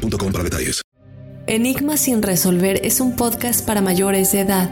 para 0.00 0.44
detalles. 0.44 0.82
Enigma 1.46 1.96
sin 1.96 2.22
resolver 2.22 2.80
es 2.84 3.00
un 3.00 3.16
podcast 3.16 3.66
para 3.66 3.80
mayores 3.80 4.32
de 4.32 4.40
edad. 4.40 4.70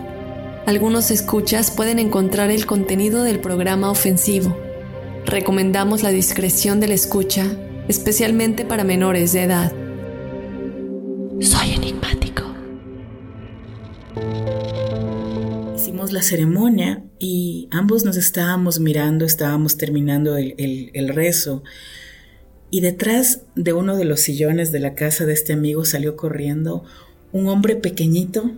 Algunos 0.66 1.10
escuchas 1.10 1.70
pueden 1.70 1.98
encontrar 1.98 2.50
el 2.50 2.66
contenido 2.66 3.22
del 3.22 3.40
programa 3.40 3.90
ofensivo. 3.90 4.56
Recomendamos 5.24 6.02
la 6.02 6.10
discreción 6.10 6.78
de 6.78 6.88
la 6.88 6.94
escucha, 6.94 7.46
especialmente 7.88 8.64
para 8.64 8.84
menores 8.84 9.32
de 9.32 9.42
edad. 9.42 9.72
Soy 11.40 11.72
enigmático. 11.72 12.44
Hicimos 15.74 16.12
la 16.12 16.22
ceremonia 16.22 17.02
y 17.18 17.68
ambos 17.70 18.04
nos 18.04 18.16
estábamos 18.16 18.78
mirando, 18.78 19.24
estábamos 19.24 19.76
terminando 19.76 20.36
el, 20.36 20.54
el, 20.58 20.90
el 20.94 21.08
rezo 21.08 21.62
y 22.70 22.80
detrás 22.80 23.42
de 23.54 23.72
uno 23.72 23.96
de 23.96 24.04
los 24.04 24.20
sillones 24.20 24.72
de 24.72 24.80
la 24.80 24.94
casa 24.94 25.24
de 25.24 25.32
este 25.32 25.52
amigo 25.52 25.84
salió 25.84 26.16
corriendo 26.16 26.84
un 27.32 27.48
hombre 27.48 27.76
pequeñito, 27.76 28.50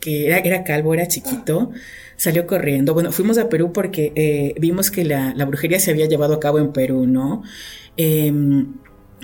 que 0.00 0.26
era, 0.26 0.38
era 0.38 0.64
calvo, 0.64 0.94
era 0.94 1.08
chiquito, 1.08 1.70
salió 2.16 2.46
corriendo. 2.46 2.94
Bueno, 2.94 3.12
fuimos 3.12 3.38
a 3.38 3.48
Perú 3.48 3.72
porque 3.72 4.12
eh, 4.14 4.54
vimos 4.60 4.90
que 4.90 5.04
la, 5.04 5.32
brujería 5.46 5.80
se 5.80 5.90
había 5.90 6.06
llevado 6.06 6.34
a 6.34 6.40
cabo 6.40 6.58
en 6.58 6.72
Perú, 6.72 7.06
¿no? 7.06 7.42
Em, 7.96 8.74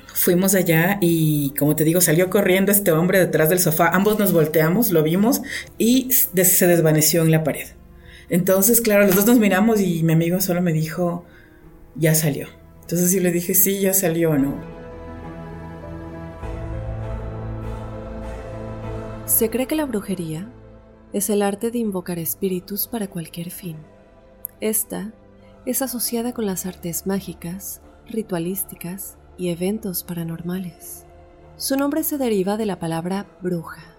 fuimos 0.06 0.54
allá 0.54 0.98
y, 1.00 1.52
como 1.58 1.76
te 1.76 1.84
digo, 1.84 2.00
salió 2.00 2.30
corriendo 2.30 2.72
este 2.72 2.92
hombre 2.92 3.18
detrás 3.18 3.48
del 3.48 3.58
sofá. 3.58 3.88
Ambos 3.88 4.18
nos 4.18 4.32
volteamos, 4.32 4.90
lo 4.90 5.02
vimos 5.02 5.42
y 5.78 6.10
se 6.10 6.66
desvaneció 6.66 7.22
en 7.22 7.30
la 7.30 7.44
pared. 7.44 7.66
Entonces, 8.30 8.80
claro, 8.80 9.06
los 9.06 9.16
dos 9.16 9.26
nos 9.26 9.38
miramos 9.38 9.80
y 9.80 10.02
mi 10.02 10.12
amigo 10.12 10.40
solo 10.40 10.62
me 10.62 10.72
dijo, 10.72 11.24
ya 11.96 12.14
salió. 12.14 12.48
Entonces 12.84 13.12
yo 13.12 13.22
le 13.22 13.32
dije, 13.32 13.54
sí, 13.54 13.80
ya 13.80 13.94
salió, 13.94 14.36
¿no? 14.36 14.54
Se 19.24 19.48
cree 19.48 19.66
que 19.66 19.74
la 19.74 19.86
brujería 19.86 20.46
es 21.14 21.30
el 21.30 21.40
arte 21.40 21.70
de 21.70 21.78
invocar 21.78 22.18
espíritus 22.18 22.86
para 22.86 23.08
cualquier 23.08 23.50
fin. 23.50 23.78
Esta 24.60 25.14
es 25.64 25.80
asociada 25.80 26.34
con 26.34 26.44
las 26.44 26.66
artes 26.66 27.06
mágicas, 27.06 27.80
ritualísticas 28.06 29.16
y 29.38 29.48
eventos 29.48 30.04
paranormales. 30.04 31.06
Su 31.56 31.76
nombre 31.76 32.04
se 32.04 32.18
deriva 32.18 32.58
de 32.58 32.66
la 32.66 32.78
palabra 32.78 33.26
bruja, 33.40 33.96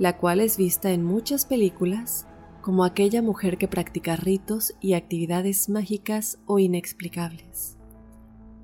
la 0.00 0.18
cual 0.18 0.40
es 0.40 0.56
vista 0.56 0.90
en 0.90 1.04
muchas 1.04 1.46
películas 1.46 2.26
como 2.60 2.84
aquella 2.84 3.22
mujer 3.22 3.56
que 3.58 3.68
practica 3.68 4.16
ritos 4.16 4.74
y 4.80 4.94
actividades 4.94 5.68
mágicas 5.68 6.40
o 6.46 6.58
inexplicables. 6.58 7.75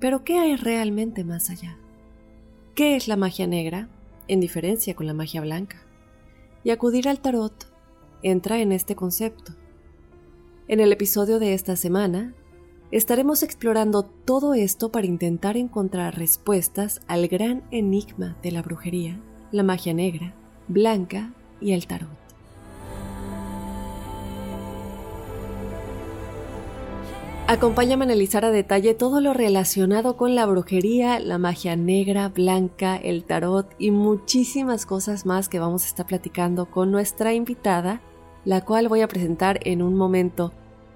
Pero 0.03 0.25
¿qué 0.25 0.37
hay 0.37 0.57
realmente 0.57 1.23
más 1.23 1.49
allá? 1.49 1.77
¿Qué 2.75 2.97
es 2.97 3.07
la 3.07 3.15
magia 3.15 3.47
negra 3.47 3.87
en 4.27 4.41
diferencia 4.41 4.97
con 4.97 5.07
la 5.07 5.13
magia 5.13 5.39
blanca? 5.39 5.81
Y 6.65 6.71
acudir 6.71 7.07
al 7.07 7.21
tarot 7.21 7.71
entra 8.21 8.59
en 8.59 8.73
este 8.73 8.97
concepto. 8.97 9.53
En 10.67 10.81
el 10.81 10.91
episodio 10.91 11.39
de 11.39 11.53
esta 11.53 11.77
semana, 11.77 12.33
estaremos 12.91 13.43
explorando 13.43 14.03
todo 14.03 14.55
esto 14.55 14.91
para 14.91 15.07
intentar 15.07 15.55
encontrar 15.55 16.17
respuestas 16.17 16.99
al 17.07 17.29
gran 17.29 17.63
enigma 17.71 18.35
de 18.43 18.51
la 18.51 18.61
brujería, 18.61 19.21
la 19.53 19.63
magia 19.63 19.93
negra, 19.93 20.35
blanca 20.67 21.33
y 21.61 21.71
el 21.71 21.87
tarot. 21.87 22.22
Acompáñame 27.45 28.05
a 28.05 28.07
analizar 28.07 28.45
a 28.45 28.51
detalle 28.51 28.93
todo 28.93 29.19
lo 29.19 29.33
relacionado 29.33 30.15
con 30.15 30.33
la 30.33 30.45
brujería, 30.45 31.19
la 31.19 31.37
magia 31.37 31.75
negra, 31.75 32.29
blanca, 32.29 32.95
el 32.95 33.25
tarot 33.25 33.69
y 33.77 33.91
muchísimas 33.91 34.85
cosas 34.85 35.25
más 35.25 35.49
que 35.49 35.59
vamos 35.59 35.83
a 35.83 35.87
estar 35.87 36.05
platicando 36.05 36.71
con 36.71 36.89
nuestra 36.89 37.33
invitada, 37.33 38.01
la 38.45 38.61
cual 38.61 38.87
voy 38.87 39.01
a 39.01 39.09
presentar 39.09 39.59
en 39.65 39.81
un 39.81 39.95
momento. 39.95 40.53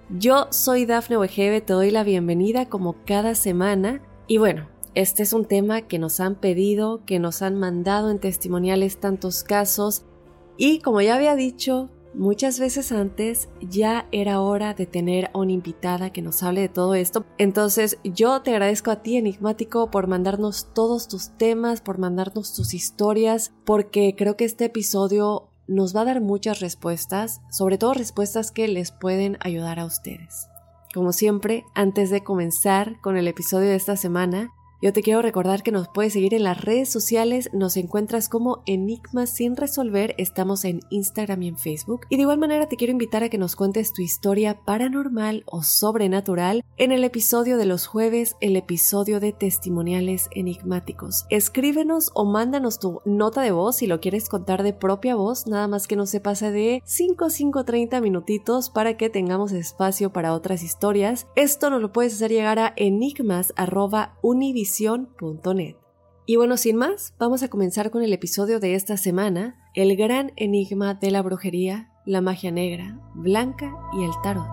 Yo 0.10 0.48
soy 0.50 0.86
Dafne 0.86 1.18
Wegebe, 1.18 1.60
te 1.60 1.74
doy 1.74 1.92
la 1.92 2.06
bienvenida 2.06 2.68
como 2.68 2.96
cada 3.06 3.36
semana 3.36 4.02
y 4.26 4.38
bueno, 4.38 4.70
este 4.96 5.24
es 5.24 5.34
un 5.34 5.44
tema 5.44 5.82
que 5.82 6.00
nos 6.00 6.22
han 6.22 6.36
pedido, 6.36 7.04
que 7.06 7.20
nos 7.20 7.42
han 7.42 7.60
mandado 7.60 8.10
en 8.10 8.20
testimoniales 8.20 9.02
tantos 9.02 9.44
casos 9.44 10.06
y 10.56 10.80
como 10.80 11.02
ya 11.02 11.16
había 11.16 11.36
dicho, 11.36 11.90
muchas 12.18 12.60
veces 12.60 12.92
antes 12.92 13.48
ya 13.62 14.08
era 14.12 14.42
hora 14.42 14.74
de 14.74 14.86
tener 14.86 15.30
a 15.34 15.40
una 15.40 15.52
invitada 15.52 16.12
que 16.12 16.22
nos 16.22 16.44
hable 16.44 16.62
de 16.62 16.70
todo 16.70 16.96
esto. 16.96 17.26
Entonces 17.38 18.00
yo 18.04 18.42
te 18.42 18.52
agradezco 18.52 18.92
a 18.92 19.02
ti, 19.02 19.18
Enigmático, 19.18 19.90
por 19.92 20.08
mandarnos 20.08 20.74
todos 20.74 21.08
tus 21.08 21.30
temas, 21.38 21.82
por 21.82 22.00
mandarnos 22.00 22.54
tus 22.54 22.74
historias, 22.74 23.54
porque 23.66 24.16
creo 24.18 24.36
que 24.36 24.46
este 24.46 24.66
episodio 24.66 25.50
nos 25.68 25.96
va 25.96 26.02
a 26.02 26.06
dar 26.06 26.22
muchas 26.22 26.60
respuestas, 26.60 27.42
sobre 27.52 27.78
todo 27.78 27.94
respuestas 27.94 28.52
que 28.52 28.68
les 28.68 28.92
pueden 28.92 29.38
ayudar 29.42 29.80
a 29.80 29.86
ustedes. 29.86 30.48
Como 30.94 31.14
siempre, 31.14 31.66
antes 31.76 32.10
de 32.10 32.24
comenzar 32.24 33.00
con 33.02 33.18
el 33.18 33.28
episodio 33.28 33.70
de 33.70 33.76
esta 33.76 33.98
semana, 33.98 34.52
yo 34.80 34.94
te 34.94 35.02
quiero 35.02 35.24
recordar 35.24 35.64
que 35.64 35.72
nos 35.72 35.88
puedes 35.88 36.14
seguir 36.14 36.36
en 36.36 36.44
las 36.44 36.62
redes 36.62 36.92
sociales, 36.92 37.50
nos 37.52 37.78
encuentras 37.78 38.30
como 38.30 38.62
Enigmas 38.68 39.32
sin 39.32 39.56
resolver, 39.56 40.14
estamos 40.20 40.66
en 40.66 40.82
Instagram 40.92 41.42
y 41.42 41.48
en 41.48 41.58
Facebook. 41.58 42.02
Y 42.10 42.18
de 42.18 42.22
igual 42.22 42.38
manera 42.38 42.70
te 42.70 42.76
quiero 42.76 42.92
invitar 42.92 43.24
a 43.24 43.30
que 43.30 43.40
nos 43.40 43.56
cuentes 43.56 43.92
tu 43.92 44.04
historia 44.04 44.60
paranormal 44.66 45.42
o 45.48 45.64
sobrenatural 45.64 46.64
en 46.78 46.92
el 46.92 47.04
episodio 47.04 47.58
de 47.58 47.66
los 47.66 47.88
jueves, 47.88 48.36
el 48.40 48.56
episodio 48.56 49.20
de 49.20 49.34
testimoniales 49.34 50.30
enigmáticos. 50.30 51.26
Escríbenos 51.32 52.12
o 52.14 52.26
mándanos 52.26 52.78
tu 52.78 53.02
nota 53.04 53.42
de 53.42 53.52
voz 53.52 53.78
si 53.78 53.88
lo 53.88 54.00
quieres 54.00 54.30
contar 54.30 54.62
de 54.62 54.74
propia 54.74 55.16
voz, 55.16 55.48
nada 55.48 55.68
más 55.68 55.88
que 55.88 55.96
no 55.96 56.06
se 56.06 56.20
pase 56.20 56.52
de 56.52 56.84
5, 56.86 57.32
5, 57.32 57.66
30 57.66 58.00
minutitos 58.00 58.70
para 58.70 58.96
que 58.96 59.10
tengamos 59.10 59.54
espacio 59.54 60.14
para 60.14 60.34
otras 60.34 60.62
historias. 60.62 61.26
Esto 61.36 61.72
nos 61.72 61.82
lo 61.82 61.92
puedes 61.92 62.14
hacer 62.14 62.32
llegar 62.32 62.60
a 62.60 62.74
enigmas.univis 62.76 64.67
y 66.30 66.36
bueno, 66.36 66.58
sin 66.58 66.76
más, 66.76 67.14
vamos 67.18 67.42
a 67.42 67.48
comenzar 67.48 67.90
con 67.90 68.04
el 68.04 68.12
episodio 68.12 68.60
de 68.60 68.76
esta 68.76 68.98
semana, 68.98 69.56
el 69.76 69.96
gran 69.96 70.34
enigma 70.36 70.94
de 70.94 71.10
la 71.10 71.22
brujería, 71.22 71.90
la 72.06 72.20
magia 72.20 72.52
negra, 72.52 73.00
blanca 73.16 73.74
y 73.94 74.04
el 74.04 74.12
tarot. 74.24 74.46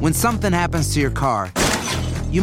When 0.00 0.12
something 0.12 0.52
happens 0.52 0.92
to 0.92 1.00
your 1.00 1.10
car, 1.10 1.50
you 2.30 2.42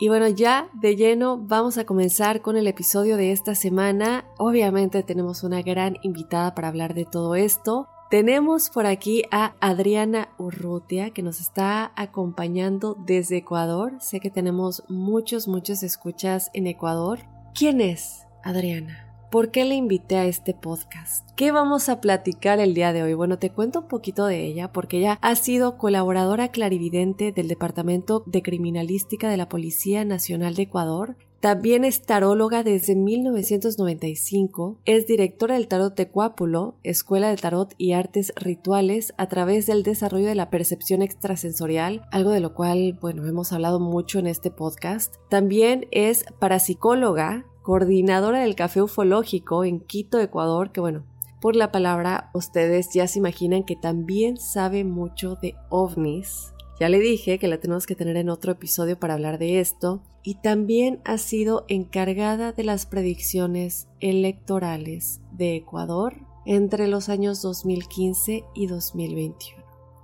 Y 0.00 0.08
bueno, 0.08 0.28
ya 0.28 0.70
de 0.72 0.96
lleno 0.96 1.36
vamos 1.36 1.76
a 1.76 1.84
comenzar 1.84 2.40
con 2.40 2.56
el 2.56 2.66
episodio 2.66 3.18
de 3.18 3.32
esta 3.32 3.54
semana. 3.54 4.24
Obviamente 4.38 5.02
tenemos 5.02 5.42
una 5.42 5.60
gran 5.60 5.98
invitada 6.02 6.54
para 6.54 6.68
hablar 6.68 6.94
de 6.94 7.04
todo 7.04 7.34
esto. 7.34 7.86
Tenemos 8.08 8.70
por 8.70 8.86
aquí 8.86 9.24
a 9.30 9.52
Adriana 9.60 10.30
Urrutia 10.38 11.10
que 11.10 11.22
nos 11.22 11.38
está 11.38 11.92
acompañando 11.96 12.96
desde 12.98 13.36
Ecuador. 13.36 13.92
Sé 14.00 14.20
que 14.20 14.30
tenemos 14.30 14.84
muchos, 14.88 15.46
muchos 15.46 15.82
escuchas 15.82 16.50
en 16.54 16.66
Ecuador. 16.66 17.18
¿Quién 17.54 17.82
es 17.82 18.26
Adriana? 18.42 19.09
¿Por 19.30 19.52
qué 19.52 19.64
le 19.64 19.76
invité 19.76 20.16
a 20.16 20.24
este 20.24 20.54
podcast? 20.54 21.30
¿Qué 21.36 21.52
vamos 21.52 21.88
a 21.88 22.00
platicar 22.00 22.58
el 22.58 22.74
día 22.74 22.92
de 22.92 23.04
hoy? 23.04 23.14
Bueno, 23.14 23.38
te 23.38 23.50
cuento 23.50 23.82
un 23.82 23.86
poquito 23.86 24.26
de 24.26 24.44
ella 24.44 24.72
porque 24.72 24.98
ella 24.98 25.20
ha 25.22 25.36
sido 25.36 25.78
colaboradora 25.78 26.48
clarividente 26.48 27.30
del 27.30 27.46
Departamento 27.46 28.24
de 28.26 28.42
Criminalística 28.42 29.30
de 29.30 29.36
la 29.36 29.48
Policía 29.48 30.04
Nacional 30.04 30.56
de 30.56 30.62
Ecuador. 30.62 31.16
También 31.38 31.84
es 31.84 32.02
taróloga 32.02 32.64
desde 32.64 32.96
1995, 32.96 34.78
es 34.84 35.06
directora 35.06 35.54
del 35.54 35.68
Tarot 35.68 35.96
de 35.96 36.08
Cuápulo, 36.08 36.74
Escuela 36.82 37.30
de 37.30 37.36
Tarot 37.36 37.72
y 37.78 37.92
Artes 37.92 38.32
Rituales 38.34 39.14
a 39.16 39.28
través 39.28 39.64
del 39.66 39.84
desarrollo 39.84 40.26
de 40.26 40.34
la 40.34 40.50
percepción 40.50 41.02
extrasensorial, 41.02 42.02
algo 42.10 42.32
de 42.32 42.40
lo 42.40 42.52
cual, 42.52 42.98
bueno, 43.00 43.24
hemos 43.26 43.52
hablado 43.52 43.78
mucho 43.78 44.18
en 44.18 44.26
este 44.26 44.50
podcast. 44.50 45.14
También 45.30 45.86
es 45.92 46.24
parapsicóloga, 46.40 47.46
coordinadora 47.62 48.40
del 48.40 48.54
Café 48.54 48.82
Ufológico 48.82 49.64
en 49.64 49.80
Quito, 49.80 50.18
Ecuador, 50.18 50.72
que 50.72 50.80
bueno, 50.80 51.04
por 51.40 51.56
la 51.56 51.72
palabra 51.72 52.30
ustedes 52.34 52.90
ya 52.92 53.06
se 53.06 53.18
imaginan 53.18 53.64
que 53.64 53.76
también 53.76 54.36
sabe 54.36 54.84
mucho 54.84 55.36
de 55.36 55.54
ovnis. 55.70 56.52
Ya 56.78 56.88
le 56.88 56.98
dije 56.98 57.38
que 57.38 57.48
la 57.48 57.60
tenemos 57.60 57.86
que 57.86 57.94
tener 57.94 58.16
en 58.16 58.30
otro 58.30 58.52
episodio 58.52 58.98
para 58.98 59.14
hablar 59.14 59.38
de 59.38 59.60
esto. 59.60 60.02
Y 60.22 60.36
también 60.36 61.00
ha 61.04 61.16
sido 61.18 61.64
encargada 61.68 62.52
de 62.52 62.64
las 62.64 62.84
predicciones 62.84 63.88
electorales 64.00 65.20
de 65.32 65.56
Ecuador 65.56 66.14
entre 66.44 66.88
los 66.88 67.08
años 67.08 67.40
2015 67.42 68.44
y 68.54 68.66
2021. 68.66 69.62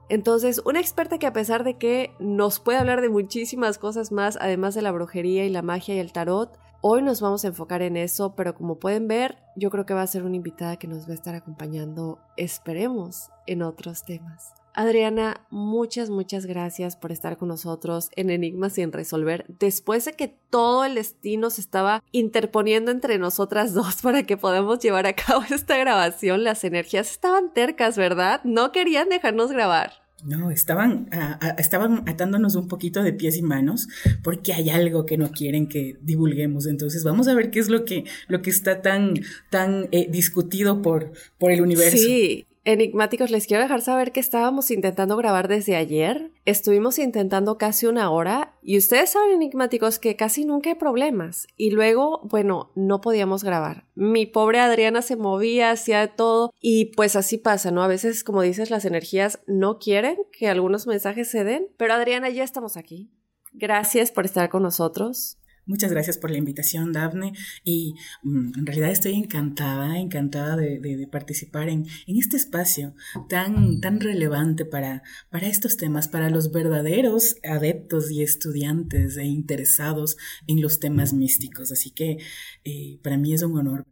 Entonces, 0.09 0.63
una 0.65 0.81
experta 0.81 1.19
que 1.19 1.27
a 1.27 1.33
pesar 1.33 1.65
de 1.65 1.77
que 1.77 2.13
nos 2.19 2.61
puede 2.61 2.79
hablar 2.79 3.01
de 3.01 3.09
muchísimas 3.09 3.77
cosas 3.79 4.13
más, 4.13 4.39
además 4.41 4.75
de 4.75 4.83
la 4.83 4.93
brujería 4.93 5.45
y 5.45 5.51
la 5.51 5.63
magia 5.63 5.97
y 5.97 5.99
el 5.99 6.13
tarot, 6.13 6.57
Hoy 6.89 7.03
nos 7.03 7.21
vamos 7.21 7.45
a 7.45 7.49
enfocar 7.49 7.83
en 7.83 7.97
eso, 7.97 8.37
pero 8.37 8.55
como 8.55 8.79
pueden 8.79 9.09
ver, 9.09 9.39
yo 9.57 9.71
creo 9.71 9.85
que 9.87 9.93
va 9.93 10.03
a 10.03 10.07
ser 10.07 10.23
una 10.23 10.37
invitada 10.37 10.77
que 10.77 10.87
nos 10.87 11.09
va 11.09 11.11
a 11.11 11.15
estar 11.15 11.35
acompañando, 11.35 12.21
esperemos, 12.37 13.29
en 13.49 13.63
otros 13.63 14.05
temas. 14.05 14.55
Adriana, 14.73 15.45
muchas, 15.51 16.11
muchas 16.11 16.47
gracias 16.47 16.95
por 16.95 17.11
estar 17.11 17.39
con 17.39 17.49
nosotros 17.49 18.11
en 18.15 18.31
Enigmas 18.31 18.75
sin 18.75 18.93
resolver. 18.93 19.47
Después 19.49 20.05
de 20.05 20.13
que 20.13 20.29
todo 20.29 20.85
el 20.85 20.95
destino 20.95 21.51
se 21.51 21.61
estaba 21.61 22.05
interponiendo 22.13 22.93
entre 22.93 23.19
nosotras 23.19 23.75
dos 23.75 24.03
para 24.03 24.23
que 24.23 24.37
podamos 24.37 24.79
llevar 24.79 25.09
a 25.09 25.17
cabo 25.17 25.43
esta 25.51 25.77
grabación, 25.77 26.45
las 26.45 26.63
energías 26.63 27.11
estaban 27.11 27.53
tercas, 27.53 27.99
¿verdad? 27.99 28.43
No 28.45 28.71
querían 28.71 29.09
dejarnos 29.09 29.51
grabar. 29.51 30.06
No, 30.27 30.51
estaban, 30.51 31.09
estaban 31.57 32.03
atándonos 32.09 32.57
un 32.57 32.67
poquito 32.69 33.03
de 33.03 33.13
pies 33.13 33.37
y 33.37 33.43
manos 33.43 33.89
porque 34.23 34.53
hay 34.53 34.71
algo 34.71 35.07
que 35.07 35.17
no 35.17 35.31
quieren 35.31 35.69
que 35.69 35.97
divulguemos. 36.03 36.67
Entonces 36.67 37.05
vamos 37.05 37.29
a 37.29 37.35
ver 37.35 37.51
qué 37.51 37.61
es 37.61 37.69
lo 37.69 37.85
que, 37.85 38.05
lo 38.29 38.43
que 38.43 38.51
está 38.51 38.83
tan, 38.83 39.15
tan 39.51 39.89
eh, 39.93 40.09
discutido 40.11 40.83
por, 40.83 41.13
por 41.39 41.53
el 41.53 41.61
universo. 41.61 41.97
Sí, 41.97 42.47
Enigmáticos, 42.67 43.31
les 43.31 43.47
quiero 43.47 43.63
dejar 43.63 43.81
saber 43.81 44.11
que 44.11 44.19
estábamos 44.19 44.73
intentando 44.73 45.17
grabar 45.17 45.47
desde 45.47 45.77
ayer. 45.77 46.33
Estuvimos 46.45 46.99
intentando 46.99 47.59
casi 47.59 47.87
una 47.87 48.11
hora 48.11 48.57
y 48.61 48.77
ustedes 48.77 49.11
saben, 49.11 49.35
enigmáticos, 49.35 50.01
que 50.01 50.17
casi 50.17 50.45
nunca 50.45 50.71
hay 50.71 50.75
problemas. 50.75 51.47
Y 51.57 51.71
luego, 51.71 52.23
bueno, 52.25 52.73
no 52.75 53.01
podíamos 53.01 53.45
grabar. 53.45 53.85
Mi 53.95 54.27
pobre 54.27 54.59
Adriana 54.59 55.01
se 55.01 55.15
movía, 55.15 55.71
hacía 55.71 56.17
todo 56.17 56.53
y 56.61 56.87
pues 56.97 57.15
así 57.15 57.39
pasa, 57.39 57.71
¿no? 57.71 57.85
A 57.85 57.87
veces, 57.87 58.25
como 58.25 58.43
dices, 58.43 58.69
las 58.69 58.85
energías 58.85 59.39
no 59.47 59.79
quieren 59.79 60.17
que 60.37 60.49
algunos 60.49 60.89
mensajes 60.89 61.31
se 61.31 61.45
den. 61.45 61.69
Pero 61.77 61.95
Adriana, 61.95 62.31
ya 62.31 62.43
estamos 62.43 62.77
aquí. 62.77 63.13
Gracias 63.53 64.11
por 64.11 64.25
estar 64.25 64.49
con 64.49 64.65
nosotros. 64.65 65.39
Muchas 65.67 65.91
gracias 65.91 66.17
por 66.17 66.31
la 66.31 66.39
invitación, 66.39 66.93
Daphne. 66.93 67.33
Y 67.65 67.97
mm, 68.23 68.53
en 68.59 68.67
realidad 68.67 68.91
estoy 68.91 69.15
encantada, 69.15 69.99
encantada 69.99 70.57
de, 70.57 71.09
participar 71.11 71.69
en, 71.69 71.87
este 72.07 72.37
espacio 72.37 72.95
tan, 73.29 73.81
relevante 74.01 74.65
para, 74.65 75.03
para 75.29 75.49
estos 75.49 75.77
temas, 75.77 76.07
para 76.09 76.31
los 76.31 76.53
verdaderos 76.53 77.37
adeptos 77.43 78.11
y 78.13 78.23
estudiantes 78.23 79.17
e 79.17 79.25
interesados 79.25 80.17
en 80.47 80.61
los 80.61 80.79
temas 80.79 81.13
místicos. 81.13 81.73
Así 81.73 81.91
que 81.91 82.19
eh, 82.65 82.99
para 83.03 83.19
mí 83.19 83.35
es 83.35 83.43
un 83.43 83.59
honor. 83.59 83.85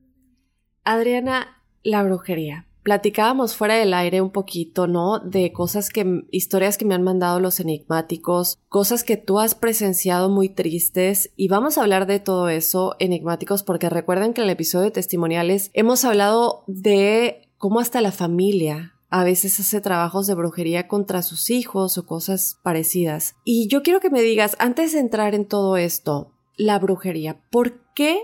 Adriana, 0.85 1.61
la 1.83 2.05
brujería 2.05 2.67
platicábamos 2.85 3.57
fuera 3.57 3.75
del 3.75 3.95
aire 3.95 4.21
un 4.21 4.31
poquito, 4.31 4.87
¿no? 4.87 5.19
De 5.19 5.53
cosas 5.53 5.89
que, 5.89 6.23
historias 6.31 6.79
que 6.79 6.85
me 6.85 6.95
han 6.95 7.03
mandado 7.03 7.41
los 7.41 7.59
enigmáticos, 7.59 8.59
cosas 8.69 9.03
que 9.03 9.17
tú 9.17 9.41
has 9.41 9.57
presenciado 9.57 10.29
muy 10.29 10.51
tristes 10.51 11.33
y 11.35 11.49
vamos 11.49 11.77
a 11.77 11.83
hablar 11.83 12.07
de 12.07 12.21
todo 12.21 12.49
eso 12.49 12.95
enigmáticos 13.01 13.63
porque 13.63 13.89
recuerden 13.89 14.35
que 14.35 14.43
en 14.43 14.45
el 14.45 14.53
episodio 14.53 14.85
de 14.85 14.91
testimoniales 14.93 15.71
hemos 15.73 16.05
hablado 16.05 16.63
de 16.67 17.49
cómo 17.57 17.81
hasta 17.81 18.03
la 18.03 18.13
familia 18.13 18.93
a 19.09 19.25
veces 19.25 19.59
hace 19.61 19.81
trabajos 19.81 20.27
de 20.27 20.35
brujería 20.35 20.87
contra 20.87 21.23
sus 21.23 21.49
hijos 21.49 21.97
o 21.97 22.05
cosas 22.05 22.59
parecidas. 22.63 23.37
Y 23.45 23.69
yo 23.69 23.83
quiero 23.83 24.01
que 24.01 24.11
me 24.11 24.23
digas, 24.23 24.57
antes 24.59 24.93
de 24.93 24.99
entrar 24.99 25.35
en 25.35 25.47
todo 25.47 25.77
esto, 25.77 26.33
la 26.57 26.79
brujería, 26.79 27.41
¿por 27.51 27.81
qué 27.95 28.21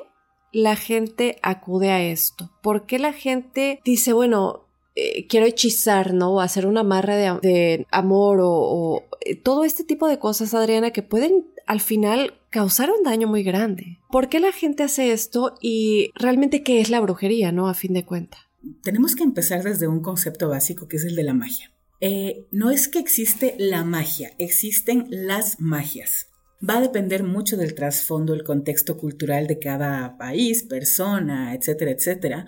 la 0.53 0.77
gente 0.77 1.39
acude 1.43 1.91
a 1.91 2.03
esto? 2.03 2.51
¿Por 2.63 2.87
qué 2.87 2.99
la 2.99 3.13
gente 3.13 3.81
dice, 3.85 4.13
bueno, 4.13 4.67
eh, 4.95 5.27
quiero 5.27 5.47
hechizar, 5.47 6.15
¿no? 6.15 6.35
O 6.35 6.41
hacer 6.41 6.67
una 6.67 6.81
amarre 6.81 7.39
de, 7.41 7.87
amor 7.91 8.39
o, 8.43 9.05
eh, 9.25 9.37
todo 9.37 9.65
este 9.65 9.85
tipo 9.85 10.09
de 10.09 10.19
cosas, 10.19 10.55
Adriana, 10.55 10.91
que 10.91 11.03
pueden 11.03 11.47
al 11.67 11.81
final 11.81 12.35
causar 12.51 12.91
un 12.91 13.05
daño 13.05 13.29
muy 13.29 13.43
grande. 13.43 13.99
¿Por 14.11 14.29
qué 14.29 14.41
la 14.41 14.53
gente 14.53 14.83
hace 14.83 15.13
esto 15.13 15.55
y 15.61 16.11
realmente 16.15 16.63
qué 16.63 16.81
es 16.81 16.91
la 16.91 17.01
brujería, 17.01 17.53
¿no? 17.53 17.69
A 17.69 17.75
fin 17.75 17.93
de 17.93 18.05
cuentas. 18.05 18.41
Tenemos 18.83 19.15
que 19.15 19.23
empezar 19.23 19.63
desde 19.63 19.87
un 19.89 20.01
concepto 20.01 20.49
básico 20.49 20.89
que 20.89 20.97
es 20.97 21.05
el 21.05 21.17
de 21.17 21.23
la 21.23 21.35
magia. 21.35 21.73
Eh, 22.01 22.47
no 22.51 22.71
es 22.71 22.89
que 22.89 22.99
existe 22.99 23.55
la 23.59 23.85
magia, 23.85 24.33
existen 24.39 25.07
las 25.11 25.61
magias 25.61 26.30
va 26.69 26.79
a 26.79 26.81
depender 26.81 27.23
mucho 27.23 27.57
del 27.57 27.75
trasfondo, 27.75 28.35
el 28.35 28.45
contexto 28.45 28.97
cultural 28.97 29.47
de 29.47 29.59
cada 29.59 30.17
país, 30.19 30.63
persona, 30.63 31.55
etcétera, 31.55 31.93
etcétera, 31.93 32.47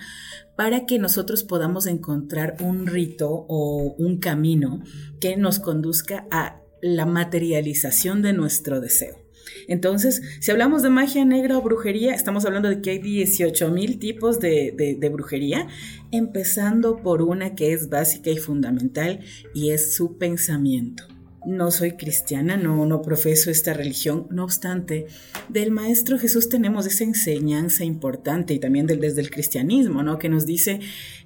para 0.57 0.85
que 0.87 0.99
nosotros 0.99 1.45
podamos 1.45 1.87
encontrar 1.87 2.57
un 2.61 2.87
rito 2.87 3.31
o 3.31 3.95
un 3.99 4.19
camino 4.19 4.83
que 5.21 5.37
nos 5.37 5.59
conduzca 5.59 6.27
a 6.31 6.61
la 6.83 7.07
materialización 7.07 8.23
de 8.23 8.33
nuestro 8.33 8.81
deseo. 8.81 9.23
Entonces, 9.69 10.23
si 10.41 10.51
hablamos 10.51 10.83
de 10.83 10.91
magia 10.91 11.25
negra 11.25 11.59
o 11.59 11.63
brujería, 11.63 12.15
estamos 12.15 12.45
hablando 12.45 12.69
de 12.69 12.81
que 12.81 12.91
hay 12.91 12.99
18 12.99 13.71
mil 13.71 13.99
tipos 13.99 14.41
de, 14.41 14.97
de, 14.99 15.09
brujería, 15.09 15.69
empezando 16.11 16.97
por 16.97 17.23
una 17.23 17.55
que 17.55 17.73
es 17.73 17.89
básica 17.89 18.31
y 18.31 18.37
fundamental 18.37 19.21
y 19.55 19.71
es 19.71 19.95
su 19.95 20.17
pensamiento 20.19 21.12
no 21.47 21.71
soy 21.71 21.93
cristiana, 21.93 22.57
no, 22.57 22.87
no 22.87 23.03
profeso 23.03 23.51
esta 23.51 23.73
religión. 23.73 24.27
No 24.31 24.45
obstante, 24.45 25.07
del 25.49 25.71
Maestro 25.71 26.19
Jesús 26.19 26.49
tenemos 26.49 26.87
esa 26.87 27.05
enseñanza 27.05 27.85
importante 27.85 28.55
y 28.55 28.59
también 28.59 28.87
desde 28.87 29.21
el 29.21 29.31
cristianismo, 29.31 30.03
¿no? 30.03 30.19
Que 30.19 30.29
nos 30.29 30.47
dice, 30.47 30.81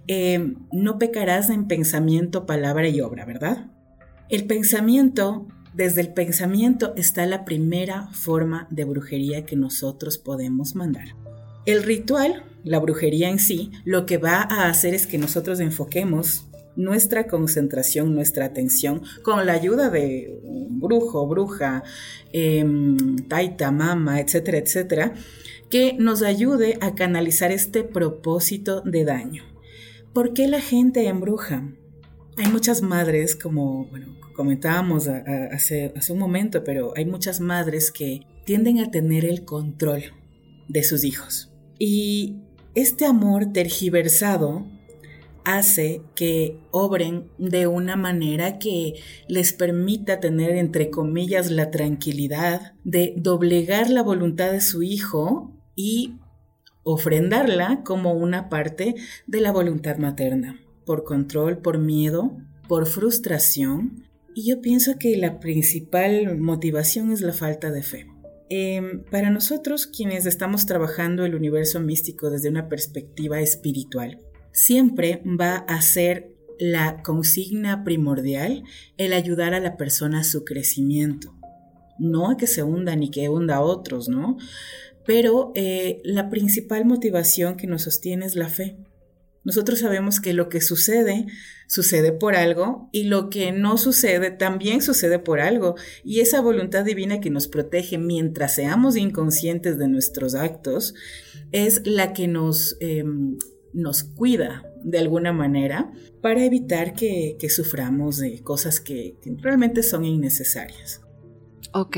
eh, 0.07 0.55
no 0.73 0.99
pecarás 0.99 1.51
en 1.51 1.67
pensamiento, 1.67 2.47
palabra 2.47 2.89
y 2.89 3.01
obra, 3.01 3.25
¿verdad? 3.25 3.67
El 4.29 4.47
pensamiento, 4.47 5.47
desde 5.75 6.01
el 6.01 6.13
pensamiento 6.13 6.95
está 6.97 7.27
la 7.27 7.45
primera 7.45 8.09
forma 8.13 8.67
de 8.71 8.85
brujería 8.85 9.45
que 9.45 9.57
nosotros 9.57 10.19
podemos 10.19 10.75
mandar. 10.75 11.15
El 11.67 11.83
ritual, 11.83 12.45
la 12.63 12.79
brujería 12.79 13.29
en 13.29 13.39
sí, 13.39 13.73
lo 13.85 14.07
que 14.07 14.19
va 14.19 14.43
a 14.43 14.69
hacer 14.69 14.95
es 14.95 15.07
que 15.07 15.19
nosotros 15.19 15.61
enfoquemos 15.61 16.47
nuestra 16.77 17.27
concentración, 17.27 18.15
nuestra 18.15 18.45
atención, 18.47 19.03
con 19.23 19.45
la 19.47 19.53
ayuda 19.55 19.91
de 19.91 20.41
brujo, 20.71 21.27
bruja, 21.27 21.83
em, 22.33 23.17
taita, 23.29 23.71
mama, 23.71 24.21
etcétera, 24.21 24.59
etcétera, 24.59 25.15
que 25.71 25.95
nos 25.99 26.23
ayude 26.23 26.79
a 26.81 26.95
canalizar 26.95 27.51
este 27.51 27.83
propósito 27.83 28.83
de 28.83 29.05
daño. 29.05 29.43
¿Por 30.13 30.33
qué 30.33 30.49
la 30.49 30.61
gente 30.61 31.07
embruja? 31.09 31.69
Hay 32.37 32.51
muchas 32.53 32.83
madres, 32.83 33.35
como 33.35 33.87
bueno, 33.87 34.17
comentábamos 34.35 35.09
hace, 35.09 35.93
hace 35.97 36.13
un 36.13 36.19
momento, 36.19 36.63
pero 36.63 36.93
hay 36.97 37.07
muchas 37.07 37.41
madres 37.41 37.91
que 37.91 38.21
tienden 38.45 38.79
a 38.79 38.91
tener 38.91 39.25
el 39.25 39.45
control 39.45 40.05
de 40.69 40.83
sus 40.85 41.05
hijos. 41.05 41.51
Y 41.79 42.37
este 42.75 43.07
amor 43.07 43.53
tergiversado 43.53 44.67
hace 45.47 46.03
que 46.17 46.59
obren 46.73 47.31
de 47.39 47.69
una 47.69 47.95
manera 47.95 48.59
que 48.59 48.95
les 49.29 49.53
permita 49.53 50.19
tener, 50.19 50.57
entre 50.57 50.91
comillas, 50.91 51.53
la 51.53 51.71
tranquilidad 51.71 52.75
de 52.83 53.15
doblegar 53.17 53.89
la 53.89 54.03
voluntad 54.03 54.51
de 54.51 54.61
su 54.61 54.83
hijo 54.83 55.57
y 55.77 56.17
ofrendarla 56.83 57.85
como 57.85 58.15
una 58.15 58.49
parte 58.49 58.97
de 59.29 59.41
la 59.41 59.53
voluntad 59.53 59.99
materna, 59.99 60.61
por 60.85 61.05
control, 61.05 61.59
por 61.59 61.79
miedo, 61.79 62.37
por 62.69 62.87
frustración. 62.87 64.05
Y 64.35 64.49
yo 64.49 64.61
pienso 64.61 64.99
que 64.99 65.17
la 65.17 65.39
principal 65.39 66.39
motivación 66.39 67.13
es 67.13 67.21
la 67.21 67.33
falta 67.33 67.71
de 67.71 67.85
fe. 67.85 68.09
Em, 68.49 69.05
para 69.13 69.31
nosotros, 69.31 69.87
quienes 69.87 70.27
estamos 70.27 70.67
trabajando 70.67 71.25
el 71.25 71.37
universo 71.37 71.79
místico 71.79 72.31
desde 72.31 72.49
una 72.49 72.69
perspectiva 72.69 73.41
espiritual, 73.41 74.21
siempre 74.57 75.23
va 75.25 75.57
a 75.57 75.83
ser 75.83 76.33
la 76.59 77.03
consigna 77.03 77.85
primordial 77.85 78.65
el 78.97 79.13
ayudar 79.13 79.53
a 79.53 79.61
la 79.61 79.77
persona 79.77 80.21
a 80.21 80.25
su 80.25 80.45
crecimiento. 80.45 81.35
No 81.99 82.31
a 82.31 82.39
que 82.39 82.47
se 82.47 82.63
hunda 82.63 82.97
ni 82.97 83.11
que 83.11 83.29
hunda 83.29 83.57
a 83.57 83.61
otros, 83.61 84.09
¿no? 84.09 84.39
Pero 85.05 85.53
eh, 85.55 86.01
la 86.05 86.31
principal 86.31 86.87
motivación 86.87 87.57
que 87.57 87.67
nos 87.67 87.83
sostiene 87.83 88.25
es 88.25 88.35
la 88.35 88.49
fe. 88.49 88.79
Nosotros 89.45 89.79
sabemos 89.79 90.21
que 90.21 90.33
lo 90.33 90.49
que 90.49 90.61
sucede, 90.61 91.27
sucede 91.69 92.13
por 92.13 92.35
algo 92.35 92.89
y 92.93 93.05
lo 93.05 93.29
que 93.29 93.53
no 93.53 93.79
sucede 93.79 94.31
también 94.31 94.81
sucede 94.83 95.19
por 95.19 95.39
algo. 95.39 95.77
Y 96.03 96.21
esa 96.21 96.41
voluntad 96.41 96.85
divina 96.85 97.21
que 97.21 97.31
nos 97.31 97.47
protege 97.47 97.99
mientras 97.99 98.55
seamos 98.55 98.97
inconscientes 98.97 99.79
de 99.79 99.87
nuestros 99.87 100.35
actos 100.35 100.95
es 101.53 101.87
la 101.87 102.13
que 102.13 102.27
nos, 102.27 102.77
em, 102.81 103.39
nos 103.77 104.03
cuida 104.03 104.65
de 104.83 104.99
alguna 104.99 105.33
manera 105.33 105.93
para 106.23 106.45
evitar 106.45 106.95
que, 106.95 107.37
suframos 107.49 108.19
de 108.19 108.43
cosas 108.43 108.81
que 108.81 109.17
realmente 109.41 109.83
son 109.83 110.05
innecesarias. 110.05 111.01
Ok, 111.73 111.97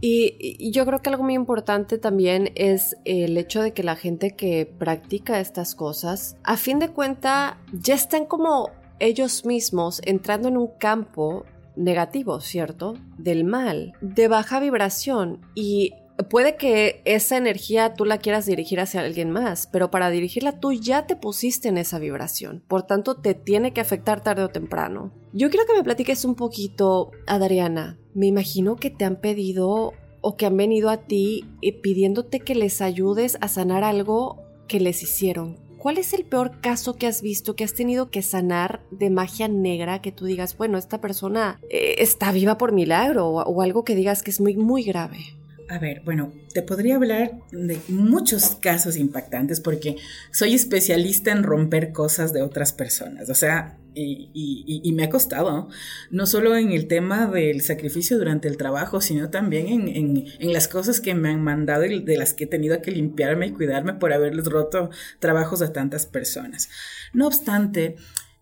y, 0.00 0.70
yo 0.72 0.84
creo 0.84 1.00
que 1.00 1.08
algo 1.08 1.22
muy 1.22 1.34
importante 1.34 1.98
también 1.98 2.50
es 2.56 2.96
el 3.04 3.38
hecho 3.38 3.62
de 3.62 3.72
que 3.72 3.84
la 3.84 3.94
gente 3.94 4.32
que 4.32 4.66
practica 4.66 5.40
estas 5.40 5.74
cosas, 5.74 6.36
a 6.42 6.56
fin 6.56 6.80
de 6.80 6.88
cuenta, 6.88 7.60
ya 7.72 7.94
están 7.94 8.26
como 8.26 8.70
ellos 8.98 9.46
mismos 9.46 10.02
entrando 10.04 10.48
en 10.48 10.56
un 10.56 10.68
campo 10.78 11.44
negativo, 11.76 12.40
¿cierto? 12.40 12.94
Del 13.18 13.44
mal, 13.44 13.92
de 14.00 14.26
baja 14.28 14.58
vibración 14.58 15.40
y 15.54 15.92
puede 16.28 16.56
que 16.56 17.02
esa 17.04 17.36
energía 17.36 17.94
tú 17.94 18.04
la 18.04 18.18
quieras 18.18 18.46
dirigir 18.46 18.80
hacia 18.80 19.00
alguien 19.00 19.30
más, 19.30 19.66
pero 19.66 19.90
para 19.90 20.10
dirigirla 20.10 20.60
tú 20.60 20.72
ya 20.72 21.06
te 21.06 21.16
pusiste 21.16 21.68
en 21.68 21.78
esa 21.78 21.98
vibración, 21.98 22.62
por 22.68 22.82
tanto 22.82 23.16
te 23.16 23.34
tiene 23.34 23.72
que 23.72 23.80
afectar 23.80 24.22
tarde 24.22 24.42
o 24.42 24.48
temprano. 24.48 25.12
Yo 25.32 25.50
quiero 25.50 25.66
que 25.66 25.76
me 25.76 25.84
platiques 25.84 26.24
un 26.24 26.34
poquito, 26.34 27.12
Adriana, 27.26 27.98
me 28.14 28.26
imagino 28.26 28.76
que 28.76 28.90
te 28.90 29.04
han 29.04 29.20
pedido 29.20 29.92
o 30.20 30.36
que 30.36 30.46
han 30.46 30.56
venido 30.56 30.90
a 30.90 30.98
ti 30.98 31.46
eh, 31.62 31.72
pidiéndote 31.72 32.40
que 32.40 32.54
les 32.54 32.80
ayudes 32.82 33.38
a 33.40 33.48
sanar 33.48 33.84
algo 33.84 34.42
que 34.68 34.80
les 34.80 35.02
hicieron. 35.02 35.58
¿Cuál 35.78 35.96
es 35.96 36.12
el 36.12 36.26
peor 36.26 36.60
caso 36.60 36.96
que 36.96 37.06
has 37.06 37.22
visto 37.22 37.56
que 37.56 37.64
has 37.64 37.72
tenido 37.72 38.10
que 38.10 38.20
sanar 38.20 38.82
de 38.90 39.08
magia 39.08 39.48
negra 39.48 40.02
que 40.02 40.12
tú 40.12 40.26
digas, 40.26 40.58
bueno, 40.58 40.76
esta 40.76 41.00
persona 41.00 41.58
eh, 41.70 41.94
está 41.98 42.32
viva 42.32 42.58
por 42.58 42.72
milagro 42.72 43.28
o, 43.28 43.42
o 43.42 43.62
algo 43.62 43.82
que 43.82 43.94
digas 43.94 44.22
que 44.22 44.30
es 44.30 44.40
muy, 44.42 44.56
muy 44.56 44.82
grave? 44.82 45.39
A 45.70 45.78
ver, 45.78 46.02
bueno, 46.04 46.32
te 46.52 46.62
podría 46.62 46.96
hablar 46.96 47.30
de 47.52 47.80
muchos 47.86 48.56
casos 48.56 48.96
impactantes 48.96 49.60
porque 49.60 49.94
soy 50.32 50.54
especialista 50.54 51.30
en 51.30 51.44
romper 51.44 51.92
cosas 51.92 52.32
de 52.32 52.42
otras 52.42 52.72
personas, 52.72 53.30
o 53.30 53.36
sea, 53.36 53.78
y, 53.94 54.92
me 54.96 55.04
ha 55.04 55.10
costado, 55.10 55.68
no 56.10 56.26
solo 56.26 56.56
en 56.56 56.72
el 56.72 56.88
tema 56.88 57.28
del 57.28 57.60
sacrificio 57.62 58.18
durante 58.18 58.48
el 58.48 58.56
trabajo, 58.56 59.00
sino 59.00 59.30
también 59.30 59.68
en, 59.68 60.24
en 60.40 60.52
las 60.52 60.66
cosas 60.66 61.00
que 61.00 61.14
me 61.14 61.28
han 61.28 61.44
mandado 61.44 61.84
y 61.84 62.00
de 62.02 62.16
las 62.16 62.34
que 62.34 62.44
he 62.44 62.48
tenido 62.48 62.82
que 62.82 62.90
limpiarme 62.90 63.46
y 63.46 63.52
cuidarme 63.52 63.94
por 63.94 64.12
haberles 64.12 64.46
roto 64.46 64.90
trabajos 65.20 65.62
a 65.62 65.72
tantas 65.72 66.04
personas. 66.04 66.68
No 67.12 67.28
obstante, 67.28 67.94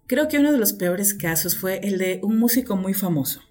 creo 0.07 0.29
que 0.29 0.39
uno 0.39 0.51
de 0.51 0.59
los 0.59 0.73
peores 0.73 1.13
casos 1.13 1.59
fue 1.59 1.81
el 1.83 1.99
de 1.99 2.21
un 2.23 2.39
músico 2.39 2.75
muy 2.75 2.95
famoso 2.95 3.48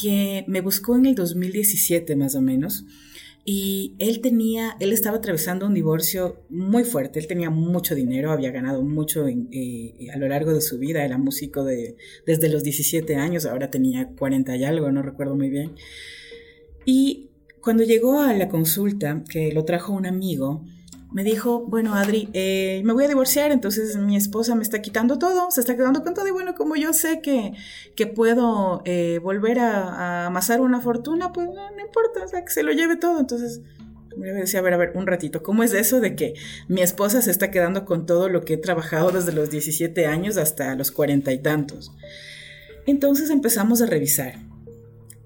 que 0.00 0.44
me 0.46 0.60
buscó 0.60 0.96
en 0.96 1.06
el 1.06 1.14
2017 1.14 2.16
más 2.16 2.34
o 2.34 2.42
menos. 2.42 2.84
Y 3.48 3.94
él 4.00 4.20
tenía, 4.20 4.76
él 4.80 4.92
estaba 4.92 5.18
atravesando 5.18 5.66
un 5.66 5.74
divorcio 5.74 6.42
muy 6.48 6.82
fuerte, 6.82 7.20
él 7.20 7.28
tenía 7.28 7.48
mucho 7.48 7.94
dinero, 7.94 8.32
había 8.32 8.50
ganado 8.50 8.82
mucho 8.82 9.28
eh, 9.28 10.08
a 10.12 10.18
lo 10.18 10.26
largo 10.26 10.52
de 10.52 10.60
su 10.60 10.78
vida, 10.78 11.04
era 11.04 11.16
músico 11.16 11.62
de, 11.64 11.96
desde 12.26 12.48
los 12.48 12.64
17 12.64 13.14
años, 13.14 13.46
ahora 13.46 13.70
tenía 13.70 14.08
40 14.18 14.56
y 14.56 14.64
algo, 14.64 14.90
no 14.90 15.00
recuerdo 15.00 15.36
muy 15.36 15.48
bien. 15.48 15.76
Y 16.84 17.30
cuando 17.60 17.84
llegó 17.84 18.20
a 18.20 18.32
la 18.32 18.48
consulta, 18.48 19.22
que 19.30 19.52
lo 19.52 19.64
trajo 19.64 19.92
un 19.92 20.06
amigo, 20.06 20.64
me 21.16 21.24
dijo, 21.24 21.60
bueno, 21.60 21.94
Adri, 21.94 22.28
eh, 22.34 22.82
me 22.84 22.92
voy 22.92 23.06
a 23.06 23.08
divorciar, 23.08 23.50
entonces 23.50 23.96
mi 23.96 24.16
esposa 24.18 24.54
me 24.54 24.62
está 24.62 24.82
quitando 24.82 25.18
todo, 25.18 25.50
se 25.50 25.60
está 25.62 25.74
quedando 25.74 26.04
con 26.04 26.12
todo, 26.12 26.28
y 26.28 26.30
bueno, 26.30 26.54
como 26.54 26.76
yo 26.76 26.92
sé 26.92 27.22
que, 27.22 27.54
que 27.94 28.06
puedo 28.06 28.82
eh, 28.84 29.18
volver 29.22 29.60
a, 29.60 30.26
amasar 30.26 30.60
una 30.60 30.82
fortuna, 30.82 31.32
pues 31.32 31.46
no, 31.46 31.80
importa, 31.80 32.22
o 32.22 32.28
sea, 32.28 32.44
que 32.44 32.50
se 32.50 32.62
lo 32.62 32.70
lleve 32.70 32.96
todo, 32.96 33.18
entonces 33.18 33.62
me 34.14 34.30
decía, 34.30 34.60
a 34.60 34.62
ver, 34.62 34.74
a 34.74 34.76
ver, 34.76 34.92
un 34.94 35.06
ratito, 35.06 35.42
¿cómo 35.42 35.62
es 35.62 35.72
eso 35.72 36.00
de 36.00 36.14
que 36.16 36.34
mi 36.68 36.82
esposa 36.82 37.22
se 37.22 37.30
está 37.30 37.50
quedando 37.50 37.86
con 37.86 38.04
todo 38.04 38.28
lo 38.28 38.44
que 38.44 38.52
he 38.52 38.58
trabajado 38.58 39.10
desde 39.10 39.32
los 39.32 39.48
17 39.48 40.04
años 40.04 40.36
hasta 40.36 40.74
los 40.74 40.90
cuarenta 40.90 41.32
y 41.32 41.38
tantos? 41.38 41.92
Entonces 42.84 43.30
empezamos 43.30 43.80
a 43.80 43.86
revisar. 43.86 44.34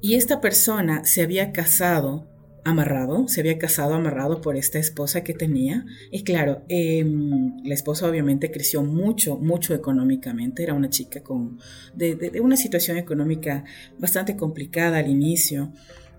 Y 0.01 0.15
esta 0.15 0.41
persona 0.41 1.05
se 1.05 1.23
había 1.23 1.51
casado 1.51 2.30
amarrado, 2.65 3.29
se 3.29 3.41
había 3.41 3.59
casado 3.59 3.95
amarrado 3.95 4.41
por 4.41 4.57
esta 4.57 4.79
esposa 4.79 5.23
que 5.23 5.35
tenía. 5.35 5.85
Y 6.11 6.25
claro, 6.25 6.63
em, 6.69 7.63
la 7.65 7.75
esposa 7.75 8.09
obviamente 8.09 8.51
creció 8.51 8.83
mucho, 8.83 9.37
mucho 9.39 9.75
económicamente. 9.75 10.63
Era 10.63 10.75
una 10.75 10.91
chica 10.91 11.23
con, 11.23 11.59
de, 11.95 12.41
una 12.43 12.57
situación 12.57 12.99
económica 12.99 13.65
bastante 13.99 14.37
complicada 14.37 14.99
al 14.99 15.09
inicio. 15.09 15.73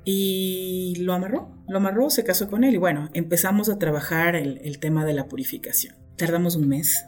Y 0.03 0.95
lo 1.00 1.13
amarró, 1.13 1.51
lo 1.67 1.77
amarró, 1.77 2.10
se 2.10 2.24
casó 2.24 2.50
con 2.50 2.63
él 2.63 2.74
y 2.74 2.77
bueno, 2.77 3.12
empezamos 3.13 3.69
a 3.69 3.77
trabajar 3.77 4.36
el, 4.36 4.79
tema 4.79 5.05
de 5.05 5.13
la 5.13 5.27
purificación. 5.27 5.95
Tardamos 6.15 6.55
un 6.55 6.67
mes. 6.67 7.05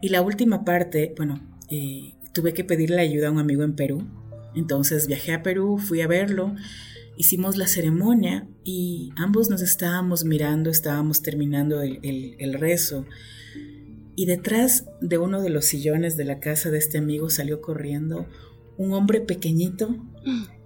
Y 0.00 0.08
la 0.08 0.22
última 0.22 0.64
parte, 0.64 1.14
bueno, 1.16 1.40
eh, 1.68 2.14
tuve 2.32 2.52
que 2.52 2.64
pedirle 2.64 3.00
ayuda 3.00 3.28
a 3.28 3.30
un 3.30 3.38
amigo 3.38 3.62
en 3.62 3.76
Perú. 3.76 4.08
Entonces 4.56 5.06
viajé 5.06 5.34
a 5.34 5.44
Perú, 5.44 5.78
fui 5.78 6.00
a 6.00 6.08
verlo 6.08 6.56
hicimos 7.20 7.58
la 7.58 7.66
ceremonia 7.66 8.48
y 8.64 9.12
ambos 9.14 9.50
nos 9.50 9.60
estábamos 9.60 10.24
mirando, 10.24 10.70
estábamos 10.70 11.20
terminando 11.20 11.82
el, 11.82 12.54
rezo. 12.54 13.04
Y 14.16 14.24
detrás 14.24 14.86
de 15.02 15.18
uno 15.18 15.42
de 15.42 15.50
los 15.50 15.66
sillones 15.66 16.16
de 16.16 16.24
la 16.24 16.40
casa 16.40 16.70
de 16.70 16.78
este 16.78 16.96
amigo 16.96 17.28
salió 17.28 17.60
corriendo 17.60 18.26
un 18.78 18.94
hombre 18.94 19.20
pequeñito, 19.20 19.94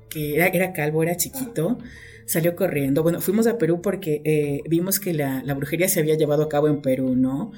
que 0.09 0.37
era, 0.37 0.47
era 0.47 0.73
calvo, 0.73 1.03
era 1.03 1.17
chiquito, 1.17 1.79
salió 2.25 2.55
corriendo. 2.55 3.03
Bueno, 3.03 3.21
fuimos 3.21 3.49
a 3.49 3.59
Perú 3.59 3.83
porque 3.83 4.23
eh, 4.25 4.63
vimos 4.69 5.01
que 5.01 5.13
la, 5.13 5.43
brujería 5.55 5.89
se 5.89 5.99
había 5.99 6.17
llevado 6.17 6.45
a 6.45 6.49
cabo 6.49 6.69
en 6.69 6.83
Perú, 6.83 7.17
¿no? 7.17 7.51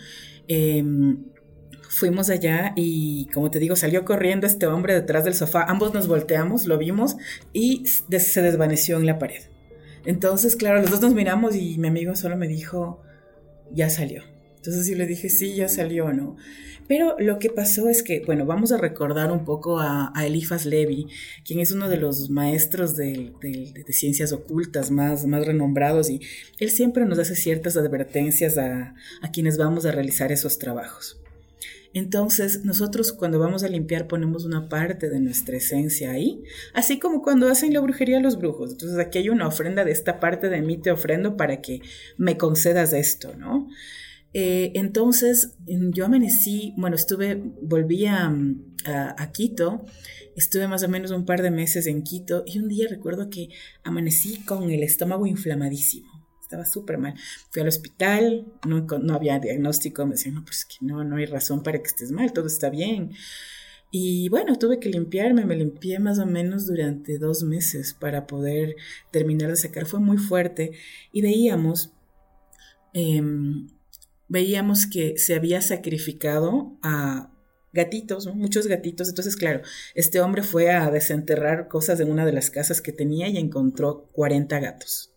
Em, 0.48 1.18
Fuimos 1.96 2.28
allá 2.28 2.74
y, 2.76 3.24
como 3.32 3.50
te 3.50 3.58
digo, 3.58 3.74
salió 3.74 4.04
corriendo 4.04 4.46
este 4.46 4.66
hombre 4.66 4.92
detrás 4.92 5.24
del 5.24 5.32
sofá. 5.32 5.62
Ambos 5.62 5.94
nos 5.94 6.08
volteamos, 6.08 6.66
lo 6.66 6.76
vimos 6.76 7.16
y 7.54 7.86
se 7.86 8.42
desvaneció 8.42 8.98
en 8.98 9.06
la 9.06 9.18
pared. 9.18 9.44
Entonces, 10.04 10.56
claro, 10.56 10.82
los 10.82 10.90
dos 10.90 11.00
nos 11.00 11.14
miramos 11.14 11.56
y 11.56 11.78
mi 11.78 11.88
amigo 11.88 12.14
solo 12.14 12.36
me 12.36 12.48
dijo, 12.48 13.00
ya 13.72 13.88
salió. 13.88 14.24
Entonces 14.56 14.86
yo 14.88 14.94
le 14.94 15.06
dije, 15.06 15.30
sí, 15.30 15.54
ya 15.54 15.70
salió, 15.70 16.12
¿no? 16.12 16.36
Pero 16.86 17.16
lo 17.18 17.38
que 17.38 17.48
pasó 17.48 17.88
es 17.88 18.02
que, 18.02 18.22
bueno, 18.26 18.44
vamos 18.44 18.72
a 18.72 18.76
recordar 18.76 19.32
un 19.32 19.46
poco 19.46 19.80
a, 19.80 20.12
Elifas 20.22 20.66
Levi, 20.66 21.06
quien 21.46 21.60
es 21.60 21.72
uno 21.72 21.88
de 21.88 21.96
los 21.96 22.28
maestros 22.28 22.94
de, 22.94 23.32
ciencias 23.88 24.32
ocultas 24.32 24.90
más, 24.90 25.24
más 25.24 25.46
renombrados 25.46 26.10
y 26.10 26.20
él 26.58 26.68
siempre 26.68 27.06
nos 27.06 27.18
hace 27.18 27.36
ciertas 27.36 27.78
advertencias 27.78 28.58
a, 28.58 28.94
a 29.22 29.30
quienes 29.32 29.56
vamos 29.56 29.86
a 29.86 29.92
realizar 29.92 30.30
esos 30.30 30.58
trabajos. 30.58 31.22
Entonces, 31.96 32.62
nosotros 32.62 33.10
cuando 33.10 33.38
vamos 33.38 33.62
a 33.62 33.68
limpiar 33.68 34.06
ponemos 34.06 34.44
una 34.44 34.68
parte 34.68 35.08
de 35.08 35.18
nuestra 35.18 35.56
esencia 35.56 36.10
ahí, 36.10 36.42
así 36.74 36.98
como 36.98 37.22
cuando 37.22 37.48
hacen 37.48 37.72
la 37.72 37.80
brujería 37.80 38.20
los 38.20 38.36
brujos. 38.36 38.72
Entonces, 38.72 38.98
aquí 38.98 39.16
hay 39.16 39.30
una 39.30 39.48
ofrenda 39.48 39.82
de 39.82 39.92
esta 39.92 40.20
parte 40.20 40.50
de 40.50 40.60
mí, 40.60 40.76
te 40.76 40.90
ofrendo 40.90 41.38
para 41.38 41.62
que 41.62 41.80
me 42.18 42.36
concedas 42.36 42.92
esto, 42.92 43.34
¿no? 43.36 43.70
Eh, 44.34 44.72
entonces, 44.74 45.56
yo 45.66 46.04
amanecí, 46.04 46.74
bueno, 46.76 46.96
estuve, 46.96 47.42
volví 47.62 48.04
a, 48.04 48.30
a, 48.84 49.32
Quito, 49.32 49.86
estuve 50.36 50.68
más 50.68 50.82
o 50.82 50.88
menos 50.90 51.12
un 51.12 51.24
par 51.24 51.40
de 51.40 51.50
meses 51.50 51.86
en 51.86 52.02
Quito 52.02 52.42
y 52.46 52.58
un 52.58 52.68
día 52.68 52.88
recuerdo 52.90 53.30
que 53.30 53.48
amanecí 53.84 54.44
con 54.44 54.70
el 54.70 54.82
estómago 54.82 55.26
inflamadísimo 55.26 56.15
estaba 56.46 56.64
súper 56.64 56.98
mal. 56.98 57.14
Fui 57.50 57.60
al 57.60 57.68
hospital, 57.68 58.46
no, 58.66 58.86
no, 58.98 59.14
había 59.14 59.38
diagnóstico, 59.38 60.06
me 60.06 60.12
decían, 60.12 60.36
no, 60.36 60.44
pues 60.44 60.64
que 60.64 60.76
no, 60.80 61.02
no 61.04 61.16
hay 61.16 61.26
razón 61.26 61.62
para 61.62 61.78
que 61.78 61.88
estés 61.88 62.12
mal, 62.12 62.32
todo 62.32 62.46
está 62.46 62.70
bien. 62.70 63.12
Y 63.90 64.28
bueno, 64.28 64.56
tuve 64.56 64.78
que 64.78 64.88
limpiarme, 64.88 65.44
me 65.44 65.56
limpié 65.56 65.98
más 65.98 66.18
o 66.18 66.26
menos 66.26 66.66
durante 66.66 67.18
dos 67.18 67.42
meses 67.42 67.94
para 67.94 68.26
poder 68.26 68.76
terminar 69.10 69.50
de 69.50 69.56
sacar. 69.56 69.86
Fue 69.86 70.00
muy 70.00 70.18
fuerte 70.18 70.72
y 71.12 71.22
veíamos, 71.22 71.92
em, 72.92 73.68
veíamos 74.28 74.86
que 74.86 75.18
se 75.18 75.34
había 75.34 75.62
sacrificado 75.62 76.78
a 76.82 77.32
gatitos, 77.72 78.26
muchos 78.34 78.66
gatitos. 78.66 79.08
Entonces, 79.08 79.36
claro, 79.36 79.62
este 79.94 80.20
hombre 80.20 80.42
fue 80.42 80.70
a 80.70 80.90
desenterrar 80.90 81.68
cosas 81.68 82.00
en 82.00 82.10
una 82.10 82.24
de 82.26 82.32
las 82.32 82.50
casas 82.50 82.80
que 82.80 82.92
tenía 82.92 83.28
y 83.28 83.38
encontró 83.38 84.08
40 84.12 84.58
gatos. 84.60 85.15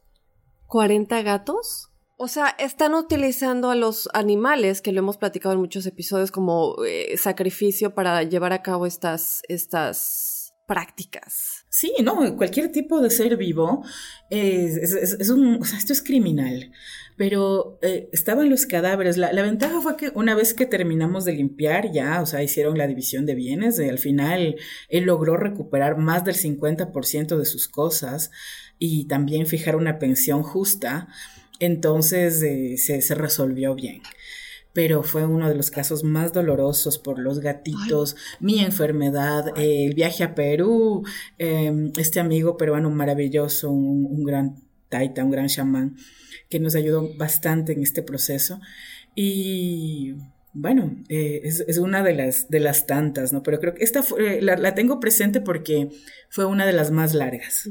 ¿40 0.70 1.24
gatos? 1.24 1.90
O 2.16 2.28
sea, 2.28 2.50
están 2.60 2.94
utilizando 2.94 3.72
a 3.72 3.76
los 3.76 4.10
animales, 4.14 4.82
que 4.82 4.92
lo 4.92 5.00
hemos 5.00 5.18
platicado 5.18 5.54
en 5.54 5.62
muchos 5.62 5.86
episodios, 5.86 6.32
como 6.32 6.76
eh, 6.86 7.18
sacrificio 7.18 7.96
para 7.96 8.24
llevar 8.24 8.54
a 8.54 8.62
cabo 8.62 8.86
estas, 8.86 9.42
estas 9.48 10.54
prácticas. 10.68 11.59
Sí, 11.70 11.94
no, 12.04 12.36
cualquier 12.36 12.72
tipo 12.72 13.00
de 13.00 13.12
ser 13.12 13.38
vivo 13.38 13.84
es, 14.32 15.30
un, 15.30 15.62
o 15.62 15.66
sea, 15.66 15.78
esto 15.78 15.94
es 15.94 16.02
criminal. 16.02 16.72
Pero 17.16 17.78
eh, 17.82 18.10
estaban 18.12 18.50
los 18.50 18.66
cadáveres. 18.66 19.18
La, 19.18 19.42
ventaja 19.42 19.82
fue 19.82 19.98
que 19.98 20.12
una 20.16 20.36
vez 20.36 20.54
que 20.54 20.66
terminamos 20.66 21.26
de 21.26 21.34
limpiar, 21.34 21.92
ya, 21.92 22.22
o 22.22 22.26
sea, 22.26 22.42
hicieron 22.42 22.78
la 22.78 22.88
división 22.88 23.26
de 23.26 23.36
bienes. 23.36 23.78
Y 23.80 23.90
al 23.90 24.00
final 24.00 24.56
él 24.88 25.04
logró 25.04 25.38
recuperar 25.38 25.98
más 25.98 26.26
del 26.26 26.36
50% 26.36 27.38
de 27.38 27.46
sus 27.46 27.68
cosas 27.68 28.32
y 28.80 29.06
también 29.08 29.46
fijar 29.46 29.76
una 29.76 30.00
pensión 30.00 30.42
justa, 30.42 31.10
entonces 31.60 32.42
eh, 32.42 32.78
se, 32.78 33.14
resolvió 33.14 33.76
bien. 33.76 34.02
Pero 34.74 35.04
fue 35.04 35.26
uno 35.26 35.50
de 35.50 35.56
los 35.56 35.72
casos 35.72 36.04
más 36.04 36.32
dolorosos 36.32 37.00
por 37.00 37.20
los 37.20 37.40
gatitos, 37.40 38.16
mi 38.40 38.60
enfermedad, 38.60 39.52
el 39.58 39.96
viaje 39.96 40.24
a 40.24 40.36
Perú, 40.36 41.04
em, 41.38 41.92
este 41.98 42.20
amigo 42.20 42.56
peruano 42.56 42.90
maravilloso, 42.90 43.72
un, 43.72 44.24
gran 44.24 44.56
taita, 44.90 45.24
un 45.24 45.32
gran 45.32 45.48
chamán, 45.48 45.98
que 46.50 46.60
nos 46.60 46.76
ayudó 46.76 47.10
bastante 47.18 47.74
en 47.74 47.82
este 47.82 48.04
proceso. 48.04 48.60
Y 49.16 50.16
bueno, 50.54 50.96
eh, 51.10 51.42
es, 51.44 51.78
una 51.78 52.04
de 52.04 52.14
las, 52.14 52.50
de 52.50 52.60
las 52.60 52.88
tantas, 52.88 53.34
¿no? 53.34 53.44
Pero 53.44 53.60
creo 53.60 53.74
que 53.74 53.84
esta 53.84 54.04
fue, 54.04 54.42
la, 54.42 54.76
tengo 54.76 55.00
presente 55.00 55.42
porque 55.42 55.90
fue 56.30 56.46
una 56.46 56.66
de 56.66 56.74
las 56.74 56.92
más 56.92 57.14
largas. 57.14 57.70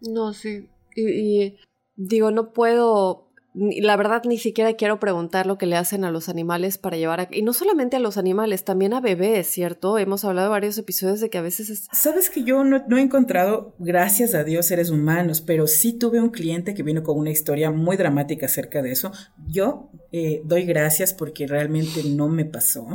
No, 0.00 0.32
sí. 0.32 0.68
Y, 0.94 1.56
digo, 1.94 2.30
no 2.30 2.52
puedo 2.52 3.25
la 3.56 3.96
verdad 3.96 4.22
ni 4.26 4.36
siquiera 4.36 4.74
quiero 4.74 5.00
preguntar 5.00 5.46
lo 5.46 5.56
que 5.56 5.64
le 5.64 5.76
hacen 5.76 6.04
a 6.04 6.10
los 6.10 6.28
animales 6.28 6.76
para 6.76 6.98
llevar 6.98 7.20
a... 7.20 7.28
Y 7.30 7.40
no 7.40 7.54
solamente 7.54 7.96
a 7.96 8.00
los 8.00 8.18
animales, 8.18 8.64
también 8.64 8.92
a 8.92 9.00
bebés, 9.00 9.46
¿cierto? 9.46 9.96
Hemos 9.96 10.26
hablado 10.26 10.50
varios 10.50 10.76
episodios 10.76 11.20
de 11.20 11.30
que 11.30 11.38
a 11.38 11.42
veces... 11.42 11.88
Sabes 11.90 12.28
que 12.28 12.44
yo 12.44 12.64
no, 12.64 12.96
he 12.98 13.00
encontrado, 13.00 13.74
gracias 13.78 14.34
a 14.34 14.44
Dios, 14.44 14.66
seres 14.66 14.90
humanos, 14.90 15.40
pero 15.40 15.66
sí 15.66 15.94
tuve 15.94 16.20
un 16.20 16.28
cliente 16.28 16.74
que 16.74 16.82
vino 16.82 17.02
con 17.02 17.18
una 17.18 17.30
historia 17.30 17.70
muy 17.70 17.96
dramática 17.96 18.44
acerca 18.44 18.82
de 18.82 18.92
eso. 18.92 19.10
Yo 19.48 19.90
eh, 20.12 20.42
doy 20.44 20.64
gracias 20.64 21.14
porque 21.14 21.46
realmente 21.46 22.02
no 22.04 22.28
me 22.28 22.44
pasó. 22.44 22.86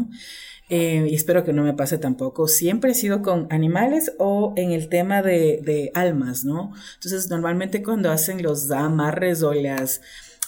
Eh, 0.69 1.07
y 1.09 1.15
espero 1.15 1.43
que 1.43 1.53
no 1.53 1.63
me 1.63 1.73
pase 1.73 1.97
tampoco, 1.97 2.47
siempre 2.47 2.91
he 2.91 2.95
sido 2.95 3.21
con 3.21 3.47
animales 3.49 4.13
o 4.19 4.53
en 4.55 4.71
el 4.71 4.87
tema 4.87 5.21
de, 5.21 5.91
almas, 5.95 6.45
¿no? 6.45 6.71
Entonces, 6.93 7.29
normalmente 7.29 7.83
cuando 7.83 8.09
hacen 8.09 8.41
los 8.41 8.71
amarres 8.71 9.43
o 9.43 9.53
las 9.53 9.99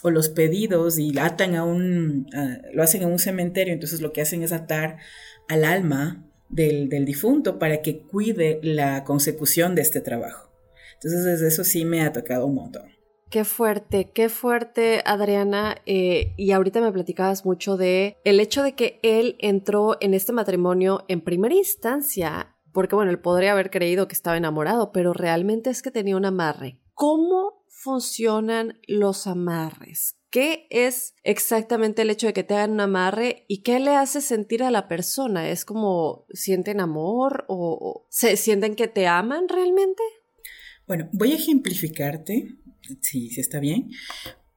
o 0.03 0.11
los 0.11 0.29
pedidos 0.29 0.99
y 0.99 1.17
atan 1.17 1.55
a 1.55 1.63
un, 1.63 2.27
lo 2.73 2.83
hacen 2.83 3.01
en 3.01 3.11
un 3.11 3.19
cementerio, 3.19 3.73
entonces 3.73 4.01
lo 4.01 4.13
que 4.13 4.21
hacen 4.21 4.43
es 4.43 4.51
atar 4.51 4.97
al 5.49 5.65
alma 5.65 6.29
del, 6.49 6.89
del 6.89 7.05
difunto 7.05 7.57
para 7.57 7.81
que 7.81 8.01
cuide 8.01 8.59
la 8.61 9.03
consecución 9.03 9.73
de 9.73 9.81
este 9.81 10.01
trabajo. 10.01 10.53
Entonces, 11.03 11.41
eso 11.41 11.63
sí 11.63 11.83
me 11.83 12.01
ha 12.01 12.13
tocado 12.13 12.45
un 12.45 12.55
montón. 12.55 12.93
Qué 13.29 13.43
fuerte, 13.43 14.11
qué 14.13 14.29
fuerte, 14.29 15.01
Adriana. 15.05 15.77
Eh, 15.85 16.33
y 16.37 16.51
ahorita 16.51 16.81
me 16.81 16.91
platicabas 16.91 17.45
mucho 17.45 17.77
de 17.77 18.17
el 18.23 18.39
hecho 18.39 18.63
de 18.63 18.75
que 18.75 18.99
él 19.01 19.35
entró 19.39 19.97
en 20.01 20.13
este 20.13 20.33
matrimonio 20.33 21.03
en 21.07 21.21
primera 21.21 21.55
instancia, 21.55 22.55
porque 22.71 22.95
bueno, 22.95 23.11
él 23.11 23.19
podría 23.19 23.53
haber 23.53 23.71
creído 23.71 24.07
que 24.07 24.13
estaba 24.13 24.37
enamorado, 24.37 24.91
pero 24.91 25.13
realmente 25.13 25.71
es 25.71 25.81
que 25.81 25.91
tenía 25.91 26.15
un 26.15 26.25
amarre. 26.25 26.79
¿Cómo 26.93 27.62
funcionan 27.83 28.79
los 28.87 29.27
amarres? 29.27 30.15
¿Qué 30.29 30.65
es 30.71 31.13
exactamente 31.23 32.01
el 32.01 32.09
hecho 32.09 32.27
de 32.27 32.33
que 32.33 32.43
te 32.43 32.55
hagan 32.55 32.71
un 32.71 32.79
amarre 32.79 33.45
y 33.47 33.61
qué 33.61 33.79
le 33.79 33.95
hace 33.95 34.21
sentir 34.21 34.63
a 34.63 34.71
la 34.71 34.87
persona? 34.87 35.49
¿Es 35.49 35.63
como 35.65 36.25
sienten 36.31 36.79
amor 36.79 37.45
o 37.47 38.07
se 38.09 38.35
sienten 38.37 38.75
que 38.75 38.87
te 38.87 39.05
aman 39.05 39.47
realmente? 39.47 40.01
Bueno, 40.87 41.07
voy 41.13 41.33
a 41.33 41.35
ejemplificarte 41.35 42.57
sí 43.01 43.29
está 43.37 43.59
bien, 43.59 43.89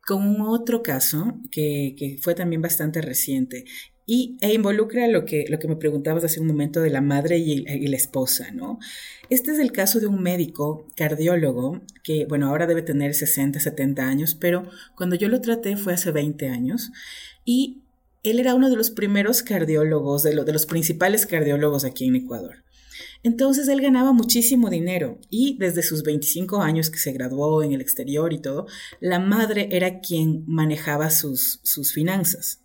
con 0.05 0.41
otro 0.41 0.83
caso 0.83 1.41
que, 1.51 2.19
fue 2.23 2.35
también 2.35 2.63
bastante 2.63 3.01
reciente 3.01 3.65
y, 4.07 4.37
e 4.41 4.55
involucra 4.55 5.09
lo 5.09 5.25
que, 5.25 5.47
lo 5.49 5.59
que 5.59 5.67
me 5.67 5.75
preguntabas 5.75 6.23
hace 6.23 6.41
un 6.41 6.47
momento 6.47 6.81
de 6.81 6.91
la 6.91 7.01
madre 7.01 7.39
y, 7.39 7.65
la 7.65 7.97
esposa, 7.97 8.53
¿no? 8.53 8.79
Este 9.31 9.51
es 9.51 9.59
el 9.59 9.73
caso 9.73 9.99
de 9.99 10.07
un 10.07 10.23
médico 10.23 10.87
cardiólogo 10.95 11.83
que, 12.05 12.25
bueno, 12.27 12.49
ahora 12.49 12.69
debe 12.69 12.83
tener 12.83 13.15
60, 13.15 13.59
70 13.59 14.07
años, 14.07 14.37
pero 14.37 14.63
cuando 14.95 15.17
yo 15.17 15.29
lo 15.29 15.41
traté 15.41 15.77
fue 15.77 15.95
hace 15.95 16.13
20 16.13 16.49
años 16.49 16.93
y 17.45 17.83
él 18.23 18.39
era 18.39 18.55
uno 18.55 18.71
de 18.71 18.77
los 18.77 18.91
primeros 18.91 19.43
cardiólogos, 19.43 20.23
de, 20.23 20.37
de 20.45 20.53
los 20.53 20.67
principales 20.67 21.27
cardiólogos 21.27 21.85
aquí 21.85 22.07
en 22.07 22.15
Ecuador. 22.15 22.65
Entonces 23.25 23.67
él 23.67 23.81
ganaba 23.81 24.13
muchísimo 24.13 24.71
dinero 24.71 25.19
y 25.31 25.59
desde 25.59 25.83
sus 25.83 26.05
25 26.05 26.63
años 26.63 26.91
que 26.91 26.99
se 26.99 27.13
graduó 27.13 27.65
en 27.65 27.73
el 27.73 27.81
exterior 27.81 28.33
y 28.33 28.39
todo, 28.39 28.67
la 29.01 29.19
madre 29.19 29.69
era 29.73 29.99
quien 29.99 30.45
manejaba 30.47 31.11
sus, 31.11 31.59
sus 31.65 31.93
finanzas. 31.93 32.61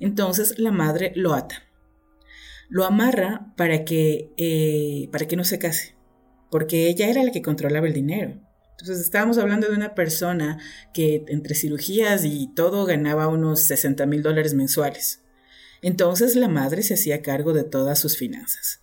Entonces 0.00 0.58
la 0.58 0.72
madre 0.72 1.12
lo 1.14 1.34
ata, 1.34 1.62
lo 2.68 2.84
amarra 2.84 3.52
para 3.56 3.84
que, 3.84 4.32
eh, 4.36 5.08
para 5.12 5.26
que 5.26 5.36
no 5.36 5.44
se 5.44 5.58
case, 5.58 5.94
porque 6.50 6.88
ella 6.88 7.08
era 7.08 7.22
la 7.22 7.32
que 7.32 7.42
controlaba 7.42 7.86
el 7.86 7.94
dinero. 7.94 8.40
Entonces 8.72 9.04
estábamos 9.04 9.38
hablando 9.38 9.68
de 9.68 9.76
una 9.76 9.94
persona 9.94 10.58
que 10.92 11.24
entre 11.28 11.54
cirugías 11.54 12.24
y 12.24 12.52
todo 12.54 12.84
ganaba 12.84 13.28
unos 13.28 13.60
60 13.60 14.04
mil 14.06 14.22
dólares 14.22 14.54
mensuales. 14.54 15.22
Entonces 15.80 16.34
la 16.34 16.48
madre 16.48 16.82
se 16.82 16.94
hacía 16.94 17.22
cargo 17.22 17.52
de 17.52 17.64
todas 17.64 17.98
sus 17.98 18.16
finanzas. 18.16 18.80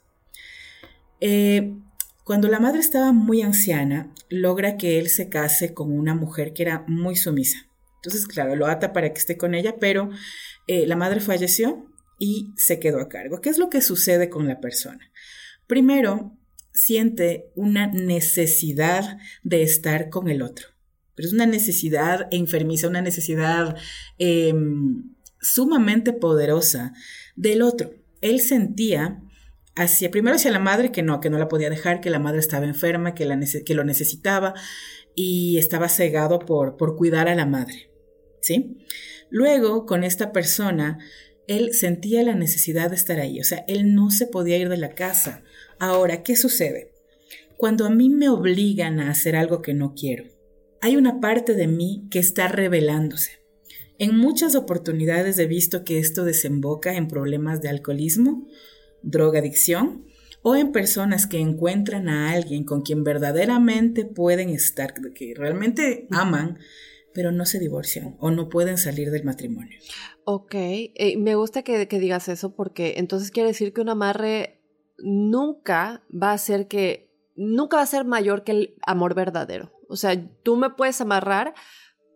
Eh, 1.19 1.75
cuando 2.23 2.47
la 2.47 2.59
madre 2.59 2.79
estaba 2.79 3.11
muy 3.11 3.41
anciana, 3.41 4.13
logra 4.29 4.77
que 4.77 4.99
él 4.99 5.09
se 5.09 5.27
case 5.27 5.73
con 5.73 5.91
una 5.91 6.15
mujer 6.15 6.53
que 6.53 6.63
era 6.63 6.85
muy 6.87 7.15
sumisa. 7.15 7.67
Entonces, 7.95 8.27
claro, 8.27 8.55
lo 8.55 8.67
ata 8.67 8.93
para 8.93 9.11
que 9.13 9.19
esté 9.19 9.37
con 9.37 9.53
ella, 9.53 9.75
pero 9.79 10.09
eh, 10.71 10.87
la 10.87 10.95
madre 10.95 11.19
falleció 11.19 11.85
y 12.17 12.53
se 12.55 12.79
quedó 12.79 13.01
a 13.01 13.09
cargo. 13.09 13.41
¿Qué 13.41 13.49
es 13.49 13.57
lo 13.57 13.69
que 13.69 13.81
sucede 13.81 14.29
con 14.29 14.47
la 14.47 14.61
persona? 14.61 15.11
Primero, 15.67 16.37
siente 16.71 17.51
una 17.55 17.87
necesidad 17.87 19.17
de 19.43 19.63
estar 19.63 20.09
con 20.09 20.29
el 20.29 20.41
otro, 20.41 20.69
pero 21.13 21.27
es 21.27 21.33
una 21.33 21.45
necesidad 21.45 22.29
enfermiza, 22.31 22.87
una 22.87 23.01
necesidad 23.01 23.75
em, 24.17 25.13
sumamente 25.41 26.13
poderosa 26.13 26.93
del 27.35 27.63
otro. 27.63 27.93
Él 28.21 28.39
sentía 28.39 29.21
hacia, 29.75 30.09
primero 30.09 30.37
hacia 30.37 30.51
la 30.51 30.59
madre, 30.59 30.93
que 30.93 31.03
no, 31.03 31.19
que 31.19 31.29
no 31.29 31.37
la 31.37 31.49
podía 31.49 31.69
dejar, 31.69 31.99
que 31.99 32.09
la 32.09 32.19
madre 32.19 32.39
estaba 32.39 32.65
enferma, 32.65 33.13
que, 33.13 33.25
la, 33.25 33.37
que 33.65 33.73
lo 33.73 33.83
necesitaba 33.83 34.53
y 35.15 35.57
estaba 35.57 35.89
cegado 35.89 36.39
por, 36.39 36.77
por 36.77 36.95
cuidar 36.95 37.27
a 37.27 37.35
la 37.35 37.45
madre, 37.45 37.91
¿sí? 38.39 38.77
Luego, 39.31 39.85
con 39.87 40.03
esta 40.03 40.31
persona, 40.31 40.99
él 41.47 41.73
sentía 41.73 42.21
la 42.21 42.35
necesidad 42.35 42.89
de 42.89 42.97
estar 42.97 43.19
ahí, 43.19 43.39
o 43.39 43.43
sea, 43.43 43.65
él 43.67 43.95
no 43.95 44.11
se 44.11 44.27
podía 44.27 44.57
ir 44.57 44.69
de 44.69 44.77
la 44.77 44.93
casa. 44.93 45.43
Ahora, 45.79 46.21
¿qué 46.21 46.35
sucede? 46.35 46.91
Cuando 47.57 47.85
a 47.85 47.89
mí 47.89 48.09
me 48.09 48.29
obligan 48.29 48.99
a 48.99 49.09
hacer 49.09 49.35
algo 49.35 49.61
que 49.61 49.73
no 49.73 49.95
quiero, 49.95 50.25
hay 50.81 50.97
una 50.97 51.19
parte 51.19 51.53
de 51.53 51.67
mí 51.67 52.07
que 52.11 52.19
está 52.19 52.47
revelándose. 52.47 53.39
En 53.97 54.17
muchas 54.17 54.55
oportunidades 54.55 55.37
he 55.39 55.45
visto 55.45 55.83
que 55.83 55.99
esto 55.99 56.25
desemboca 56.25 56.95
en 56.95 57.07
problemas 57.07 57.61
de 57.61 57.69
alcoholismo, 57.69 58.47
drogadicción 59.03 60.05
o 60.41 60.55
en 60.55 60.71
personas 60.71 61.27
que 61.27 61.39
encuentran 61.39 62.09
a 62.09 62.31
alguien 62.31 62.63
con 62.63 62.81
quien 62.81 63.03
verdaderamente 63.03 64.05
pueden 64.05 64.49
estar, 64.49 64.93
que 65.13 65.33
realmente 65.35 66.07
aman, 66.09 66.57
pero 67.13 67.31
no 67.31 67.45
se 67.45 67.59
divorcian 67.59 68.15
o 68.19 68.31
no 68.31 68.49
pueden 68.49 68.77
salir 68.77 69.11
del 69.11 69.23
matrimonio. 69.23 69.77
Ok, 70.23 70.53
eh, 70.53 71.17
me 71.17 71.35
gusta 71.35 71.63
que, 71.63 71.85
digas 71.85 72.29
eso 72.29 72.55
porque 72.55 72.95
entonces 72.97 73.31
quiere 73.31 73.49
decir 73.49 73.73
que 73.73 73.81
un 73.81 73.89
amarre 73.89 74.61
nunca 74.97 76.03
va 76.11 76.31
a 76.31 76.37
ser 76.37 76.67
que, 76.67 77.11
nunca 77.35 77.77
va 77.77 77.83
a 77.83 77.87
ser 77.87 78.05
mayor 78.05 78.43
que 78.43 78.51
el 78.51 78.75
amor 78.85 79.15
verdadero. 79.15 79.71
O 79.89 79.95
sea, 79.95 80.15
tú 80.43 80.55
me 80.55 80.69
puedes 80.69 81.01
amarrar, 81.01 81.53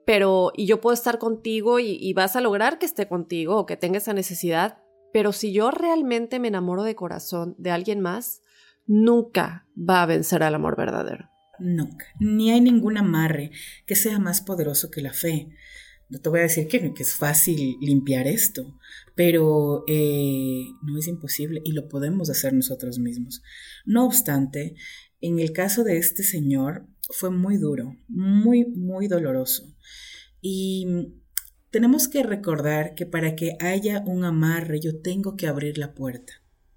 pero, 0.05 0.51
y 0.55 0.65
yo 0.65 0.81
puedo 0.81 0.93
estar 0.93 1.17
contigo 1.17 1.79
y 1.79 2.13
vas 2.13 2.35
a 2.35 2.41
lograr 2.41 2.77
que 2.79 2.85
esté 2.85 3.07
contigo 3.07 3.57
o 3.57 3.65
que 3.65 3.75
tenga 3.75 3.97
esa 3.97 4.13
necesidad, 4.13 4.79
pero 5.11 5.31
si 5.31 5.51
yo 5.51 5.71
realmente 5.71 6.39
me 6.39 6.49
enamoro 6.49 6.83
de 6.83 6.95
corazón 6.95 7.55
de 7.57 7.71
alguien 7.71 8.01
más, 8.01 8.41
nunca 8.85 9.67
va 9.77 10.03
a 10.03 10.05
vencer 10.05 10.43
al 10.43 10.55
amor 10.55 10.75
verdadero. 10.75 11.29
Nunca. 11.59 12.05
Ni 12.19 12.51
hay 12.51 12.61
ningún 12.61 12.97
amarre 12.97 13.51
que 13.85 13.95
sea 13.95 14.19
más 14.19 14.41
poderoso 14.41 14.91
que 14.91 15.01
la 15.01 15.13
fe. 15.13 15.49
No 16.09 16.19
te 16.19 16.29
voy 16.29 16.39
a 16.39 16.43
decir 16.43 16.67
que, 16.67 16.93
es 16.97 17.15
fácil 17.15 17.77
limpiar 17.81 18.27
esto, 18.27 18.77
pero 19.15 19.83
eh, 19.87 20.65
no 20.83 20.99
es 20.99 21.07
imposible 21.07 21.61
y 21.63 21.71
lo 21.71 21.87
podemos 21.87 22.29
hacer 22.29 22.53
nosotros 22.53 22.99
mismos. 22.99 23.41
No 23.85 24.05
obstante, 24.05 24.75
en 25.21 25.39
el 25.39 25.51
caso 25.51 25.83
de 25.83 25.97
este 25.97 26.23
señor 26.23 26.87
fue 27.09 27.31
muy 27.31 27.57
duro, 27.57 27.95
muy, 28.07 28.65
muy 28.65 29.07
doloroso. 29.07 29.75
Y 30.41 30.85
tenemos 31.71 32.07
que 32.07 32.21
recordar 32.21 32.93
que 32.93 33.05
para 33.05 33.35
que 33.35 33.57
haya 33.59 34.03
un 34.05 34.23
amarre 34.23 34.79
yo 34.79 35.01
tengo 35.01 35.35
que 35.35 35.47
abrir 35.47 35.77
la 35.79 35.95
puerta. 35.95 36.33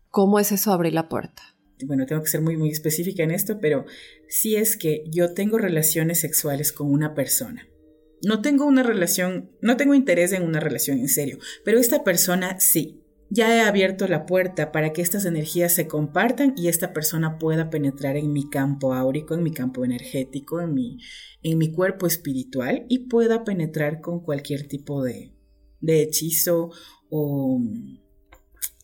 ¿Cómo 0.09 0.39
es 0.39 0.53
eso 0.53 0.73
abrir 0.73 0.95
la 0.95 1.09
puerta? 1.09 1.43
Bueno, 1.87 2.07
tengo 2.07 2.23
que 2.23 2.29
ser 2.29 2.41
muy, 2.41 2.57
muy 2.57 2.71
específica 2.71 3.23
en 3.23 3.31
esto, 3.31 3.59
pero 3.61 3.87
si 4.29 4.57
es 4.57 4.77
que 4.77 5.05
yo 5.09 5.35
tengo 5.35 5.59
relaciones 5.59 6.21
sexuales 6.21 6.73
con 6.73 6.91
una 6.91 7.15
persona. 7.15 7.69
No 8.25 8.43
tengo 8.43 8.67
una 8.67 8.83
relación, 8.83 9.51
no 9.61 9.77
tengo 9.77 9.95
interés 9.95 10.33
en 10.33 10.43
una 10.43 10.61
relación 10.61 10.99
en 10.99 11.09
serio, 11.09 11.39
pero 11.65 11.79
esta 11.79 12.05
persona 12.05 12.59
sí. 12.61 13.03
Ya 13.31 13.55
he 13.55 13.61
abierto 13.61 14.09
la 14.09 14.25
puerta 14.25 14.73
para 14.73 14.95
que 14.95 15.03
estas 15.03 15.27
energías 15.27 15.75
se 15.75 15.87
compartan 15.87 16.55
y 16.57 16.69
esta 16.69 16.95
persona 16.95 17.39
pueda 17.39 17.69
penetrar 17.69 18.17
en 18.17 18.33
mi 18.33 18.49
campo 18.49 18.95
áurico, 18.95 19.35
en 19.35 19.43
mi 19.43 19.53
campo 19.53 19.85
energético, 19.85 20.63
en 20.63 20.73
mi, 20.73 20.99
en 21.43 21.59
mi 21.59 21.71
cuerpo 21.71 22.07
espiritual 22.07 22.87
y 22.89 23.01
pueda 23.01 23.45
penetrar 23.45 24.01
con 24.01 24.21
cualquier 24.21 24.67
tipo 24.67 25.05
de, 25.05 25.35
de 25.81 26.03
hechizo 26.03 26.71
o, 27.11 27.61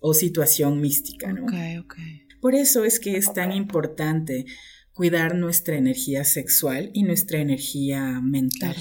o 0.00 0.12
situación 0.12 0.78
mística, 0.78 1.33
¿no? 1.33 1.44
Ok, 1.44 1.54
ok. 1.80 1.94
Por 2.44 2.54
eso 2.54 2.85
es 2.85 3.00
que 3.00 3.16
es 3.16 3.33
tan 3.33 3.52
importante 3.52 4.44
cuidar 4.92 5.35
nuestra 5.35 5.76
energía 5.76 6.24
sexual 6.24 6.90
y 6.92 7.02
nuestra 7.02 7.38
energía 7.38 8.20
mental. 8.20 8.76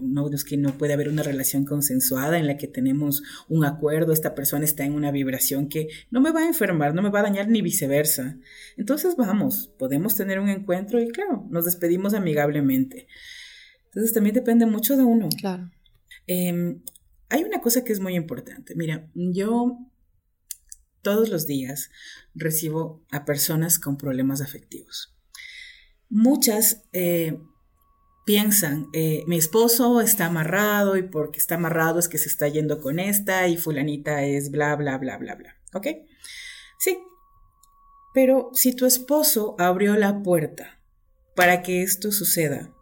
No 0.00 0.28
es 0.28 0.42
que 0.42 0.56
no 0.56 0.76
puede 0.76 0.94
haber 0.94 1.08
una 1.08 1.22
relación 1.22 1.64
consensuada 1.64 2.36
en 2.36 2.48
la 2.48 2.56
que 2.56 2.66
tenemos 2.66 3.22
un 3.48 3.64
acuerdo, 3.64 4.12
esta 4.12 4.34
persona 4.34 4.64
está 4.64 4.84
en 4.84 4.92
una 4.92 5.12
vibración 5.12 5.68
que 5.68 5.86
no 6.10 6.20
me 6.20 6.32
va 6.32 6.40
a 6.40 6.48
enfermar, 6.48 6.96
no 6.96 7.02
me 7.02 7.10
va 7.10 7.20
a 7.20 7.22
dañar 7.22 7.48
ni 7.48 7.62
viceversa. 7.62 8.38
Entonces 8.76 9.14
vamos, 9.14 9.72
podemos 9.78 10.16
tener 10.16 10.40
un 10.40 10.48
encuentro 10.48 11.00
y 11.00 11.06
claro, 11.10 11.46
nos 11.48 11.64
despedimos 11.64 12.12
amigablemente. 12.12 13.06
Entonces 13.84 14.12
también 14.14 14.34
depende 14.34 14.66
mucho 14.66 14.96
de 14.96 15.04
uno. 15.04 15.28
Claro. 15.28 15.70
Eh, 16.26 16.80
hay 17.28 17.44
una 17.44 17.60
cosa 17.60 17.84
que 17.84 17.92
es 17.92 18.00
muy 18.00 18.16
importante. 18.16 18.74
Mira, 18.74 19.08
yo 19.14 19.78
todos 21.06 21.28
los 21.28 21.46
días 21.46 21.90
recibo 22.34 23.00
a 23.12 23.24
personas 23.24 23.78
con 23.78 23.96
problemas 23.96 24.40
afectivos. 24.40 25.16
Muchas 26.08 26.82
eh, 26.92 27.38
piensan, 28.24 28.88
eh, 28.92 29.22
mi 29.28 29.36
esposo 29.36 30.00
está 30.00 30.26
amarrado 30.26 30.96
y 30.96 31.04
porque 31.04 31.38
está 31.38 31.54
amarrado 31.54 32.00
es 32.00 32.08
que 32.08 32.18
se 32.18 32.28
está 32.28 32.48
yendo 32.48 32.80
con 32.80 32.98
esta 32.98 33.46
y 33.46 33.56
fulanita 33.56 34.24
es 34.24 34.50
bla, 34.50 34.74
bla, 34.74 34.98
bla, 34.98 35.16
bla, 35.16 35.36
bla. 35.36 35.54
¿Ok? 35.74 35.86
Sí. 36.80 36.98
Pero 38.12 38.50
si 38.52 38.74
tu 38.74 38.84
esposo 38.84 39.54
abrió 39.60 39.94
la 39.94 40.24
puerta 40.24 40.80
para 41.36 41.62
que 41.62 41.84
esto 41.84 42.10
suceda, 42.10 42.74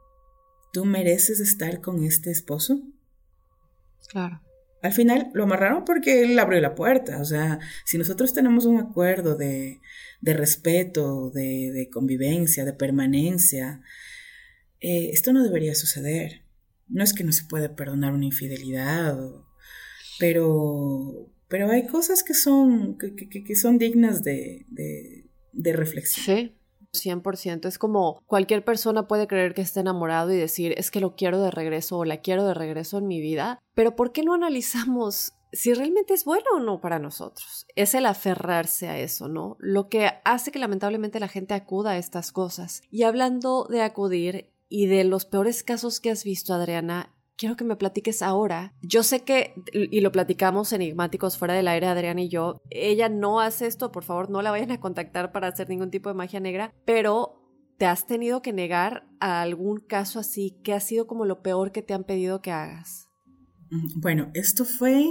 ¿tú 0.73 0.87
mereces 0.87 1.41
estar 1.41 1.83
con 1.83 2.03
este 2.03 2.31
esposo? 2.31 2.81
Claro. 4.09 4.41
Al 4.85 4.93
final 4.93 5.31
lo 5.33 5.45
amarraron 5.45 5.87
porque 5.87 6.25
él 6.25 6.39
abrió 6.39 6.61
la 6.61 6.75
puerta. 6.75 7.19
O 7.19 7.25
sea, 7.25 7.59
si 7.87 7.97
nosotros 7.97 8.35
tenemos 8.35 8.67
un 8.67 8.77
acuerdo 8.77 9.35
de, 9.35 9.81
de 10.21 10.35
respeto, 10.35 11.31
de, 11.31 11.73
de, 11.73 11.89
convivencia, 11.89 12.67
de 12.67 12.75
permanencia, 12.75 13.81
eh, 14.81 15.09
esto 15.11 15.33
no 15.33 15.43
debería 15.43 15.75
suceder. 15.75 16.43
No 16.87 17.03
es 17.03 17.15
que 17.15 17.25
no 17.25 17.33
se 17.33 17.47
pueda 17.47 17.75
perdonar 17.75 18.13
una 18.13 18.27
infidelidad, 18.27 19.19
pero, 20.19 21.33
pero 21.49 21.71
hay 21.71 21.87
cosas 21.87 22.23
que 22.23 22.35
son, 22.35 22.99
que, 22.99 23.15
que, 23.15 23.43
que 23.43 23.57
son 23.57 23.79
dignas 23.79 24.23
de, 24.23 24.67
de, 24.69 25.31
de 25.55 25.73
reflexión. 25.73 26.27
Sí. 26.27 26.55
100%. 26.95 27.67
Es 27.67 27.79
como 27.79 28.23
cualquier 28.27 28.65
persona 28.65 29.07
puede 29.07 29.27
creer 29.27 29.55
que 29.55 29.63
está 29.63 29.81
enamorado 29.81 30.33
y 30.33 30.37
decir, 30.37 30.75
es 30.77 30.91
que 30.91 31.01
lo 31.01 31.15
quiero 31.17 31.41
de 31.41 31.51
regreso 31.51 31.99
o 31.99 32.05
la 32.05 32.19
quiero 32.19 32.45
de 32.47 32.55
regreso 32.55 32.99
en 32.99 33.07
mi 33.07 33.21
vida, 33.21 33.61
pero 33.75 33.97
¿por 33.97 34.13
qué 34.13 34.23
no 34.23 34.35
analizamos 34.35 35.35
si 35.53 35.73
realmente 35.73 36.15
es 36.15 36.25
bueno 36.25 36.47
o 36.55 36.61
no 36.61 36.81
para 36.81 36.99
nosotros? 36.99 37.67
Es 37.77 37.95
el 37.95 38.07
aferrarse 38.07 38.89
a 38.89 38.99
eso, 38.99 39.29
¿no? 39.29 39.57
Lo 39.61 39.89
que 39.89 40.11
hace 40.25 40.51
que 40.51 40.59
lamentablemente 40.59 41.21
la 41.21 41.29
gente 41.29 41.55
acuda 41.55 41.93
a 41.93 41.99
estas 41.99 42.33
cosas. 42.33 42.83
Y 42.91 43.05
hablando 43.05 43.67
de 43.71 43.83
acudir 43.83 44.51
y 44.69 44.87
de 44.87 45.05
los 45.05 45.25
peores 45.25 45.63
casos 45.63 46.01
que 46.01 46.11
has 46.11 46.25
visto, 46.25 46.53
Adriana, 46.53 47.14
quiero 47.37 47.57
que 47.57 47.65
me 47.65 47.77
platiques 47.77 48.23
ahora. 48.23 48.75
Yo 48.83 49.03
sé 49.03 49.21
que, 49.21 49.55
y 49.73 50.01
lo 50.01 50.13
platicamos 50.13 50.73
enigmáticos 50.73 51.37
fuera 51.37 51.55
del 51.55 51.69
aire, 51.69 51.87
Adrián 51.87 52.19
y 52.19 52.29
yo, 52.29 52.63
ella 52.71 53.09
no 53.09 53.41
hace 53.41 53.67
esto, 53.67 53.93
por 53.93 54.05
favor 54.05 54.31
no 54.31 54.43
la 54.43 54.51
vayan 54.51 54.71
a 54.71 54.81
contactar 54.81 55.33
para 55.33 55.49
hacer 55.49 55.69
ningún 55.69 55.91
tipo 55.91 56.09
de 56.09 56.15
magia 56.15 56.41
negra, 56.41 56.75
pero 56.85 57.43
¿te 57.79 57.87
has 57.87 58.07
tenido 58.07 58.43
que 58.43 58.53
negar 58.53 59.09
a 59.21 59.43
algún 59.43 59.81
caso 59.81 60.19
así 60.19 60.59
que 60.63 60.73
ha 60.73 60.81
sido 60.81 61.07
como 61.07 61.25
lo 61.25 61.43
peor 61.43 61.73
que 61.73 61.83
te 61.83 61.95
han 61.95 62.05
pedido 62.05 62.41
que 62.41 62.53
hagas? 62.53 63.11
Bueno, 63.97 64.31
esto 64.35 64.65
fue 64.65 65.05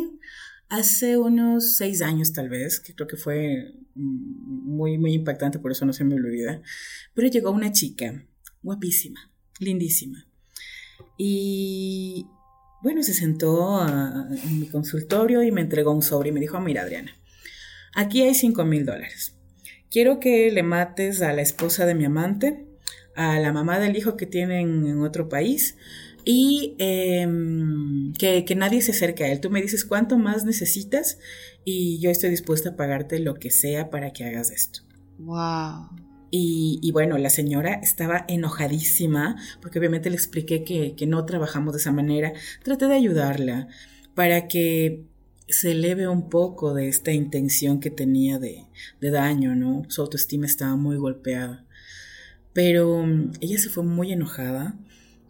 hace 0.69 1.17
unos 1.17 1.75
seis 1.75 2.01
años 2.01 2.31
tal 2.31 2.49
vez, 2.49 2.79
que 2.79 2.95
creo 2.95 3.07
que 3.07 3.17
fue 3.17 3.73
muy, 3.95 4.97
muy 4.97 5.13
impactante, 5.13 5.59
por 5.59 5.71
eso 5.71 5.85
no 5.85 5.93
se 5.93 6.03
me 6.03 6.15
olvida, 6.15 6.61
pero 7.13 7.27
llegó 7.27 7.51
una 7.51 7.71
chica 7.71 8.25
guapísima, 8.61 9.31
lindísima 9.59 10.25
y 11.17 12.27
bueno, 12.81 13.01
se 13.03 13.13
sentó 13.13 13.87
en 13.87 14.59
mi 14.59 14.67
consultorio 14.67 15.43
y 15.43 15.51
me 15.51 15.61
entregó 15.61 15.91
un 15.91 16.01
sobre 16.01 16.29
y 16.29 16.31
me 16.33 16.39
dijo, 16.39 16.59
mira 16.59 16.81
Adriana, 16.81 17.15
aquí 17.95 18.21
hay 18.21 18.33
5 18.33 18.65
mil 18.65 18.85
dólares. 18.85 19.35
Quiero 19.89 20.19
que 20.19 20.51
le 20.51 20.63
mates 20.63 21.21
a 21.21 21.33
la 21.33 21.41
esposa 21.41 21.85
de 21.85 21.95
mi 21.95 22.05
amante, 22.05 22.65
a 23.15 23.39
la 23.39 23.53
mamá 23.53 23.79
del 23.79 23.95
hijo 23.95 24.17
que 24.17 24.25
tienen 24.25 24.85
en 24.87 25.01
otro 25.01 25.29
país 25.29 25.77
y 26.25 26.75
eh, 26.79 27.27
que, 28.17 28.43
que, 28.43 28.55
nadie 28.55 28.81
se 28.81 28.91
acerque 28.91 29.23
a 29.23 29.31
él. 29.31 29.39
Tú 29.39 29.49
me 29.49 29.61
dices 29.61 29.85
cuánto 29.85 30.17
más 30.17 30.45
necesitas 30.45 31.19
y 31.63 31.99
yo 31.99 32.09
estoy 32.09 32.31
dispuesta 32.31 32.69
a 32.69 32.75
pagarte 32.75 33.19
lo 33.19 33.35
que 33.35 33.51
sea 33.51 33.89
para 33.89 34.11
que 34.11 34.25
hagas 34.25 34.51
esto. 34.51 34.81
Wow. 35.19 35.89
Y, 36.35 36.89
bueno, 36.93 37.19
la 37.19 37.29
señora 37.29 37.75
estaba 37.75 38.25
enojadísima 38.27 39.35
porque 39.61 39.77
obviamente 39.77 40.09
le 40.09 40.15
expliqué 40.15 40.63
que, 40.63 40.95
que, 40.95 41.05
no 41.05 41.25
trabajamos 41.25 41.75
de 41.75 41.79
esa 41.79 41.91
manera. 41.91 42.33
Traté 42.63 42.87
de 42.87 42.95
ayudarla 42.95 43.67
para 44.15 44.47
que 44.47 45.03
se 45.47 45.73
eleve 45.73 46.07
un 46.07 46.29
poco 46.29 46.73
de 46.73 46.87
esta 46.87 47.11
intención 47.11 47.79
que 47.79 47.91
tenía 47.91 48.39
de, 48.39 48.65
de 48.99 49.11
daño, 49.11 49.53
¿no? 49.55 49.83
Su 49.89 50.01
autoestima 50.01 50.47
estaba 50.47 50.75
muy 50.75 50.97
golpeada. 50.97 51.65
Pero 52.51 53.05
mm, 53.05 53.33
ella 53.41 53.59
se 53.59 53.69
fue 53.69 53.83
muy 53.83 54.11
enojada 54.11 54.75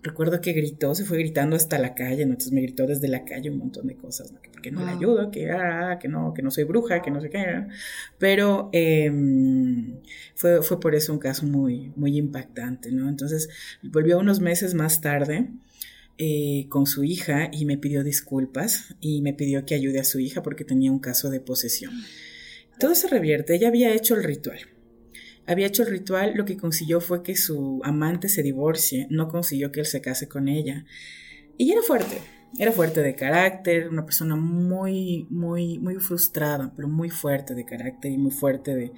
recuerdo 0.04 0.42
que 0.42 0.52
gritó, 0.52 0.94
se 0.94 1.06
fue 1.06 1.18
gritando 1.18 1.56
hasta 1.56 1.80
la 1.80 1.96
calle, 1.96 2.24
entonces 2.24 2.52
me 2.52 2.62
gritó 2.62 2.86
desde 2.86 3.08
la 3.08 3.24
calle 3.24 3.50
un 3.50 3.58
montón 3.58 3.88
de 3.88 3.96
cosas, 3.96 4.32
¿no? 4.32 4.42
que 4.42 4.50
porque 4.50 4.70
no 4.70 4.86
le 4.86 4.92
ayudo, 4.92 5.32
que, 5.32 5.50
ah, 5.50 5.98
que 6.00 6.10
no, 6.10 6.34
que 6.34 6.42
no 6.42 6.52
soy 6.52 6.66
bruja, 6.66 7.02
que 7.02 7.10
no 7.10 7.22
sé 7.22 7.30
qué, 7.30 7.66
pero 8.20 8.70
eh, 8.74 9.12
fue, 10.36 10.62
fue 10.62 10.80
por 10.80 10.94
eso 10.94 11.14
un 11.14 11.20
caso 11.20 11.46
muy, 11.46 11.92
muy 11.96 12.18
impactante, 12.18 12.92
¿no? 12.92 13.10
Entonces 13.10 13.50
volvió 13.82 14.20
unos 14.20 14.40
meses 14.40 14.74
más 14.74 15.02
tarde. 15.02 15.50
Eh, 16.20 16.68
con 16.70 16.86
su 16.86 17.04
hija 17.04 17.50
y 17.52 17.66
me 17.66 17.76
pidió 17.76 18.04
disculpas 18.04 18.94
y 19.02 19.24
me 19.24 19.34
pidió 19.34 19.66
que 19.66 19.74
ayude 19.74 20.00
a 20.00 20.04
su 20.04 20.20
hija 20.20 20.44
porque 20.44 20.64
tenía 20.64 20.92
un 20.92 21.00
caso 21.00 21.32
de 21.32 21.40
posesión. 21.40 21.92
Todo 22.80 22.94
se 22.94 23.08
revierte, 23.08 23.56
ella 23.56 23.70
había 23.70 23.92
hecho 23.96 24.14
el 24.14 24.24
ritual, 24.24 24.60
había 25.46 25.68
hecho 25.68 25.84
el 25.84 25.90
ritual, 25.90 26.34
lo 26.36 26.46
que 26.46 26.58
consiguió 26.58 27.02
fue 27.02 27.24
que 27.24 27.36
su 27.36 27.82
amante 27.84 28.30
se 28.30 28.44
divorcie, 28.44 29.08
no 29.10 29.28
consiguió 29.28 29.72
que 29.72 29.82
él 29.82 29.86
se 29.86 30.02
case 30.02 30.28
con 30.28 30.48
ella. 30.48 30.86
Y 31.58 31.72
era 31.72 31.82
fuerte, 31.82 32.18
Era 32.60 32.72
fuerte 32.72 33.02
de 33.02 33.16
carácter, 33.16 33.90
una 33.90 34.06
persona 34.06 34.36
muy, 34.36 35.26
muy, 35.30 35.80
muy 35.80 35.96
frustrada, 35.96 36.72
pero 36.76 36.88
muy 36.88 37.10
fuerte 37.10 37.56
de 37.56 37.66
carácter 37.66 38.12
y 38.12 38.18
muy 38.18 38.32
fuerte 38.32 38.76
de 38.76 38.92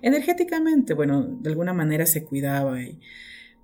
energéticamente. 0.00 0.94
Bueno, 0.94 1.22
de 1.22 1.50
alguna 1.50 1.74
manera 1.74 2.06
se 2.06 2.24
cuidaba. 2.24 2.78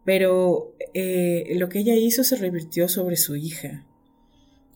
pero 0.04 0.74
eh, 0.94 1.54
lo 1.56 1.68
que 1.68 1.80
ella 1.80 1.94
hizo 1.94 2.24
se 2.24 2.36
revirtió 2.36 2.88
sobre 2.88 3.16
su 3.16 3.36
hija. 3.36 3.86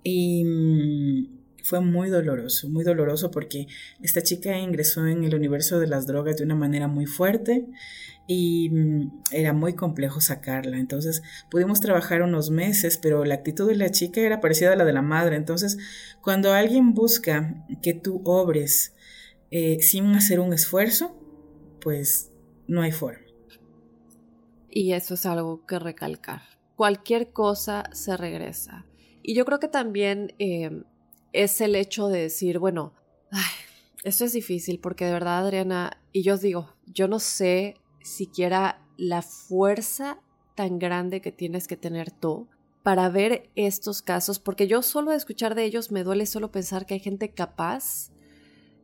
Y 0.05 0.44
mm, 0.44 1.41
fue 1.62 1.81
muy 1.81 2.11
doloroso, 2.11 2.68
muy 2.68 2.85
doloroso 2.85 3.31
porque 3.31 3.66
esta 4.03 4.22
chica 4.22 4.59
ingresó 4.59 5.07
en 5.07 5.25
el 5.25 5.35
universo 5.35 5.79
de 5.79 5.87
las 5.87 6.07
drogas 6.07 6.37
de 6.37 6.44
una 6.44 6.55
manera 6.55 6.88
muy 6.88 7.07
fuerte 7.07 7.66
y 8.27 8.70
mm, 8.70 9.22
era 9.31 9.53
muy 9.53 9.75
complejo 9.75 10.20
sacarla. 10.20 10.79
Entonces 10.79 11.22
pudimos 11.51 11.81
trabajar 11.81 12.22
unos 12.22 12.51
meses, 12.51 12.98
pero 12.98 13.25
la 13.25 13.35
actitud 13.35 13.68
de 13.68 13.77
la 13.77 13.90
chica 13.90 14.20
era 14.20 14.40
parecida 14.40 14.72
a 14.72 14.77
la 14.77 14.85
de 14.85 14.92
la 14.92 15.03
madre. 15.03 15.37
Entonces, 15.37 15.79
cuando 16.20 16.53
alguien 16.53 16.94
busca 16.94 17.64
que 17.83 17.94
tú 17.94 18.22
obres 18.25 18.94
eh, 19.51 19.81
sin 19.81 20.07
hacer 20.14 20.40
un 20.40 20.53
esfuerzo, 20.53 21.16
pues 21.81 22.31
no 22.66 22.83
hay 22.83 22.92
forma. 22.92 23.20
Y 24.70 24.92
eso 24.94 25.14
es 25.14 25.27
algo 25.27 25.66
que 25.66 25.79
recalcar. 25.79 26.42
Cualquier 26.77 27.33
cosa 27.33 27.85
se 27.92 28.16
regresa. 28.16 28.87
Y 29.22 29.35
yo 29.35 29.44
creo 29.44 29.61
que 29.61 29.68
también 29.68 30.35
eh, 30.38 30.83
es 31.32 31.60
el 31.60 31.74
hecho 31.76 32.08
de 32.08 32.20
decir, 32.20 32.58
bueno, 32.58 32.94
esto 34.04 34.24
es 34.24 34.32
difícil 34.32 34.78
porque 34.80 35.04
de 35.04 35.12
verdad, 35.12 35.38
Adriana, 35.38 35.98
y 36.12 36.22
yo 36.22 36.34
os 36.34 36.40
digo, 36.40 36.74
yo 36.86 37.08
no 37.08 37.18
sé 37.18 37.76
siquiera 38.02 38.84
la 38.96 39.22
fuerza 39.22 40.20
tan 40.54 40.78
grande 40.78 41.20
que 41.20 41.32
tienes 41.32 41.66
que 41.66 41.76
tener 41.76 42.10
tú 42.10 42.48
para 42.82 43.08
ver 43.08 43.50
estos 43.54 44.02
casos, 44.02 44.38
porque 44.38 44.66
yo 44.66 44.82
solo 44.82 45.12
de 45.12 45.16
escuchar 45.16 45.54
de 45.54 45.64
ellos 45.64 45.92
me 45.92 46.02
duele 46.02 46.26
solo 46.26 46.50
pensar 46.50 46.84
que 46.84 46.94
hay 46.94 47.00
gente 47.00 47.32
capaz 47.32 48.10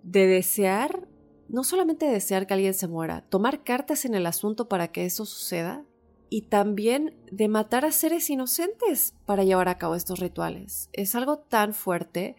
de 0.04 0.26
desear, 0.26 1.08
no 1.48 1.64
solamente 1.64 2.06
desear 2.06 2.46
que 2.46 2.54
alguien 2.54 2.74
se 2.74 2.86
muera, 2.86 3.22
tomar 3.22 3.64
cartas 3.64 4.04
en 4.04 4.14
el 4.14 4.26
asunto 4.26 4.68
para 4.68 4.92
que 4.92 5.04
eso 5.04 5.26
suceda 5.26 5.84
y 6.30 6.42
también 6.42 7.16
de 7.30 7.48
matar 7.48 7.84
a 7.84 7.92
seres 7.92 8.28
inocentes 8.30 9.14
para 9.26 9.44
llevar 9.44 9.68
a 9.68 9.78
cabo 9.78 9.94
estos 9.94 10.20
rituales. 10.20 10.90
Es 10.92 11.14
algo 11.14 11.38
tan 11.38 11.74
fuerte, 11.74 12.36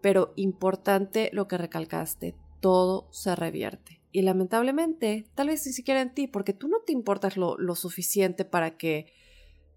pero 0.00 0.32
importante 0.36 1.30
lo 1.32 1.48
que 1.48 1.58
recalcaste, 1.58 2.34
todo 2.60 3.08
se 3.12 3.34
revierte. 3.36 4.00
Y 4.12 4.22
lamentablemente, 4.22 5.26
tal 5.34 5.48
vez 5.48 5.66
ni 5.66 5.72
siquiera 5.72 6.00
en 6.00 6.14
ti, 6.14 6.26
porque 6.26 6.52
tú 6.52 6.68
no 6.68 6.78
te 6.80 6.92
importas 6.92 7.36
lo, 7.36 7.74
suficiente 7.74 8.44
para 8.44 8.78
que, 8.78 9.12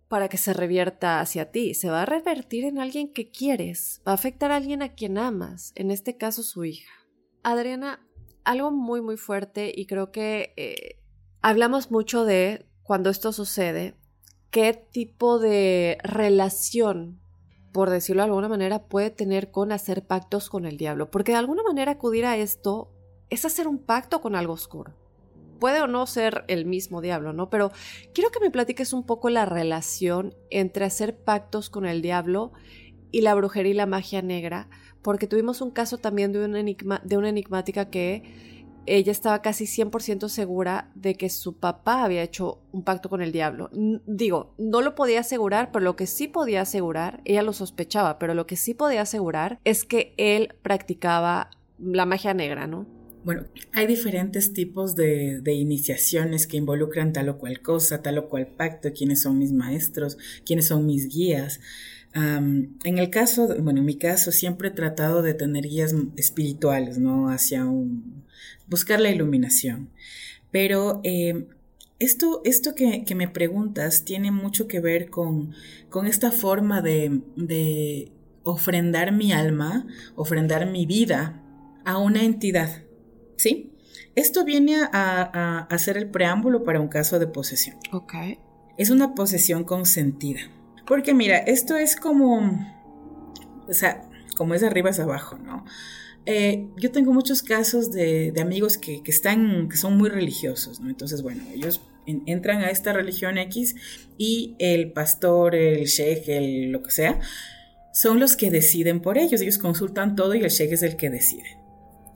para 0.08 0.30
que 0.30 0.38
se 0.38 0.54
revierta 0.54 1.20
hacia 1.20 1.52
ti. 1.52 1.74
Se 1.74 1.90
va 1.90 2.04
a 2.04 2.06
revertir 2.06 2.64
en 2.64 2.80
alguien 2.80 3.12
que 3.12 3.32
quieres, 3.32 4.02
va 4.08 4.14
a 4.14 4.16
afectar 4.16 4.52
a 4.52 4.56
alguien 4.56 4.82
a 4.82 4.94
quien 4.94 5.18
amas, 5.18 5.74
en 5.76 5.92
este 5.92 6.16
caso 6.16 6.44
su 6.44 6.64
hija. 6.64 6.90
Adriana, 7.44 8.08
algo 8.46 8.72
muy 8.72 9.02
muy 9.02 9.18
fuerte 9.18 9.72
y 9.76 9.86
creo 9.86 10.12
que 10.12 10.54
eh, 10.56 11.02
hablamos 11.42 11.92
mucho 11.92 12.24
de 12.24 12.69
cuando 12.90 13.12
esto 13.12 13.32
sucede, 13.32 13.94
qué 14.50 14.74
tipo 14.74 15.38
de 15.38 16.00
relación, 16.02 17.20
por 17.72 17.92
decirlo 17.92 18.24
de 18.24 18.30
alguna 18.30 18.50
manera, 18.50 18.88
puede 18.88 19.12
tener 19.12 19.52
con 19.52 19.72
hacer 19.72 20.08
pactos 20.08 20.50
con 20.50 20.66
el 20.66 20.78
diablo. 20.78 21.12
Porque 21.12 21.34
de 21.34 21.38
alguna 21.38 21.62
manera 21.62 21.92
acudir 21.92 22.26
a 22.26 22.36
esto 22.36 22.92
es 23.30 23.46
hacer 23.46 23.68
un 23.68 23.78
pacto 23.78 24.22
con 24.22 24.36
algo 24.36 24.54
oscuro. 24.54 24.96
Puede 25.60 25.82
o 25.82 25.86
no 25.86 26.08
ser 26.08 26.46
el 26.48 26.66
mismo 26.66 27.00
diablo, 27.00 27.32
¿no? 27.32 27.52
Pero 27.52 27.72
quiero 28.16 28.32
que 28.32 28.40
me 28.40 28.50
platiques 28.50 28.92
un 28.92 29.06
poco 29.06 29.30
la 29.30 29.46
relación 29.46 30.34
entre 30.50 30.86
hacer 30.86 31.16
pactos 31.16 31.70
con 31.70 31.86
el 31.86 32.02
diablo 32.02 32.54
y 33.12 33.22
la 33.22 33.36
brujería 33.36 33.74
y 33.74 33.76
la 33.76 33.86
magia 33.86 34.24
negra, 34.24 34.68
porque 35.04 35.28
tuvimos 35.28 35.62
un 35.62 35.70
caso 35.70 36.00
también 36.00 36.32
de 36.32 36.40
de 37.04 37.18
una 37.18 37.30
enigmática 37.30 37.92
que 37.92 38.59
ella 38.90 39.12
estaba 39.12 39.42
casi 39.42 39.66
100% 39.66 40.30
segura 40.30 40.92
de 40.96 41.16
que 41.16 41.30
su 41.30 41.54
papá 41.54 42.04
había 42.04 42.24
hecho 42.24 42.60
un 42.72 42.84
pacto 42.84 43.10
con 43.10 43.22
el 43.22 43.32
diablo. 43.32 43.70
digo, 44.06 44.54
no 44.58 44.82
lo 44.82 44.96
podía 44.96 45.20
asegurar, 45.20 45.72
pero 45.72 45.86
lo 45.86 45.96
que 45.96 46.08
sí 46.08 46.28
podía 46.28 46.62
asegurar, 46.62 47.22
ella 47.26 47.44
lo 47.44 47.54
sospechaba, 47.54 48.18
pero 48.18 48.34
lo 48.34 48.48
que 48.48 48.56
sí 48.56 48.74
podía 48.74 49.02
asegurar 49.02 49.60
es 49.64 49.86
que 49.86 50.14
él 50.18 50.56
practicaba 50.62 51.52
la 51.80 52.06
magia 52.06 52.34
negra, 52.34 52.68
¿no? 52.68 52.88
Bueno, 53.24 53.46
hay 53.74 53.86
diferentes 53.86 54.54
tipos 54.54 54.96
de, 54.96 55.42
iniciaciones 55.46 56.48
que 56.48 56.58
involucran 56.58 57.14
tal 57.14 57.30
o 57.30 57.38
cual 57.38 57.62
cosa, 57.62 58.02
tal 58.02 58.18
o 58.18 58.30
cual 58.30 58.48
pacto, 58.48 58.92
quiénes 58.94 59.22
son 59.22 59.38
mis 59.38 59.52
maestros, 59.52 60.18
quiénes 60.46 60.68
son 60.68 60.86
mis 60.86 61.10
guías. 61.10 61.60
en 62.16 62.98
el 62.98 63.10
caso, 63.10 63.56
bueno, 63.62 63.82
en 63.82 63.86
mi 63.86 63.98
caso 63.98 64.32
siempre 64.32 64.70
he 64.70 64.72
tratado 64.72 65.22
de 65.22 65.36
tener 65.36 65.66
guías 65.66 65.94
espirituales, 66.16 66.98
¿no? 66.98 67.30
Hacia 67.30 67.66
un, 67.66 68.24
buscar 68.70 69.00
la 69.00 69.10
iluminación. 69.10 69.90
Pero 70.52 71.02
eh, 71.04 71.48
esto, 72.00 72.42
esto 72.46 72.76
que, 72.76 73.04
me 73.16 73.28
preguntas 73.28 74.06
tiene 74.06 74.32
mucho 74.32 74.68
que 74.68 74.80
ver 74.80 75.10
con, 75.10 75.54
con 75.90 76.08
esta 76.08 76.32
forma 76.32 76.82
de, 76.82 77.22
de 77.36 78.12
ofrendar 78.44 79.12
mi 79.12 79.34
alma, 79.34 79.86
ofrendar 80.16 80.66
mi 80.66 80.86
vida 80.86 81.42
a 81.86 81.98
una 81.98 82.24
entidad. 82.24 82.84
¿sí? 83.36 83.74
Esto 84.16 84.44
viene 84.44 84.78
a, 84.92 85.68
a, 85.70 85.78
ser 85.78 85.98
el 85.98 86.10
preámbulo 86.10 86.64
para 86.64 86.80
un 86.80 86.88
caso 86.88 87.20
de 87.20 87.28
posesión. 87.28 87.78
Ok. 87.92 88.14
Es 88.78 88.90
una 88.90 89.14
posesión 89.14 89.64
consentida. 89.64 90.42
Porque 90.86 91.14
mira, 91.14 91.38
esto 91.38 91.78
es 91.78 91.96
como, 91.96 92.40
o 93.68 93.74
sea, 93.74 94.10
como 94.36 94.56
es 94.56 94.62
de 94.62 94.68
arriba 94.68 94.90
hacia 94.90 95.04
abajo, 95.04 95.38
¿no? 95.38 95.66
Eh, 96.26 96.68
yo 96.78 96.92
tengo 96.92 97.12
muchos 97.14 97.42
casos 97.42 97.92
de, 97.92 98.34
amigos 98.40 98.78
que, 98.78 99.02
están, 99.06 99.70
que 99.70 99.78
son 99.78 99.98
muy 99.98 100.10
religiosos, 100.10 100.80
¿no? 100.80 100.90
Entonces, 100.90 101.22
bueno, 101.22 101.44
ellos 101.54 101.82
entran 102.06 102.62
a 102.62 102.70
esta 102.70 102.94
religión 102.94 103.38
X 103.38 103.76
y 104.18 104.56
el 104.60 104.92
pastor, 104.92 105.56
el 105.56 105.86
sheikh, 105.86 106.28
el 106.30 106.72
lo 106.72 106.82
que 106.82 106.92
sea, 106.92 107.20
son 107.94 108.20
los 108.20 108.36
que 108.36 108.52
deciden 108.52 109.00
por 109.02 109.18
ellos. 109.18 109.42
Ellos 109.42 109.58
consultan 109.58 110.16
todo 110.16 110.36
y 110.36 110.44
el 110.44 110.50
sheikh 110.50 110.74
es 110.74 110.84
el 110.84 110.96
que 110.96 111.10
decide. 111.10 111.60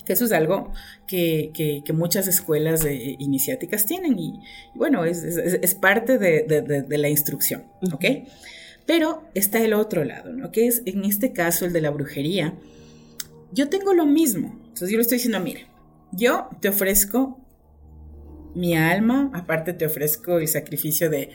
Eso 0.08 0.26
es 0.26 0.32
algo 0.32 0.72
que, 1.08 1.84
muchas 1.94 2.28
escuelas 2.28 2.86
iniciáticas 2.86 3.86
tienen 3.86 4.20
y, 4.20 4.40
bueno, 4.76 5.06
es, 5.06 5.76
parte 5.76 6.18
de, 6.18 6.98
la 6.98 7.10
instrucción, 7.10 7.64
¿ok? 7.92 8.06
Pero 8.86 9.24
está 9.34 9.64
el 9.64 9.74
otro 9.74 10.04
lado, 10.04 10.34
¿no? 10.34 10.52
Que 10.52 10.68
es 10.68 10.82
en 10.86 11.06
este 11.06 11.32
caso 11.32 11.66
el 11.66 11.74
de 11.74 11.82
la 11.82 11.90
brujería. 11.90 12.54
Yo 13.54 13.70
tengo 13.70 13.94
lo 13.94 14.06
mismo. 14.06 14.60
Entonces 14.64 14.90
yo 14.90 14.98
le 14.98 15.04
estoy 15.04 15.18
diciendo, 15.18 15.40
mire, 15.40 15.68
yo 16.12 16.50
te 16.60 16.70
ofrezco 16.70 17.40
mi 18.56 18.76
alma, 18.76 19.32
aparte 19.34 19.74
te 19.74 19.86
ofrezco 19.86 20.38
el 20.38 20.48
sacrificio 20.48 21.10
de 21.10 21.30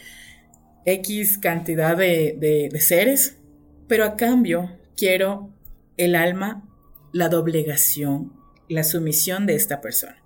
X 0.85 1.39
cantidad 1.39 1.97
de 1.97 2.79
seres, 2.81 3.39
pero 3.87 4.05
a 4.05 4.17
cambio 4.17 4.79
quiero 4.97 5.53
el 5.97 6.15
alma, 6.15 6.65
la 7.13 7.29
doblegación 7.29 8.39
la 8.69 8.85
sumisión 8.85 9.47
de 9.47 9.55
esta 9.55 9.81
persona, 9.81 10.23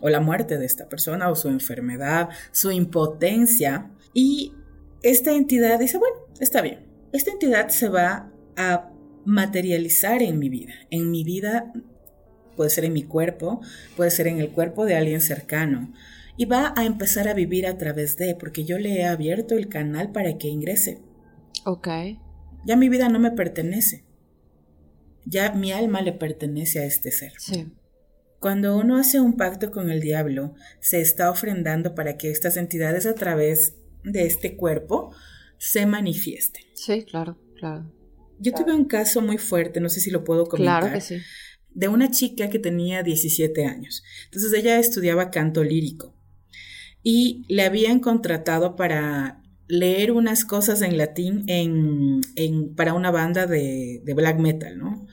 o 0.00 0.08
la 0.08 0.20
muerte 0.20 0.58
de 0.58 0.66
esta 0.66 0.88
persona, 0.88 1.30
o 1.30 1.34
su 1.34 1.48
enfermedad, 1.48 2.28
su 2.52 2.70
impotencia. 2.70 3.90
Y 4.12 4.54
esta 5.02 5.32
entidad 5.32 5.78
dice, 5.78 5.98
bueno, 5.98 6.16
está 6.40 6.60
bien, 6.60 6.86
esta 7.12 7.30
entidad 7.30 7.68
se 7.68 7.88
va 7.88 8.30
a 8.56 8.90
materializar 9.28 10.22
en 10.22 10.38
mi 10.38 10.48
vida. 10.48 10.74
En 10.90 11.10
mi 11.10 11.24
vida 11.24 11.72
puede 12.56 12.70
ser 12.70 12.84
en 12.84 12.92
mi 12.92 13.02
cuerpo, 13.02 13.60
puede 13.96 14.10
ser 14.10 14.26
en 14.26 14.40
el 14.40 14.50
cuerpo 14.50 14.84
de 14.84 14.96
alguien 14.96 15.20
cercano. 15.20 15.92
Y 16.36 16.44
va 16.44 16.72
a 16.76 16.84
empezar 16.84 17.28
a 17.28 17.34
vivir 17.34 17.66
a 17.66 17.78
través 17.78 18.16
de, 18.16 18.34
porque 18.34 18.64
yo 18.64 18.78
le 18.78 19.00
he 19.00 19.04
abierto 19.04 19.56
el 19.56 19.68
canal 19.68 20.12
para 20.12 20.38
que 20.38 20.48
ingrese. 20.48 21.00
Ok. 21.64 21.88
Ya 22.64 22.76
mi 22.76 22.88
vida 22.88 23.08
no 23.08 23.18
me 23.18 23.32
pertenece 23.32 24.04
ya 25.28 25.52
mi 25.52 25.72
alma 25.72 26.00
le 26.00 26.12
pertenece 26.12 26.80
a 26.80 26.84
este 26.84 27.10
ser. 27.10 27.32
Cuando 28.40 28.76
uno 28.76 28.96
hace 28.96 29.20
un 29.20 29.36
pacto 29.36 29.70
con 29.70 29.90
el 29.90 30.00
diablo, 30.00 30.54
se 30.80 31.00
está 31.00 31.30
ofrendando 31.30 31.94
para 31.94 32.16
que 32.16 32.30
estas 32.30 32.56
entidades 32.56 33.04
a 33.04 33.14
través 33.14 33.74
de 34.04 34.26
este 34.26 34.56
cuerpo 34.56 35.12
se 35.58 35.86
manifiesten. 35.86 36.62
Sí, 36.74 37.04
claro, 37.04 37.36
claro. 37.56 37.90
Yo 38.38 38.52
tuve 38.52 38.74
un 38.74 38.84
caso 38.84 39.20
muy 39.20 39.38
fuerte, 39.38 39.80
no 39.80 39.88
sé 39.88 40.00
si 40.00 40.10
lo 40.10 40.24
puedo 40.24 40.46
comentar. 40.46 40.82
Claro 40.82 40.94
que 40.94 41.00
sí. 41.00 41.18
De 41.74 41.88
una 41.88 42.10
chica 42.10 42.48
que 42.48 42.58
tenía 42.58 43.02
17 43.02 43.64
años. 43.64 44.02
Entonces 44.24 44.52
ella 44.52 44.78
estudiaba 44.78 45.30
canto 45.30 45.62
lírico 45.62 46.14
y 47.02 47.44
le 47.48 47.62
habían 47.62 48.00
contratado 48.00 48.76
para 48.76 49.42
leer 49.68 50.12
unas 50.12 50.44
cosas 50.44 50.82
en 50.82 50.96
latín 50.96 51.44
en, 51.46 52.74
para 52.74 52.94
una 52.94 53.10
banda 53.10 53.46
de, 53.46 54.02
black 54.16 54.38
metal, 54.38 54.78
¿no? 54.78 55.06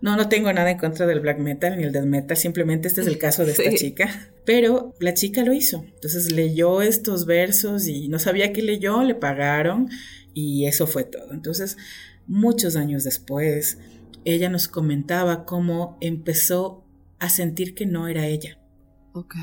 No, 0.00 0.16
no 0.16 0.28
tengo 0.28 0.52
nada 0.52 0.70
en 0.70 0.78
contra 0.78 1.06
del 1.06 1.20
black 1.20 1.38
metal 1.38 1.76
ni 1.76 1.82
el 1.82 1.92
death 1.92 2.04
metal, 2.04 2.36
simplemente 2.36 2.86
este 2.86 3.00
es 3.00 3.06
el 3.08 3.18
caso 3.18 3.44
de 3.44 3.52
esta 3.58 3.74
chica. 3.74 4.30
Pero 4.44 4.94
la 5.00 5.12
chica 5.12 5.42
lo 5.42 5.52
hizo. 5.52 5.84
Entonces 5.94 6.32
leyó 6.32 6.82
estos 6.82 7.26
versos 7.26 7.88
y 7.88 8.08
no 8.08 8.18
sabía 8.18 8.52
qué 8.52 8.62
leyó, 8.62 9.02
le 9.02 9.14
pagaron 9.14 9.90
y 10.34 10.66
eso 10.66 10.86
fue 10.86 11.04
todo. 11.04 11.32
Entonces 11.32 11.76
muchos 12.28 12.76
años 12.76 13.04
después, 13.04 13.78
ella 14.24 14.50
nos 14.50 14.68
comentaba 14.68 15.44
cómo 15.44 15.96
empezó 16.00 16.84
a 17.18 17.28
sentir 17.28 17.74
que 17.74 17.86
no 17.86 18.06
era 18.06 18.26
ella. 18.26 18.58
Ok. 19.12 19.34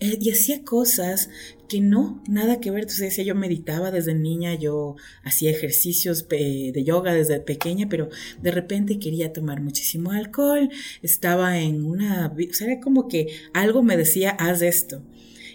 Eh, 0.00 0.18
y 0.20 0.30
hacía 0.30 0.64
cosas 0.64 1.30
que 1.68 1.80
no, 1.80 2.22
nada 2.28 2.60
que 2.60 2.70
ver. 2.70 2.80
Entonces 2.80 3.08
decía, 3.08 3.24
yo 3.24 3.34
meditaba 3.34 3.90
desde 3.90 4.14
niña, 4.14 4.54
yo 4.54 4.96
hacía 5.22 5.50
ejercicios 5.50 6.28
de 6.28 6.84
yoga 6.84 7.14
desde 7.14 7.40
pequeña, 7.40 7.88
pero 7.88 8.08
de 8.42 8.50
repente 8.50 8.98
quería 8.98 9.32
tomar 9.32 9.60
muchísimo 9.62 10.10
alcohol, 10.12 10.68
estaba 11.02 11.58
en 11.58 11.84
una, 11.84 12.26
o 12.26 12.54
sea, 12.54 12.72
era 12.72 12.80
como 12.80 13.08
que 13.08 13.28
algo 13.52 13.82
me 13.82 13.96
decía, 13.96 14.30
haz 14.30 14.62
esto. 14.62 15.02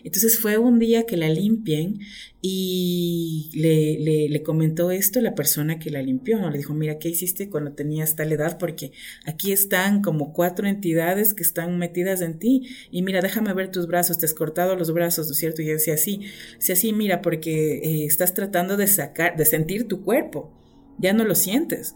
Entonces 0.03 0.39
fue 0.39 0.57
un 0.57 0.79
día 0.79 1.05
que 1.05 1.17
la 1.17 1.29
limpien 1.29 1.99
y 2.41 3.51
le, 3.53 4.29
le, 4.29 4.43
comentó 4.43 4.91
esto 4.91 5.19
la 5.19 5.35
persona 5.35 5.77
que 5.77 5.89
la 5.89 6.01
limpió, 6.01 6.39
¿no? 6.39 6.49
Le 6.49 6.57
dijo, 6.57 6.73
mira, 6.73 6.97
¿qué 6.97 7.09
hiciste 7.09 7.49
cuando 7.49 7.73
tenías 7.73 8.15
tal 8.15 8.31
edad? 8.31 8.57
Porque 8.57 8.91
aquí 9.25 9.51
están 9.51 10.01
como 10.01 10.31
cuatro 10.31 10.67
entidades 10.67 11.33
que 11.33 11.43
están 11.43 11.77
metidas 11.77 12.21
en 12.21 12.39
ti 12.39 12.69
y 12.91 13.01
mira, 13.01 13.21
déjame 13.21 13.53
ver 13.53 13.71
tus 13.71 13.87
brazos, 13.87 14.17
te 14.17 14.25
has 14.25 14.33
cortado 14.33 14.75
los 14.75 14.93
brazos, 14.93 15.27
¿no 15.27 15.33
es 15.33 15.37
cierto? 15.37 15.61
Y 15.61 15.65
yo 15.65 15.73
decía, 15.73 15.97
sí, 15.97 16.21
sí, 16.59 16.71
así, 16.71 16.93
mira, 16.93 17.21
porque 17.21 17.79
eh, 17.79 18.05
estás 18.05 18.33
tratando 18.33 18.77
de 18.77 18.87
sacar, 18.87 19.35
de 19.35 19.45
sentir 19.45 19.87
tu 19.87 20.03
cuerpo, 20.03 20.53
ya 20.97 21.11
no 21.11 21.25
lo 21.25 21.35
sientes. 21.35 21.95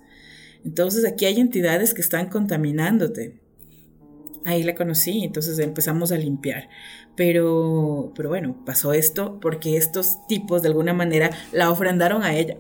Entonces 0.66 1.06
aquí 1.06 1.26
hay 1.26 1.40
entidades 1.40 1.94
que 1.94 2.02
están 2.02 2.30
contaminándote. 2.30 3.43
Ahí 4.46 4.64
la 4.64 4.76
conocí, 4.76 5.24
entonces 5.24 5.58
empezamos 5.60 6.12
a 6.12 6.18
limpiar. 6.18 6.70
Pero, 7.16 8.12
pero 8.16 8.30
bueno, 8.30 8.56
pasó 8.66 8.94
esto 8.94 9.40
porque 9.40 9.78
estos 9.78 10.26
tipos 10.28 10.62
de 10.62 10.70
alguna 10.70 10.94
manera 10.94 11.30
la 11.52 11.70
ofrendaron 11.70 12.24
a 12.24 12.36
ella. 12.36 12.58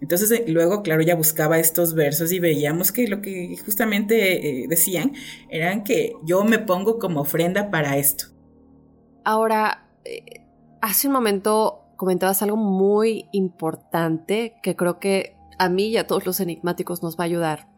Entonces 0.00 0.30
eh, 0.30 0.44
luego, 0.48 0.82
claro, 0.82 1.02
ella 1.02 1.14
buscaba 1.14 1.58
estos 1.58 1.94
versos 1.94 2.32
y 2.32 2.38
veíamos 2.40 2.92
que 2.92 3.08
lo 3.08 3.22
que 3.22 3.56
justamente 3.64 4.62
eh, 4.62 4.66
decían 4.68 5.12
eran 5.48 5.84
que 5.84 6.12
yo 6.24 6.44
me 6.44 6.58
pongo 6.58 6.98
como 6.98 7.20
ofrenda 7.20 7.70
para 7.70 7.96
esto. 7.96 8.26
Ahora, 9.24 9.88
eh, 10.04 10.42
hace 10.82 11.06
un 11.06 11.14
momento 11.14 11.82
comentabas 11.96 12.42
algo 12.42 12.56
muy 12.56 13.26
importante 13.32 14.56
que 14.62 14.76
creo 14.76 14.98
que 14.98 15.34
a 15.58 15.68
mí 15.68 15.88
y 15.88 15.96
a 15.96 16.06
todos 16.06 16.26
los 16.26 16.40
enigmáticos 16.40 17.02
nos 17.02 17.18
va 17.18 17.24
a 17.24 17.26
ayudar. 17.26 17.75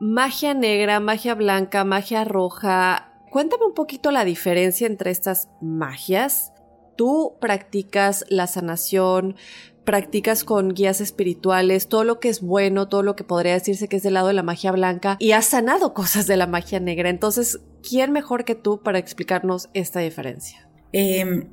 Magia 0.00 0.54
negra, 0.54 1.00
magia 1.00 1.34
blanca, 1.34 1.84
magia 1.84 2.24
roja, 2.24 3.08
Cuéntame 3.30 3.66
un 3.66 3.74
poquito 3.74 4.10
la 4.10 4.24
diferencia 4.24 4.86
entre 4.86 5.10
estas 5.10 5.48
magias. 5.60 6.52
Tú 6.96 7.36
practicas 7.40 8.24
la 8.28 8.46
sanación, 8.46 9.36
practicas 9.84 10.44
con 10.44 10.70
guías 10.70 11.00
espirituales, 11.00 11.88
todo 11.88 12.04
lo 12.04 12.20
que 12.20 12.28
es 12.28 12.40
bueno, 12.40 12.88
todo 12.88 13.02
lo 13.02 13.16
que 13.16 13.24
podría 13.24 13.52
decirse 13.52 13.88
que 13.88 13.96
es 13.96 14.02
del 14.02 14.14
lado 14.14 14.28
de 14.28 14.32
la 14.32 14.42
magia 14.42 14.72
blanca 14.72 15.16
y 15.20 15.32
has 15.32 15.46
sanado 15.46 15.94
cosas 15.94 16.26
de 16.26 16.36
la 16.36 16.46
magia 16.46 16.80
negra. 16.80 17.10
Entonces, 17.10 17.60
¿quién 17.88 18.12
mejor 18.12 18.44
que 18.44 18.54
tú 18.54 18.82
para 18.82 18.98
explicarnos 18.98 19.68
esta 19.74 20.00
diferencia? 20.00 20.68
Em, 20.92 21.52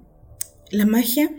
la 0.72 0.86
magia 0.86 1.30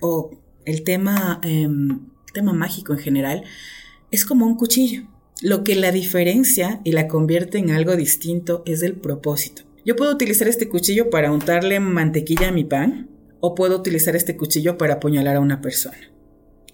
o 0.00 0.30
el 0.64 0.82
tema, 0.82 1.40
em, 1.44 2.10
tema 2.34 2.52
mágico 2.52 2.92
en 2.92 2.98
general 2.98 3.44
es 4.10 4.26
como 4.26 4.44
un 4.44 4.56
cuchillo. 4.56 5.17
Lo 5.40 5.62
que 5.62 5.76
la 5.76 5.92
diferencia 5.92 6.80
y 6.82 6.90
la 6.90 7.06
convierte 7.06 7.58
en 7.58 7.70
algo 7.70 7.94
distinto 7.94 8.64
es 8.66 8.82
el 8.82 8.94
propósito. 8.94 9.62
Yo 9.84 9.94
puedo 9.94 10.12
utilizar 10.12 10.48
este 10.48 10.68
cuchillo 10.68 11.10
para 11.10 11.30
untarle 11.30 11.78
mantequilla 11.78 12.48
a 12.48 12.52
mi 12.52 12.64
pan 12.64 13.08
o 13.38 13.54
puedo 13.54 13.76
utilizar 13.76 14.16
este 14.16 14.36
cuchillo 14.36 14.76
para 14.76 14.94
apuñalar 14.94 15.36
a 15.36 15.40
una 15.40 15.60
persona. 15.60 15.96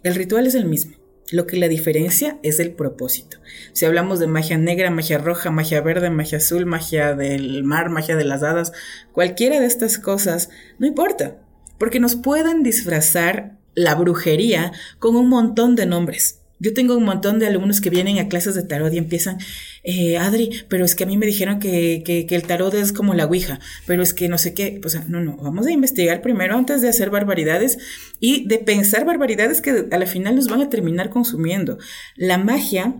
El 0.02 0.14
ritual 0.14 0.46
es 0.46 0.54
el 0.54 0.64
mismo. 0.64 0.96
Lo 1.30 1.46
que 1.46 1.58
la 1.58 1.68
diferencia 1.68 2.38
es 2.42 2.58
el 2.58 2.72
propósito. 2.72 3.36
Si 3.74 3.84
hablamos 3.84 4.18
de 4.18 4.28
magia 4.28 4.56
negra, 4.56 4.90
magia 4.90 5.18
roja, 5.18 5.50
magia 5.50 5.82
verde, 5.82 6.08
magia 6.08 6.38
azul, 6.38 6.64
magia 6.64 7.14
del 7.14 7.64
mar, 7.64 7.90
magia 7.90 8.16
de 8.16 8.24
las 8.24 8.42
hadas, 8.42 8.72
cualquiera 9.12 9.60
de 9.60 9.66
estas 9.66 9.98
cosas, 9.98 10.48
no 10.78 10.86
importa, 10.86 11.36
porque 11.78 12.00
nos 12.00 12.16
pueden 12.16 12.62
disfrazar 12.62 13.58
la 13.74 13.94
brujería 13.94 14.72
con 14.98 15.16
un 15.16 15.28
montón 15.28 15.76
de 15.76 15.84
nombres. 15.84 16.43
Yo 16.64 16.72
tengo 16.72 16.96
un 16.96 17.04
montón 17.04 17.38
de 17.38 17.46
alumnos 17.46 17.82
que 17.82 17.90
vienen 17.90 18.18
a 18.18 18.28
clases 18.28 18.54
de 18.54 18.62
tarot 18.62 18.90
y 18.94 18.96
empiezan, 18.96 19.36
eh, 19.82 20.16
Adri, 20.16 20.64
pero 20.68 20.86
es 20.86 20.94
que 20.94 21.04
a 21.04 21.06
mí 21.06 21.18
me 21.18 21.26
dijeron 21.26 21.58
que, 21.58 22.02
que, 22.06 22.24
que, 22.24 22.34
el 22.34 22.44
tarot 22.44 22.72
es 22.72 22.94
como 22.94 23.12
la 23.12 23.26
Ouija, 23.26 23.60
pero 23.84 24.02
es 24.02 24.14
que 24.14 24.30
no 24.30 24.38
sé 24.38 24.54
qué, 24.54 24.80
o 24.82 24.88
sea, 24.88 25.04
no, 25.06 25.20
no, 25.20 25.36
vamos 25.36 25.66
a 25.66 25.72
investigar 25.72 26.22
primero 26.22 26.56
antes 26.56 26.80
de 26.80 26.88
hacer 26.88 27.10
barbaridades 27.10 27.76
y 28.18 28.48
de 28.48 28.60
pensar 28.60 29.04
barbaridades 29.04 29.60
que 29.60 29.88
a 29.90 29.98
la 29.98 30.06
final 30.06 30.36
nos 30.36 30.48
van 30.48 30.62
a 30.62 30.70
terminar 30.70 31.10
consumiendo. 31.10 31.76
La 32.16 32.38
magia 32.38 32.94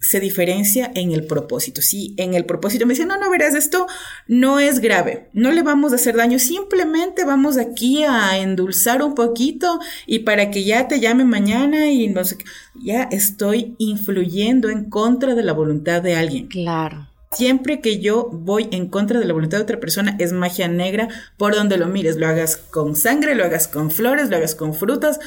se 0.00 0.18
diferencia 0.18 0.90
en 0.94 1.12
el 1.12 1.26
propósito. 1.26 1.82
Sí, 1.82 2.14
en 2.16 2.34
el 2.34 2.46
propósito 2.46 2.86
me 2.86 2.94
dicen, 2.94 3.08
no, 3.08 3.18
no 3.18 3.30
verás, 3.30 3.54
esto 3.54 3.86
no 4.26 4.58
es 4.58 4.80
grave, 4.80 5.28
no 5.34 5.52
le 5.52 5.62
vamos 5.62 5.92
a 5.92 5.96
hacer 5.96 6.16
daño, 6.16 6.38
simplemente 6.38 7.24
vamos 7.24 7.58
aquí 7.58 8.02
a 8.04 8.38
endulzar 8.38 9.02
un 9.02 9.14
poquito 9.14 9.78
y 10.06 10.20
para 10.20 10.50
que 10.50 10.64
ya 10.64 10.88
te 10.88 11.00
llame 11.00 11.24
mañana 11.24 11.90
y 11.90 12.08
no 12.08 12.24
sé, 12.24 12.38
ya 12.82 13.02
estoy 13.04 13.74
influyendo 13.78 14.70
en 14.70 14.88
contra 14.88 15.34
de 15.34 15.42
la 15.42 15.52
voluntad 15.52 16.02
de 16.02 16.16
alguien. 16.16 16.48
Claro. 16.48 17.08
Siempre 17.32 17.80
que 17.80 18.00
yo 18.00 18.28
voy 18.32 18.68
en 18.72 18.88
contra 18.88 19.20
de 19.20 19.26
la 19.26 19.34
voluntad 19.34 19.58
de 19.58 19.62
otra 19.64 19.78
persona 19.78 20.16
es 20.18 20.32
magia 20.32 20.66
negra 20.66 21.08
por 21.36 21.54
donde 21.54 21.76
lo 21.76 21.86
mires, 21.86 22.16
lo 22.16 22.26
hagas 22.26 22.56
con 22.56 22.96
sangre, 22.96 23.36
lo 23.36 23.44
hagas 23.44 23.68
con 23.68 23.90
flores, 23.90 24.30
lo 24.30 24.36
hagas 24.36 24.56
con 24.56 24.74
frutas, 24.74 25.20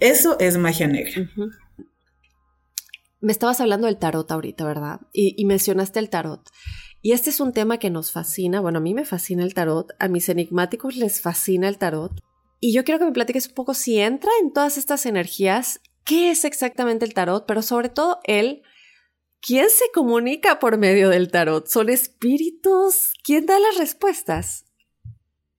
eso 0.00 0.36
es 0.38 0.58
magia 0.58 0.88
negra. 0.88 1.30
Me 3.20 3.32
estabas 3.32 3.60
hablando 3.60 3.86
del 3.86 3.98
tarot 3.98 4.30
ahorita, 4.30 4.64
¿verdad? 4.64 5.00
Y, 5.12 5.44
mencionaste 5.44 5.98
el 5.98 6.08
tarot. 6.08 6.48
Y 7.02 7.12
este 7.12 7.30
es 7.30 7.40
un 7.40 7.52
tema 7.52 7.78
que 7.78 7.90
nos 7.90 8.12
fascina. 8.12 8.60
Bueno, 8.60 8.78
a 8.78 8.82
mí 8.82 8.94
me 8.94 9.04
fascina 9.04 9.42
el 9.42 9.54
tarot, 9.54 9.92
a 9.98 10.08
mis 10.08 10.28
enigmáticos 10.28 10.96
les 10.96 11.20
fascina 11.20 11.68
el 11.68 11.78
tarot. 11.78 12.12
Y 12.60 12.72
yo 12.74 12.84
quiero 12.84 12.98
que 12.98 13.06
me 13.06 13.12
platiques 13.12 13.48
un 13.48 13.54
poco 13.54 13.74
si 13.74 13.98
entra 13.98 14.30
en 14.42 14.52
todas 14.52 14.78
estas 14.78 15.06
energías, 15.06 15.80
qué 16.04 16.30
es 16.30 16.44
exactamente 16.44 17.04
el 17.04 17.14
tarot, 17.14 17.46
pero 17.46 17.62
sobre 17.62 17.88
todo 17.88 18.20
el 18.24 18.62
quién 19.40 19.68
se 19.70 19.84
comunica 19.92 20.58
por 20.58 20.78
medio 20.78 21.08
del 21.08 21.30
tarot. 21.30 21.66
¿Son 21.66 21.88
espíritus? 21.88 23.12
¿Quién 23.22 23.46
da 23.46 23.58
las 23.58 23.76
respuestas? 23.78 24.66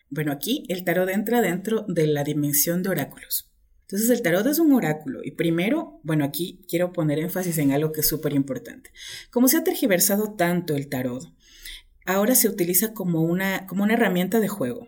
Bueno, 0.10 0.32
aquí 0.32 0.64
el 0.68 0.84
tarot 0.84 1.10
entra 1.10 1.42
dentro 1.42 1.86
de 1.88 2.08
la 2.08 2.24
dimensión 2.24 2.84
de 2.84 2.90
oráculos. 2.90 3.51
Entonces 3.92 4.10
el 4.10 4.22
tarot 4.22 4.48
es 4.48 4.58
un 4.60 4.72
oráculo 4.72 5.20
y 5.22 5.32
primero, 5.32 6.00
bueno, 6.04 6.24
aquí 6.24 6.62
quiero 6.70 6.94
poner 6.94 7.20
énfasis 7.20 7.58
en 7.58 7.74
algo 7.74 7.92
que 7.92 8.00
es 8.00 8.08
súper 8.08 8.32
importante. 8.32 8.90
Como 9.32 9.50
se 9.50 9.58
ha 9.58 9.66
tergiversado 9.66 10.34
tanto 10.36 10.78
el 10.78 10.88
tarot, 10.88 11.30
ahora 12.06 12.36
se 12.36 12.48
utiliza 12.48 12.94
como 12.94 13.22
una, 13.22 13.68
como 13.68 13.84
una 13.84 13.96
herramienta 13.96 14.40
de 14.40 14.48
juego, 14.48 14.88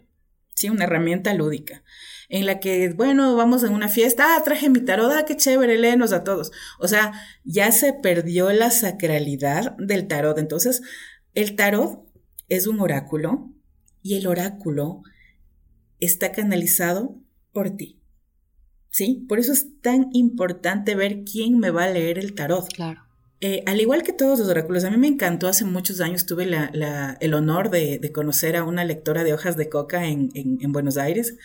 ¿sí? 0.56 0.70
Una 0.70 0.86
herramienta 0.86 1.34
lúdica, 1.34 1.84
en 2.30 2.46
la 2.46 2.62
que, 2.62 2.94
bueno, 2.94 3.36
vamos 3.36 3.66
en 3.66 3.74
una 3.74 3.90
fiesta, 3.90 4.38
ah, 4.38 4.44
traje 4.46 4.70
mi 4.70 4.80
tarot, 4.80 5.12
ah, 5.12 5.26
qué 5.26 5.36
chévere, 5.36 5.78
léenos 5.78 6.14
a 6.14 6.24
todos. 6.24 6.54
O 6.80 6.88
sea, 6.88 7.12
ya 7.44 7.74
se 7.74 7.92
perdió 7.92 8.54
la 8.54 8.72
sacralidad 8.72 9.76
del 9.80 10.08
tarot. 10.08 10.38
Entonces, 10.38 10.82
el 11.34 11.58
tarot 11.58 12.06
es 12.48 12.68
un 12.68 12.80
oráculo 12.80 13.52
y 14.02 14.16
el 14.16 14.28
oráculo 14.28 15.02
está 16.00 16.32
canalizado 16.32 17.18
por 17.52 17.70
ti. 17.72 18.03
¿Sí? 18.94 19.26
Por 19.28 19.40
eso 19.40 19.52
es 19.52 19.82
tan 19.82 20.10
importante 20.14 20.96
ver 20.96 21.24
quién 21.26 21.60
me 21.60 21.72
va 21.72 21.86
a 21.86 21.90
leer 21.90 22.18
el 22.18 22.34
tarot. 22.34 22.72
Claro. 22.72 23.02
Eh, 23.42 23.62
al 23.66 23.82
igual 23.82 24.04
que 24.04 24.14
todos 24.14 24.40
los 24.40 24.48
oráculos, 24.48 24.86
a 24.86 24.92
mí 24.92 24.96
me 24.96 25.08
encantó, 25.08 25.50
hace 25.50 25.66
muchos 25.66 26.00
años 26.00 26.26
tuve 26.26 26.46
el 26.46 27.34
honor 27.34 27.70
de, 27.70 28.12
conocer 28.14 28.56
a 28.56 28.64
una 28.64 28.86
lectora 28.86 29.26
de 29.26 29.34
hojas 29.34 29.58
de 29.58 29.68
coca 29.68 30.08
en 30.08 30.72
Buenos 30.72 30.96
Aires 30.96 31.36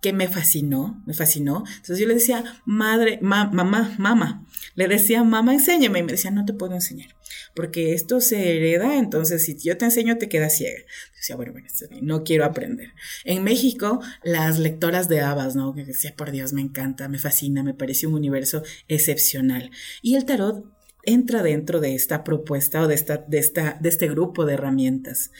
que 0.00 0.12
me 0.12 0.28
fascinó, 0.28 1.02
me 1.06 1.14
fascinó. 1.14 1.64
Entonces 1.68 1.98
yo 1.98 2.06
le 2.06 2.14
decía, 2.14 2.44
madre, 2.64 3.18
mamá, 3.22 3.50
mamá, 3.98 4.46
le 4.74 4.88
decía, 4.88 5.22
mamá, 5.22 5.52
enséñame. 5.52 5.98
Y 5.98 6.02
me 6.02 6.12
decía, 6.12 6.30
no 6.30 6.44
te 6.44 6.54
puedo 6.54 6.74
enseñar, 6.74 7.14
porque 7.54 7.92
esto 7.92 8.20
se 8.20 8.56
hereda, 8.56 8.96
entonces 8.96 9.44
si 9.44 9.56
yo 9.58 9.76
te 9.76 9.84
enseño 9.84 10.16
te 10.18 10.28
quedas 10.28 10.56
ciega. 10.56 10.78
Yo 10.80 11.16
decía, 11.16 11.36
bueno, 11.36 11.52
bueno, 11.52 11.68
no 12.00 12.24
quiero 12.24 12.44
aprender. 12.44 12.92
En 13.24 13.44
México, 13.44 14.00
las 14.22 14.58
lectoras 14.58 15.08
de 15.08 15.20
habas, 15.20 15.54
¿no? 15.54 15.74
Que 15.74 15.84
decía, 15.84 16.14
por 16.16 16.30
Dios, 16.30 16.52
me 16.52 16.62
encanta, 16.62 17.08
me 17.08 17.18
fascina, 17.18 17.62
me 17.62 17.74
parece 17.74 18.06
un 18.06 18.14
universo 18.14 18.62
excepcional. 18.88 19.70
Y 20.02 20.16
el 20.16 20.24
tarot 20.24 20.64
entra 21.02 21.42
dentro 21.42 21.80
de 21.80 21.94
esta 21.94 22.24
propuesta 22.24 22.82
o 22.82 22.88
de, 22.88 22.94
esta, 22.94 23.18
de, 23.18 23.38
esta, 23.38 23.78
de 23.80 23.88
este 23.88 24.08
grupo 24.08 24.44
de 24.44 24.54
herramientas. 24.54 25.30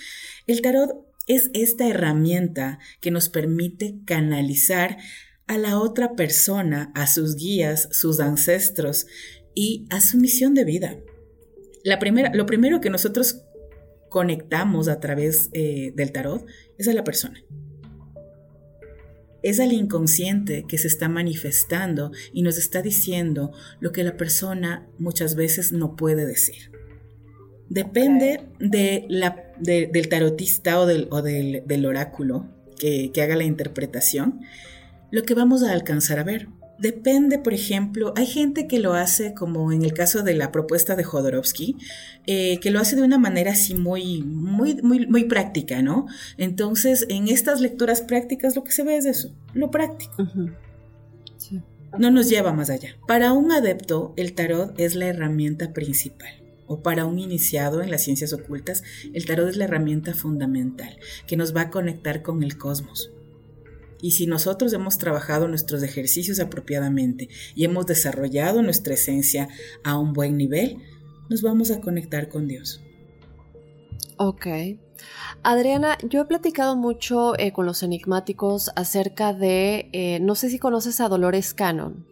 El 0.46 0.62
tarot 0.62 1.09
es 1.30 1.48
esta 1.54 1.86
herramienta 1.86 2.80
que 3.00 3.12
nos 3.12 3.28
permite 3.28 4.00
canalizar 4.04 4.98
a 5.46 5.58
la 5.58 5.78
otra 5.78 6.16
persona, 6.16 6.90
a 6.96 7.06
sus 7.06 7.36
guías, 7.36 7.88
sus 7.92 8.18
ancestros 8.18 9.06
y 9.54 9.86
a 9.90 10.00
su 10.00 10.18
misión 10.18 10.54
de 10.54 10.64
vida. 10.64 10.96
La 11.84 12.00
primera, 12.00 12.34
lo 12.34 12.46
primero 12.46 12.80
que 12.80 12.90
nosotros 12.90 13.44
conectamos 14.08 14.88
a 14.88 14.98
través 14.98 15.50
eh, 15.52 15.92
del 15.94 16.10
tarot 16.10 16.44
es 16.78 16.88
a 16.88 16.94
la 16.94 17.04
persona. 17.04 17.40
es 19.42 19.60
al 19.60 19.72
inconsciente 19.72 20.66
que 20.68 20.78
se 20.78 20.88
está 20.88 21.08
manifestando 21.08 22.10
y 22.32 22.42
nos 22.42 22.58
está 22.58 22.82
diciendo 22.82 23.52
lo 23.78 23.92
que 23.92 24.02
la 24.02 24.16
persona 24.16 24.86
muchas 24.98 25.34
veces 25.36 25.70
no 25.72 25.94
puede 25.96 26.26
decir. 26.26 26.69
Depende 27.70 28.40
de 28.58 29.06
la, 29.08 29.44
del 29.60 30.08
tarotista 30.08 30.80
o 30.80 30.86
del, 30.86 31.06
o 31.12 31.22
del, 31.22 31.86
oráculo 31.86 32.46
que, 32.76 33.12
que 33.12 33.22
haga 33.22 33.36
la 33.36 33.44
interpretación, 33.44 34.40
lo 35.12 35.22
que 35.22 35.34
vamos 35.34 35.62
a 35.62 35.70
alcanzar 35.70 36.18
a 36.18 36.24
ver. 36.24 36.48
Depende, 36.80 37.38
por 37.38 37.54
ejemplo, 37.54 38.12
hay 38.16 38.26
gente 38.26 38.66
que 38.66 38.80
lo 38.80 38.94
hace 38.94 39.34
como 39.34 39.70
en 39.70 39.84
el 39.84 39.92
caso 39.92 40.24
de 40.24 40.34
la 40.34 40.50
propuesta 40.50 40.96
de 40.96 41.04
Jodorowsky, 41.04 41.76
eh, 42.26 42.58
que 42.58 42.72
lo 42.72 42.80
hace 42.80 42.96
de 42.96 43.02
una 43.02 43.18
manera 43.18 43.52
así 43.52 43.76
muy, 43.76 44.22
muy, 44.24 44.82
muy, 44.82 45.06
muy 45.06 45.24
práctica, 45.24 45.80
¿no? 45.80 46.06
Entonces, 46.38 47.06
en 47.08 47.28
estas 47.28 47.60
lecturas 47.60 48.00
prácticas 48.00 48.56
lo 48.56 48.64
que 48.64 48.72
se 48.72 48.82
ve 48.82 48.96
es 48.96 49.06
eso, 49.06 49.32
lo 49.54 49.70
práctico. 49.70 50.26
No 51.98 52.10
nos 52.10 52.28
lleva 52.28 52.52
más 52.52 52.68
allá. 52.68 52.96
Para 53.06 53.32
un 53.32 53.52
adepto, 53.52 54.12
el 54.16 54.32
tarot 54.32 54.74
es 54.80 54.96
la 54.96 55.06
herramienta 55.06 55.72
principal 55.72 56.39
o 56.70 56.84
para 56.84 57.04
un 57.04 57.18
iniciado 57.18 57.82
en 57.82 57.90
las 57.90 58.04
ciencias 58.04 58.32
ocultas, 58.32 58.84
el 59.12 59.26
tarot 59.26 59.48
es 59.48 59.56
la 59.56 59.64
herramienta 59.64 60.14
fundamental 60.14 61.00
que 61.26 61.36
nos 61.36 61.54
va 61.54 61.62
a 61.62 61.70
conectar 61.70 62.22
con 62.22 62.44
el 62.44 62.56
cosmos. 62.56 63.10
Y 64.00 64.12
si 64.12 64.28
nosotros 64.28 64.72
hemos 64.72 64.96
trabajado 64.96 65.48
nuestros 65.48 65.82
ejercicios 65.82 66.38
apropiadamente 66.38 67.28
y 67.56 67.64
hemos 67.64 67.86
desarrollado 67.86 68.62
nuestra 68.62 68.94
esencia 68.94 69.48
a 69.82 69.98
un 69.98 70.12
buen 70.12 70.36
nivel, 70.36 70.78
nos 71.28 71.42
vamos 71.42 71.72
a 71.72 71.80
conectar 71.80 72.28
con 72.28 72.46
Dios. 72.46 72.80
Ok. 74.16 74.46
Adriana, 75.42 75.98
yo 76.08 76.20
he 76.20 76.24
platicado 76.26 76.76
mucho 76.76 77.36
eh, 77.36 77.52
con 77.52 77.66
los 77.66 77.82
enigmáticos 77.82 78.70
acerca 78.76 79.34
de, 79.34 79.88
eh, 79.92 80.20
no 80.20 80.36
sé 80.36 80.50
si 80.50 80.60
conoces 80.60 81.00
a 81.00 81.08
Dolores 81.08 81.52
Cannon. 81.52 82.06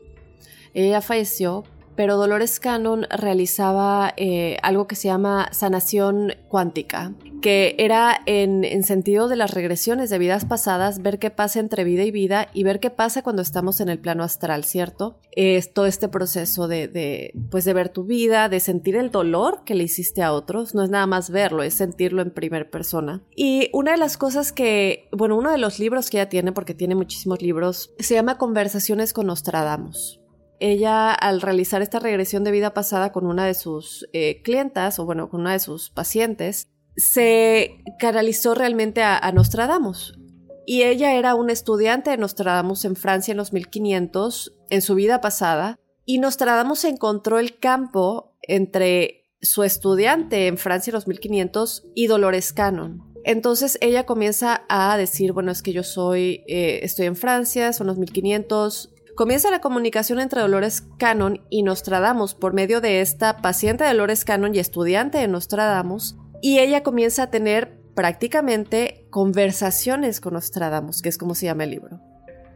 Ella 0.74 1.00
falleció, 1.00 1.62
pero 1.98 2.16
Dolores 2.16 2.60
Cannon 2.60 3.08
realizaba 3.10 4.14
eh, 4.16 4.56
algo 4.62 4.86
que 4.86 4.94
se 4.94 5.08
llama 5.08 5.48
sanación 5.50 6.36
cuántica, 6.46 7.12
que 7.42 7.74
era 7.76 8.20
en, 8.24 8.84
sentido 8.84 9.26
de 9.26 9.34
las 9.34 9.50
regresiones 9.50 10.08
de 10.08 10.20
vidas 10.20 10.44
pasadas, 10.44 11.02
ver 11.02 11.18
qué 11.18 11.30
pasa 11.30 11.58
entre 11.58 11.82
vida 11.82 12.04
y 12.04 12.12
vida 12.12 12.50
y 12.54 12.62
ver 12.62 12.78
qué 12.78 12.90
pasa 12.90 13.22
cuando 13.22 13.42
estamos 13.42 13.80
en 13.80 13.88
el 13.88 13.98
plano 13.98 14.22
astral, 14.22 14.62
¿cierto? 14.62 15.18
Es 15.32 15.72
todo 15.72 15.86
este 15.86 16.06
proceso 16.06 16.68
de, 16.68 16.86
de, 16.86 17.32
pues 17.50 17.64
de 17.64 17.74
ver 17.74 17.88
tu 17.88 18.04
vida, 18.04 18.48
de 18.48 18.60
sentir 18.60 18.94
el 18.94 19.10
dolor 19.10 19.64
que 19.64 19.74
le 19.74 19.82
hiciste 19.82 20.22
a 20.22 20.32
otros, 20.32 20.76
no 20.76 20.84
es 20.84 20.90
nada 20.90 21.08
más 21.08 21.30
verlo, 21.30 21.64
es 21.64 21.74
sentirlo 21.74 22.22
en 22.22 22.30
primera 22.30 22.70
persona. 22.70 23.24
Y 23.34 23.70
una 23.72 23.90
de 23.90 23.98
las 23.98 24.16
cosas 24.16 24.52
que, 24.52 25.08
bueno, 25.10 25.36
uno 25.36 25.50
de 25.50 25.58
los 25.58 25.80
libros 25.80 26.10
que 26.10 26.18
ella 26.18 26.28
tiene, 26.28 26.52
porque 26.52 26.74
tiene 26.74 26.94
muchísimos 26.94 27.42
libros, 27.42 27.92
se 27.98 28.14
llama 28.14 28.38
Conversaciones 28.38 29.12
con 29.12 29.26
Nostradamus 29.26 30.20
ella 30.60 31.12
al 31.12 31.40
realizar 31.40 31.82
esta 31.82 31.98
regresión 31.98 32.44
de 32.44 32.50
vida 32.50 32.74
pasada 32.74 33.12
con 33.12 33.26
una 33.26 33.46
de 33.46 33.54
sus 33.54 34.08
eh, 34.12 34.42
clientas, 34.42 34.98
o 34.98 35.04
bueno, 35.04 35.28
con 35.28 35.40
una 35.40 35.52
de 35.52 35.58
sus 35.58 35.90
pacientes, 35.90 36.68
se 36.96 37.84
canalizó 37.98 38.54
realmente 38.54 39.02
a, 39.02 39.30
Nostradamus. 39.32 40.18
Y 40.66 40.82
ella 40.82 41.14
era 41.14 41.34
una 41.34 41.52
estudiante 41.52 42.10
de 42.10 42.18
Nostradamus 42.18 42.84
en 42.84 42.96
Francia 42.96 43.32
en 43.32 43.38
los 43.38 43.52
1500, 43.52 44.56
en 44.70 44.82
su 44.82 44.94
vida 44.94 45.20
pasada, 45.20 45.76
y 46.04 46.18
Nostradamus 46.18 46.84
encontró 46.84 47.38
el 47.38 47.58
campo 47.58 48.36
entre 48.42 49.30
su 49.40 49.62
estudiante 49.62 50.48
en 50.48 50.58
Francia 50.58 50.90
en 50.90 50.96
los 50.96 51.06
1500 51.06 51.84
y 51.94 52.06
Dolores 52.06 52.52
Cannon. 52.52 53.08
Entonces 53.24 53.78
ella 53.80 54.06
comienza 54.06 54.64
a 54.68 54.96
decir, 54.96 55.32
bueno, 55.32 55.52
es 55.52 55.62
que 55.62 55.72
yo 55.72 55.82
soy, 55.82 56.44
eh, 56.48 56.80
estoy 56.82 57.06
en 57.06 57.16
Francia, 57.16 57.72
son 57.72 57.86
los 57.86 57.98
1500, 57.98 58.94
Comienza 59.18 59.50
la 59.50 59.60
comunicación 59.60 60.20
entre 60.20 60.42
Dolores 60.42 60.84
Cannon 60.96 61.40
y 61.50 61.64
Nostradamus 61.64 62.36
por 62.36 62.54
medio 62.54 62.80
de 62.80 63.00
esta 63.00 63.38
paciente 63.38 63.82
de 63.82 63.90
Dolores 63.90 64.24
Cannon 64.24 64.54
y 64.54 64.60
estudiante 64.60 65.18
de 65.18 65.26
Nostradamus, 65.26 66.16
y 66.40 66.60
ella 66.60 66.84
comienza 66.84 67.24
a 67.24 67.30
tener 67.32 67.80
prácticamente 67.96 69.08
conversaciones 69.10 70.20
con 70.20 70.34
Nostradamus, 70.34 71.02
que 71.02 71.08
es 71.08 71.18
como 71.18 71.34
se 71.34 71.46
llama 71.46 71.64
el 71.64 71.70
libro. 71.70 72.00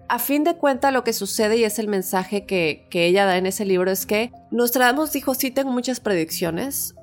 A 0.09 0.21
fin 0.21 0.45
de 0.45 0.55
cuentas, 0.55 0.93
lo 0.93 1.03
que 1.03 1.13
sucede 1.13 1.57
y 1.57 1.65
es 1.65 1.81
el 1.81 1.89
mensaje 1.89 2.47
que, 2.47 2.87
que 2.91 3.07
ella 3.07 3.27
da 3.27 3.39
en 3.39 3.47
ese 3.47 3.65
libro 3.65 3.91
es 3.91 4.07
que 4.07 4.31
Nostradamus 4.53 5.11
dijo, 5.11 5.35
sí 5.35 5.51
tengo 5.51 5.73
muchas 5.73 5.99
predicciones, 5.99 6.95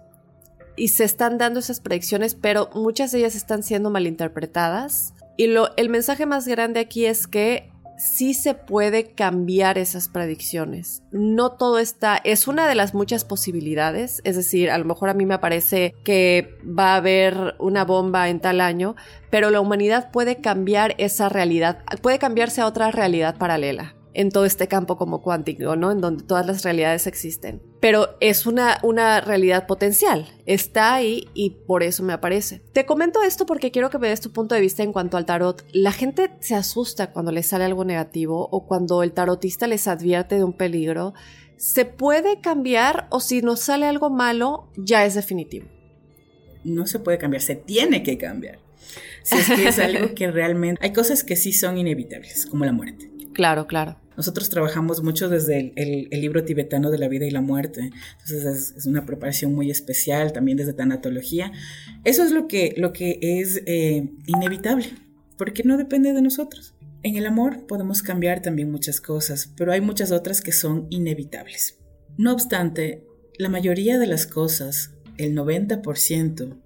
y 0.77 0.87
se 0.87 1.03
están 1.03 1.37
dando 1.37 1.59
esas 1.59 1.81
predicciones, 1.81 2.33
pero 2.33 2.69
muchas 2.75 3.11
de 3.11 3.17
ellas 3.17 3.35
están 3.35 3.63
siendo 3.63 3.89
malinterpretadas. 3.89 5.13
Y 5.35 5.47
lo, 5.47 5.75
el 5.75 5.89
mensaje 5.89 6.25
más 6.25 6.47
grande 6.47 6.79
aquí 6.79 7.05
es 7.05 7.27
que 7.27 7.73
sí 7.99 8.33
se 8.33 8.53
puede 8.53 9.11
cambiar 9.13 9.77
esas 9.77 10.07
predicciones. 10.07 11.03
No 11.11 11.51
todo 11.51 11.77
está, 11.79 12.19
es 12.23 12.47
una 12.47 12.67
de 12.67 12.75
las 12.75 12.93
muchas 12.93 13.25
posibilidades, 13.25 14.21
es 14.23 14.35
decir, 14.35 14.71
a 14.71 14.77
lo 14.77 14.85
mejor 14.85 15.09
a 15.09 15.13
mí 15.13 15.25
me 15.25 15.37
parece 15.37 15.93
que 16.03 16.57
va 16.65 16.93
a 16.93 16.97
haber 16.97 17.55
una 17.59 17.85
bomba 17.85 18.29
en 18.29 18.39
tal 18.39 18.61
año, 18.61 18.95
pero 19.29 19.51
la 19.51 19.59
humanidad 19.59 20.11
puede 20.11 20.37
cambiar 20.37 20.95
esa 20.97 21.29
realidad, 21.29 21.83
puede 22.01 22.19
cambiarse 22.19 22.61
a 22.61 22.67
otra 22.67 22.89
realidad 22.91 23.37
paralela 23.37 23.95
en 24.13 24.31
todo 24.31 24.45
este 24.45 24.67
campo 24.67 24.97
como 24.97 25.21
cuántico, 25.21 25.75
¿no? 25.75 25.91
En 25.91 26.01
donde 26.01 26.23
todas 26.23 26.45
las 26.45 26.63
realidades 26.63 27.05
existen. 27.05 27.61
Pero 27.79 28.17
es 28.19 28.45
una, 28.45 28.79
una 28.83 29.21
realidad 29.21 29.65
potencial, 29.65 30.27
está 30.45 30.95
ahí 30.95 31.29
y 31.33 31.51
por 31.65 31.81
eso 31.81 32.03
me 32.03 32.11
aparece. 32.11 32.61
Te 32.73 32.85
comento 32.85 33.23
esto 33.23 33.45
porque 33.45 33.71
quiero 33.71 33.89
que 33.89 33.99
me 33.99 34.09
des 34.09 34.19
tu 34.19 34.31
punto 34.31 34.53
de 34.53 34.61
vista 34.61 34.83
en 34.83 34.91
cuanto 34.91 35.15
al 35.15 35.25
tarot. 35.25 35.65
La 35.71 35.93
gente 35.93 36.31
se 36.41 36.55
asusta 36.55 37.11
cuando 37.11 37.31
le 37.31 37.41
sale 37.41 37.63
algo 37.63 37.85
negativo 37.85 38.49
o 38.51 38.65
cuando 38.65 39.01
el 39.01 39.13
tarotista 39.13 39.65
les 39.67 39.87
advierte 39.87 40.35
de 40.35 40.43
un 40.43 40.53
peligro. 40.53 41.13
¿Se 41.55 41.85
puede 41.85 42.41
cambiar 42.41 43.07
o 43.11 43.21
si 43.21 43.41
nos 43.41 43.61
sale 43.61 43.85
algo 43.85 44.09
malo, 44.09 44.69
ya 44.75 45.05
es 45.05 45.15
definitivo? 45.15 45.67
No 46.65 46.85
se 46.85 46.99
puede 46.99 47.17
cambiar, 47.17 47.41
se 47.41 47.55
tiene 47.55 48.03
que 48.03 48.17
cambiar. 48.17 48.59
Si 49.23 49.37
es 49.37 49.47
que 49.47 49.67
es 49.67 49.79
algo 49.79 50.13
que 50.15 50.31
realmente... 50.31 50.83
Hay 50.83 50.91
cosas 50.91 51.23
que 51.23 51.35
sí 51.35 51.53
son 51.53 51.77
inevitables, 51.77 52.45
como 52.45 52.65
la 52.65 52.73
muerte. 52.73 53.09
Claro, 53.33 53.67
claro. 53.67 53.97
Nosotros 54.19 54.49
trabajamos 54.49 55.01
mucho 55.01 55.29
desde 55.29 55.71
el, 55.77 56.09
libro 56.11 56.43
tibetano 56.43 56.91
de 56.91 56.97
la 56.97 57.07
vida 57.07 57.25
y 57.25 57.31
la 57.31 57.39
muerte, 57.39 57.89
entonces 58.19 58.73
es, 58.75 58.85
una 58.85 59.05
preparación 59.05 59.55
muy 59.55 59.71
especial, 59.71 60.33
también 60.33 60.57
desde 60.57 60.73
tanatología. 60.73 61.53
Eso 62.03 62.25
es 62.25 62.31
lo 62.31 62.45
que, 62.45 62.73
lo 62.75 62.91
que 62.91 63.17
es 63.21 63.63
eh, 63.65 64.09
inevitable, 64.25 64.89
porque 65.37 65.63
no 65.63 65.77
depende 65.77 66.11
de 66.11 66.21
nosotros. 66.21 66.75
En 67.01 67.15
el 67.15 67.25
amor 67.27 67.65
podemos 67.65 68.03
cambiar 68.03 68.41
también 68.41 68.69
muchas 68.69 68.99
cosas, 68.99 69.53
pero 69.55 69.71
hay 69.71 69.79
muchas 69.79 70.11
otras 70.11 70.41
que 70.41 70.51
son 70.51 70.87
inevitables. 70.89 71.77
No 72.17 72.33
obstante, 72.33 73.05
la 73.37 73.47
mayoría 73.47 73.97
de 73.99 74.07
las 74.07 74.27
cosas, 74.27 74.95
el 75.15 75.33
90%, 75.33 76.57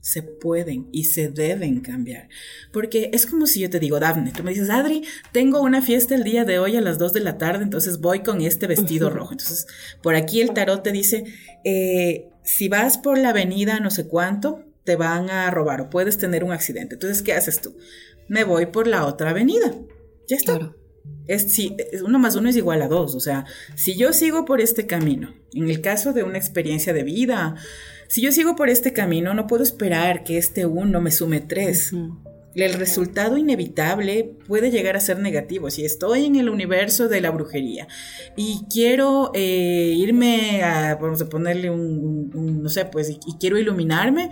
se 0.00 0.22
pueden 0.22 0.88
y 0.92 1.04
se 1.04 1.28
deben 1.28 1.80
cambiar. 1.80 2.28
Porque 2.72 3.10
es 3.12 3.26
como 3.26 3.46
si 3.46 3.60
yo 3.60 3.70
te 3.70 3.78
digo, 3.78 4.00
Daphne, 4.00 4.32
tú 4.32 4.42
me 4.42 4.50
dices, 4.50 4.70
Adri, 4.70 5.04
tengo 5.32 5.60
una 5.60 5.82
fiesta 5.82 6.14
el 6.14 6.24
día 6.24 6.44
de 6.44 6.58
hoy 6.58 6.76
a 6.76 6.80
las 6.80 6.98
2 6.98 7.12
de 7.12 7.20
la 7.20 7.38
tarde, 7.38 7.64
entonces 7.64 8.00
voy 8.00 8.20
con 8.20 8.40
este 8.40 8.66
vestido 8.66 9.10
rojo. 9.10 9.32
Entonces, 9.32 9.66
por 10.02 10.14
aquí 10.14 10.40
el 10.40 10.52
tarot 10.52 10.82
te 10.82 10.92
dice, 10.92 11.24
eh, 11.64 12.28
si 12.42 12.68
vas 12.68 12.98
por 12.98 13.18
la 13.18 13.30
avenida 13.30 13.80
no 13.80 13.90
sé 13.90 14.06
cuánto, 14.06 14.64
te 14.84 14.96
van 14.96 15.30
a 15.30 15.50
robar 15.50 15.82
o 15.82 15.90
puedes 15.90 16.18
tener 16.18 16.44
un 16.44 16.52
accidente. 16.52 16.94
Entonces, 16.94 17.22
¿qué 17.22 17.32
haces 17.34 17.60
tú? 17.60 17.76
Me 18.28 18.44
voy 18.44 18.66
por 18.66 18.86
la 18.86 19.06
otra 19.06 19.30
avenida. 19.30 19.74
Ya 20.28 20.36
está. 20.36 20.72
Es, 21.26 21.52
si, 21.52 21.76
uno 22.04 22.18
más 22.18 22.36
uno 22.36 22.48
es 22.48 22.56
igual 22.56 22.82
a 22.82 22.88
dos. 22.88 23.14
O 23.14 23.20
sea, 23.20 23.44
si 23.76 23.96
yo 23.96 24.12
sigo 24.12 24.44
por 24.44 24.60
este 24.60 24.86
camino, 24.86 25.34
en 25.54 25.68
el 25.68 25.80
caso 25.80 26.12
de 26.12 26.22
una 26.22 26.38
experiencia 26.38 26.92
de 26.92 27.02
vida, 27.02 27.54
si 28.08 28.22
yo 28.22 28.32
sigo 28.32 28.56
por 28.56 28.68
este 28.68 28.92
camino, 28.92 29.34
no 29.34 29.46
puedo 29.46 29.62
esperar 29.62 30.24
que 30.24 30.38
este 30.38 30.66
uno 30.66 31.00
me 31.00 31.10
sume 31.10 31.40
tres. 31.40 31.92
El 32.54 32.74
resultado 32.74 33.36
inevitable 33.36 34.34
puede 34.48 34.72
llegar 34.72 34.96
a 34.96 35.00
ser 35.00 35.20
negativo. 35.20 35.70
Si 35.70 35.84
estoy 35.84 36.26
en 36.26 36.34
el 36.34 36.48
universo 36.48 37.08
de 37.08 37.20
la 37.20 37.30
brujería 37.30 37.86
y 38.36 38.62
quiero 38.72 39.30
eh, 39.34 39.94
irme 39.96 40.62
a, 40.64 40.96
vamos 40.96 41.22
a 41.22 41.28
ponerle 41.28 41.70
un, 41.70 42.60
no 42.60 42.68
sé, 42.68 42.86
pues, 42.86 43.10
y, 43.10 43.38
quiero 43.38 43.56
iluminarme, 43.56 44.30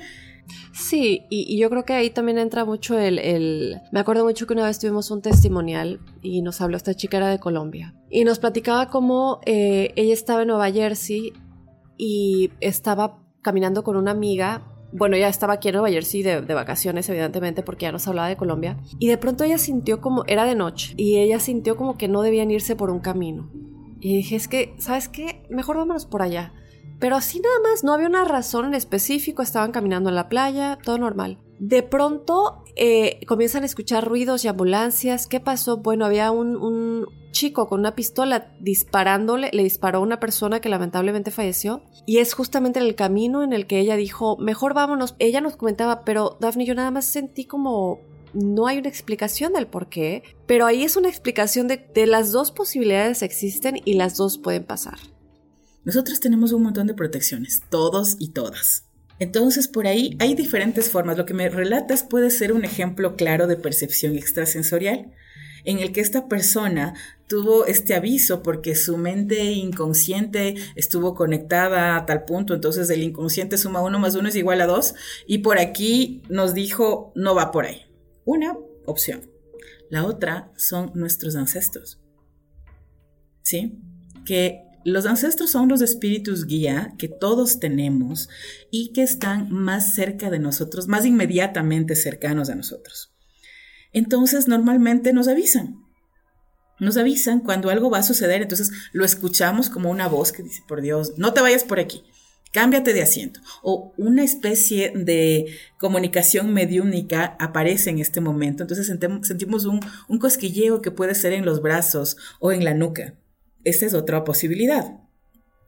Sí, 0.73 1.23
y, 1.31 1.59
yo 1.59 1.71
creo 1.71 1.85
que 1.85 1.95
ahí 1.95 2.11
también 2.11 2.39
entra 2.39 2.65
mucho 2.65 2.99
el, 2.99 3.81
Me 3.93 4.01
acuerdo 4.01 4.25
mucho 4.25 4.47
que 4.47 4.55
una 4.55 4.65
vez 4.65 4.79
tuvimos 4.79 5.11
un 5.11 5.23
testimonial 5.23 6.01
y 6.23 6.43
nos 6.43 6.61
habló 6.61 6.77
esta 6.77 6.95
chica 6.95 7.17
era 7.17 7.29
de 7.29 7.39
Colombia 7.39 7.95
y 8.11 8.25
nos 8.25 8.39
platicaba 8.39 8.89
cómo 8.89 9.41
eh, 9.45 9.93
ella 9.97 10.15
estaba 10.15 10.43
en 10.43 10.49
Nueva 10.49 10.71
Jersey 10.71 11.33
y 11.97 12.51
estaba 12.61 13.19
caminando 13.43 13.83
con 13.83 13.97
una 13.97 14.13
amiga. 14.13 14.63
Bueno, 14.93 15.17
ella 15.17 15.29
estaba 15.29 15.55
aquí 15.55 15.69
en 15.69 15.75
Nueva 15.75 15.91
Jersey 15.91 16.23
de, 16.23 16.41
de, 16.41 16.55
vacaciones, 16.55 17.09
evidentemente, 17.09 17.63
porque 17.63 17.85
ya 17.85 17.93
nos 17.93 18.09
hablaba 18.09 18.29
de 18.29 18.37
Colombia. 18.37 18.79
Y 18.99 19.09
de 19.09 19.19
pronto 19.19 19.45
ella 19.45 19.59
sintió 19.59 20.01
como, 20.01 20.25
era 20.27 20.45
de 20.45 20.55
noche, 20.55 20.95
y 20.97 21.19
ella 21.19 21.41
sintió 21.41 21.77
como 21.77 21.99
que 21.99 22.09
no 22.09 22.23
debían 22.23 22.51
irse 22.51 22.77
por 22.77 22.91
un 22.91 23.01
camino. 23.01 23.51
Y 24.01 24.17
dije, 24.17 24.37
es 24.37 24.49
que, 24.49 24.75
¿sabes 24.79 25.09
qué? 25.09 25.43
Mejor 25.51 25.77
vámonos 25.77 26.07
por 26.07 26.23
allá. 26.23 26.55
Pero 26.99 27.17
así 27.17 27.41
nada 27.41 27.57
más, 27.63 27.85
no 27.85 27.93
había 27.93 28.09
una 28.09 28.25
razón 28.25 28.67
en 28.67 28.75
específico, 28.75 29.43
estaban 29.43 29.73
caminando 29.73 30.09
en 30.09 30.17
la 30.17 30.29
playa, 30.29 30.79
todo 30.83 30.99
normal. 30.99 31.39
De 31.61 31.83
pronto 31.83 32.65
eh, 32.77 33.21
comienzan 33.27 33.65
a 33.65 33.67
escuchar 33.67 34.07
ruidos 34.07 34.45
y 34.45 34.49
ambulancias. 34.49 35.27
¿Qué 35.27 35.41
pasó? 35.41 35.79
Bueno, 35.79 36.07
había 36.07 36.31
un, 36.31 37.07
chico 37.31 37.69
con 37.69 37.81
una 37.81 37.95
pistola 37.95 38.53
disparándole, 38.61 39.51
le 39.53 39.63
disparó 39.63 39.99
a 39.99 40.03
una 40.03 40.19
persona 40.19 40.61
que 40.61 40.69
lamentablemente 40.69 41.31
falleció. 41.31 41.83
Y 42.07 42.19
es 42.19 42.35
justamente 42.35 42.81
en 42.81 42.87
el 42.87 42.95
camino 42.95 43.43
en 43.43 43.53
el 43.53 43.67
que 43.67 43.81
ella 43.81 43.97
dijo, 43.97 44.37
mejor 44.39 44.75
vámonos. 44.75 45.15
Ella 45.19 45.41
nos 45.41 45.57
comentaba, 45.57 46.05
pero 46.05 46.37
Daphne, 46.41 46.65
yo 46.65 46.75
nada 46.75 46.91
más 46.91 47.05
sentí 47.05 47.45
como 47.45 48.01
no 48.35 48.67
hay 48.67 48.79
una 48.79 48.89
explicación 48.89 49.53
del 49.53 49.67
por 49.67 49.89
qué, 49.89 50.23
pero 50.47 50.67
ahí 50.67 50.85
es 50.85 50.97
una 50.97 51.09
explicación 51.09 51.67
de, 51.67 51.79
de 51.95 52.07
las 52.07 52.31
dos 52.31 52.51
posibilidades 52.51 53.23
existen 53.23 53.81
y 53.85 53.95
las 53.95 54.17
dos 54.17 54.39
pueden 54.39 54.65
pasar. 54.65 54.99
Nosotros 55.89 56.21
tenemos 56.21 56.53
un 56.53 56.65
montón 56.65 56.87
de 56.87 56.93
protecciones, 56.93 57.63
todos 57.71 58.17
y 58.19 58.33
todas. 58.33 58.85
Entonces, 59.19 59.69
por 59.69 59.87
ahí 59.87 60.19
hay 60.19 60.35
diferentes 60.35 60.91
formas. 60.91 61.17
Lo 61.17 61.25
que 61.25 61.33
me 61.33 61.49
relatas 61.49 62.03
puede 62.03 62.29
ser 62.29 62.53
un 62.53 62.67
ejemplo 62.67 63.17
claro 63.17 63.47
de 63.47 63.57
percepción 63.57 64.15
extrasensorial, 64.15 65.15
en 65.65 65.79
el 65.79 65.93
que 65.93 66.03
esta 66.03 66.29
persona 66.29 66.93
tuvo 67.27 67.65
este 67.65 67.95
aviso 67.95 68.43
porque 68.43 68.75
su 68.75 68.99
mente 68.99 69.45
inconsciente 69.45 70.57
estuvo 70.75 71.15
conectada 71.15 71.97
a 71.97 72.05
tal 72.05 72.27
punto, 72.27 72.53
entonces 72.53 72.91
el 72.91 73.03
inconsciente 73.03 73.57
suma 73.57 73.81
uno 73.81 73.99
más 73.99 74.15
uno 74.15 74.29
es 74.29 74.37
igual 74.37 74.61
a 74.61 74.67
dos, 74.67 74.95
y 75.27 75.39
por 75.39 75.59
aquí 75.59 76.21
nos 76.29 76.53
dijo, 76.53 77.15
no 77.15 77.35
va 77.35 77.51
por 77.51 77.65
ahí. 77.65 77.87
Una 78.27 78.59
opción. 78.85 79.23
La 79.89 80.05
otra 80.05 80.53
son 80.55 80.93
nuestros 80.95 81.35
ancestros. 81.35 81.99
¿Sí? 83.41 83.81
Que 84.27 84.68
los 84.89 85.07
ancestros 85.07 85.51
son 85.51 85.69
los 85.69 85.81
espíritus 85.81 86.47
guía 86.47 86.95
que 86.99 87.09
todos 87.09 87.61
tenemos 87.61 88.29
y 88.71 88.93
que 88.93 89.03
están 89.03 89.51
más 89.51 89.95
cerca 89.95 90.31
de 90.31 90.39
nosotros, 90.39 90.89
más 90.89 91.07
inmediatamente 91.07 91.97
cercanos 91.97 92.51
a 92.51 92.55
nosotros. 92.55 93.13
Entonces 93.93 94.49
normalmente 94.49 95.13
nos 95.13 95.29
avisan. 95.29 95.85
Nos 96.81 96.97
avisan 96.97 97.41
cuando 97.41 97.71
algo 97.71 97.91
va 97.91 97.99
a 97.99 98.03
suceder, 98.05 98.43
entonces 98.43 98.71
lo 98.93 99.05
escuchamos 99.05 99.69
como 99.69 99.91
una 99.91 100.07
voz 100.07 100.31
que 100.31 100.45
dice, 100.45 100.63
por 100.69 100.81
Dios, 100.81 101.15
no 101.17 101.33
te 101.33 101.41
vayas 101.41 101.65
por 101.65 101.81
aquí, 101.81 102.05
cámbiate 102.53 102.93
de 102.93 103.03
asiento. 103.03 103.41
O 103.63 103.93
una 103.97 104.23
especie 104.23 104.93
de 104.95 105.47
comunicación 105.79 106.53
mediúnica 106.55 107.37
aparece 107.41 107.91
en 107.91 107.99
este 107.99 108.21
momento, 108.21 108.63
entonces 108.63 108.87
sentimos 108.87 109.65
un, 109.65 109.81
un 110.07 110.19
cosquilleo 110.19 110.81
que 110.81 110.93
puede 110.93 111.17
ser 111.17 111.33
en 111.33 111.45
los 111.45 111.63
brazos 111.63 112.17
o 112.39 112.53
en 112.53 112.65
la 112.65 112.75
nuca. 112.75 113.15
Esta 113.69 113.87
es 113.87 113.95
otra 113.95 114.25
posibilidad. 114.25 115.01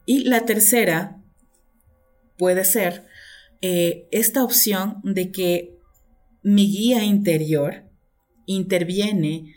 Y 0.05 0.23
la 0.23 0.45
tercera 0.45 1.21
puede 2.37 2.65
ser 2.65 3.05
eh, 3.61 4.07
esta 4.11 4.43
opción 4.43 4.99
de 5.03 5.31
que 5.31 5.77
mi 6.41 6.67
guía 6.71 7.03
interior 7.03 7.83
interviene 8.47 9.53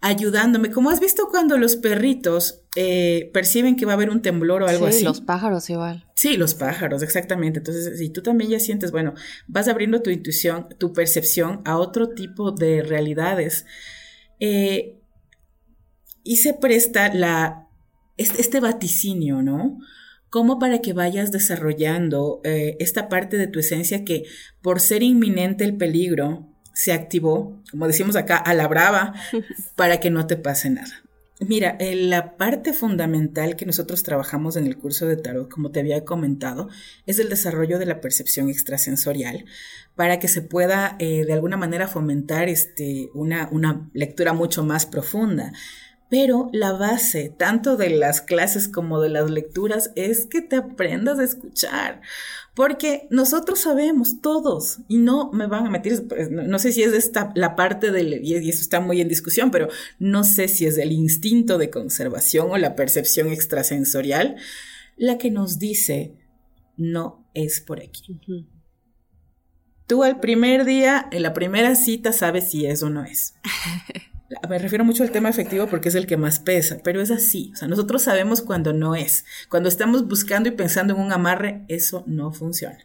ayudándome. 0.00 0.70
Como 0.70 0.90
has 0.90 1.00
visto 1.00 1.28
cuando 1.30 1.56
los 1.56 1.76
perritos 1.76 2.62
eh, 2.76 3.30
perciben 3.32 3.76
que 3.76 3.86
va 3.86 3.92
a 3.92 3.94
haber 3.94 4.10
un 4.10 4.20
temblor 4.20 4.62
o 4.62 4.68
algo 4.68 4.86
así. 4.86 4.98
Sí, 4.98 5.04
los 5.04 5.22
pájaros 5.22 5.70
igual. 5.70 6.06
Sí, 6.14 6.36
los 6.36 6.54
pájaros, 6.54 7.02
exactamente. 7.02 7.60
Entonces, 7.60 7.98
si 7.98 8.10
tú 8.10 8.22
también 8.22 8.50
ya 8.50 8.60
sientes, 8.60 8.92
bueno, 8.92 9.14
vas 9.46 9.66
abriendo 9.66 10.02
tu 10.02 10.10
intuición, 10.10 10.68
tu 10.78 10.92
percepción 10.92 11.62
a 11.64 11.78
otro 11.78 12.10
tipo 12.10 12.52
de 12.52 12.82
realidades. 12.82 13.64
Eh, 14.40 15.00
y 16.22 16.36
se 16.36 16.52
presta 16.52 17.12
la 17.14 17.67
este 18.18 18.60
vaticinio, 18.60 19.42
¿no? 19.42 19.78
Como 20.30 20.58
para 20.58 20.80
que 20.80 20.92
vayas 20.92 21.32
desarrollando 21.32 22.40
eh, 22.44 22.76
esta 22.80 23.08
parte 23.08 23.38
de 23.38 23.46
tu 23.46 23.58
esencia 23.58 24.04
que 24.04 24.24
por 24.60 24.80
ser 24.80 25.02
inminente 25.02 25.64
el 25.64 25.76
peligro 25.76 26.46
se 26.74 26.92
activó, 26.92 27.62
como 27.70 27.86
decimos 27.86 28.14
acá, 28.14 28.36
a 28.36 28.54
la 28.54 28.68
brava, 28.68 29.14
para 29.76 30.00
que 30.00 30.10
no 30.10 30.26
te 30.26 30.36
pase 30.36 30.70
nada. 30.70 31.02
Mira, 31.40 31.76
eh, 31.78 31.94
la 31.94 32.36
parte 32.36 32.72
fundamental 32.72 33.54
que 33.54 33.64
nosotros 33.64 34.02
trabajamos 34.02 34.56
en 34.56 34.66
el 34.66 34.76
curso 34.76 35.06
de 35.06 35.16
tarot, 35.16 35.48
como 35.48 35.70
te 35.70 35.78
había 35.78 36.04
comentado, 36.04 36.68
es 37.06 37.20
el 37.20 37.28
desarrollo 37.28 37.78
de 37.78 37.86
la 37.86 38.00
percepción 38.00 38.48
extrasensorial 38.48 39.44
para 39.94 40.18
que 40.18 40.26
se 40.26 40.42
pueda 40.42 40.96
eh, 40.98 41.24
de 41.24 41.32
alguna 41.32 41.56
manera 41.56 41.86
fomentar 41.86 42.48
este, 42.48 43.10
una, 43.14 43.48
una 43.52 43.88
lectura 43.92 44.32
mucho 44.32 44.64
más 44.64 44.84
profunda. 44.84 45.52
Pero 46.10 46.48
la 46.52 46.72
base, 46.72 47.32
tanto 47.36 47.76
de 47.76 47.90
las 47.90 48.22
clases 48.22 48.66
como 48.68 49.00
de 49.00 49.10
las 49.10 49.30
lecturas, 49.30 49.92
es 49.94 50.26
que 50.26 50.40
te 50.40 50.56
aprendas 50.56 51.18
a 51.18 51.24
escuchar. 51.24 52.00
Porque 52.54 53.06
nosotros 53.10 53.60
sabemos 53.60 54.20
todos, 54.20 54.78
y 54.88 54.98
no 54.98 55.30
me 55.32 55.46
van 55.46 55.66
a 55.66 55.70
meter, 55.70 56.06
pues, 56.08 56.30
no, 56.30 56.58
sé 56.58 56.72
si 56.72 56.82
es 56.82 56.92
esta 56.92 57.30
la 57.34 57.54
parte 57.54 57.92
del, 57.92 58.24
y 58.24 58.34
eso 58.34 58.62
está 58.62 58.80
muy 58.80 59.00
en 59.00 59.08
discusión, 59.08 59.50
pero 59.50 59.68
no 59.98 60.24
sé 60.24 60.48
si 60.48 60.66
es 60.66 60.78
el 60.78 60.92
instinto 60.92 61.58
de 61.58 61.70
conservación 61.70 62.50
o 62.50 62.56
la 62.56 62.74
percepción 62.74 63.28
extrasensorial 63.28 64.36
la 64.98 65.16
que 65.16 65.30
nos 65.30 65.58
dice, 65.58 66.14
no 66.76 67.24
es 67.34 67.60
por 67.60 67.80
aquí. 67.80 68.20
Tú 69.86 70.02
al 70.02 70.20
primer 70.20 70.64
día, 70.64 71.08
en 71.12 71.22
la 71.22 71.32
primera 71.32 71.74
cita, 71.74 72.12
sabes 72.12 72.50
si 72.50 72.66
es 72.66 72.82
o 72.82 72.90
no 72.90 73.04
es. 73.04 73.34
me 74.48 74.58
refiero 74.58 74.84
mucho 74.84 75.02
al 75.02 75.10
tema 75.10 75.28
efectivo 75.28 75.66
porque 75.66 75.88
es 75.88 75.94
el 75.94 76.06
que 76.06 76.16
más 76.16 76.38
pesa, 76.38 76.78
pero 76.84 77.00
es 77.00 77.10
así. 77.10 77.50
O 77.54 77.56
sea, 77.56 77.68
nosotros 77.68 78.02
sabemos 78.02 78.42
cuando 78.42 78.72
no 78.72 78.94
es. 78.94 79.24
Cuando 79.48 79.68
estamos 79.68 80.06
buscando 80.06 80.48
y 80.48 80.52
pensando 80.52 80.94
en 80.94 81.00
un 81.00 81.12
amarre, 81.12 81.64
eso 81.68 82.04
no 82.06 82.32
funciona. 82.32 82.78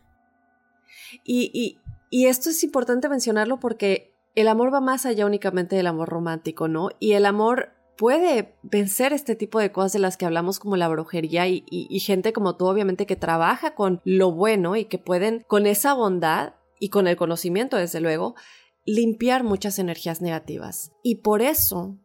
Y, 1.24 1.80
y, 2.10 2.26
esto 2.26 2.50
es 2.50 2.64
importante 2.64 3.10
mencionarlo 3.10 3.60
porque 3.60 4.16
el 4.36 4.48
amor 4.48 4.74
va 4.74 4.82
más 4.82 5.06
allá 5.06 5.26
únicamente 5.26 5.76
del 5.76 5.88
amor 5.88 6.10
romántico, 6.10 6.68
¿no? 6.68 6.90
Y 7.00 7.14
el 7.14 7.26
amor 7.26 7.74
puede 7.98 8.56
vencer 8.64 9.14
este 9.14 9.36
tipo 9.36 9.60
de 9.60 9.72
cosas 9.72 9.94
de 9.94 10.00
las 10.00 10.18
que 10.18 10.26
hablamos 10.26 10.60
como 10.60 10.78
la 10.78 10.88
brujería 10.88 11.48
y, 11.48 11.64
y, 11.70 12.00
gente 12.00 12.34
como 12.34 12.56
tú 12.56 12.66
obviamente 12.66 13.06
que 13.06 13.16
trabaja 13.16 13.76
con 13.76 14.02
lo 14.04 14.32
bueno 14.32 14.76
y 14.76 14.86
que 14.86 14.98
pueden 14.98 15.44
con 15.48 15.68
esa 15.68 15.94
bondad 15.94 16.54
y 16.80 16.90
con 16.90 17.08
el 17.08 17.16
conocimiento 17.16 17.78
desde 17.78 18.00
luego 18.00 18.36
limpiar 18.86 19.44
muchas 19.44 19.80
energías 19.80 20.22
negativas. 20.22 20.92
Y 21.04 21.16
por 21.16 21.42
eso 21.42 21.98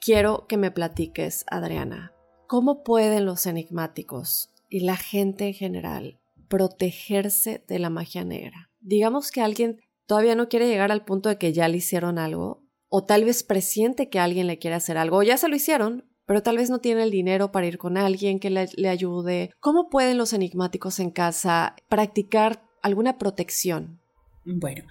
quiero 0.00 0.46
que 0.46 0.56
me 0.56 0.70
platiques, 0.70 1.44
Adriana, 1.48 2.12
¿cómo 2.46 2.82
pueden 2.82 3.26
los 3.26 3.46
enigmáticos 3.46 4.50
y 4.68 4.80
la 4.80 4.96
gente 4.96 5.48
en 5.48 5.54
general 5.54 6.20
protegerse 6.48 7.64
de 7.66 7.78
la 7.78 7.90
magia 7.90 8.24
negra? 8.24 8.70
Digamos 8.80 9.30
que 9.30 9.40
alguien 9.40 9.80
todavía 10.06 10.36
no 10.36 10.48
quiere 10.48 10.68
llegar 10.68 10.92
al 10.92 11.04
punto 11.04 11.28
de 11.28 11.38
que 11.38 11.52
ya 11.52 11.68
le 11.68 11.78
hicieron 11.78 12.18
algo, 12.18 12.62
o 12.88 13.04
tal 13.04 13.24
vez 13.24 13.42
presiente 13.42 14.08
que 14.08 14.20
alguien 14.20 14.46
le 14.46 14.58
quiere 14.58 14.76
hacer 14.76 14.96
algo, 14.96 15.18
o 15.18 15.22
ya 15.22 15.36
se 15.36 15.48
lo 15.48 15.56
hicieron, 15.56 16.08
pero 16.24 16.42
tal 16.42 16.56
vez 16.56 16.70
no 16.70 16.78
tiene 16.78 17.02
el 17.02 17.10
dinero 17.10 17.50
para 17.50 17.66
ir 17.66 17.78
con 17.78 17.96
alguien 17.96 18.38
que 18.38 18.50
le, 18.50 18.68
le 18.76 18.88
ayude. 18.88 19.50
¿Cómo 19.60 19.88
pueden 19.88 20.18
los 20.18 20.32
enigmáticos 20.32 21.00
en 21.00 21.10
casa 21.10 21.74
practicar 21.88 22.64
alguna 22.82 23.18
protección 23.18 24.00
bueno, 24.46 24.84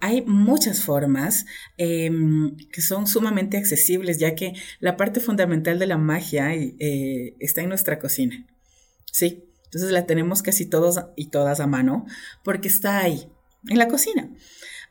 hay 0.00 0.22
muchas 0.22 0.82
formas 0.82 1.44
em, 1.76 2.56
que 2.72 2.80
son 2.80 3.06
sumamente 3.06 3.58
accesibles, 3.58 4.18
ya 4.18 4.34
que 4.34 4.54
la 4.80 4.96
parte 4.96 5.20
fundamental 5.20 5.78
de 5.78 5.86
la 5.86 5.98
magia 5.98 6.54
eh, 6.54 7.36
está 7.38 7.60
en 7.60 7.68
nuestra 7.68 7.98
cocina. 7.98 8.46
Sí, 9.12 9.44
entonces 9.66 9.90
la 9.90 10.06
tenemos 10.06 10.42
casi 10.42 10.66
todos 10.66 10.98
y 11.16 11.28
todas 11.30 11.60
a 11.60 11.66
mano, 11.66 12.06
porque 12.42 12.68
está 12.68 12.98
ahí, 12.98 13.30
en 13.68 13.78
la 13.78 13.88
cocina. 13.88 14.30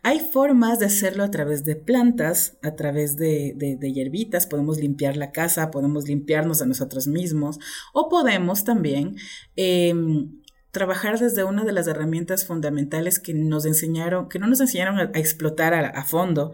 Hay 0.04 0.20
formas 0.20 0.80
de 0.80 0.88
hacerlo 0.88 1.24
a 1.24 1.30
través 1.30 1.64
de 1.64 1.76
plantas, 1.76 2.58
a 2.64 2.76
través 2.76 3.18
de, 3.18 3.54
de, 3.56 3.94
hierbitas, 3.94 4.48
podemos 4.48 4.80
limpiar 4.80 5.16
la 5.16 5.32
casa, 5.32 5.70
podemos 5.70 6.08
limpiarnos 6.08 6.64
a 6.64 6.66
nosotros 6.66 7.06
mismos, 7.06 7.60
o 7.94 8.10
podemos 8.10 8.64
también 8.64 9.16
em, 9.56 10.41
trabajar 10.72 11.20
desde 11.20 11.44
una 11.44 11.64
de 11.64 11.74
las 11.74 11.88
herramientas 11.88 12.46
fundamentales 12.46 13.20
que 13.20 13.34
nos 13.34 13.66
enseñaron, 13.66 14.30
que 14.30 14.40
no 14.40 14.48
nos 14.48 14.62
enseñaron 14.62 15.00
a, 15.00 15.04
explotar 15.20 15.74
a, 15.74 16.04
fondo 16.06 16.54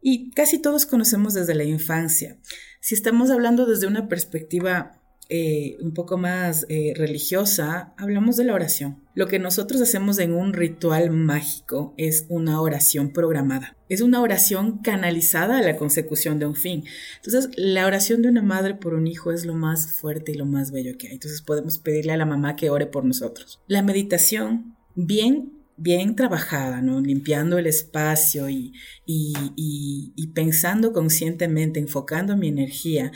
y 0.00 0.30
casi 0.32 0.58
todos 0.58 0.86
conocemos 0.86 1.34
desde 1.34 1.54
la 1.54 1.64
infancia. 1.64 2.38
Si 2.80 2.94
estamos 2.94 3.30
hablando 3.30 3.66
desde 3.66 3.86
una 3.86 4.08
perspectiva 4.08 5.00
eh, 5.30 5.78
un 5.80 5.94
poco 5.94 6.18
más 6.18 6.66
eh, 6.68 6.92
religiosa, 6.94 7.94
hablamos 7.96 8.36
de 8.36 8.44
la 8.44 8.52
oración. 8.52 9.02
Lo 9.14 9.26
que 9.26 9.38
nosotros 9.38 9.80
hacemos 9.80 10.18
en 10.18 10.34
un 10.34 10.52
ritual 10.52 11.10
mágico 11.10 11.94
es 11.96 12.26
una 12.28 12.60
oración 12.60 13.10
programada. 13.10 13.74
Es 13.88 14.02
una 14.02 14.20
oración 14.20 14.78
canalizada 14.82 15.58
a 15.58 15.62
la 15.62 15.76
consecución 15.76 16.38
de 16.38 16.46
un 16.46 16.54
fin. 16.54 16.84
Entonces, 17.16 17.50
la 17.56 17.86
oración 17.86 18.20
de 18.20 18.28
una 18.28 18.42
madre 18.42 18.74
por 18.74 18.92
un 18.92 19.06
hijo 19.06 19.32
es 19.32 19.46
lo 19.46 19.54
más 19.54 19.92
fuerte 19.92 20.32
y 20.32 20.34
lo 20.34 20.44
más 20.44 20.72
bello 20.72 20.98
que 20.98 21.08
hay. 21.08 21.14
Entonces, 21.14 21.40
podemos 21.40 21.78
pedirle 21.78 22.12
a 22.12 22.18
la 22.18 22.26
mamá 22.26 22.54
que 22.56 22.68
ore 22.68 22.86
por 22.86 23.04
nosotros. 23.04 23.62
La 23.66 23.82
meditación, 23.82 24.76
bien 24.94 25.52
bien 25.76 26.14
trabajada, 26.14 26.82
¿no? 26.82 27.00
Limpiando 27.00 27.58
el 27.58 27.66
espacio 27.66 28.48
y, 28.48 28.72
y 29.06 30.26
pensando 30.32 30.92
conscientemente, 30.92 31.80
enfocando 31.80 32.36
mi 32.36 32.46
energía 32.46 33.10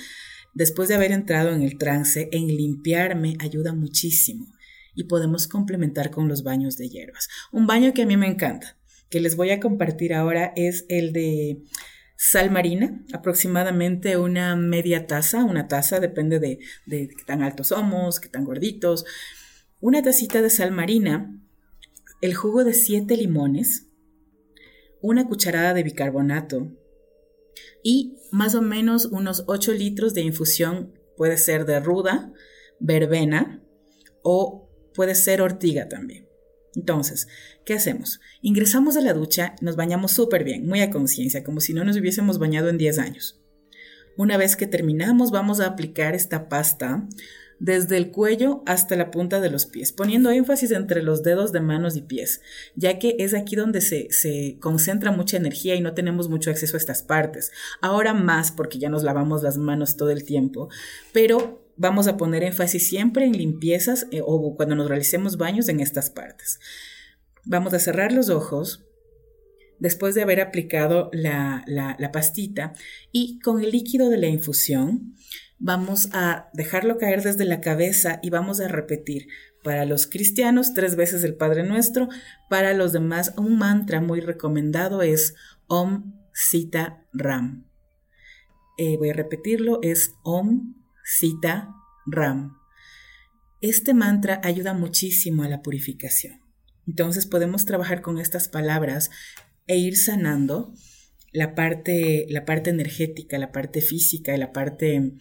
después 0.54 0.88
de 0.88 0.94
haber 0.94 1.12
entrado 1.12 1.50
en 1.50 1.62
el 1.62 1.78
trance, 1.78 2.28
en 2.32 2.46
limpiarme 2.48 3.36
ayuda 3.40 3.72
muchísimo 3.72 4.46
y 4.94 5.04
podemos 5.04 5.46
complementar 5.46 6.10
con 6.10 6.28
los 6.28 6.42
baños 6.42 6.76
de 6.76 6.88
hierbas. 6.88 7.28
Un 7.52 7.66
baño 7.66 7.94
que 7.94 8.02
a 8.02 8.06
mí 8.06 8.16
me 8.16 8.26
encanta. 8.26 8.76
que 9.10 9.20
les 9.20 9.36
voy 9.36 9.50
a 9.50 9.60
compartir 9.60 10.12
ahora 10.12 10.52
es 10.54 10.84
el 10.90 11.14
de 11.14 11.62
sal 12.18 12.50
marina, 12.50 13.02
aproximadamente 13.12 14.18
una 14.18 14.56
media 14.56 15.06
taza, 15.06 15.44
una 15.44 15.68
taza, 15.68 16.00
depende 16.00 16.40
de, 16.40 16.58
qué 16.86 17.24
tan 17.24 17.42
altos 17.42 17.68
somos, 17.68 18.20
qué 18.20 18.28
tan 18.28 18.44
gorditos. 18.44 19.06
Una 19.80 20.02
tacita 20.02 20.42
de 20.42 20.50
sal 20.50 20.72
marina, 20.72 21.40
el 22.20 22.34
jugo 22.34 22.64
de 22.64 22.74
siete 22.74 23.16
limones, 23.16 23.86
una 25.00 25.28
cucharada 25.28 25.72
de 25.74 25.84
bicarbonato 25.84 26.72
y 27.82 28.16
más 28.30 28.54
o 28.54 28.62
menos 28.62 29.06
unos 29.06 29.44
8 29.46 29.72
litros 29.72 30.14
de 30.14 30.22
infusión, 30.22 30.98
puede 31.16 31.36
ser 31.36 31.66
de 31.66 31.80
ruda, 31.80 32.32
verbena 32.80 33.62
o 34.22 34.68
puede 34.94 35.14
ser 35.14 35.42
ortiga 35.42 35.88
también. 35.88 36.28
Entonces, 36.74 37.28
¿qué 37.64 37.74
hacemos? 37.74 38.20
Ingresamos 38.40 38.96
a 38.96 39.00
la 39.00 39.14
ducha, 39.14 39.56
nos 39.60 39.76
bañamos 39.76 40.12
súper 40.12 40.44
bien, 40.44 40.66
muy 40.66 40.80
a 40.80 40.90
conciencia, 40.90 41.42
como 41.42 41.60
si 41.60 41.72
no 41.74 41.84
nos 41.84 41.96
hubiésemos 41.96 42.38
bañado 42.38 42.68
en 42.68 42.78
10 42.78 42.98
años. 42.98 43.40
Una 44.16 44.36
vez 44.36 44.56
que 44.56 44.66
terminamos, 44.66 45.30
vamos 45.30 45.60
a 45.60 45.66
aplicar 45.66 46.14
esta 46.14 46.48
pasta 46.48 47.08
desde 47.60 47.96
el 47.96 48.10
cuello 48.10 48.62
hasta 48.66 48.96
la 48.96 49.10
punta 49.10 49.40
de 49.40 49.50
los 49.50 49.66
pies, 49.66 49.92
poniendo 49.92 50.30
énfasis 50.30 50.70
entre 50.70 51.02
los 51.02 51.22
dedos 51.22 51.52
de 51.52 51.60
manos 51.60 51.96
y 51.96 52.02
pies, 52.02 52.40
ya 52.76 52.98
que 52.98 53.16
es 53.18 53.34
aquí 53.34 53.56
donde 53.56 53.80
se, 53.80 54.08
se, 54.10 54.58
concentra 54.60 55.10
mucha 55.10 55.36
energía 55.36 55.74
y 55.74 55.80
no 55.80 55.94
tenemos 55.94 56.28
mucho 56.28 56.50
acceso 56.50 56.76
a 56.76 56.78
estas 56.78 57.02
partes. 57.02 57.50
Ahora 57.80 58.14
más 58.14 58.52
porque 58.52 58.78
ya 58.78 58.88
nos 58.88 59.02
lavamos 59.02 59.42
las 59.42 59.58
manos 59.58 59.96
todo 59.96 60.10
el 60.10 60.24
tiempo, 60.24 60.68
pero 61.12 61.64
vamos 61.76 62.06
a 62.06 62.16
poner 62.16 62.44
énfasis 62.44 62.88
siempre 62.88 63.24
en 63.24 63.32
limpiezas 63.32 64.06
eh, 64.10 64.20
o 64.24 64.54
cuando 64.56 64.76
nos 64.76 64.88
realicemos 64.88 65.36
baños 65.36 65.68
en 65.68 65.80
estas 65.80 66.10
partes. 66.10 66.60
Vamos 67.44 67.74
a 67.74 67.78
cerrar 67.78 68.12
los 68.12 68.28
ojos 68.28 68.84
después 69.78 70.14
de 70.14 70.22
haber 70.22 70.40
aplicado 70.40 71.08
la, 71.12 71.64
la 71.66 72.12
pastita 72.12 72.72
y 73.12 73.38
con 73.38 73.62
el 73.62 73.70
líquido 73.70 74.10
de 74.10 74.18
la 74.18 74.26
infusión 74.26 75.14
vamos 75.58 76.08
a 76.12 76.48
dejarlo 76.52 76.98
caer 76.98 77.22
desde 77.22 77.44
la 77.44 77.60
cabeza 77.60 78.20
y 78.22 78.30
vamos 78.30 78.60
a 78.60 78.68
repetir 78.68 79.26
para 79.62 79.84
los 79.84 80.06
cristianos 80.06 80.72
tres 80.72 80.96
veces 80.96 81.24
el 81.24 81.34
Padre 81.34 81.64
Nuestro, 81.64 82.08
para 82.48 82.74
los 82.74 82.92
demás 82.92 83.34
un 83.36 83.58
mantra 83.58 84.00
muy 84.00 84.20
recomendado 84.20 85.02
es 85.02 85.34
Om 85.66 86.14
Sita 86.32 87.04
Ram. 87.12 87.66
Eh, 88.78 88.96
voy 88.96 89.10
a 89.10 89.14
repetirlo, 89.14 89.80
es 89.82 90.14
Om 90.22 90.74
Sita 91.04 91.74
Ram. 92.06 92.56
Este 93.60 93.92
mantra 93.92 94.40
ayuda 94.44 94.72
muchísimo 94.72 95.42
a 95.42 95.48
la 95.48 95.62
purificación. 95.62 96.40
Entonces 96.86 97.26
podemos 97.26 97.64
trabajar 97.64 98.00
con 98.00 98.18
estas 98.18 98.48
palabras 98.48 99.10
e 99.66 99.76
ir 99.76 99.96
sanando 99.96 100.72
la 101.32 101.54
parte, 101.54 102.26
la 102.28 102.44
parte 102.44 102.70
energética, 102.70 103.38
la 103.38 103.52
parte 103.52 103.80
física, 103.80 104.36
la 104.36 104.52
parte 104.52 105.12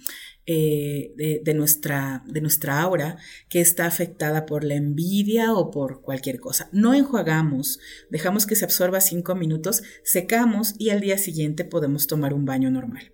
eh, 0.45 1.41
de, 1.43 1.53
nuestra, 1.53 2.23
de 2.25 2.39
nuestra 2.39 2.79
aura 2.81 3.17
que 3.49 3.59
está 3.59 3.85
afectada 3.85 4.45
por 4.45 4.63
la 4.63 4.75
envidia 4.75 5.53
o 5.53 5.71
por 5.71 6.01
cualquier 6.01 6.39
cosa. 6.39 6.69
No 6.71 6.93
enjuagamos, 6.93 7.79
dejamos 8.09 8.45
que 8.45 8.55
se 8.55 8.65
absorba 8.65 9.01
cinco 9.01 9.35
minutos, 9.35 9.83
secamos 10.03 10.75
y 10.77 10.89
al 10.91 11.01
día 11.01 11.17
siguiente 11.17 11.65
podemos 11.65 12.07
tomar 12.07 12.33
un 12.33 12.45
baño 12.45 12.71
normal. 12.71 13.11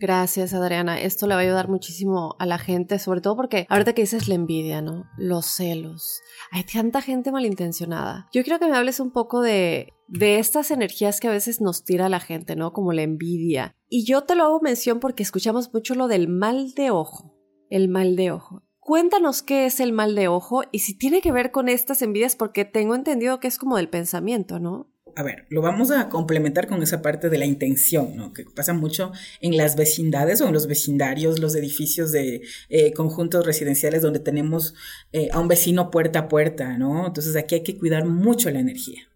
Gracias, 0.00 0.54
Adriana. 0.54 0.98
Esto 0.98 1.26
le 1.26 1.34
va 1.34 1.40
a 1.40 1.44
ayudar 1.44 1.68
muchísimo 1.68 2.34
a 2.38 2.46
la 2.46 2.56
gente, 2.56 2.98
sobre 2.98 3.20
todo 3.20 3.36
porque 3.36 3.66
ahorita 3.68 3.92
que 3.92 4.00
dices 4.00 4.28
la 4.28 4.34
envidia, 4.34 4.80
¿no? 4.80 5.04
Los 5.18 5.44
celos. 5.44 6.22
Hay 6.50 6.64
tanta 6.64 7.02
gente 7.02 7.30
malintencionada. 7.30 8.26
Yo 8.32 8.42
quiero 8.42 8.58
que 8.58 8.66
me 8.66 8.78
hables 8.78 8.98
un 8.98 9.10
poco 9.10 9.42
de, 9.42 9.92
de 10.08 10.38
estas 10.38 10.70
energías 10.70 11.20
que 11.20 11.28
a 11.28 11.32
veces 11.32 11.60
nos 11.60 11.84
tira 11.84 12.08
la 12.08 12.18
gente, 12.18 12.56
¿no? 12.56 12.72
Como 12.72 12.94
la 12.94 13.02
envidia. 13.02 13.76
Y 13.90 14.06
yo 14.06 14.22
te 14.22 14.34
lo 14.36 14.44
hago 14.44 14.60
mención 14.62 15.00
porque 15.00 15.22
escuchamos 15.22 15.70
mucho 15.74 15.94
lo 15.94 16.08
del 16.08 16.28
mal 16.28 16.72
de 16.72 16.90
ojo. 16.90 17.36
El 17.68 17.90
mal 17.90 18.16
de 18.16 18.32
ojo. 18.32 18.62
Cuéntanos 18.78 19.42
qué 19.42 19.66
es 19.66 19.80
el 19.80 19.92
mal 19.92 20.14
de 20.14 20.28
ojo 20.28 20.62
y 20.72 20.78
si 20.78 20.96
tiene 20.96 21.20
que 21.20 21.30
ver 21.30 21.50
con 21.50 21.68
estas 21.68 22.00
envidias 22.00 22.36
porque 22.36 22.64
tengo 22.64 22.94
entendido 22.94 23.38
que 23.38 23.48
es 23.48 23.58
como 23.58 23.76
del 23.76 23.90
pensamiento, 23.90 24.58
¿no? 24.58 24.89
A 25.16 25.22
ver, 25.22 25.46
lo 25.48 25.62
vamos 25.62 25.90
a 25.90 26.08
complementar 26.08 26.66
con 26.66 26.82
esa 26.82 27.02
parte 27.02 27.28
de 27.28 27.38
la 27.38 27.46
intención, 27.46 28.16
¿no? 28.16 28.32
Que 28.32 28.44
pasa 28.44 28.72
mucho 28.72 29.12
en 29.40 29.56
las 29.56 29.76
vecindades 29.76 30.40
o 30.40 30.46
en 30.46 30.52
los 30.52 30.66
vecindarios, 30.66 31.38
los 31.38 31.54
edificios 31.54 32.12
de 32.12 32.42
eh, 32.68 32.92
conjuntos 32.92 33.46
residenciales 33.46 34.02
donde 34.02 34.20
tenemos 34.20 34.74
eh, 35.12 35.28
a 35.32 35.38
un 35.38 35.48
vecino 35.48 35.90
puerta 35.90 36.20
a 36.20 36.28
puerta, 36.28 36.78
¿no? 36.78 37.06
Entonces 37.06 37.36
aquí 37.36 37.56
hay 37.56 37.62
que 37.62 37.78
cuidar 37.78 38.06
mucho 38.06 38.50
la 38.50 38.60
energía. 38.60 39.08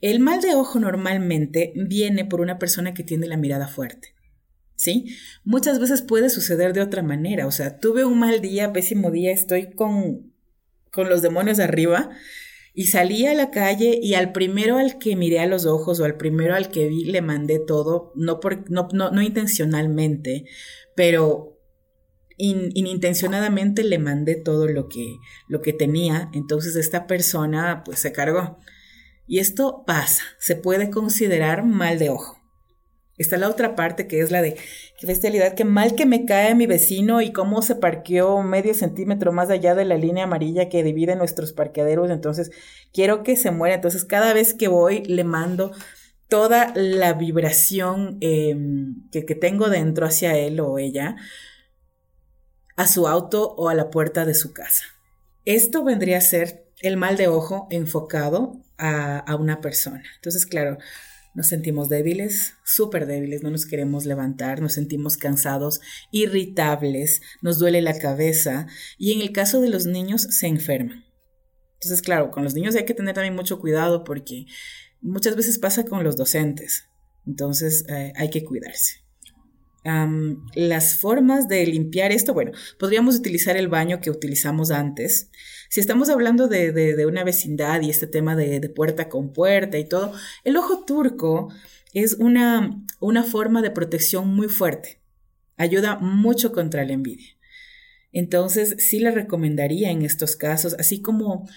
El 0.00 0.20
mal 0.20 0.40
de 0.40 0.54
ojo 0.54 0.78
normalmente 0.78 1.72
viene 1.74 2.24
por 2.24 2.40
una 2.40 2.58
persona 2.58 2.94
que 2.94 3.02
tiene 3.02 3.26
la 3.26 3.36
mirada 3.36 3.68
fuerte. 3.68 4.14
¿Sí? 4.76 5.16
Muchas 5.42 5.80
veces 5.80 6.02
puede 6.02 6.28
suceder 6.28 6.74
de 6.74 6.82
otra 6.82 7.02
manera. 7.02 7.46
O 7.46 7.50
sea, 7.50 7.78
tuve 7.78 8.04
un 8.04 8.18
mal 8.18 8.42
día, 8.42 8.74
pésimo 8.74 9.10
día, 9.10 9.32
estoy 9.32 9.70
con, 9.70 10.34
con 10.90 11.08
los 11.08 11.22
demonios 11.22 11.60
arriba 11.60 12.10
y 12.78 12.88
salí 12.88 13.26
a 13.26 13.32
la 13.32 13.50
calle 13.50 13.98
y 14.02 14.12
al 14.14 14.32
primero 14.32 14.76
al 14.76 14.98
que 14.98 15.16
miré 15.16 15.40
a 15.40 15.46
los 15.46 15.64
ojos 15.64 15.98
o 15.98 16.04
al 16.04 16.18
primero 16.18 16.54
al 16.54 16.68
que 16.68 16.88
vi 16.88 17.06
le 17.06 17.22
mandé 17.22 17.58
todo, 17.58 18.12
no, 18.14 18.38
por, 18.38 18.70
no, 18.70 18.86
no, 18.92 19.22
intencionalmente, 19.22 20.44
pero 20.94 21.58
inintencionadamente 22.36 23.82
le 23.82 23.98
mandé 23.98 24.34
todo 24.34 24.68
lo 24.68 24.88
que, 24.88 25.16
lo 25.48 25.62
que 25.62 25.72
tenía. 25.72 26.28
Entonces 26.34 26.76
esta 26.76 27.06
persona 27.06 27.82
pues 27.82 27.98
se 27.98 28.12
cargó. 28.12 28.58
Y 29.26 29.38
esto 29.38 29.84
pasa, 29.86 30.22
se 30.38 30.54
puede 30.54 30.90
considerar 30.90 31.64
mal 31.64 31.98
de 31.98 32.10
ojo. 32.10 32.35
Está 33.18 33.38
la 33.38 33.48
otra 33.48 33.74
parte 33.76 34.06
que 34.06 34.20
es 34.20 34.30
la 34.30 34.42
de 34.42 34.56
qué 34.98 35.06
bestialidad, 35.06 35.54
qué 35.54 35.64
mal 35.64 35.94
que 35.94 36.04
me 36.04 36.26
cae 36.26 36.54
mi 36.54 36.66
vecino 36.66 37.22
y 37.22 37.32
cómo 37.32 37.62
se 37.62 37.74
parqueó 37.74 38.42
medio 38.42 38.74
centímetro 38.74 39.32
más 39.32 39.48
allá 39.48 39.74
de 39.74 39.86
la 39.86 39.96
línea 39.96 40.24
amarilla 40.24 40.68
que 40.68 40.82
divide 40.82 41.16
nuestros 41.16 41.52
parqueaderos. 41.54 42.10
Entonces, 42.10 42.50
quiero 42.92 43.22
que 43.22 43.36
se 43.36 43.50
muera. 43.50 43.76
Entonces, 43.76 44.04
cada 44.04 44.34
vez 44.34 44.52
que 44.52 44.68
voy, 44.68 45.02
le 45.04 45.24
mando 45.24 45.72
toda 46.28 46.72
la 46.74 47.14
vibración 47.14 48.18
em, 48.20 49.08
que, 49.10 49.22
tengo 49.22 49.70
dentro 49.70 50.06
hacia 50.06 50.36
él 50.36 50.60
o 50.60 50.78
ella 50.78 51.16
a 52.76 52.86
su 52.86 53.08
auto 53.08 53.54
o 53.56 53.70
a 53.70 53.74
la 53.74 53.88
puerta 53.90 54.26
de 54.26 54.34
su 54.34 54.52
casa. 54.52 54.84
Esto 55.46 55.84
vendría 55.84 56.18
a 56.18 56.20
ser 56.20 56.66
el 56.80 56.98
mal 56.98 57.16
de 57.16 57.28
ojo 57.28 57.66
enfocado 57.70 58.60
a, 58.76 59.18
a 59.18 59.36
una 59.36 59.62
persona. 59.62 60.02
Entonces, 60.16 60.44
claro, 60.44 60.76
nos 61.36 61.48
sentimos 61.48 61.90
débiles, 61.90 62.54
súper 62.64 63.06
débiles, 63.06 63.42
no 63.42 63.50
nos 63.50 63.66
queremos 63.66 64.06
levantar, 64.06 64.62
nos 64.62 64.72
sentimos 64.72 65.18
cansados, 65.18 65.80
irritables, 66.10 67.20
nos 67.42 67.58
duele 67.58 67.82
la 67.82 67.98
cabeza 67.98 68.66
y 68.98 69.12
en 69.12 69.20
el 69.20 69.32
caso 69.32 69.60
de 69.60 69.68
los 69.68 69.84
niños 69.84 70.22
se 70.22 70.46
enferman. 70.46 71.04
Entonces, 71.74 72.00
claro, 72.00 72.30
con 72.30 72.42
los 72.42 72.54
niños 72.54 72.74
hay 72.74 72.86
que 72.86 72.94
tener 72.94 73.14
también 73.14 73.36
mucho 73.36 73.60
cuidado 73.60 74.02
porque 74.02 74.46
muchas 75.02 75.36
veces 75.36 75.58
pasa 75.58 75.84
con 75.84 76.02
los 76.02 76.16
docentes. 76.16 76.88
Entonces, 77.26 77.84
eh, 77.88 78.14
hay 78.16 78.30
que 78.30 78.42
cuidarse 78.42 79.06
las 80.54 80.98
formas 80.98 81.48
de 81.48 81.66
limpiar 81.66 82.10
esto, 82.10 82.34
bueno, 82.34 82.52
podríamos 82.78 83.16
utilizar 83.16 83.56
el 83.56 83.68
baño 83.68 84.00
que 84.00 84.10
utilizamos 84.10 84.70
antes. 84.70 85.30
Si 85.68 85.80
estamos 85.80 86.08
hablando 86.08 86.48
de, 86.48 87.04
una 87.06 87.24
vecindad 87.24 87.80
y 87.82 87.90
este 87.90 88.06
tema 88.06 88.36
de, 88.36 88.68
puerta 88.68 89.08
con 89.08 89.32
puerta 89.32 89.78
y 89.78 89.88
todo, 89.88 90.12
el 90.44 90.56
ojo 90.56 90.84
turco 90.84 91.52
es 91.92 92.14
una, 92.14 92.82
una 93.00 93.22
forma 93.22 93.62
de 93.62 93.70
protección 93.70 94.28
muy 94.28 94.48
fuerte. 94.48 95.00
Ayuda 95.56 95.96
mucho 95.98 96.52
contra 96.52 96.84
la 96.84 96.92
envidia. 96.92 97.36
Entonces, 98.12 98.76
sí 98.78 98.98
le 99.00 99.10
recomendaría 99.10 99.90
en 99.90 100.02
estos 100.02 100.36
casos, 100.36 100.74
así 100.78 101.02
como 101.02 101.48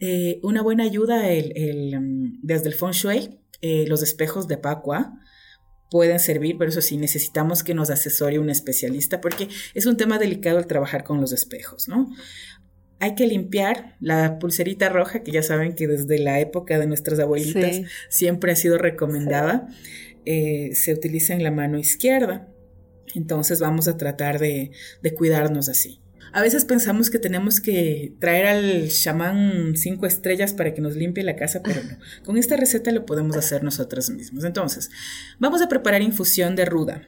eh, 0.00 0.40
una 0.42 0.62
buena 0.62 0.84
ayuda 0.84 1.28
el, 1.28 2.38
desde 2.42 2.68
el 2.68 2.74
feng 2.74 2.92
shui, 2.92 3.38
eh, 3.60 3.84
los 3.86 4.02
espejos 4.02 4.48
de 4.48 4.56
Pacua, 4.56 5.20
pueden 5.90 6.18
servir, 6.18 6.56
pero 6.56 6.70
eso 6.70 6.80
sí, 6.80 6.96
necesitamos 6.96 7.62
que 7.62 7.74
nos 7.74 7.90
asesore 7.90 8.38
un 8.38 8.48
especialista 8.48 9.20
porque 9.20 9.48
es 9.74 9.86
un 9.86 9.96
tema 9.96 10.18
delicado 10.18 10.58
el 10.58 10.66
trabajar 10.66 11.04
con 11.04 11.20
los 11.20 11.32
espejos, 11.32 11.88
¿no? 11.88 12.10
Hay 13.00 13.14
que 13.14 13.26
limpiar 13.26 13.96
la 14.00 14.38
pulserita 14.38 14.88
roja, 14.88 15.22
que 15.22 15.32
ya 15.32 15.42
saben 15.42 15.74
que 15.74 15.88
desde 15.88 16.18
la 16.18 16.38
época 16.38 16.78
de 16.78 16.86
nuestras 16.86 17.18
abuelitas 17.18 17.80
siempre 18.08 18.52
ha 18.52 18.56
sido 18.56 18.78
recomendada. 18.78 19.68
Eh, 20.26 20.70
se 20.74 20.92
utiliza 20.92 21.34
en 21.34 21.42
la 21.42 21.50
mano 21.50 21.78
izquierda. 21.78 22.48
Entonces 23.14 23.58
vamos 23.58 23.88
a 23.88 23.96
tratar 23.96 24.38
de 24.38 24.70
cuidarnos 25.16 25.68
así. 25.68 26.00
A 26.32 26.42
veces 26.42 26.64
pensamos 26.64 27.10
que 27.10 27.18
tenemos 27.18 27.60
que 27.60 28.14
traer 28.20 28.46
al 28.46 28.88
chamán 28.88 29.76
cinco 29.76 30.06
estrellas 30.06 30.54
para 30.54 30.72
que 30.74 30.80
nos 30.80 30.94
limpie 30.94 31.24
la 31.24 31.34
casa, 31.34 31.60
pero 31.62 31.82
no. 31.82 31.98
Con 32.24 32.36
esta 32.36 32.56
receta 32.56 32.92
lo 32.92 33.04
podemos 33.04 33.36
hacer 33.36 33.64
nosotros 33.64 34.10
mismos. 34.10 34.44
Entonces, 34.44 34.90
vamos 35.38 35.60
a 35.60 35.68
preparar 35.68 36.02
infusión 36.02 36.54
de 36.54 36.66
ruda. 36.66 37.02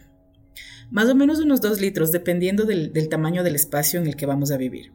Más 0.91 1.09
o 1.09 1.15
menos 1.15 1.41
unos 1.41 1.61
dos 1.61 1.81
litros, 1.81 2.11
dependiendo 2.11 2.65
del, 2.65 2.93
tamaño 3.09 3.45
del 3.45 3.55
espacio 3.55 4.01
en 4.01 4.07
el 4.07 4.17
que 4.17 4.27
vamos 4.27 4.51
a 4.51 4.57
vivir. 4.57 4.93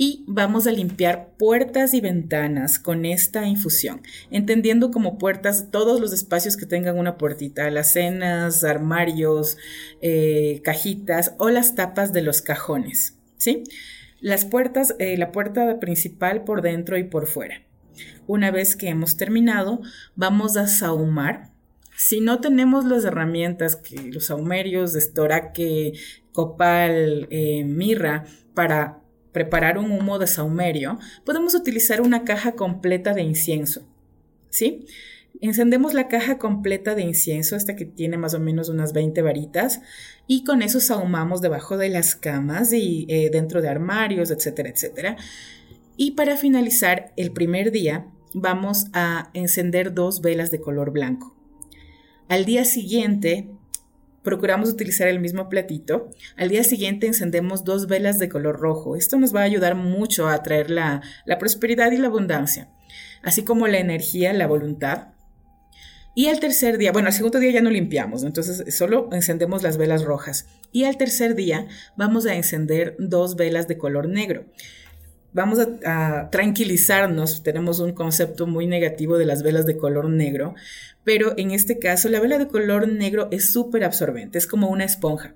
Y 0.00 0.24
vamos 0.28 0.68
a 0.68 0.72
limpiar 0.72 1.30
puertas 1.36 1.92
y 1.92 2.00
ventanas 2.00 2.78
con 2.78 3.04
esta 3.04 3.46
infusión, 3.46 4.00
entendiendo 4.30 4.92
como 4.92 5.18
puertas 5.18 5.72
todos 5.72 6.00
los 6.00 6.12
espacios 6.12 6.56
que 6.56 6.66
tengan 6.66 6.96
una 6.96 7.18
puertita, 7.18 7.66
alacenas, 7.66 8.62
armarios, 8.62 9.58
eh, 10.00 10.60
cajitas 10.62 11.34
o 11.38 11.50
las 11.50 11.74
tapas 11.74 12.12
de 12.12 12.22
los 12.22 12.42
cajones, 12.42 13.16
¿sí? 13.38 13.64
Las 14.20 14.44
puertas, 14.44 14.94
eh, 15.00 15.18
la 15.18 15.32
puerta 15.32 15.80
principal 15.80 16.44
por 16.44 16.62
dentro 16.62 16.96
y 16.96 17.02
por 17.02 17.26
fuera. 17.26 17.62
Una 18.28 18.52
vez 18.52 18.76
que 18.76 18.88
hemos 18.88 19.16
terminado, 19.16 19.80
vamos 20.14 20.56
a 20.56 20.68
sahumar. 20.68 21.50
Si 21.96 22.20
no 22.20 22.40
tenemos 22.40 22.84
las 22.84 23.04
herramientas, 23.04 23.80
los 24.12 24.26
saumerios, 24.26 24.94
estoraque, 24.94 25.94
copal, 26.30 27.26
eh, 27.30 27.64
mirra, 27.64 28.26
para 28.54 28.97
preparar 29.32 29.78
un 29.78 29.90
humo 29.90 30.18
de 30.18 30.26
saumerio, 30.26 30.98
podemos 31.24 31.54
utilizar 31.54 32.00
una 32.00 32.24
caja 32.24 32.52
completa 32.52 33.14
de 33.14 33.22
incienso. 33.22 33.86
¿Sí? 34.50 34.86
Encendemos 35.40 35.94
la 35.94 36.08
caja 36.08 36.38
completa 36.38 36.94
de 36.94 37.02
incienso, 37.02 37.54
hasta 37.54 37.76
que 37.76 37.84
tiene 37.84 38.16
más 38.16 38.34
o 38.34 38.40
menos 38.40 38.68
unas 38.68 38.92
20 38.92 39.22
varitas, 39.22 39.80
y 40.26 40.42
con 40.42 40.62
eso 40.62 40.80
sahumamos 40.80 41.40
debajo 41.40 41.76
de 41.76 41.90
las 41.90 42.16
camas 42.16 42.72
y 42.72 43.06
eh, 43.08 43.30
dentro 43.30 43.62
de 43.62 43.68
armarios, 43.68 44.30
etcétera, 44.30 44.70
etcétera. 44.70 45.16
Y 45.96 46.12
para 46.12 46.36
finalizar 46.36 47.12
el 47.16 47.30
primer 47.30 47.70
día, 47.70 48.06
vamos 48.34 48.86
a 48.92 49.30
encender 49.32 49.94
dos 49.94 50.20
velas 50.20 50.50
de 50.50 50.60
color 50.60 50.90
blanco. 50.90 51.36
Al 52.28 52.44
día 52.44 52.64
siguiente, 52.64 53.48
procuramos 54.28 54.68
utilizar 54.68 55.08
el 55.08 55.20
mismo 55.20 55.48
platito. 55.48 56.10
Al 56.36 56.50
día 56.50 56.62
siguiente 56.62 57.06
encendemos 57.06 57.64
dos 57.64 57.86
velas 57.86 58.18
de 58.18 58.28
color 58.28 58.60
rojo. 58.60 58.94
Esto 58.94 59.18
nos 59.18 59.34
va 59.34 59.40
a 59.40 59.44
ayudar 59.44 59.74
mucho 59.74 60.28
a 60.28 60.34
atraer 60.34 60.68
la, 60.68 61.00
prosperidad 61.38 61.92
y 61.92 61.96
la 61.96 62.08
abundancia, 62.08 62.68
así 63.22 63.42
como 63.42 63.66
la 63.68 63.78
energía, 63.78 64.34
la 64.34 64.46
voluntad. 64.46 65.14
Y 66.14 66.26
al 66.26 66.40
tercer 66.40 66.76
día, 66.76 66.92
bueno, 66.92 67.08
al 67.08 67.14
segundo 67.14 67.38
día 67.38 67.52
ya 67.52 67.62
no 67.62 67.70
limpiamos, 67.70 68.22
entonces 68.22 68.76
solo 68.76 69.08
encendemos 69.12 69.62
las 69.62 69.78
velas 69.78 70.04
rojas. 70.04 70.44
Y 70.72 70.84
al 70.84 70.98
tercer 70.98 71.34
día 71.34 71.66
vamos 71.96 72.26
a 72.26 72.34
encender 72.34 72.94
dos 72.98 73.34
velas 73.34 73.66
de 73.66 73.78
color 73.78 74.10
negro. 74.10 74.44
Vamos 75.32 75.58
a, 75.84 76.30
tranquilizarnos, 76.30 77.42
tenemos 77.42 77.80
un 77.80 77.92
concepto 77.92 78.46
muy 78.46 78.66
negativo 78.66 79.16
de 79.16 79.26
las 79.26 79.42
velas 79.42 79.66
de 79.66 79.76
color 79.76 80.08
negro, 80.10 80.54
pero 81.04 81.34
en 81.36 81.50
este 81.50 81.78
caso 81.78 82.08
la 82.08 82.20
vela 82.20 82.38
de 82.38 82.48
color 82.48 82.88
negro 82.88 83.28
es 83.30 83.52
súper 83.52 83.84
absorbente, 83.84 84.38
es 84.38 84.46
como 84.46 84.68
una 84.68 84.84
esponja. 84.84 85.34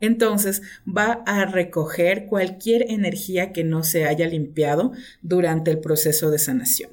Entonces 0.00 0.62
va 0.86 1.22
a 1.26 1.46
recoger 1.46 2.26
cualquier 2.26 2.90
energía 2.90 3.52
que 3.52 3.64
no 3.64 3.82
se 3.82 4.04
haya 4.04 4.26
limpiado 4.26 4.92
durante 5.22 5.70
el 5.70 5.78
proceso 5.78 6.30
de 6.30 6.38
sanación. 6.38 6.90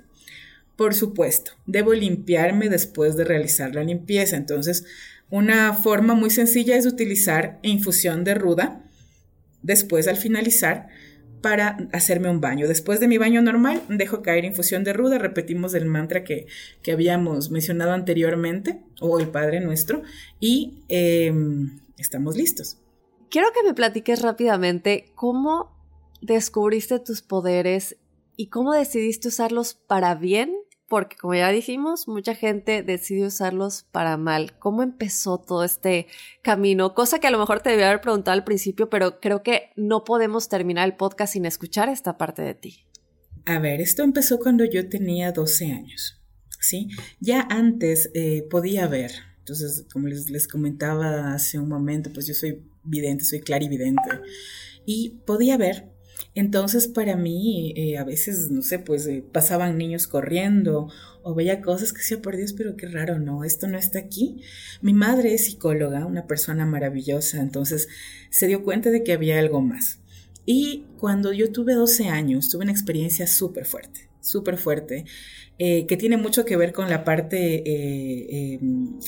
Por 0.75 0.95
supuesto, 0.95 1.51
debo 1.65 1.93
limpiarme 1.93 2.69
después 2.69 3.15
de 3.15 3.25
realizar 3.25 3.75
la 3.75 3.83
limpieza. 3.83 4.37
Entonces, 4.37 4.85
una 5.29 5.73
forma 5.73 6.15
muy 6.15 6.29
sencilla 6.29 6.75
es 6.75 6.85
utilizar 6.85 7.59
infusión 7.61 8.23
de 8.23 8.33
ruda 8.33 8.83
después 9.61 10.07
al 10.07 10.17
finalizar 10.17 10.87
para 11.43 11.77
hacerme 11.91 12.29
un 12.29 12.39
baño. 12.39 12.69
Después 12.69 13.01
de 13.01 13.09
mi 13.09 13.17
baño 13.17 13.41
normal, 13.41 13.83
dejo 13.89 14.21
caer 14.21 14.45
infusión 14.45 14.85
de 14.85 14.93
ruda, 14.93 15.19
repetimos 15.19 15.73
el 15.73 15.85
mantra 15.85 16.23
que, 16.23 16.47
habíamos 16.91 17.51
mencionado 17.51 17.91
anteriormente, 17.91 18.79
o 19.01 19.19
el 19.19 19.27
Padre 19.27 19.59
Nuestro, 19.59 20.03
y 20.39 20.85
em, 20.87 21.81
estamos 21.97 22.37
listos. 22.37 22.77
Quiero 23.29 23.49
que 23.53 23.61
me 23.61 23.73
platiques 23.73 24.21
rápidamente 24.21 25.11
cómo 25.15 25.77
descubriste 26.21 26.99
tus 26.99 27.21
poderes 27.21 27.97
y 28.37 28.47
cómo 28.47 28.71
decidiste 28.71 29.27
usarlos 29.27 29.73
para 29.73 30.15
bien 30.15 30.55
porque 30.93 31.15
como 31.15 31.33
ya 31.33 31.49
dijimos, 31.49 32.07
mucha 32.07 32.35
gente 32.35 32.83
decide 32.83 33.25
usarlos 33.25 33.87
para 33.91 34.15
mal. 34.15 34.55
¿Cómo 34.59 34.83
empezó 34.83 35.39
todo 35.39 35.63
este 35.63 36.05
camino? 36.43 36.93
Cosa 36.93 37.17
que 37.17 37.25
a 37.25 37.31
lo 37.31 37.39
mejor 37.39 37.61
te 37.61 37.71
debía 37.71 37.87
haber 37.87 38.01
preguntado 38.01 38.33
al 38.33 38.43
principio, 38.43 38.91
pero 38.91 39.19
creo 39.19 39.41
que 39.41 39.71
no 39.75 40.03
podemos 40.03 40.49
terminar 40.49 40.87
el 40.87 40.95
podcast 40.95 41.33
sin 41.33 41.47
escuchar 41.47 41.89
esta 41.89 42.15
parte 42.19 42.43
de 42.43 42.53
ti. 42.53 42.85
A 43.45 43.57
ver, 43.57 43.81
esto 43.81 44.03
empezó 44.03 44.37
cuando 44.37 44.65
yo 44.65 44.87
tenía 44.87 45.31
12 45.31 45.71
años, 45.71 46.21
¿sí? 46.59 46.89
Ya 47.19 47.47
antes 47.49 48.11
eh, 48.13 48.45
podía 48.51 48.85
ver, 48.85 49.13
entonces, 49.39 49.87
como 49.91 50.09
les, 50.09 50.29
les 50.29 50.47
comentaba 50.47 51.33
hace 51.33 51.57
un 51.57 51.69
momento, 51.69 52.11
pues 52.13 52.27
yo 52.27 52.35
soy 52.35 52.61
vidente, 52.83 53.25
soy 53.25 53.39
clarividente, 53.39 54.21
y 54.85 55.21
podía 55.25 55.57
ver 55.57 55.92
entonces 56.35 56.87
para 56.87 57.15
mí 57.15 57.73
eh, 57.75 57.97
a 57.97 58.03
veces, 58.03 58.49
no 58.49 58.61
sé, 58.61 58.79
pues 58.79 59.05
eh, 59.05 59.23
pasaban 59.31 59.77
niños 59.77 60.07
corriendo 60.07 60.89
o 61.21 61.35
veía 61.35 61.61
cosas 61.61 61.93
que 61.93 61.99
decía, 61.99 62.21
por 62.21 62.35
Dios, 62.35 62.53
pero 62.53 62.75
qué 62.75 62.87
raro, 62.87 63.19
no, 63.19 63.43
esto 63.43 63.67
no 63.67 63.77
está 63.77 63.99
aquí. 63.99 64.41
Mi 64.81 64.93
madre 64.93 65.33
es 65.33 65.45
psicóloga, 65.45 66.05
una 66.05 66.25
persona 66.25 66.65
maravillosa, 66.65 67.39
entonces 67.39 67.87
se 68.29 68.47
dio 68.47 68.63
cuenta 68.63 68.89
de 68.89 69.03
que 69.03 69.13
había 69.13 69.39
algo 69.39 69.61
más. 69.61 69.99
Y 70.45 70.85
cuando 70.97 71.31
yo 71.31 71.51
tuve 71.51 71.73
12 71.73 72.09
años, 72.09 72.49
tuve 72.49 72.63
una 72.63 72.71
experiencia 72.71 73.27
súper 73.27 73.65
fuerte, 73.65 74.09
súper 74.19 74.57
fuerte, 74.57 75.05
eh, 75.59 75.85
que 75.85 75.97
tiene 75.97 76.17
mucho 76.17 76.45
que 76.45 76.57
ver 76.57 76.73
con 76.73 76.89
la 76.89 77.03
parte 77.03 77.63
em, 78.55 78.99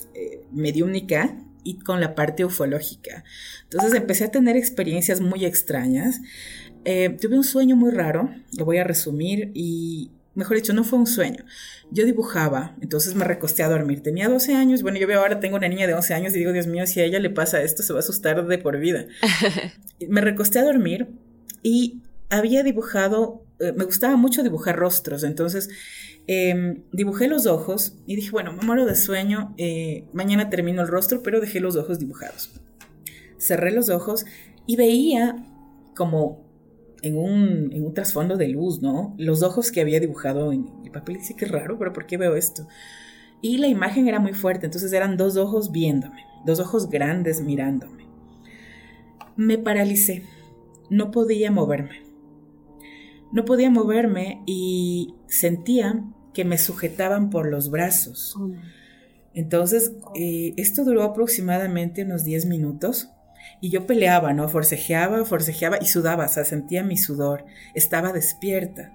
mediúnica 0.54 1.36
y 1.66 1.80
con 1.80 2.00
la 2.00 2.16
parte 2.16 2.46
ufológica. 2.46 3.26
Entonces 3.64 3.96
empecé 3.96 4.24
a 4.24 4.32
tener 4.32 4.56
experiencias 4.56 5.20
muy 5.20 5.44
extrañas. 5.44 6.22
Eh, 6.86 7.18
tuve 7.20 7.36
un 7.36 7.44
sueño 7.44 7.76
muy 7.76 7.92
raro, 7.92 8.30
lo 8.58 8.64
voy 8.64 8.78
a 8.78 8.84
resumir 8.84 9.52
y, 9.56 10.12
mejor 10.36 10.58
dicho, 10.58 10.74
no 10.74 10.84
fue 10.84 11.00
un 11.00 11.08
sueño. 11.08 11.44
Yo 11.92 12.06
dibujaba, 12.06 12.76
entonces 12.80 13.16
me 13.16 13.26
recosté 13.26 13.64
a 13.64 13.70
dormir. 13.70 14.04
Tenía 14.04 14.30
12 14.30 14.54
años, 14.54 14.84
bueno, 14.84 15.00
yo 15.00 15.08
veo 15.08 15.20
ahora 15.20 15.40
tengo 15.40 15.58
una 15.58 15.68
niña 15.68 15.88
de 15.88 15.96
11 15.96 16.14
años 16.14 16.36
y 16.36 16.40
digo, 16.40 16.54
Dios 16.54 16.68
mío, 16.68 16.86
si 16.86 17.00
a 17.00 17.06
ella 17.06 17.20
le 17.20 17.32
pasa 17.32 17.62
esto, 17.62 17.82
se 17.82 17.92
va 17.92 18.00
a 18.00 18.02
asustar 18.02 18.46
de 18.46 18.58
por 18.60 18.78
vida. 18.78 19.06
me 20.08 20.22
recosté 20.22 20.60
a 20.60 20.64
dormir 20.64 21.08
y 21.64 22.04
había 22.30 22.64
dibujado, 22.64 23.44
eh, 23.60 23.74
me 23.76 23.86
gustaba 23.86 24.16
mucho 24.16 24.44
dibujar 24.44 24.76
rostros, 24.76 25.24
entonces 25.24 25.70
em, 26.28 26.84
dibujé 26.92 27.28
los 27.28 27.48
ojos 27.48 27.98
y 28.06 28.16
dije, 28.16 28.30
bueno, 28.30 28.54
me 28.54 28.64
muero 28.64 28.86
de 28.86 28.96
sueño, 28.96 29.56
eh, 29.58 30.06
mañana 30.14 30.50
termino 30.52 30.84
el 30.84 30.88
rostro, 30.88 31.24
pero 31.24 31.42
dejé 31.42 31.60
los 31.60 31.76
ojos 31.76 31.98
dibujados. 31.98 32.52
Cerré 33.40 33.72
los 33.72 33.90
ojos 33.90 34.26
y 34.68 34.76
veía 34.76 35.36
como 35.96 36.45
en 37.06 37.18
un, 37.18 37.72
en 37.72 37.86
un 37.86 37.94
trasfondo 37.94 38.36
de 38.36 38.48
luz, 38.48 38.82
¿no? 38.82 39.14
Los 39.18 39.44
ojos 39.44 39.72
que 39.72 39.80
había 39.80 40.00
dibujado 40.00 40.52
en 40.52 40.68
el 40.84 40.90
papel. 40.90 41.18
Dice, 41.18 41.36
qué 41.36 41.46
raro, 41.46 41.78
pero 41.78 41.94
¿por 41.94 42.08
qué 42.08 42.18
veo 42.18 42.36
esto? 42.36 42.68
Y 43.42 43.60
la 43.60 43.68
imagen 43.68 44.08
era 44.08 44.20
muy 44.20 44.34
fuerte, 44.34 44.66
entonces 44.66 44.92
eran 44.92 45.16
dos 45.16 45.38
ojos 45.38 45.72
viéndome, 45.72 46.24
dos 46.46 46.60
ojos 46.60 46.90
grandes 46.90 47.42
mirándome. 47.42 48.08
Me 49.36 49.60
paralicé, 49.60 50.24
no 50.90 51.12
podía 51.12 51.52
moverme. 51.52 52.02
No 53.32 53.46
podía 53.46 53.70
moverme 53.70 54.42
y 54.48 55.14
sentía 55.28 56.04
que 56.34 56.44
me 56.44 56.58
sujetaban 56.58 57.30
por 57.30 57.48
los 57.48 57.70
brazos. 57.70 58.36
Oh. 58.36 58.52
Entonces, 59.36 59.94
eh, 60.16 60.54
esto 60.58 60.84
duró 60.84 61.04
aproximadamente 61.04 62.04
unos 62.04 62.24
10 62.24 62.48
minutos 62.48 63.10
y 63.62 63.70
yo 63.70 63.86
peleaba, 63.88 64.34
¿no? 64.34 64.48
Forcejeaba, 64.50 65.24
forcejeaba 65.26 65.78
y 65.82 65.86
sudaba, 65.86 66.26
o 66.26 66.30
sea, 66.30 66.46
sentía 66.46 66.84
mi 66.84 66.98
sudor, 66.98 67.46
estaba 67.74 68.14
despierta. 68.14 68.92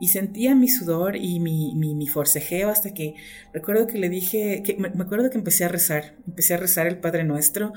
Y 0.00 0.08
sentía 0.08 0.54
mi 0.54 0.68
sudor 0.68 1.16
y 1.16 1.38
mi, 1.38 1.74
mi, 1.74 2.06
forcejeo 2.08 2.68
hasta 2.68 2.92
que 2.92 3.14
recuerdo 3.52 3.86
que 3.86 3.98
le 3.98 4.08
dije, 4.08 4.62
que, 4.64 4.76
me, 4.76 4.88
acuerdo 4.88 5.30
que 5.30 5.38
empecé 5.38 5.64
a 5.64 5.68
rezar, 5.68 6.16
empecé 6.26 6.54
a 6.54 6.56
rezar 6.56 6.88
el 6.88 6.98
Padre 6.98 7.22
Nuestro 7.24 7.72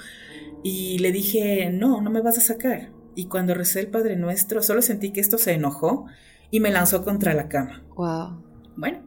y 0.63 0.97
le 0.97 1.11
dije, 1.11 1.69
no, 1.71 2.01
no 2.01 2.09
me 2.09 2.21
vas 2.21 2.39
a 2.39 2.41
sacar. 2.41 2.89
Y 3.15 3.27
cuando 3.27 3.53
recé 3.53 3.79
el 3.79 3.87
Padre 3.87 4.15
Nuestro, 4.15 4.63
solo 4.63 4.81
sentí 4.81 5.11
que 5.11 5.21
esto 5.21 5.37
se 5.37 5.53
enojó 5.53 6.07
y 6.49 6.59
me 6.59 6.71
lanzó 6.71 7.03
contra 7.03 7.33
la 7.33 7.47
cama. 7.49 7.83
Wow. 7.95 8.43
Bueno, 8.75 9.03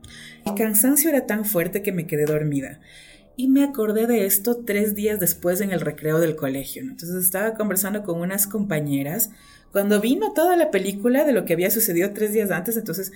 el 0.47 0.55
cansancio 0.55 1.11
era 1.11 1.27
tan 1.27 1.45
fuerte 1.45 1.83
que 1.83 1.93
me 1.93 2.07
quedé 2.07 2.25
dormida. 2.25 2.81
Y 3.41 3.49
me 3.49 3.64
acordé 3.64 4.07
de 4.07 4.26
esto 4.26 4.59
tres 4.66 4.95
días 4.95 5.18
después 5.18 5.62
en 5.62 5.70
el 5.70 5.80
recreo 5.80 6.18
del 6.18 6.36
colegio. 6.36 6.82
Entonces 6.82 7.24
estaba 7.24 7.55
conversando 7.55 8.03
con 8.03 8.20
unas 8.20 8.47
compañeras 8.47 9.30
cuando 9.72 9.99
vino 9.99 10.34
toda 10.34 10.59
la 10.59 10.70
película 10.70 11.24
de 11.24 11.32
lo 11.32 11.47
que 11.47 11.55
había 11.55 11.70
sucedido 11.70 12.12
tres 12.12 12.34
días 12.34 12.51
antes. 12.51 12.76
Entonces 12.76 13.12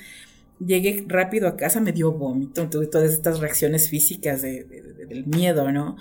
llegué 0.65 1.05
rápido 1.09 1.47
a 1.47 1.59
casa, 1.59 1.79
me 1.83 1.93
dio 1.93 2.11
vómito, 2.11 2.71
tuve 2.71 2.87
todas 2.87 3.13
estas 3.13 3.41
reacciones 3.41 3.91
físicas 3.91 4.41
del 4.41 5.27
miedo, 5.27 5.71
¿no? 5.71 5.99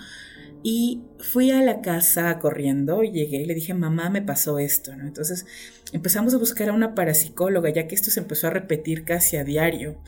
Y 0.62 1.02
fui 1.18 1.50
a 1.50 1.60
la 1.60 1.82
casa 1.82 2.38
corriendo 2.38 3.04
y 3.04 3.12
llegué 3.12 3.42
y 3.42 3.44
le 3.44 3.54
dije, 3.54 3.74
mamá, 3.74 4.08
me 4.08 4.22
pasó 4.22 4.58
esto, 4.58 4.96
¿no? 4.96 5.06
Entonces 5.06 5.44
empezamos 5.92 6.32
a 6.32 6.38
buscar 6.38 6.70
a 6.70 6.72
una 6.72 6.94
parapsicóloga, 6.94 7.68
ya 7.68 7.86
que 7.86 7.94
esto 7.94 8.10
se 8.10 8.20
empezó 8.20 8.46
a 8.46 8.50
repetir 8.50 9.04
casi 9.04 9.36
a 9.36 9.44
diario 9.44 9.98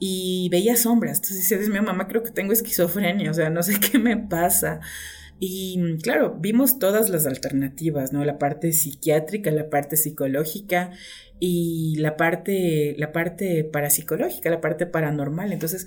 y 0.00 0.48
veía 0.48 0.76
sombras. 0.76 1.18
Entonces 1.18 1.40
decía, 1.40 1.58
Dios 1.58 1.70
mío, 1.70 1.82
mamá, 1.82 2.08
creo 2.08 2.22
que 2.24 2.30
tengo 2.30 2.52
esquizofrenia, 2.52 3.30
o 3.30 3.34
sea, 3.34 3.50
no 3.50 3.62
sé 3.62 3.78
qué 3.92 3.98
me 3.98 4.16
pasa. 4.16 4.80
Y 5.38 5.98
claro, 6.02 6.36
vimos 6.40 6.78
todas 6.78 7.08
las 7.10 7.26
alternativas, 7.26 8.12
¿no? 8.12 8.24
La 8.24 8.38
parte 8.38 8.72
psiquiátrica, 8.72 9.50
la 9.50 9.70
parte 9.70 9.96
psicológica 9.96 10.90
y 11.38 11.96
la 11.98 12.16
parte, 12.16 12.94
la 12.98 13.12
parte 13.12 13.64
parapsicológica, 13.64 14.50
la 14.50 14.60
parte 14.60 14.86
paranormal. 14.86 15.52
Entonces, 15.52 15.86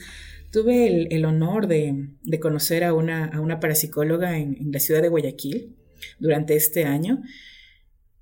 tuve 0.52 1.08
el, 1.14 1.26
honor 1.26 1.68
de, 1.68 2.10
conocer 2.40 2.84
a 2.84 2.94
una, 2.94 3.26
a 3.26 3.42
una 3.42 3.60
parapsicóloga 3.60 4.38
en, 4.38 4.58
en 4.60 4.72
la 4.72 4.80
ciudad 4.80 5.02
de 5.02 5.10
Guayaquil 5.10 5.76
durante 6.20 6.56
este 6.56 6.86
año. 6.86 7.22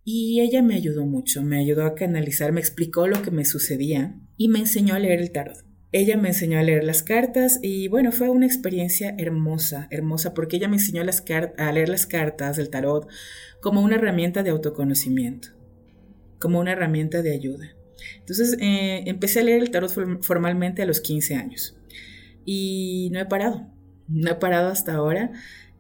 Y 0.03 0.41
ella 0.41 0.61
me 0.61 0.75
ayudó 0.75 1.05
mucho, 1.05 1.43
me 1.43 1.59
ayudó 1.59 1.85
a 1.85 1.95
canalizar, 1.95 2.51
me 2.51 2.59
explicó 2.59 3.07
lo 3.07 3.21
que 3.21 3.31
me 3.31 3.45
sucedía 3.45 4.15
y 4.35 4.49
me 4.49 4.59
enseñó 4.59 4.95
a 4.95 4.99
leer 4.99 5.21
el 5.21 5.31
tarot. 5.31 5.70
Ella 5.93 6.15
me 6.15 6.29
enseñó 6.29 6.57
a 6.57 6.63
leer 6.63 6.85
las 6.85 7.03
cartas 7.03 7.59
y 7.61 7.89
bueno, 7.89 8.11
fue 8.11 8.29
una 8.29 8.45
experiencia 8.45 9.13
hermosa, 9.17 9.87
hermosa, 9.91 10.33
porque 10.33 10.55
ella 10.55 10.69
me 10.69 10.77
enseñó 10.77 11.01
a 11.01 11.71
leer 11.71 11.89
las 11.89 12.05
cartas 12.07 12.57
del 12.57 12.69
tarot 12.69 13.09
como 13.61 13.81
una 13.81 13.95
herramienta 13.95 14.41
de 14.41 14.51
autoconocimiento, 14.51 15.49
como 16.39 16.59
una 16.59 16.71
herramienta 16.71 17.21
de 17.21 17.33
ayuda. 17.33 17.75
Entonces 18.19 18.57
eh, 18.61 19.03
empecé 19.05 19.41
a 19.41 19.43
leer 19.43 19.61
el 19.61 19.71
tarot 19.71 19.91
formalmente 20.21 20.81
a 20.81 20.85
los 20.85 21.01
15 21.01 21.35
años 21.35 21.77
y 22.45 23.09
no 23.11 23.19
he 23.19 23.25
parado, 23.25 23.67
no 24.07 24.31
he 24.31 24.35
parado 24.35 24.69
hasta 24.69 24.93
ahora 24.93 25.31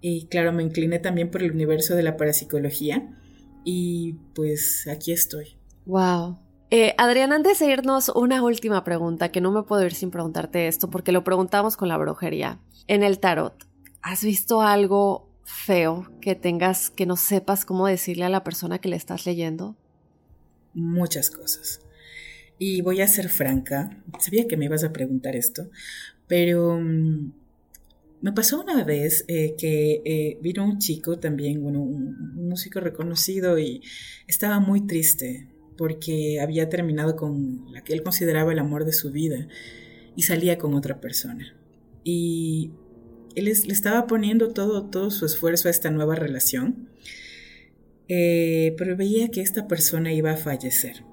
y 0.01 0.25
claro, 0.27 0.51
me 0.51 0.63
incliné 0.63 0.99
también 0.99 1.31
por 1.31 1.41
el 1.41 1.51
universo 1.51 1.95
de 1.95 2.03
la 2.03 2.17
parapsicología 2.17 3.17
y 3.63 4.13
pues 4.35 4.87
aquí 4.87 5.13
estoy. 5.13 5.57
Wow. 5.85 6.39
Eh, 6.73 6.95
Adrián, 6.97 7.33
antes 7.33 7.59
de 7.59 7.69
irnos, 7.69 8.07
una 8.15 8.41
última 8.41 8.85
pregunta 8.85 9.29
que 9.29 9.41
no 9.41 9.51
me 9.51 9.63
puedo 9.63 9.85
ir 9.85 9.93
sin 9.93 10.09
preguntarte 10.09 10.69
esto 10.69 10.89
porque 10.89 11.11
lo 11.11 11.21
preguntamos 11.21 11.75
con 11.75 11.89
la 11.89 11.97
brujería. 11.97 12.61
En 12.87 13.03
el 13.03 13.19
tarot, 13.19 13.67
¿has 14.01 14.23
visto 14.23 14.61
algo 14.61 15.29
feo 15.43 16.09
que 16.21 16.33
tengas 16.33 16.89
que 16.89 17.05
no 17.05 17.17
sepas 17.17 17.65
cómo 17.65 17.87
decirle 17.87 18.23
a 18.23 18.29
la 18.29 18.45
persona 18.45 18.79
que 18.79 18.87
le 18.87 18.95
estás 18.95 19.25
leyendo? 19.25 19.75
Muchas 20.73 21.29
cosas. 21.29 21.81
Y 22.57 22.79
voy 22.79 23.01
a 23.01 23.07
ser 23.09 23.27
franca, 23.27 24.01
sabía 24.19 24.47
que 24.47 24.55
me 24.55 24.65
ibas 24.65 24.85
a 24.85 24.93
preguntar 24.93 25.35
esto, 25.35 25.69
pero 26.27 26.79
mm, 26.79 27.33
me 28.21 28.31
pasó 28.31 28.61
una 28.61 28.85
vez 28.85 29.25
eh, 29.27 29.55
que 29.57 30.01
eh, 30.05 30.37
vino 30.41 30.63
un 30.63 30.79
chico 30.79 31.19
también, 31.19 31.61
bueno, 31.61 31.81
un, 31.81 32.47
músico 32.47 32.79
reconocido 32.79 33.59
y 33.59 33.81
estaba 34.25 34.61
muy 34.61 34.87
triste 34.87 35.49
porque 35.77 36.39
había 36.39 36.69
terminado 36.69 37.15
con 37.15 37.71
la 37.71 37.83
que 37.83 37.93
él 37.93 38.03
consideraba 38.03 38.51
el 38.51 38.59
amor 38.59 38.85
de 38.85 38.93
su 38.93 39.11
vida 39.11 39.47
y 40.15 40.23
salía 40.23 40.57
con 40.57 40.73
otra 40.73 40.99
persona. 40.99 41.55
Y 42.03 42.71
él 43.35 43.45
le 43.45 43.51
estaba 43.51 44.07
poniendo 44.07 44.49
todo, 44.49 44.85
todo 44.85 45.11
su 45.11 45.25
esfuerzo 45.25 45.67
a 45.67 45.71
esta 45.71 45.89
nueva 45.89 46.15
relación, 46.15 46.89
eh, 48.07 48.75
pero 48.77 48.97
veía 48.97 49.29
que 49.29 49.41
esta 49.41 49.67
persona 49.67 50.11
iba 50.11 50.31
a 50.31 50.37
fallecer. 50.37 51.03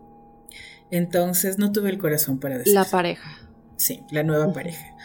Entonces 0.90 1.58
no 1.58 1.70
tuve 1.72 1.90
el 1.90 1.98
corazón 1.98 2.40
para 2.40 2.58
decirlo. 2.58 2.80
La 2.80 2.86
pareja. 2.86 3.48
Sí, 3.76 4.00
la 4.10 4.22
nueva 4.22 4.52
pareja. 4.52 4.96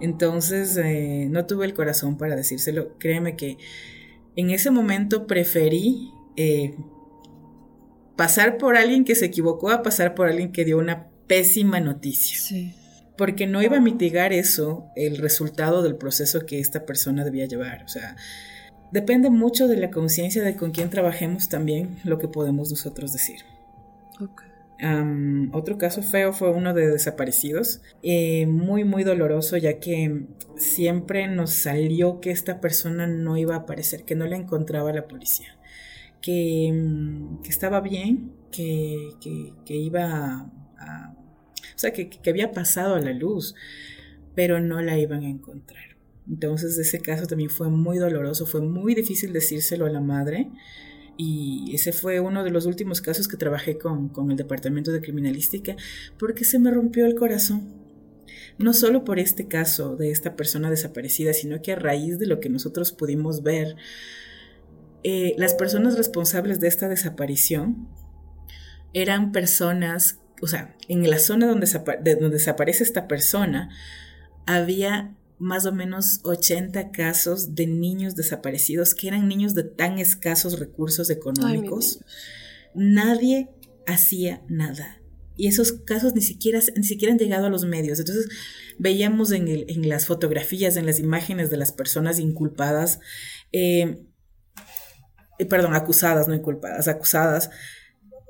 Entonces 0.00 0.76
eh, 0.76 1.26
no 1.30 1.46
tuve 1.46 1.66
el 1.66 1.74
corazón 1.74 2.16
para 2.16 2.36
decírselo. 2.36 2.96
Créeme 2.98 3.36
que 3.36 3.58
en 4.36 4.50
ese 4.50 4.70
momento 4.70 5.26
preferí 5.26 6.12
eh, 6.36 6.74
pasar 8.20 8.58
por 8.58 8.76
alguien 8.76 9.06
que 9.06 9.14
se 9.14 9.24
equivocó 9.24 9.70
a 9.70 9.82
pasar 9.82 10.14
por 10.14 10.28
alguien 10.28 10.52
que 10.52 10.66
dio 10.66 10.76
una 10.76 11.06
pésima 11.26 11.80
noticia. 11.80 12.38
Sí. 12.38 12.74
Porque 13.16 13.46
no 13.46 13.62
iba 13.62 13.78
a 13.78 13.80
mitigar 13.80 14.34
eso 14.34 14.88
el 14.94 15.16
resultado 15.16 15.82
del 15.82 15.96
proceso 15.96 16.44
que 16.44 16.60
esta 16.60 16.84
persona 16.84 17.24
debía 17.24 17.46
llevar. 17.46 17.82
O 17.82 17.88
sea, 17.88 18.16
depende 18.92 19.30
mucho 19.30 19.68
de 19.68 19.78
la 19.78 19.90
conciencia 19.90 20.42
de 20.42 20.54
con 20.54 20.70
quién 20.70 20.90
trabajemos 20.90 21.48
también 21.48 21.96
lo 22.04 22.18
que 22.18 22.28
podemos 22.28 22.70
nosotros 22.70 23.10
decir. 23.14 23.38
otro 25.54 25.78
caso 25.78 26.02
feo 26.02 26.34
fue 26.34 26.50
uno 26.50 26.74
de 26.74 26.88
desaparecidos, 26.88 27.80
eh, 28.02 28.46
muy 28.46 28.84
muy 28.84 29.02
doloroso 29.02 29.56
ya 29.56 29.78
que 29.78 30.26
siempre 30.58 31.26
nos 31.26 31.54
salió 31.54 32.20
que 32.20 32.32
esta 32.32 32.60
persona 32.60 33.06
no 33.06 33.38
iba 33.38 33.54
a 33.54 33.60
aparecer, 33.60 34.04
que 34.04 34.14
no 34.14 34.26
la 34.26 34.36
encontraba 34.36 34.92
la 34.92 35.08
policía. 35.08 35.56
Mm, 36.26 37.40
que, 37.42 37.48
estaba 37.48 37.80
bien, 37.80 38.32
que, 38.52 39.16
iba 39.68 40.50
a, 40.78 41.14
o 41.74 41.78
sea, 41.78 41.92
que, 41.92 42.10
había 42.28 42.52
pasado 42.52 42.94
a 42.94 43.00
la 43.00 43.12
luz, 43.12 43.54
pero 44.34 44.60
no 44.60 44.82
la 44.82 44.98
iban 44.98 45.22
a 45.22 45.28
encontrar. 45.28 45.96
Entonces 46.28 46.78
ese 46.78 47.00
caso 47.00 47.26
también 47.26 47.50
fue 47.50 47.70
muy 47.70 47.98
doloroso, 47.98 48.46
fue 48.46 48.60
muy 48.60 48.94
difícil 48.94 49.32
decírselo 49.32 49.86
a 49.86 49.90
la 49.90 50.00
madre 50.00 50.50
y 51.16 51.74
ese 51.74 51.92
fue 51.92 52.20
uno 52.20 52.44
de 52.44 52.50
los 52.50 52.66
últimos 52.66 53.00
casos 53.00 53.26
que 53.26 53.36
trabajé 53.36 53.78
con, 53.78 54.10
con 54.10 54.30
el 54.30 54.36
departamento 54.36 54.92
de 54.92 55.00
criminalística 55.00 55.74
porque 56.18 56.44
se 56.44 56.58
me 56.58 56.70
rompió 56.70 57.06
el 57.06 57.14
corazón. 57.16 57.80
No 58.58 58.74
solo 58.74 59.04
por 59.04 59.18
este 59.18 59.48
caso 59.48 59.96
de 59.96 60.10
esta 60.10 60.36
persona 60.36 60.70
desaparecida, 60.70 61.32
sino 61.32 61.62
que 61.62 61.72
a 61.72 61.76
raíz 61.76 62.18
de 62.18 62.26
lo 62.26 62.38
que 62.38 62.48
nosotros 62.50 62.92
pudimos 62.92 63.42
ver, 63.42 63.76
eh, 65.02 65.34
las 65.38 65.54
personas 65.54 65.96
responsables 65.96 66.60
de 66.60 66.68
esta 66.68 66.88
desaparición 66.88 67.88
eran 68.92 69.32
personas, 69.32 70.18
o 70.42 70.46
sea, 70.46 70.76
en 70.88 71.08
la 71.08 71.18
zona 71.18 71.46
donde, 71.46 71.66
donde 72.02 72.30
desaparece 72.30 72.82
esta 72.82 73.08
persona, 73.08 73.70
había 74.46 75.14
más 75.38 75.64
o 75.64 75.72
menos 75.72 76.20
80 76.22 76.90
casos 76.90 77.54
de 77.54 77.66
niños 77.66 78.14
desaparecidos, 78.14 78.94
que 78.94 79.08
eran 79.08 79.26
niños 79.26 79.54
de 79.54 79.62
tan 79.62 79.98
escasos 79.98 80.58
recursos 80.58 81.08
económicos. 81.08 82.00
Nadie 82.74 83.48
hacía 83.86 84.42
nada. 84.48 85.00
Y 85.36 85.46
esos 85.46 85.72
casos 85.72 86.14
ni 86.14 86.20
siquiera, 86.20 86.60
ni 86.76 86.84
siquiera 86.84 87.12
han 87.12 87.18
llegado 87.18 87.46
a 87.46 87.50
los 87.50 87.64
medios. 87.64 87.98
Entonces 87.98 88.28
veíamos 88.78 89.32
en, 89.32 89.48
en 89.48 89.88
las 89.88 90.04
fotografías, 90.04 90.76
en 90.76 90.84
las 90.84 90.98
imágenes 90.98 91.48
de 91.48 91.56
las 91.56 91.72
personas 91.72 92.18
inculpadas, 92.18 93.00
eh, 93.52 94.04
eh, 95.40 95.46
perdón, 95.46 95.74
acusadas, 95.74 96.28
no 96.28 96.34
inculpadas, 96.34 96.88
acusadas, 96.88 97.50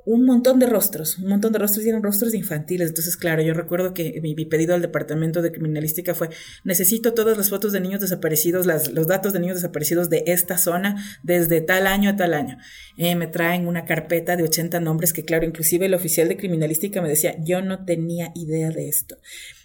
un 0.06 0.24
montón 0.24 0.58
de 0.58 0.66
rostros, 0.66 1.18
un 1.18 1.28
montón 1.28 1.52
de 1.52 1.58
rostros 1.58 1.84
y 1.84 1.88
eran 1.88 2.02
rostros 2.02 2.34
infantiles. 2.34 2.88
Entonces, 2.88 3.16
claro, 3.16 3.42
yo 3.42 3.54
recuerdo 3.54 3.94
que 3.94 4.20
mi, 4.22 4.34
pedido 4.34 4.74
al 4.74 4.82
departamento 4.82 5.42
de 5.42 5.52
criminalística 5.52 6.14
fue, 6.14 6.30
necesito 6.64 7.12
todas 7.14 7.36
las 7.36 7.50
fotos 7.50 7.72
de 7.72 7.80
niños 7.80 8.00
desaparecidos, 8.00 8.66
las, 8.66 8.92
los 8.92 9.06
datos 9.06 9.32
de 9.32 9.40
niños 9.40 9.56
desaparecidos 9.56 10.10
de 10.10 10.24
esta 10.26 10.58
zona 10.58 11.04
desde 11.22 11.60
tal 11.60 11.86
año 11.86 12.10
a 12.10 12.16
tal 12.16 12.34
año. 12.34 12.58
Eh, 12.96 13.14
me 13.14 13.26
traen 13.26 13.66
una 13.68 13.84
carpeta 13.84 14.36
de 14.36 14.42
80 14.44 14.80
nombres 14.80 15.12
que, 15.12 15.24
claro, 15.24 15.46
inclusive 15.46 15.86
el 15.86 15.94
oficial 15.94 16.28
de 16.28 16.36
criminalística 16.36 17.02
me 17.02 17.08
decía, 17.08 17.36
yo 17.42 17.62
no 17.62 17.84
tenía 17.84 18.32
idea 18.34 18.70
de 18.70 18.88
esto. 18.88 19.16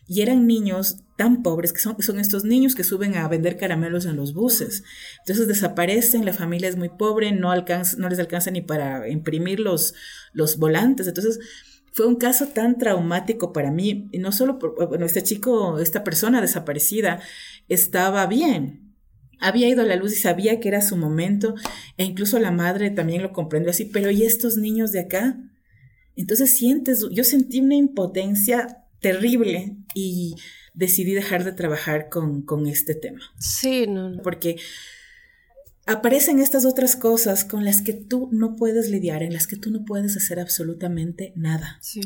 Y 0.07 0.21
eran 0.21 0.45
niños 0.45 0.97
tan 1.17 1.41
pobres 1.41 1.73
que 1.73 1.79
son, 1.79 2.01
son 2.01 2.19
estos 2.19 2.43
niños 2.43 2.75
que 2.75 2.83
suben 2.83 3.15
a 3.15 3.27
vender 3.27 3.57
caramelos 3.57 4.05
en 4.05 4.15
los 4.15 4.33
buses. 4.33 4.83
Entonces 5.19 5.47
desaparecen, 5.47 6.25
la 6.25 6.33
familia 6.33 6.69
es 6.69 6.75
muy 6.75 6.89
pobre, 6.89 7.31
no, 7.31 7.51
alcanza, 7.51 7.97
no 7.97 8.09
les 8.09 8.19
alcanza 8.19 8.51
ni 8.51 8.61
para 8.61 9.09
imprimir 9.09 9.59
los, 9.59 9.93
los 10.33 10.57
volantes. 10.57 11.07
Entonces 11.07 11.39
fue 11.91 12.05
un 12.07 12.17
caso 12.17 12.47
tan 12.47 12.77
traumático 12.77 13.53
para 13.53 13.71
mí. 13.71 14.09
Y 14.11 14.19
no 14.19 14.31
solo, 14.31 14.59
por, 14.59 14.89
bueno, 14.89 15.05
este 15.05 15.23
chico, 15.23 15.79
esta 15.79 16.03
persona 16.03 16.41
desaparecida 16.41 17.21
estaba 17.69 18.25
bien, 18.27 18.85
había 19.39 19.69
ido 19.69 19.81
a 19.81 19.85
la 19.85 19.95
luz 19.95 20.13
y 20.13 20.21
sabía 20.21 20.59
que 20.59 20.67
era 20.67 20.81
su 20.81 20.97
momento, 20.97 21.55
e 21.97 22.03
incluso 22.03 22.39
la 22.39 22.51
madre 22.51 22.89
también 22.91 23.21
lo 23.21 23.31
comprendió 23.31 23.71
así, 23.71 23.85
pero 23.85 24.11
¿y 24.11 24.23
estos 24.23 24.57
niños 24.57 24.91
de 24.91 24.99
acá? 24.99 25.37
Entonces 26.15 26.57
sientes, 26.57 27.05
yo 27.11 27.23
sentí 27.23 27.59
una 27.59 27.75
impotencia 27.75 28.84
terrible 29.05 29.77
y 29.93 30.33
decidí 30.73 31.13
dejar 31.13 31.43
de 31.43 31.51
trabajar 31.51 32.09
con, 32.09 32.65
este 32.65 32.95
tema. 32.95 33.21
Sí, 33.37 33.85
no, 33.85 34.19
Porque 34.23 34.55
aparecen 35.85 36.39
estas 36.39 36.65
otras 36.65 36.95
cosas 36.95 37.45
con 37.45 37.63
las 37.63 37.83
que 37.83 37.93
tú 37.93 38.29
no 38.31 38.55
puedes 38.55 38.89
lidiar, 38.89 39.21
en 39.21 39.31
las 39.31 39.45
que 39.45 39.57
tú 39.57 39.69
no 39.69 39.85
puedes 39.85 40.17
hacer 40.17 40.39
absolutamente 40.39 41.33
nada. 41.35 41.77
Sí. 41.81 42.01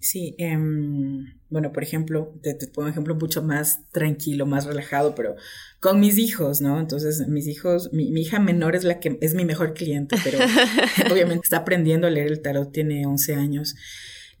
Sí, 0.00 0.34
em, 0.38 1.38
bueno, 1.48 1.70
por 1.72 1.84
ejemplo, 1.84 2.34
te, 2.42 2.54
pongo 2.66 2.86
un 2.86 2.90
ejemplo 2.90 3.14
mucho 3.14 3.40
más 3.42 3.88
tranquilo, 3.92 4.46
más 4.46 4.64
relajado, 4.64 5.14
pero 5.14 5.36
con 5.78 6.00
mis 6.00 6.18
hijos, 6.18 6.60
¿no? 6.60 6.80
Entonces, 6.80 7.28
mis 7.28 7.46
hijos, 7.46 7.92
mi, 7.92 8.10
mi 8.10 8.22
hija 8.22 8.40
menor 8.40 8.74
es 8.74 8.82
la 8.82 8.98
que 8.98 9.16
es 9.20 9.34
mi 9.34 9.44
mejor 9.44 9.74
cliente, 9.74 10.16
pero 10.24 10.38
obviamente 11.12 11.42
está 11.44 11.58
aprendiendo 11.58 12.08
a 12.08 12.10
leer 12.10 12.32
el 12.32 12.42
tarot, 12.42 12.72
tiene 12.72 13.06
11 13.06 13.34
años. 13.36 13.76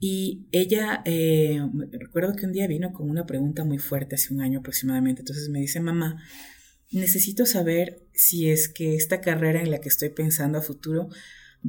Y 0.02 0.46
ella, 0.50 1.02
eh, 1.04 1.60
recuerdo 1.92 2.34
que 2.34 2.46
un 2.46 2.52
día 2.52 2.66
vino 2.66 2.94
con 2.94 3.10
una 3.10 3.26
pregunta 3.26 3.64
muy 3.64 3.76
fuerte 3.76 4.14
hace 4.14 4.32
un 4.32 4.40
año 4.40 4.60
aproximadamente. 4.60 5.20
Entonces 5.20 5.50
me 5.50 5.60
dice, 5.60 5.78
mamá, 5.78 6.24
necesito 6.90 7.44
saber 7.44 8.02
si 8.14 8.48
es 8.48 8.70
que 8.70 8.96
esta 8.96 9.20
carrera 9.20 9.60
en 9.60 9.70
la 9.70 9.80
que 9.82 9.90
estoy 9.90 10.08
pensando 10.08 10.58
a 10.58 10.62
futuro 10.62 11.10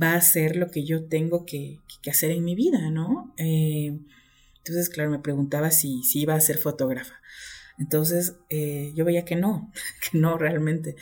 va 0.01 0.13
a 0.13 0.21
ser 0.21 0.55
lo 0.55 0.71
que 0.71 0.85
yo 0.85 1.03
tengo 1.03 1.45
que, 1.45 1.79
hacer 2.09 2.31
en 2.31 2.45
mi 2.45 2.55
vida, 2.55 2.89
¿no? 2.89 3.33
Eh, 3.37 3.99
entonces, 4.59 4.87
claro, 4.87 5.11
me 5.11 5.19
preguntaba 5.19 5.69
si, 5.69 6.01
si, 6.03 6.21
iba 6.21 6.33
a 6.33 6.39
ser 6.39 6.57
fotógrafa. 6.57 7.15
Entonces, 7.77 8.35
eh, 8.49 8.93
yo 8.95 9.03
veía 9.03 9.25
que 9.25 9.35
no, 9.35 9.73
que 10.11 10.17
no 10.17 10.37
realmente. 10.37 10.95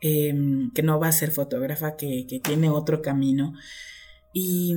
em, 0.00 0.70
que 0.72 0.82
no 0.84 1.00
va 1.00 1.08
a 1.08 1.12
ser 1.12 1.32
fotógrafa, 1.32 1.96
que, 1.96 2.26
que 2.28 2.38
tiene 2.38 2.70
otro 2.70 3.02
camino. 3.02 3.54
Y 4.32 4.76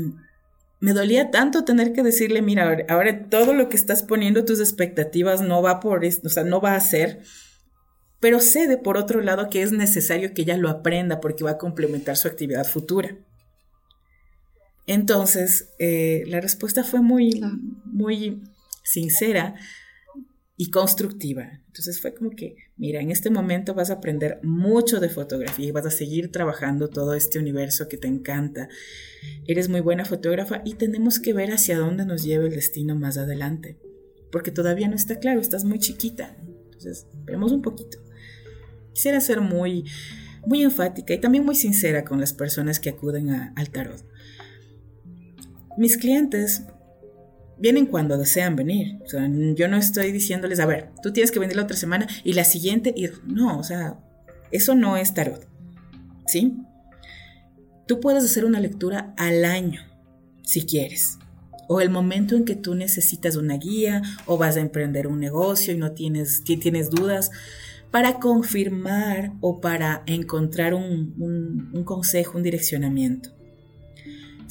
me 0.81 0.93
dolía 0.93 1.29
tanto 1.29 1.63
tener 1.63 1.93
que 1.93 2.01
decirle, 2.01 2.41
mira, 2.41 2.85
ahora, 2.89 3.29
todo 3.29 3.53
lo 3.53 3.69
que 3.69 3.77
estás 3.77 4.01
poniendo 4.01 4.45
tus 4.45 4.59
expectativas 4.59 5.41
no 5.41 5.61
va 5.61 5.79
por 5.79 6.03
esto, 6.03 6.27
o 6.27 6.31
sea, 6.31 6.43
no 6.43 6.59
va 6.59 6.75
a 6.75 6.79
ser, 6.79 7.21
pero 8.19 8.39
sé 8.39 8.67
de 8.67 8.77
por 8.77 8.97
otro 8.97 9.21
lado 9.21 9.47
que 9.47 9.61
es 9.61 9.71
necesario 9.71 10.33
que 10.33 10.41
ella 10.41 10.57
lo 10.57 10.69
aprenda 10.69 11.21
porque 11.21 11.43
va 11.43 11.51
a 11.51 11.57
complementar 11.59 12.17
su 12.17 12.27
actividad 12.27 12.65
futura. 12.65 13.15
Entonces, 14.87 15.69
eh, 15.77 16.23
la 16.25 16.41
respuesta 16.41 16.83
fue 16.83 17.01
muy, 17.01 17.41
muy 17.85 18.41
sincera 18.83 19.55
y 20.61 20.69
constructiva. 20.69 21.59
Entonces 21.65 21.99
fue 21.99 22.13
como 22.13 22.29
que, 22.29 22.55
mira, 22.77 23.01
en 23.01 23.09
este 23.09 23.31
momento 23.31 23.73
vas 23.73 23.89
a 23.89 23.93
aprender 23.93 24.39
mucho 24.43 24.99
de 24.99 25.09
fotografía 25.09 25.65
y 25.65 25.71
vas 25.71 25.87
a 25.87 25.89
seguir 25.89 26.31
trabajando 26.31 26.87
todo 26.87 27.15
este 27.15 27.39
universo 27.39 27.87
que 27.87 27.97
te 27.97 28.07
encanta. 28.07 28.69
Eres 29.47 29.69
muy 29.69 29.79
buena 29.79 30.05
fotógrafa 30.05 30.61
y 30.63 30.75
tenemos 30.75 31.19
que 31.19 31.33
ver 31.33 31.51
hacia 31.51 31.79
dónde 31.79 32.05
nos 32.05 32.21
lleva 32.21 32.45
el 32.45 32.53
destino 32.53 32.95
más 32.95 33.17
adelante, 33.17 33.79
porque 34.31 34.51
todavía 34.51 34.87
no 34.87 34.95
está 34.95 35.15
claro, 35.15 35.41
estás 35.41 35.63
muy 35.63 35.79
chiquita. 35.79 36.37
Entonces, 36.65 37.07
vemos 37.25 37.51
un 37.51 37.63
poquito. 37.63 37.97
Quisiera 38.93 39.19
ser 39.19 39.41
muy, 39.41 39.85
muy 40.45 40.61
enfática 40.61 41.15
y 41.15 41.19
también 41.19 41.43
muy 41.43 41.55
sincera 41.55 42.05
con 42.05 42.19
las 42.19 42.33
personas 42.33 42.79
que 42.79 42.91
acuden 42.91 43.31
al 43.31 43.71
tarot. 43.71 44.05
Mis 45.75 45.97
clientes 45.97 46.61
vienen 47.61 47.85
cuando 47.85 48.17
desean 48.17 48.55
venir. 48.55 48.99
Yo 49.55 49.67
no 49.67 49.77
estoy 49.77 50.11
diciéndoles, 50.11 50.59
a 50.59 50.65
ver, 50.65 50.89
tú 51.01 51.13
tienes 51.13 51.31
que 51.31 51.39
venir 51.39 51.55
la 51.55 51.63
otra 51.63 51.77
semana 51.77 52.07
y 52.23 52.33
la 52.33 52.43
siguiente 52.43 52.93
ir. 52.95 53.21
No, 53.25 53.59
o 53.59 53.63
sea, 53.63 53.99
eso 54.51 54.75
no 54.75 54.97
es 54.97 55.13
tarot. 55.13 55.47
¿Sí? 56.25 56.57
Tú 57.87 57.99
puedes 57.99 58.23
hacer 58.23 58.45
una 58.45 58.59
lectura 58.59 59.13
al 59.17 59.45
año, 59.45 59.81
si 60.43 60.65
quieres. 60.65 61.19
O 61.67 61.81
el 61.81 61.89
momento 61.89 62.35
en 62.35 62.45
que 62.45 62.55
tú 62.55 62.75
necesitas 62.75 63.35
una 63.35 63.57
guía 63.57 64.01
o 64.25 64.37
vas 64.37 64.57
a 64.57 64.61
emprender 64.61 65.07
un 65.07 65.19
negocio 65.19 65.73
y 65.73 65.77
no 65.77 65.91
tienes, 65.91 66.43
tienes 66.43 66.89
dudas 66.89 67.31
para 67.91 68.19
confirmar 68.19 69.33
o 69.41 69.61
para 69.61 70.03
encontrar 70.05 70.73
un 70.73 71.83
consejo, 71.85 72.37
un 72.37 72.43
direccionamiento. 72.43 73.40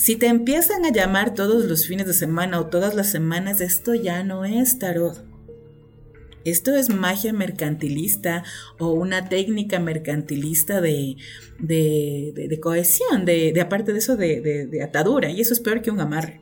Si 0.01 0.17
te 0.17 0.29
empiezan 0.29 0.87
a 0.87 0.91
llamar 0.91 1.35
todos 1.35 1.67
los 1.67 1.87
fines 1.87 2.07
de 2.07 2.15
semana 2.15 2.59
o 2.59 2.69
todas 2.69 2.95
las 2.95 3.11
semanas, 3.11 3.61
esto 3.61 3.95
ya 3.95 4.25
no 4.25 4.47
es 4.47 4.79
tarot. 4.79 5.23
Esto 6.47 6.75
es 6.75 6.89
magia 6.89 7.35
mercantilista 7.35 8.43
o 8.79 8.93
una 8.93 9.29
técnica 9.29 9.79
mercantilista 9.79 10.81
de, 10.81 11.17
de, 11.59 12.59
cohesión, 12.63 13.27
de, 13.27 13.53
aparte 13.61 13.93
de 13.93 13.99
eso, 13.99 14.17
de, 14.17 14.81
atadura. 14.83 15.29
Y 15.29 15.43
eso 15.43 15.53
es 15.53 15.61
peor 15.61 15.83
que 15.83 15.91
un 15.91 16.01
amarre. 16.01 16.41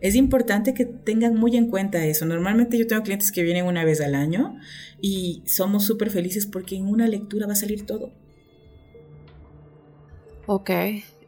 Es 0.00 0.14
importante 0.14 0.72
que 0.72 0.84
tengan 0.84 1.34
muy 1.34 1.56
en 1.56 1.70
cuenta 1.70 2.06
eso. 2.06 2.24
Normalmente 2.24 2.78
yo 2.78 2.86
tengo 2.86 3.02
clientes 3.02 3.32
que 3.32 3.42
vienen 3.42 3.66
una 3.66 3.84
vez 3.84 4.00
al 4.00 4.14
año 4.14 4.60
y 5.00 5.42
somos 5.44 5.84
súper 5.84 6.10
felices 6.10 6.46
porque 6.46 6.76
en 6.76 6.86
una 6.86 7.08
lectura 7.08 7.48
va 7.48 7.54
a 7.54 7.56
salir 7.56 7.84
todo. 7.84 8.12
Ok, 10.46 10.70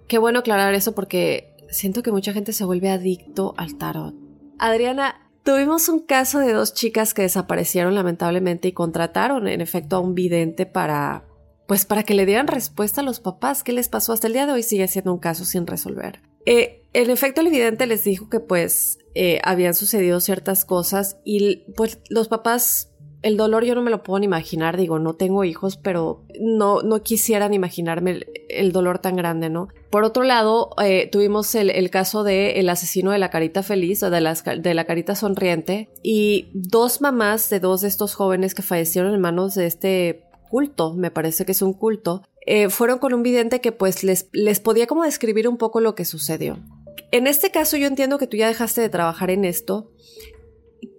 qué 0.06 0.18
bueno 0.18 0.38
aclarar 0.38 0.72
eso 0.74 0.94
porque 0.94 1.53
siento 1.74 2.02
que 2.02 2.12
mucha 2.12 2.32
gente 2.32 2.52
se 2.52 2.64
vuelve 2.64 2.90
adicto 2.90 3.54
al 3.56 3.76
tarot. 3.76 4.14
Adriana, 4.58 5.30
tuvimos 5.42 5.88
un 5.88 6.00
caso 6.00 6.38
de 6.38 6.52
dos 6.52 6.74
chicas 6.74 7.14
que 7.14 7.22
desaparecieron 7.22 7.94
lamentablemente 7.94 8.68
y 8.68 8.72
contrataron 8.72 9.48
en 9.48 9.60
efecto 9.60 9.96
a 9.96 10.00
un 10.00 10.14
vidente 10.14 10.66
para, 10.66 11.24
pues 11.66 11.84
para 11.84 12.02
que 12.02 12.14
le 12.14 12.26
dieran 12.26 12.46
respuesta 12.46 13.00
a 13.00 13.04
los 13.04 13.20
papás. 13.20 13.62
¿Qué 13.62 13.72
les 13.72 13.88
pasó? 13.88 14.12
Hasta 14.12 14.26
el 14.26 14.32
día 14.32 14.46
de 14.46 14.52
hoy 14.52 14.62
sigue 14.62 14.88
siendo 14.88 15.12
un 15.12 15.20
caso 15.20 15.44
sin 15.44 15.66
resolver. 15.66 16.22
Eh, 16.46 16.86
en 16.92 17.10
efecto, 17.10 17.40
el 17.40 17.48
vidente 17.48 17.86
les 17.86 18.04
dijo 18.04 18.28
que 18.28 18.40
pues 18.40 18.98
eh, 19.14 19.40
habían 19.44 19.74
sucedido 19.74 20.20
ciertas 20.20 20.64
cosas 20.64 21.18
y 21.24 21.64
pues 21.74 21.98
los 22.08 22.28
papás 22.28 22.93
el 23.24 23.38
dolor 23.38 23.64
yo 23.64 23.74
no 23.74 23.80
me 23.80 23.90
lo 23.90 24.02
puedo 24.02 24.18
ni 24.18 24.26
imaginar, 24.26 24.76
digo, 24.76 24.98
no 24.98 25.14
tengo 25.14 25.44
hijos, 25.44 25.78
pero 25.78 26.20
no, 26.38 26.82
no 26.82 27.02
quisiera 27.02 27.48
ni 27.48 27.56
imaginarme 27.56 28.20
el, 28.50 28.70
dolor 28.70 28.98
tan 28.98 29.16
grande, 29.16 29.48
¿no? 29.48 29.68
Por 29.88 30.04
otro 30.04 30.24
lado, 30.24 30.68
eh, 30.84 31.08
tuvimos 31.10 31.54
el, 31.54 31.88
caso 31.88 32.22
del 32.22 32.54
el 32.54 32.68
asesino 32.68 33.12
de 33.12 33.18
la 33.18 33.30
carita 33.30 33.62
feliz 33.62 34.02
o 34.02 34.10
de, 34.10 34.20
de 34.60 34.74
la 34.74 34.84
carita 34.84 35.14
sonriente 35.14 35.88
y 36.02 36.50
dos 36.52 37.00
mamás 37.00 37.48
de 37.48 37.60
dos 37.60 37.80
de 37.80 37.88
estos 37.88 38.14
jóvenes 38.14 38.54
que 38.54 38.60
fallecieron 38.60 39.14
en 39.14 39.20
manos 39.22 39.54
de 39.54 39.66
este 39.66 40.24
culto, 40.50 40.92
me 40.92 41.10
parece 41.10 41.46
que 41.46 41.52
es 41.52 41.62
un 41.62 41.72
culto, 41.72 42.24
eh, 42.44 42.68
fueron 42.68 42.98
con 42.98 43.14
un 43.14 43.22
vidente 43.22 43.62
que 43.62 43.72
pues 43.72 44.04
les, 44.04 44.28
les 44.32 44.60
podía 44.60 44.86
como 44.86 45.02
describir 45.02 45.48
un 45.48 45.56
poco 45.56 45.80
lo 45.80 45.94
que 45.94 46.04
sucedió. 46.04 46.58
En 47.10 47.26
este 47.26 47.50
caso 47.50 47.78
yo 47.78 47.86
entiendo 47.86 48.18
que 48.18 48.26
tú 48.26 48.36
ya 48.36 48.48
dejaste 48.48 48.82
de 48.82 48.90
trabajar 48.90 49.30
en 49.30 49.46
esto. 49.46 49.90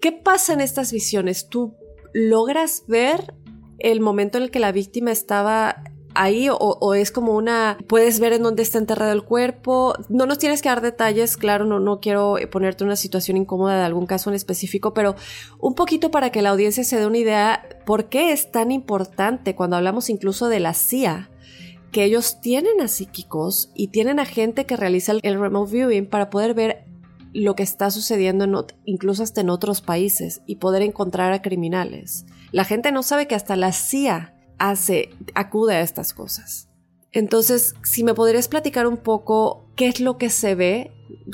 ¿Qué 0.02 0.12
pasa 0.12 0.54
en 0.54 0.62
estas 0.62 0.92
visiones? 0.92 1.50
¿Tú 1.50 1.76
logras 2.16 2.86
ver 2.88 3.34
el 3.78 4.00
momento 4.00 4.38
en 4.38 4.46
el 4.46 4.52
que 4.52 4.60
la 4.60 4.72
víctima 4.72 5.12
estaba 5.12 5.84
ahí 6.14 6.48
o, 6.50 6.94
es 6.94 7.12
como 7.12 7.36
una 7.36 7.78
puedes 7.88 8.22
ver 8.22 8.32
en 8.32 8.42
dónde 8.42 8.64
está 8.64 8.78
enterrado 8.78 9.12
el 9.12 9.24
cuerpo. 9.24 9.96
No 10.08 10.26
nos 10.26 10.38
tienes 10.38 10.62
que 10.62 10.70
dar 10.70 10.80
detalles 10.80 11.36
claro 11.36 11.66
no 11.66 11.82
no 11.82 12.00
quiero 12.00 12.38
ponerte 12.50 12.86
una 12.86 12.96
situación 12.96 13.36
incómoda 13.36 13.78
de 13.78 13.84
algún 13.84 14.06
caso 14.06 14.30
en 14.30 14.36
específico 14.38 14.94
pero 14.94 15.16
un 15.60 15.76
poquito 15.76 16.10
para 16.10 16.30
que 16.30 16.42
la 16.42 16.52
audiencia 16.52 16.86
se 16.86 16.98
dé 16.98 17.06
una 17.06 17.18
idea 17.18 17.68
por 17.86 18.08
qué 18.08 18.32
es 18.32 18.50
tan 18.50 18.72
importante 18.72 19.54
cuando 19.54 19.76
hablamos 19.76 20.10
incluso 20.10 20.48
de 20.48 20.62
la 20.62 20.74
CIA 20.74 21.30
que 21.92 22.06
ellos 22.06 22.40
tienen 22.40 22.80
a 22.80 22.88
psíquicos 22.88 23.72
y 23.76 23.90
tienen 23.90 24.22
a 24.22 24.26
gente 24.26 24.66
que 24.66 24.78
realiza 24.78 25.12
el 25.22 25.40
remote 25.40 25.70
viewing 25.70 26.10
para 26.10 26.30
poder 26.30 26.54
ver 26.54 26.86
lo 27.36 27.56
que 27.56 27.64
está 27.64 27.92
sucediendo 27.92 28.66
incluso 28.86 29.22
hasta 29.22 29.42
en 29.42 29.50
otros 29.50 29.82
países 29.82 30.42
y 30.46 30.56
poder 30.56 30.82
encontrar 30.82 31.34
a 31.34 31.42
criminales. 31.42 32.26
La 32.52 32.64
gente 32.64 32.94
no 32.94 33.04
sabe 33.04 33.28
que 33.28 33.36
hasta 33.36 33.58
la 33.58 33.74
CIA 33.74 34.34
hace, 34.58 35.10
acude 35.34 35.76
a 35.76 35.82
estas 35.82 36.14
cosas. 36.14 36.70
Entonces, 37.12 37.76
si 37.84 38.06
me 38.06 38.14
podrías 38.14 38.48
platicar 38.48 38.88
un 38.88 38.98
poco 38.98 39.70
qué 39.76 39.88
es 39.88 40.00
lo 40.00 40.18
que 40.18 40.30
se 40.30 40.56
ve, 40.56 40.92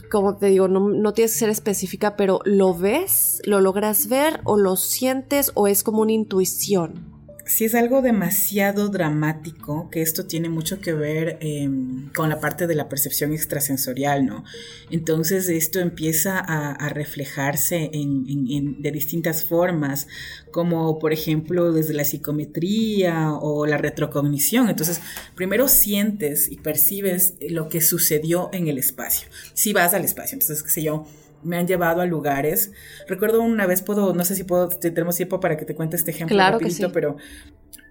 como 0.10 0.38
te 0.38 0.48
digo, 0.48 0.68
no, 0.68 0.90
no 0.90 1.14
tienes 1.14 1.34
que 1.34 1.40
ser 1.40 1.50
específica, 1.50 2.16
pero 2.16 2.40
¿lo 2.46 2.76
ves? 2.76 3.40
¿Lo 3.46 3.62
logras 3.62 4.08
ver? 4.08 4.42
¿O 4.44 4.58
lo 4.58 4.78
sientes? 4.78 5.52
¿O 5.54 5.68
es 5.68 5.84
como 5.84 6.02
una 6.02 6.14
intuición? 6.14 7.11
Si 7.52 7.66
es 7.66 7.76
algo 7.76 8.02
demasiado 8.02 8.88
dramático, 8.88 9.90
que 9.90 10.02
esto 10.02 10.26
tiene 10.26 10.48
mucho 10.48 10.80
que 10.80 10.94
ver 10.94 11.38
em, 11.42 12.10
con 12.14 12.30
la 12.30 12.40
parte 12.40 12.66
de 12.66 12.76
la 12.76 12.88
percepción 12.88 13.34
extrasensorial, 13.34 14.26
¿no? 14.26 14.46
Entonces 14.90 15.50
esto 15.50 15.82
empieza 15.82 16.40
a, 16.40 16.88
reflejarse 16.88 17.90
en, 17.94 18.82
de 18.82 18.92
distintas 18.92 19.44
formas, 19.44 20.08
como 20.52 20.98
por 20.98 21.12
ejemplo 21.12 21.74
desde 21.74 21.94
la 21.94 22.06
psicometría 22.06 23.34
o 23.34 23.66
la 23.66 23.78
retrocognición. 23.78 24.70
Entonces, 24.70 25.02
primero 25.36 25.68
sientes 25.68 26.50
y 26.50 26.56
percibes 26.56 27.36
lo 27.42 27.68
que 27.68 27.82
sucedió 27.82 28.50
en 28.54 28.70
el 28.70 28.78
espacio. 28.78 29.28
Si 29.54 29.74
vas 29.74 29.94
al 29.94 30.06
espacio, 30.06 30.36
entonces, 30.36 30.64
qué 30.64 30.70
sé 30.70 30.84
yo, 30.84 31.06
me 31.44 31.58
han 31.58 31.68
llevado 31.68 32.02
a 32.02 32.06
lugares. 32.06 32.72
Recuerdo 33.08 33.42
una 33.42 33.66
vez, 33.66 33.82
puedo, 33.82 34.14
no 34.14 34.24
sé 34.26 34.36
si 34.36 34.44
puedo, 34.44 34.70
tenemos 34.70 35.16
tiempo 35.16 35.40
para 35.40 35.58
que 35.58 35.66
te 35.66 35.76
cuente 35.76 35.96
este 35.96 36.12
ejemplo 36.12 36.36
claro 36.36 36.60
rapidito, 36.60 36.92
pero 36.92 37.18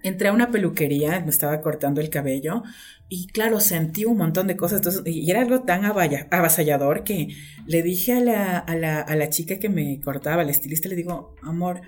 entré 0.03 0.29
a 0.29 0.33
una 0.33 0.51
peluquería, 0.51 1.19
me 1.19 1.29
estaba 1.29 1.61
cortando 1.61 2.01
el 2.01 2.09
cabello 2.09 2.63
y 3.09 3.27
claro, 3.27 3.59
sentí 3.59 4.05
un 4.05 4.17
montón 4.17 4.47
de 4.47 4.55
cosas, 4.55 4.79
entonces, 4.79 5.01
y 5.05 5.29
era 5.29 5.41
algo 5.41 5.61
tan 5.61 5.83
avasallador 5.85 7.03
que 7.03 7.27
le 7.67 7.83
dije 7.83 8.13
a 8.13 8.21
la, 8.21 8.57
a 8.57 8.75
la, 8.75 9.01
a 9.01 9.15
la 9.15 9.29
chica 9.29 9.59
que 9.59 9.69
me 9.69 9.99
cortaba, 9.99 10.41
al 10.41 10.49
estilista, 10.49 10.87
le 10.89 10.95
digo, 10.95 11.35
amor, 11.43 11.81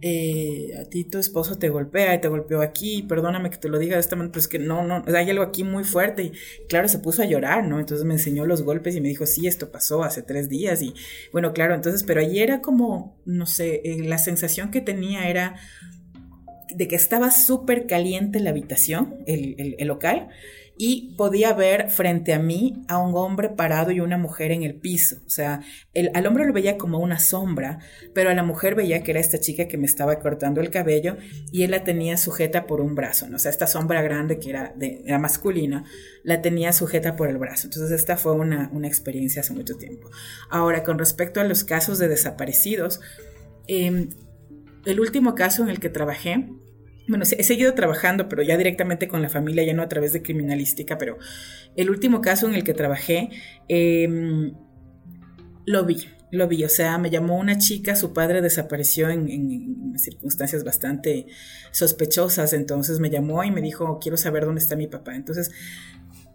eh, 0.00 0.74
a 0.80 0.84
ti 0.84 1.02
tu 1.04 1.18
esposo 1.18 1.58
te 1.58 1.70
golpea 1.70 2.14
y 2.14 2.20
te 2.20 2.28
golpeó 2.28 2.62
aquí, 2.62 3.02
perdóname 3.02 3.50
que 3.50 3.56
te 3.56 3.68
lo 3.68 3.78
diga 3.78 3.96
de 3.96 4.00
esta 4.00 4.14
manera, 4.14 4.32
pero 4.32 4.40
es 4.40 4.48
que 4.48 4.60
no, 4.60 4.84
no, 4.84 5.02
hay 5.06 5.28
algo 5.30 5.42
aquí 5.42 5.64
muy 5.64 5.82
fuerte 5.82 6.22
y 6.22 6.32
claro, 6.68 6.86
se 6.88 7.00
puso 7.00 7.22
a 7.22 7.26
llorar, 7.26 7.66
¿no? 7.66 7.80
Entonces 7.80 8.06
me 8.06 8.14
enseñó 8.14 8.46
los 8.46 8.62
golpes 8.62 8.94
y 8.94 9.00
me 9.00 9.08
dijo, 9.08 9.26
sí, 9.26 9.48
esto 9.48 9.72
pasó 9.72 10.04
hace 10.04 10.22
tres 10.22 10.48
días 10.48 10.82
y 10.82 10.94
bueno, 11.32 11.52
claro, 11.52 11.74
entonces, 11.74 12.04
pero 12.04 12.20
allí 12.20 12.38
era 12.40 12.60
como, 12.60 13.20
no 13.24 13.46
sé, 13.46 13.80
eh, 13.84 14.04
la 14.04 14.18
sensación 14.18 14.70
que 14.70 14.80
tenía 14.80 15.28
era 15.28 15.56
de 16.72 16.86
que 16.86 16.96
estaba 16.96 17.30
súper 17.32 17.86
caliente 17.86 18.38
la 18.40 18.50
habitación, 18.50 19.16
el, 19.26 19.74
el 19.78 19.88
local, 19.88 20.28
y 20.80 21.14
podía 21.16 21.52
ver 21.52 21.90
frente 21.90 22.32
a 22.32 22.38
mí 22.38 22.84
a 22.86 22.98
un 22.98 23.16
hombre 23.16 23.48
parado 23.48 23.90
y 23.90 23.98
una 23.98 24.16
mujer 24.16 24.52
en 24.52 24.62
el 24.62 24.76
piso. 24.76 25.16
O 25.26 25.30
sea, 25.30 25.60
el, 25.92 26.12
al 26.14 26.24
hombre 26.26 26.46
lo 26.46 26.52
veía 26.52 26.78
como 26.78 27.00
una 27.00 27.18
sombra, 27.18 27.80
pero 28.14 28.30
a 28.30 28.34
la 28.34 28.44
mujer 28.44 28.76
veía 28.76 29.02
que 29.02 29.10
era 29.10 29.18
esta 29.18 29.40
chica 29.40 29.66
que 29.66 29.76
me 29.76 29.86
estaba 29.86 30.20
cortando 30.20 30.60
el 30.60 30.70
cabello 30.70 31.16
y 31.50 31.64
él 31.64 31.72
la 31.72 31.82
tenía 31.82 32.16
sujeta 32.16 32.66
por 32.66 32.80
un 32.80 32.94
brazo. 32.94 33.28
¿no? 33.28 33.36
O 33.36 33.38
sea, 33.40 33.50
esta 33.50 33.66
sombra 33.66 34.02
grande 34.02 34.38
que 34.38 34.50
era, 34.50 34.72
de, 34.76 35.02
era 35.04 35.18
masculina, 35.18 35.84
la 36.22 36.40
tenía 36.42 36.72
sujeta 36.72 37.16
por 37.16 37.28
el 37.28 37.38
brazo. 37.38 37.66
Entonces, 37.66 37.90
esta 37.90 38.16
fue 38.16 38.32
una, 38.32 38.70
una 38.72 38.86
experiencia 38.86 39.40
hace 39.40 39.54
mucho 39.54 39.76
tiempo. 39.76 40.08
Ahora, 40.48 40.84
con 40.84 40.96
respecto 41.00 41.40
a 41.40 41.44
los 41.44 41.64
casos 41.64 41.98
de 41.98 42.06
desaparecidos, 42.06 43.00
em, 43.66 44.10
el 44.84 45.00
último 45.00 45.34
caso 45.34 45.64
en 45.64 45.70
el 45.70 45.80
que 45.80 45.88
trabajé, 45.88 46.48
bueno, 47.08 47.24
he 47.24 47.42
seguido 47.42 47.74
trabajando, 47.74 48.28
pero 48.28 48.42
ya 48.42 48.56
directamente 48.56 49.08
con 49.08 49.22
la 49.22 49.30
familia, 49.30 49.64
ya 49.64 49.72
no 49.72 49.82
a 49.82 49.88
través 49.88 50.12
de 50.12 50.22
criminalística, 50.22 50.98
pero 50.98 51.18
el 51.74 51.90
último 51.90 52.20
caso 52.20 52.46
en 52.46 52.54
el 52.54 52.64
que 52.64 52.74
trabajé, 52.74 53.30
em, 53.68 54.52
lo 55.66 55.84
vi, 55.84 56.06
lo 56.30 56.46
vi, 56.48 56.64
o 56.64 56.68
sea, 56.68 56.98
me 56.98 57.10
llamó 57.10 57.38
una 57.38 57.56
chica, 57.56 57.96
su 57.96 58.12
padre 58.12 58.42
desapareció 58.42 59.08
en, 59.08 59.96
circunstancias 59.98 60.62
bastante 60.62 61.26
sospechosas, 61.72 62.52
entonces 62.52 63.00
me 63.00 63.10
llamó 63.10 63.42
y 63.42 63.50
me 63.50 63.62
dijo, 63.62 63.98
quiero 64.00 64.16
saber 64.16 64.44
dónde 64.44 64.60
está 64.60 64.76
mi 64.76 64.86
papá. 64.86 65.16
Entonces 65.16 65.50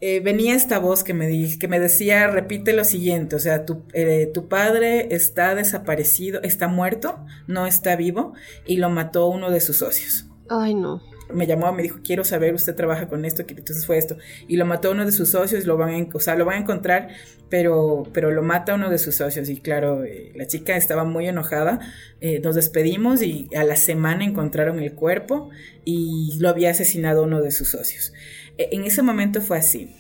eh, 0.02 0.20
venía 0.20 0.54
esta 0.56 0.80
voz 0.80 1.04
que 1.04 1.14
me, 1.14 1.58
que 1.58 1.68
me 1.70 1.80
decía, 1.80 2.28
repite 2.28 2.74
lo 2.74 2.84
siguiente, 2.84 3.38
o 3.38 3.40
sea, 3.40 3.66
tu, 3.66 3.86
eh, 3.94 4.30
tu 4.34 4.50
padre 4.50 5.16
está 5.16 5.56
desaparecido, 5.56 6.42
está 6.42 6.68
muerto, 6.68 7.26
no 7.48 7.68
está 7.68 7.96
vivo, 7.96 8.34
y 8.66 8.78
lo 8.78 8.90
mató 8.90 9.28
uno 9.28 9.50
de 9.50 9.62
sus 9.62 9.78
socios. 9.78 10.33
Ay, 10.50 10.74
no. 10.74 11.02
Me 11.34 11.48
llamó, 11.48 11.72
me 11.72 11.84
dijo, 11.84 12.00
quiero 12.04 12.24
saber, 12.24 12.54
usted 12.54 12.76
trabaja 12.76 13.08
con 13.08 13.26
esto, 13.26 13.44
entonces 13.48 13.86
fue 13.86 13.98
esto. 13.98 14.18
Y 14.48 14.58
lo 14.58 14.66
mató 14.66 14.92
uno 14.92 15.06
de 15.06 15.12
sus 15.12 15.32
socios, 15.32 15.66
lo 15.66 15.78
van 15.78 15.94
a, 15.94 16.08
o 16.14 16.20
sea, 16.20 16.36
lo 16.36 16.46
van 16.46 16.58
a 16.58 16.60
encontrar, 16.62 17.10
pero, 17.50 18.04
pero 18.14 18.30
lo 18.32 18.44
mata 18.44 18.76
uno 18.76 18.90
de 18.90 18.98
sus 18.98 19.16
socios. 19.16 19.50
Y 19.50 19.58
claro, 19.58 20.04
eh, 20.04 20.32
la 20.36 20.46
chica 20.48 20.76
estaba 20.76 21.06
muy 21.06 21.28
enojada. 21.28 21.80
Eh, 22.20 22.40
nos 22.42 22.56
despedimos 22.56 23.22
y 23.22 23.50
a 23.56 23.64
la 23.64 23.78
semana 23.78 24.26
encontraron 24.26 24.80
el 24.80 24.94
cuerpo 24.94 25.50
y 25.86 26.38
lo 26.40 26.50
había 26.50 26.72
asesinado 26.72 27.24
uno 27.24 27.42
de 27.42 27.52
sus 27.52 27.70
socios. 27.70 28.14
E, 28.58 28.70
en 28.74 28.84
ese 28.84 29.02
momento 29.02 29.42
fue 29.42 29.58
así. 29.58 29.96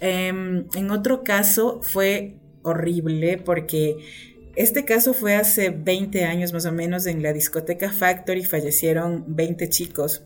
Em, 0.00 0.66
en 0.74 0.90
otro 0.90 1.22
caso 1.22 1.80
fue 1.82 2.36
horrible 2.62 3.38
porque 3.38 3.96
este 4.56 4.84
caso 4.84 5.14
fue 5.14 5.34
hace 5.34 5.70
20 5.70 6.24
años 6.24 6.52
más 6.52 6.66
o 6.66 6.72
menos 6.72 7.06
en 7.06 7.22
la 7.22 7.32
discoteca 7.32 7.92
Factory, 7.92 8.44
fallecieron 8.44 9.24
20 9.28 9.68
chicos. 9.68 10.22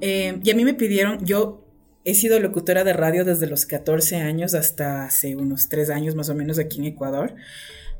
Eh, 0.00 0.38
y 0.42 0.50
a 0.50 0.54
mí 0.54 0.64
me 0.64 0.74
pidieron, 0.74 1.24
yo 1.24 1.64
he 2.04 2.14
sido 2.14 2.38
locutora 2.40 2.84
de 2.84 2.92
radio 2.92 3.24
desde 3.24 3.46
los 3.46 3.66
14 3.66 4.16
años 4.16 4.54
hasta 4.54 5.04
hace 5.04 5.36
unos 5.36 5.68
3 5.68 5.90
años 5.90 6.14
más 6.14 6.28
o 6.28 6.34
menos 6.34 6.58
aquí 6.58 6.78
en 6.78 6.86
Ecuador, 6.86 7.34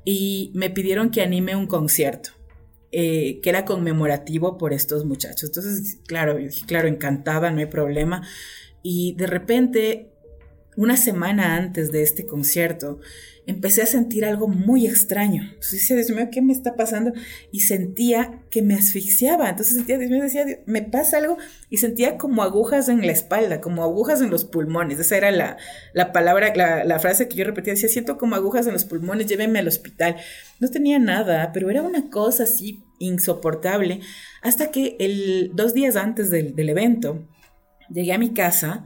y 0.04 0.50
me 0.54 0.70
pidieron 0.70 1.10
que 1.10 1.22
anime 1.22 1.56
un 1.56 1.66
concierto. 1.66 2.30
Eh, 2.90 3.40
que 3.42 3.50
era 3.50 3.66
conmemorativo 3.66 4.56
por 4.56 4.72
estos 4.72 5.04
muchachos. 5.04 5.50
Entonces, 5.50 5.98
claro, 6.06 6.38
claro, 6.66 6.88
encantada, 6.88 7.50
no 7.50 7.58
hay 7.58 7.66
problema. 7.66 8.26
Y 8.82 9.14
de 9.18 9.26
repente, 9.26 10.10
una 10.74 10.96
semana 10.96 11.56
antes 11.56 11.92
de 11.92 12.02
este 12.02 12.26
concierto, 12.26 12.98
empecé 13.48 13.80
a 13.80 13.86
sentir 13.86 14.26
algo 14.26 14.46
muy 14.46 14.86
extraño. 14.86 15.42
Entonces 15.42 15.72
decía, 15.72 15.96
Dios 15.96 16.10
mío, 16.10 16.28
¿qué 16.30 16.42
me 16.42 16.52
está 16.52 16.76
pasando? 16.76 17.12
Y 17.50 17.60
sentía 17.60 18.42
que 18.50 18.60
me 18.60 18.74
asfixiaba. 18.74 19.48
Entonces 19.48 19.74
sentía, 19.74 19.96
Dios 19.96 20.10
mío, 20.10 20.22
decía, 20.22 20.44
me 20.66 20.82
pasa 20.82 21.16
algo. 21.16 21.38
Y 21.70 21.78
sentía 21.78 22.18
como 22.18 22.42
agujas 22.42 22.90
en 22.90 23.00
la 23.00 23.10
espalda, 23.10 23.62
como 23.62 23.82
agujas 23.82 24.20
en 24.20 24.28
los 24.28 24.44
pulmones. 24.44 25.00
Esa 25.00 25.16
era 25.16 25.30
la, 25.30 25.56
la 25.94 26.12
palabra, 26.12 26.54
la, 26.54 26.98
frase 26.98 27.26
que 27.26 27.36
yo 27.36 27.44
repetía. 27.46 27.72
Decía, 27.72 27.88
siento 27.88 28.18
como 28.18 28.36
agujas 28.36 28.66
en 28.66 28.74
los 28.74 28.84
pulmones, 28.84 29.26
llévenme 29.26 29.60
al 29.60 29.68
hospital. 29.68 30.16
No 30.60 30.68
tenía 30.68 30.98
nada, 30.98 31.50
pero 31.54 31.70
era 31.70 31.80
una 31.80 32.10
cosa 32.10 32.42
así 32.42 32.82
insoportable. 32.98 34.00
Hasta 34.42 34.70
que 34.70 34.96
el, 35.00 35.52
dos 35.54 35.72
días 35.72 35.96
antes 35.96 36.28
del, 36.28 36.54
del 36.54 36.68
evento, 36.68 37.26
llegué 37.88 38.12
a 38.12 38.18
mi 38.18 38.34
casa 38.34 38.84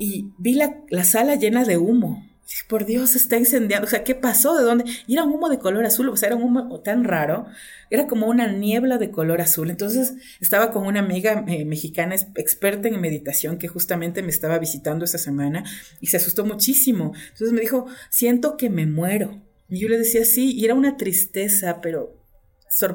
y 0.00 0.32
vi 0.36 0.54
la, 0.54 0.80
la 0.88 1.04
sala 1.04 1.36
llena 1.36 1.64
de 1.64 1.78
humo 1.78 2.28
por 2.68 2.84
Dios, 2.84 3.16
está 3.16 3.36
incendiando. 3.36 3.86
O 3.86 3.90
sea, 3.90 4.04
¿qué 4.04 4.14
pasó? 4.14 4.56
¿De 4.56 4.64
dónde? 4.64 4.84
Y 5.06 5.14
era 5.14 5.24
un 5.24 5.32
humo 5.32 5.48
de 5.48 5.58
color 5.58 5.84
azul, 5.84 6.08
o 6.08 6.16
sea, 6.16 6.28
era 6.28 6.36
un 6.36 6.42
humo 6.42 6.80
tan 6.80 7.04
raro. 7.04 7.46
Era 7.90 8.06
como 8.06 8.26
una 8.26 8.50
niebla 8.52 8.98
de 8.98 9.10
color 9.10 9.40
azul. 9.40 9.70
Entonces, 9.70 10.14
estaba 10.40 10.72
con 10.72 10.86
una 10.86 11.00
amiga 11.00 11.44
eh, 11.48 11.64
mexicana 11.64 12.14
experta 12.36 12.88
en 12.88 13.00
meditación 13.00 13.58
que 13.58 13.68
justamente 13.68 14.22
me 14.22 14.30
estaba 14.30 14.58
visitando 14.58 15.04
esta 15.04 15.18
semana 15.18 15.64
y 16.00 16.08
se 16.08 16.16
asustó 16.16 16.44
muchísimo. 16.44 17.12
Entonces 17.32 17.52
me 17.52 17.60
dijo, 17.60 17.86
siento 18.10 18.56
que 18.56 18.70
me 18.70 18.86
muero. 18.86 19.40
Y 19.68 19.80
yo 19.80 19.88
le 19.88 19.98
decía, 19.98 20.24
sí, 20.24 20.52
y 20.52 20.64
era 20.64 20.74
una 20.74 20.96
tristeza, 20.96 21.80
pero, 21.80 22.16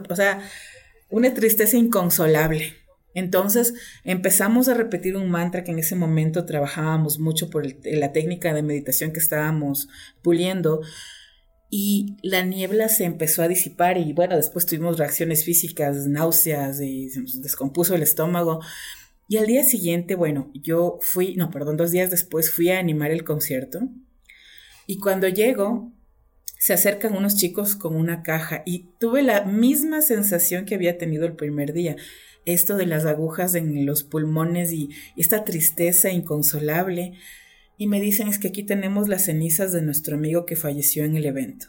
o 0.10 0.16
sea, 0.16 0.42
una 1.10 1.34
tristeza 1.34 1.78
inconsolable. 1.78 2.85
Entonces 3.16 3.74
empezamos 4.04 4.68
a 4.68 4.76
repetir 4.76 5.16
un 5.16 5.32
mantra 5.32 5.64
que 5.64 5.72
en 5.72 5.80
ese 5.80 5.96
momento 5.96 6.46
trabajábamos 6.46 7.18
mucho 7.18 7.50
por 7.50 7.66
la 7.84 8.12
técnica 8.12 8.54
de 8.54 8.62
meditación 8.62 9.14
que 9.14 9.20
estábamos 9.20 9.88
puliendo 10.22 10.82
y 11.70 12.18
la 12.22 12.44
niebla 12.44 12.90
se 12.90 13.06
empezó 13.06 13.42
a 13.42 13.48
disipar 13.48 13.98
y 13.98 14.14
bueno, 14.14 14.36
después 14.36 14.66
tuvimos 14.66 15.00
reacciones 15.00 15.46
físicas, 15.46 16.06
náuseas 16.08 16.80
y 16.82 17.10
se 17.10 17.22
nos 17.22 17.42
descompuso 17.42 17.96
el 17.96 18.04
estómago. 18.04 18.60
Y 19.28 19.38
al 19.38 19.48
día 19.48 19.64
siguiente, 19.64 20.16
bueno, 20.16 20.52
yo 20.54 21.00
fui, 21.02 21.36
no, 21.36 21.50
perdón, 21.50 21.78
dos 21.78 21.92
días 21.92 22.12
después 22.12 22.52
fui 22.52 22.70
a 22.70 22.80
animar 22.80 23.12
el 23.12 23.24
concierto 23.24 23.80
y 24.88 25.00
cuando 25.00 25.28
llego 25.28 25.92
se 26.60 26.74
acercan 26.74 27.16
unos 27.16 27.36
chicos 27.36 27.76
con 27.76 27.96
una 27.96 28.24
caja 28.24 28.62
y 28.66 28.90
tuve 29.00 29.24
la 29.24 29.46
misma 29.46 30.02
sensación 30.02 30.66
que 30.66 30.76
había 30.76 30.98
tenido 30.98 31.26
el 31.26 31.36
primer 31.36 31.74
día 31.74 31.96
esto 32.46 32.78
de 32.78 32.86
las 32.86 33.06
agujas 33.06 33.56
en 33.56 33.86
los 33.86 34.04
pulmones 34.04 34.72
y, 34.72 34.90
esta 35.18 35.44
tristeza 35.44 36.12
inconsolable. 36.12 37.14
Y 37.78 37.88
me 37.88 38.00
dicen 38.00 38.28
es 38.28 38.40
que 38.40 38.48
aquí 38.48 38.64
tenemos 38.64 39.10
las 39.10 39.26
cenizas 39.26 39.72
de 39.72 39.82
nuestro 39.82 40.16
amigo 40.16 40.46
que 40.46 40.56
falleció 40.56 41.04
en 41.04 41.18
el 41.18 41.26
evento. 41.26 41.68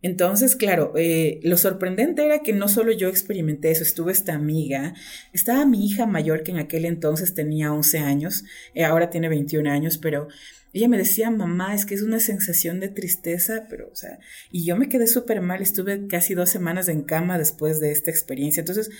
Entonces, 0.00 0.54
claro, 0.54 0.92
eh, 0.96 1.40
lo 1.42 1.56
sorprendente 1.56 2.24
era 2.24 2.38
que 2.40 2.52
no 2.52 2.68
solo 2.68 2.92
yo 2.92 3.08
experimenté 3.08 3.72
eso, 3.72 3.82
estuvo 3.82 4.10
esta 4.10 4.34
amiga, 4.34 4.94
estaba 5.32 5.66
mi 5.66 5.84
hija 5.84 6.06
mayor 6.06 6.44
que 6.44 6.52
en 6.52 6.58
aquel 6.58 6.84
entonces 6.84 7.34
tenía 7.34 7.72
11 7.72 7.98
años, 7.98 8.44
eh, 8.74 8.84
ahora 8.84 9.10
tiene 9.10 9.28
21 9.28 9.68
años, 9.68 9.98
pero 9.98 10.28
ella 10.72 10.88
me 10.88 10.98
decía, 10.98 11.30
mamá, 11.30 11.74
es 11.74 11.86
que 11.86 11.94
es 11.94 12.02
una 12.02 12.20
sensación 12.20 12.80
de 12.80 12.88
tristeza, 12.88 13.66
pero, 13.68 13.88
o 13.90 13.94
sea, 13.94 14.18
y 14.50 14.64
yo 14.66 14.76
me 14.76 14.88
quedé 14.88 15.06
súper 15.06 15.40
mal, 15.40 15.62
estuve 15.62 16.06
casi 16.06 16.34
dos 16.34 16.50
semanas 16.50 16.88
en 16.88 17.02
cama 17.02 17.38
después 17.38 17.80
de 17.80 17.90
esta 17.90 18.10
experiencia. 18.10 18.60
Entonces, 18.60 18.90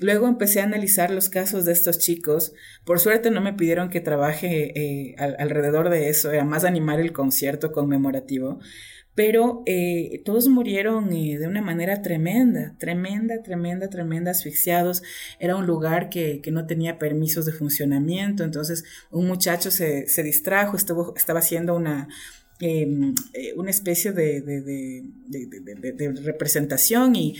luego 0.00 0.28
empecé 0.28 0.60
a 0.60 0.64
analizar 0.64 1.10
los 1.10 1.28
casos 1.28 1.64
de 1.64 1.72
estos 1.72 1.98
chicos. 1.98 2.52
Por 2.84 3.00
suerte 3.00 3.30
no 3.30 3.40
me 3.40 3.54
pidieron 3.54 3.88
que 3.88 4.00
trabaje 4.00 4.72
eh, 4.78 5.16
alrededor 5.16 5.90
de 5.90 6.08
eso, 6.08 6.30
era 6.30 6.44
más 6.44 6.64
animar 6.64 7.00
el 7.00 7.12
concierto 7.12 7.72
conmemorativo 7.72 8.60
pero 9.14 9.62
eh, 9.66 10.22
todos 10.24 10.48
murieron 10.48 11.12
eh, 11.12 11.38
de 11.38 11.46
una 11.46 11.62
manera 11.62 12.02
tremenda, 12.02 12.74
tremenda, 12.78 13.42
tremenda, 13.42 13.88
tremenda, 13.88 14.32
asfixiados. 14.32 15.02
Era 15.38 15.56
un 15.56 15.66
lugar 15.66 16.08
que, 16.08 16.40
que 16.40 16.50
no 16.50 16.66
tenía 16.66 16.98
permisos 16.98 17.46
de 17.46 17.52
funcionamiento, 17.52 18.44
entonces 18.44 18.84
un 19.10 19.26
muchacho 19.26 19.70
se, 19.70 20.08
se 20.08 20.22
distrajo, 20.22 20.76
estuvo, 20.76 21.14
estaba 21.16 21.38
haciendo 21.38 21.74
una, 21.74 22.08
em, 22.60 23.14
eh, 23.34 23.52
una 23.56 23.70
especie 23.70 24.12
de, 24.12 24.40
de, 24.40 24.60
de, 24.62 25.92
de 25.92 26.12
representación 26.22 27.14
y 27.14 27.36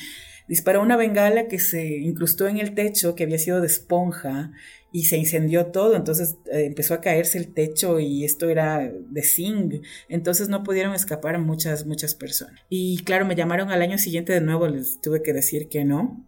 disparó 0.49 0.83
una 0.83 0.97
bengala 0.97 1.49
que 1.49 1.59
se 1.59 1.99
incrustó 1.99 2.49
en 2.49 2.59
el 2.59 2.75
techo, 2.75 3.15
que 3.15 3.25
había 3.25 3.39
sido 3.39 3.61
de 3.61 3.67
esponja, 3.67 4.53
y 4.95 5.07
se 5.07 5.17
incendió 5.17 5.67
todo, 5.67 5.97
entonces 5.97 6.37
eh, 6.53 6.67
empezó 6.67 6.95
a 6.95 7.01
caerse 7.01 7.37
el 7.37 7.53
techo 7.53 7.99
y 7.99 8.25
esto 8.25 8.49
era 8.49 8.79
de 8.79 9.23
zinc, 9.25 9.83
entonces 10.09 10.49
no 10.49 10.63
pudieron 10.63 10.95
escapar 10.95 11.37
muchas, 11.41 11.85
muchas 11.85 12.15
personas. 12.15 12.61
Y 12.69 13.03
claro, 13.03 13.27
me 13.27 13.35
llamaron 13.35 13.73
al 13.73 13.83
año 13.83 13.99
siguiente 13.99 14.33
de 14.33 14.41
nuevo, 14.41 14.69
les 14.69 15.01
tuve 15.01 15.21
que 15.21 15.33
decir 15.33 15.69
que 15.69 15.85
no 15.85 16.25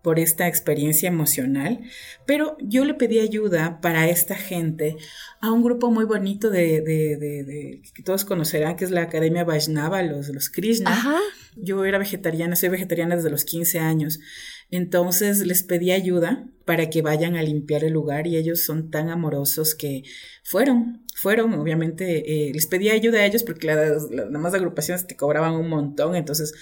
por 0.00 0.20
esta 0.20 0.46
experiencia 0.46 1.08
emocional, 1.08 1.80
pero 2.24 2.56
yo 2.60 2.84
le 2.84 2.94
pedí 2.94 3.18
ayuda 3.18 3.80
para 3.80 4.08
esta 4.08 4.36
gente 4.36 4.96
a 5.40 5.50
un 5.50 5.64
grupo 5.64 5.90
muy 5.90 6.04
bonito 6.04 6.50
de, 6.50 7.82
que 7.92 8.02
todos 8.04 8.24
conocerán, 8.24 8.76
que 8.76 8.84
es 8.84 8.92
la 8.92 9.02
Academia 9.02 9.42
Vaishnava, 9.42 10.04
los, 10.04 10.28
los 10.28 10.50
Krishna. 10.50 10.92
Yo 11.56 11.84
era 11.84 11.98
vegetariana, 11.98 12.56
soy 12.56 12.68
vegetariana 12.68 13.16
desde 13.16 13.30
los 13.30 13.44
15 13.44 13.78
años. 13.78 14.20
Entonces 14.70 15.46
les 15.46 15.62
pedí 15.62 15.90
ayuda 15.92 16.46
para 16.64 16.90
que 16.90 17.00
vayan 17.00 17.36
a 17.36 17.42
limpiar 17.42 17.84
el 17.84 17.94
lugar 17.94 18.26
y 18.26 18.36
ellos 18.36 18.62
son 18.62 18.90
tan 18.90 19.08
amorosos 19.08 19.74
que 19.74 20.02
fueron, 20.44 21.06
fueron, 21.14 21.54
obviamente, 21.54 22.48
eh, 22.48 22.52
les 22.52 22.66
pedí 22.66 22.90
ayuda 22.90 23.20
a 23.20 23.26
ellos 23.26 23.42
porque 23.42 23.66
las, 23.66 24.10
demás 24.10 24.52
agrupaciones 24.52 25.06
te 25.06 25.16
cobraban 25.16 25.54
un 25.54 25.70
montón, 25.70 26.14
entonces 26.14 26.52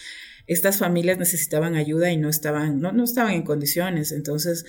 estas 0.46 0.78
familias 0.78 1.18
necesitaban 1.18 1.74
ayuda 1.74 2.12
y 2.12 2.16
no 2.16 2.28
estaban, 2.28 2.80
no, 2.80 2.92
no 2.92 3.02
estaban 3.02 3.32
en 3.32 3.42
condiciones, 3.42 4.12
entonces 4.12 4.64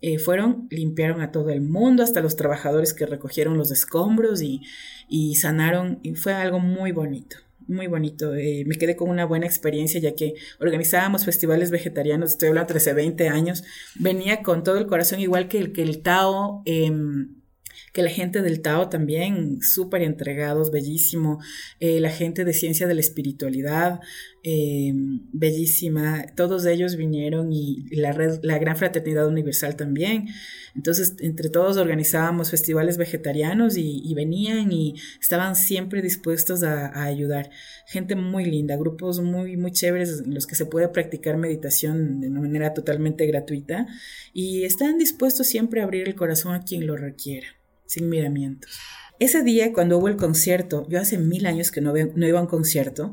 eh, 0.00 0.20
fueron, 0.20 0.68
limpiaron 0.70 1.20
a 1.20 1.32
todo 1.32 1.50
el 1.50 1.62
mundo, 1.62 2.04
hasta 2.04 2.20
los 2.20 2.36
trabajadores 2.36 2.94
que 2.94 3.06
recogieron 3.06 3.58
los 3.58 3.72
escombros 3.72 4.40
y, 4.40 4.62
y 5.08 5.34
sanaron, 5.34 5.98
y 6.04 6.14
fue 6.14 6.32
algo 6.32 6.60
muy 6.60 6.92
bonito 6.92 7.38
muy 7.68 7.86
bonito. 7.86 8.34
Eh, 8.34 8.64
me 8.66 8.76
quedé 8.76 8.96
con 8.96 9.10
una 9.10 9.24
buena 9.24 9.46
experiencia 9.46 10.00
ya 10.00 10.14
que 10.14 10.34
organizábamos 10.60 11.24
festivales 11.24 11.70
vegetarianos, 11.70 12.32
estoy 12.32 12.48
hablando 12.48 12.68
de 12.68 12.74
13, 12.74 12.94
20 12.94 13.28
años. 13.28 13.64
Venía 13.94 14.42
con 14.42 14.62
todo 14.62 14.78
el 14.78 14.86
corazón, 14.86 15.20
igual 15.20 15.48
que 15.48 15.58
el, 15.58 15.72
que 15.72 15.82
el 15.82 16.02
Tao. 16.02 16.62
Em, 16.64 17.36
que 17.96 18.02
la 18.02 18.10
gente 18.10 18.42
del 18.42 18.60
Tao 18.60 18.90
también, 18.90 19.62
súper 19.62 20.02
entregados, 20.02 20.70
bellísimo, 20.70 21.40
eh, 21.80 21.98
la 21.98 22.10
gente 22.10 22.44
de 22.44 22.52
ciencia 22.52 22.86
de 22.86 22.92
la 22.92 23.00
espiritualidad, 23.00 24.00
eh, 24.42 24.92
bellísima, 25.32 26.26
todos 26.36 26.66
ellos 26.66 26.96
vinieron 26.96 27.54
y 27.54 27.86
la, 27.90 28.12
red, 28.12 28.38
la 28.42 28.58
Gran 28.58 28.76
Fraternidad 28.76 29.26
Universal 29.26 29.76
también. 29.76 30.28
Entonces, 30.74 31.14
entre 31.20 31.48
todos 31.48 31.78
organizábamos 31.78 32.50
festivales 32.50 32.98
vegetarianos 32.98 33.78
y, 33.78 34.12
venían 34.14 34.70
y 34.72 34.94
estaban 35.18 35.56
siempre 35.56 36.02
dispuestos 36.02 36.62
a, 36.62 36.88
a, 36.88 37.04
ayudar. 37.04 37.48
Gente 37.86 38.14
muy 38.14 38.44
linda, 38.44 38.76
grupos 38.76 39.22
muy, 39.22 39.56
muy 39.56 39.72
chéveres 39.72 40.22
en 40.24 40.34
los 40.34 40.46
que 40.46 40.54
se 40.54 40.66
puede 40.66 40.88
practicar 40.90 41.38
meditación 41.38 42.20
de 42.20 42.28
una 42.28 42.42
manera 42.42 42.74
totalmente 42.74 43.26
gratuita 43.26 43.86
y 44.34 44.64
están 44.64 44.98
dispuestos 44.98 45.46
siempre 45.46 45.80
a 45.80 45.84
abrir 45.84 46.06
el 46.06 46.14
corazón 46.14 46.54
a 46.54 46.62
quien 46.62 46.86
lo 46.86 46.96
requiera, 46.98 47.48
sin 47.86 48.08
miramientos. 48.08 48.78
Ese 49.18 49.42
día, 49.42 49.72
cuando 49.72 49.98
hubo 49.98 50.08
el 50.08 50.16
concierto, 50.16 50.86
yo 50.88 51.00
hace 51.00 51.16
mil 51.16 51.46
años 51.46 51.70
que 51.70 51.80
no, 51.80 51.96
iba 51.96 52.38
a 52.38 52.42
un 52.42 52.48
concierto, 52.48 53.12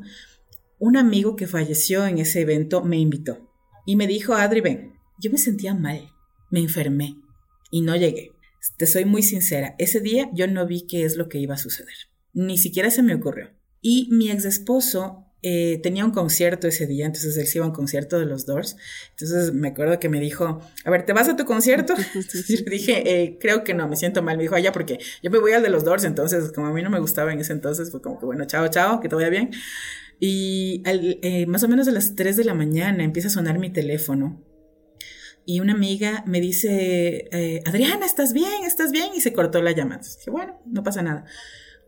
un 0.78 0.96
amigo 0.96 1.34
que 1.34 1.46
falleció 1.46 2.06
en 2.06 2.18
ese 2.18 2.42
evento 2.42 2.82
me 2.82 2.98
invitó 2.98 3.50
y 3.86 3.96
me 3.96 4.06
dijo, 4.06 4.34
Adri, 4.34 4.60
ven, 4.60 4.94
yo 5.18 5.30
me 5.30 5.38
sentía 5.38 5.74
mal, 5.74 6.10
me 6.50 6.60
enfermé 6.60 7.16
y 7.70 7.80
no 7.80 7.96
llegué. 7.96 8.32
Te 8.76 8.86
soy 8.86 9.04
muy 9.04 9.22
sincera, 9.22 9.74
ese 9.78 10.00
día 10.00 10.30
yo 10.34 10.46
no 10.46 10.66
vi 10.66 10.86
qué 10.86 11.04
es 11.04 11.16
lo 11.16 11.28
que 11.28 11.38
iba 11.38 11.54
a 11.54 11.58
suceder, 11.58 11.94
ni 12.32 12.58
siquiera 12.58 12.90
se 12.90 13.02
me 13.02 13.14
ocurrió. 13.14 13.50
Y 13.80 14.08
mi 14.10 14.30
ex 14.30 14.44
esposo 14.44 15.23
eh, 15.46 15.78
tenía 15.82 16.06
un 16.06 16.10
concierto 16.10 16.66
ese 16.66 16.86
día, 16.86 17.04
entonces 17.04 17.36
él 17.36 17.46
se 17.46 17.58
iba 17.58 17.66
a 17.66 17.68
un 17.68 17.74
concierto 17.74 18.18
de 18.18 18.24
los 18.24 18.46
Doors. 18.46 18.76
Entonces 19.10 19.52
me 19.52 19.68
acuerdo 19.68 20.00
que 20.00 20.08
me 20.08 20.18
dijo, 20.18 20.62
a 20.84 20.90
ver, 20.90 21.04
¿te 21.04 21.12
vas 21.12 21.28
a 21.28 21.36
tu 21.36 21.44
concierto? 21.44 21.94
yo 22.48 22.56
le 22.64 22.70
dije, 22.70 23.22
eh, 23.22 23.38
creo 23.38 23.62
que 23.62 23.74
no, 23.74 23.86
me 23.86 23.96
siento 23.96 24.22
mal. 24.22 24.38
Me 24.38 24.44
dijo, 24.44 24.54
allá, 24.54 24.70
ah, 24.70 24.72
porque 24.72 24.98
yo 25.22 25.30
me 25.30 25.38
voy 25.38 25.52
al 25.52 25.62
de 25.62 25.68
los 25.68 25.84
Doors, 25.84 26.04
entonces 26.04 26.50
como 26.52 26.68
a 26.68 26.72
mí 26.72 26.82
no 26.82 26.88
me 26.88 26.98
gustaba 26.98 27.30
en 27.30 27.40
ese 27.40 27.52
entonces, 27.52 27.90
fue 27.90 28.00
como 28.00 28.18
que 28.18 28.24
bueno, 28.24 28.46
chao, 28.46 28.66
chao, 28.68 29.00
que 29.00 29.10
te 29.10 29.14
vaya 29.16 29.28
bien. 29.28 29.50
Y 30.18 30.82
eh, 30.86 31.44
más 31.46 31.62
o 31.62 31.68
menos 31.68 31.88
a 31.88 31.92
las 31.92 32.14
3 32.14 32.38
de 32.38 32.44
la 32.44 32.54
mañana 32.54 33.04
empieza 33.04 33.28
a 33.28 33.30
sonar 33.30 33.58
mi 33.58 33.70
teléfono. 33.70 34.42
Y 35.44 35.60
una 35.60 35.74
amiga 35.74 36.24
me 36.26 36.40
dice, 36.40 37.28
eh, 37.32 37.60
Adriana, 37.66 38.06
¿estás 38.06 38.32
bien? 38.32 38.64
¿Estás 38.64 38.92
bien? 38.92 39.08
Y 39.14 39.20
se 39.20 39.34
cortó 39.34 39.60
la 39.60 39.72
llamada. 39.72 40.00
Dije, 40.00 40.30
bueno, 40.30 40.58
no 40.64 40.82
pasa 40.82 41.02
nada. 41.02 41.26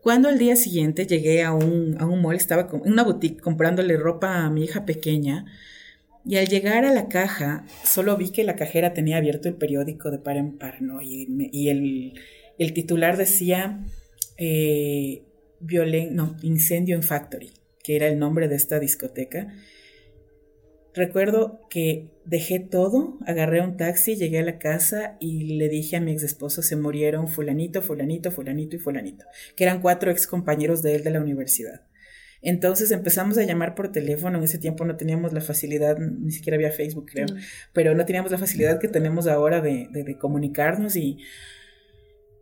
Cuando 0.01 0.29
al 0.29 0.37
día 0.37 0.55
siguiente 0.55 1.05
llegué 1.05 1.43
a 1.43 1.53
un, 1.53 1.97
a 1.99 2.05
un 2.05 2.21
mall, 2.21 2.35
estaba 2.35 2.69
en 2.71 2.91
una 2.91 3.03
boutique 3.03 3.41
comprándole 3.41 3.97
ropa 3.97 4.45
a 4.45 4.49
mi 4.49 4.63
hija 4.63 4.85
pequeña. 4.85 5.45
Y 6.25 6.37
al 6.37 6.47
llegar 6.47 6.85
a 6.85 6.93
la 6.93 7.07
caja, 7.07 7.65
solo 7.83 8.17
vi 8.17 8.31
que 8.31 8.43
la 8.43 8.55
cajera 8.55 8.93
tenía 8.93 9.17
abierto 9.17 9.47
el 9.47 9.55
periódico 9.55 10.11
de 10.11 10.19
par 10.19 10.37
en 10.37 10.57
par. 10.57 10.79
Y, 11.01 11.69
el, 11.69 12.13
el, 12.57 12.73
titular 12.73 13.17
decía, 13.17 13.85
eh, 14.37 15.23
no, 16.11 16.35
incendio 16.41 16.95
en 16.95 17.03
Factory 17.03 17.51
que 17.87 17.95
era 17.95 18.07
el 18.09 18.19
nombre 18.19 18.49
de 18.49 18.55
esta 18.57 18.81
discoteca. 18.81 19.47
Recuerdo 20.97 21.59
que 21.69 22.09
dejé 22.25 22.59
todo, 22.59 23.19
agarré 23.27 23.61
un 23.61 23.77
taxi, 23.77 24.15
llegué 24.15 24.39
a 24.39 24.43
la 24.43 24.57
casa 24.57 25.15
y 25.19 25.57
le 25.57 25.69
dije 25.69 25.95
a 25.95 26.01
mi 26.01 26.11
ex 26.11 26.23
esposo 26.23 26.63
se 26.63 26.75
murieron 26.75 27.27
fulanito, 27.27 27.83
fulanito, 27.83 28.31
fulanito 28.31 28.77
y 28.77 28.79
fulanito, 28.79 29.25
que 29.55 29.63
eran 29.63 29.79
cuatro 29.79 30.09
ex 30.09 30.25
compañeros 30.25 30.81
de 30.81 30.95
él 30.95 31.03
de 31.03 31.11
la 31.11 31.21
universidad. 31.21 31.83
Entonces 32.41 32.89
empezamos 32.89 33.37
a 33.37 33.43
llamar 33.43 33.75
por 33.75 33.91
teléfono, 33.91 34.39
en 34.39 34.43
ese 34.43 34.57
tiempo 34.57 34.85
no 34.85 34.97
teníamos 34.97 35.33
la 35.33 35.41
facilidad, 35.41 35.99
ni 35.99 36.31
siquiera 36.31 36.55
había 36.55 36.71
Facebook 36.71 37.05
creo, 37.11 37.27
mm. 37.27 37.37
pero 37.73 37.93
no 37.93 38.03
teníamos 38.03 38.31
la 38.31 38.39
facilidad 38.39 38.79
que 38.79 38.87
tenemos 38.87 39.27
ahora 39.27 39.61
de, 39.61 40.17
comunicarnos 40.19 40.95
y 40.95 41.19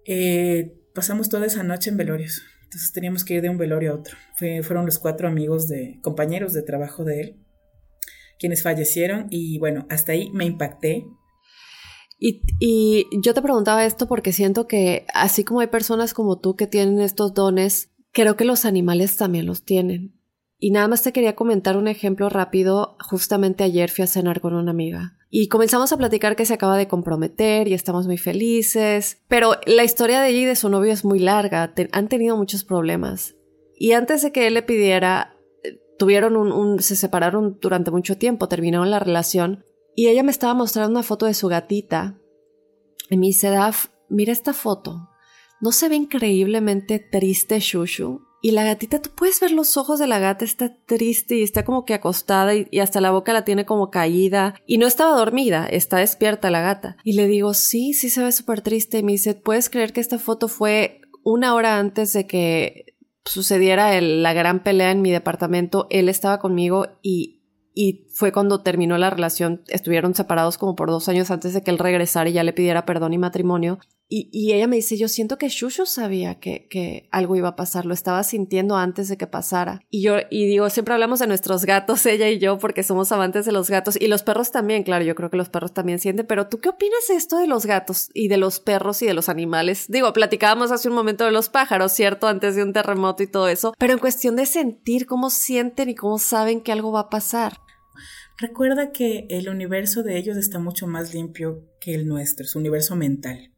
eh, 0.06 0.78
pasamos 0.94 1.28
toda 1.28 1.46
esa 1.46 1.64
noche 1.64 1.90
en 1.90 1.98
velorios. 1.98 2.42
Entonces 2.64 2.94
teníamos 2.94 3.26
que 3.26 3.34
ir 3.34 3.42
de 3.42 3.50
un 3.50 3.58
velorio 3.58 3.92
a 3.92 3.96
otro. 3.96 4.16
fueron 4.64 4.86
los 4.86 4.98
cuatro 4.98 5.28
amigos 5.28 5.68
de, 5.68 6.00
compañeros 6.02 6.54
de 6.54 6.62
trabajo 6.62 7.04
de 7.04 7.20
él, 7.20 7.45
quienes 8.40 8.64
fallecieron 8.64 9.28
y 9.30 9.58
bueno, 9.60 9.86
hasta 9.90 10.14
ahí 10.14 10.30
me 10.32 10.46
impacté. 10.46 11.06
Y, 12.18 13.08
yo 13.22 13.34
te 13.34 13.42
preguntaba 13.42 13.86
esto 13.86 14.08
porque 14.08 14.32
siento 14.32 14.68
que 14.68 15.06
así 15.14 15.44
como 15.44 15.60
hay 15.60 15.68
personas 15.68 16.14
como 16.14 16.40
tú 16.40 16.56
que 16.56 16.68
tienen 16.68 17.00
estos 17.00 17.34
dones, 17.34 17.92
creo 18.12 18.36
que 18.36 18.46
los 18.46 18.66
animales 18.66 19.18
también 19.18 19.46
los 19.46 19.64
tienen. 19.64 20.20
Y 20.58 20.72
nada 20.72 20.88
más 20.88 21.04
te 21.04 21.12
quería 21.12 21.36
comentar 21.36 21.76
un 21.78 21.88
ejemplo 21.88 22.30
rápido. 22.30 22.96
Justamente 23.10 23.64
ayer 23.64 23.92
fui 23.92 24.04
a 24.04 24.08
cenar 24.08 24.40
con 24.40 24.56
una 24.56 24.72
amiga 24.72 25.18
y 25.30 25.50
comenzamos 25.50 25.92
a 25.92 25.98
platicar 25.98 26.38
que 26.38 26.46
se 26.46 26.54
acaba 26.54 26.78
de 26.78 26.88
comprometer 26.88 27.68
y 27.68 27.74
estamos 27.74 28.08
muy 28.08 28.18
felices. 28.18 29.22
Pero 29.28 29.60
la 29.66 29.84
historia 29.84 30.22
de 30.22 30.30
ella 30.30 30.40
y 30.40 30.46
de 30.46 30.56
su 30.56 30.70
novio 30.70 30.94
es 30.94 31.04
muy 31.04 31.20
larga. 31.20 31.74
han 31.92 32.08
tenido 32.08 32.38
muchos 32.38 32.64
problemas. 32.64 33.36
Y 33.78 33.92
antes 33.92 34.22
de 34.22 34.32
que 34.32 34.48
él 34.48 34.54
le 34.54 34.62
pidiera, 34.62 35.35
tuvieron 35.98 36.36
un, 36.36 36.82
se 36.82 36.96
separaron 36.96 37.58
durante 37.62 37.92
mucho 37.92 38.18
tiempo, 38.18 38.48
terminaron 38.48 38.92
la 38.92 39.00
relación. 39.00 39.66
Y 39.96 40.08
ella 40.08 40.24
me 40.24 40.32
estaba 40.32 40.54
mostrando 40.54 40.92
una 40.92 41.04
foto 41.04 41.26
de 41.26 41.34
su 41.34 41.48
gatita. 41.48 42.18
Y 43.10 43.18
me 43.18 43.28
dice, 43.28 43.50
Daf, 43.50 43.88
mira 44.10 44.32
esta 44.32 44.54
foto. 44.54 45.10
¿No 45.62 45.72
se 45.72 45.90
ve 45.90 45.96
increíblemente 45.96 47.00
triste 47.00 47.60
Shushu? 47.60 48.22
Y 48.42 48.52
la 48.52 48.64
gatita, 48.64 49.02
tú 49.02 49.10
puedes 49.16 49.40
ver 49.40 49.52
los 49.52 49.76
ojos 49.76 49.98
de 49.98 50.06
la 50.06 50.20
gata, 50.20 50.46
está 50.46 50.78
triste 50.86 51.38
y 51.38 51.42
está 51.42 51.66
como 51.66 51.84
que 51.84 51.96
acostada 51.96 52.54
y, 52.54 52.68
hasta 52.80 53.02
la 53.02 53.10
boca 53.10 53.34
la 53.34 53.44
tiene 53.44 53.66
como 53.66 53.90
caída. 53.90 54.54
Y 54.68 54.78
no 54.78 54.86
estaba 54.86 55.18
dormida, 55.18 55.66
está 55.66 55.98
despierta 55.98 56.52
la 56.52 56.62
gata. 56.62 56.98
Y 57.04 57.14
le 57.14 57.26
digo, 57.26 57.56
sí, 57.56 57.94
sí 57.94 58.10
se 58.12 58.24
ve 58.24 58.32
súper 58.32 58.62
triste. 58.62 59.00
Y 59.00 59.04
me 59.04 59.14
dice, 59.14 59.34
¿puedes 59.34 59.72
creer 59.72 59.94
que 59.94 60.02
esta 60.02 60.20
foto 60.20 60.48
fue 60.48 61.02
una 61.24 61.56
hora 61.56 61.80
antes 61.80 62.14
de 62.14 62.28
que 62.28 62.85
sucediera 63.26 64.00
la 64.02 64.34
gran 64.34 64.64
pelea 64.64 64.92
en 64.92 65.02
mi 65.02 65.12
departamento? 65.12 65.88
Él 65.90 66.10
estaba 66.10 66.40
conmigo 66.40 66.88
y, 67.02 67.42
y 67.74 68.05
fue 68.16 68.32
cuando 68.32 68.62
terminó 68.62 68.98
la 68.98 69.10
relación. 69.10 69.62
Estuvieron 69.68 70.16
separados 70.16 70.58
como 70.58 70.76
por 70.78 70.90
dos 70.90 71.10
años 71.10 71.32
antes 71.32 71.54
de 71.54 71.62
que 71.62 71.70
él 71.70 71.78
regresara 71.78 72.30
y 72.30 72.34
ya 72.34 72.44
le 72.46 72.54
pidiera 72.54 72.86
perdón 72.86 73.12
y 73.12 73.18
matrimonio. 73.18 73.78
Y, 74.08 74.54
ella 74.54 74.68
me 74.68 74.76
dice, 74.76 74.98
yo 74.98 75.08
siento 75.08 75.40
que 75.40 75.50
Shushu 75.50 75.88
sabía 75.88 76.36
que, 76.40 76.68
que, 76.70 77.10
algo 77.12 77.36
iba 77.36 77.50
a 77.50 77.56
pasar, 77.56 77.88
lo 77.88 77.94
estaba 77.94 78.24
sintiendo 78.24 78.78
antes 78.78 79.10
de 79.10 79.18
que 79.18 79.26
pasara. 79.26 79.82
Y 79.90 80.04
yo, 80.04 80.18
y 80.30 80.46
digo, 80.46 80.70
siempre 80.70 80.94
hablamos 80.94 81.20
de 81.20 81.28
nuestros 81.28 81.66
gatos, 81.66 82.06
ella 82.06 82.30
y 82.30 82.38
yo, 82.38 82.60
porque 82.60 82.84
somos 82.84 83.12
amantes 83.12 83.46
de 83.46 83.52
los 83.52 83.70
gatos. 83.70 83.98
Y 84.00 84.08
los 84.08 84.22
perros 84.22 84.52
también, 84.52 84.84
claro, 84.84 85.04
yo 85.04 85.16
creo 85.16 85.32
que 85.32 85.38
los 85.38 85.50
perros 85.50 85.74
también 85.74 86.00
sienten. 86.00 86.28
Pero 86.28 86.48
¿tú 86.48 86.60
qué 86.60 86.70
opinas 86.70 87.08
de 87.10 87.16
esto 87.16 87.38
de 87.38 87.48
los 87.48 87.66
gatos 87.66 88.12
y 88.14 88.28
de 88.28 88.38
los 88.38 88.60
perros 88.60 89.02
y 89.02 89.08
de 89.08 89.16
los 89.16 89.28
animales? 89.28 89.88
Digo, 89.90 90.14
platicábamos 90.14 90.72
hace 90.72 90.88
un 90.88 90.96
momento 90.96 91.26
de 91.26 91.32
los 91.32 91.50
pájaros, 91.50 91.92
¿cierto? 91.92 92.28
Antes 92.28 92.56
de 92.56 92.64
un 92.64 92.74
terremoto 92.74 93.24
y 93.24 93.28
todo 93.28 93.50
eso. 93.50 93.74
Pero 93.78 93.94
en 93.94 94.00
cuestión 94.00 94.36
de 94.36 94.46
sentir 94.46 95.08
cómo 95.08 95.32
sienten 95.32 95.90
y 95.90 95.96
cómo 95.96 96.20
saben 96.20 96.62
que 96.62 96.72
algo 96.72 96.92
va 96.92 97.02
a 97.02 97.10
pasar. 97.10 97.65
Recuerda 98.38 98.92
que 98.92 99.28
el 99.30 99.48
universo 99.48 100.04
de 100.04 100.18
ellos 100.18 100.36
está 100.36 100.60
mucho 100.60 100.88
más 100.88 101.14
limpio 101.14 101.70
que 101.80 101.96
el 101.96 102.08
nuestro, 102.08 102.46
su 102.46 102.60
universo 102.60 102.96
mental. 102.96 103.52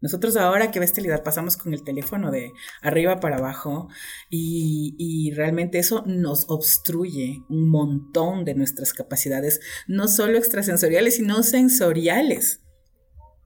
Nosotros 0.00 0.36
ahora 0.36 0.70
que 0.70 0.80
bestialidad 0.80 1.22
pasamos 1.22 1.56
con 1.56 1.74
el 1.74 1.82
teléfono 1.82 2.30
de 2.30 2.52
arriba 2.80 3.18
para 3.18 3.36
abajo 3.36 3.88
y, 4.30 5.32
realmente 5.34 5.78
eso 5.78 6.04
nos 6.06 6.44
obstruye 6.48 7.42
un 7.48 7.68
montón 7.68 8.44
de 8.44 8.54
nuestras 8.54 8.92
capacidades, 8.92 9.60
no 9.86 10.06
solo 10.08 10.38
extrasensoriales, 10.38 11.16
sino 11.16 11.42
sensoriales. 11.42 12.60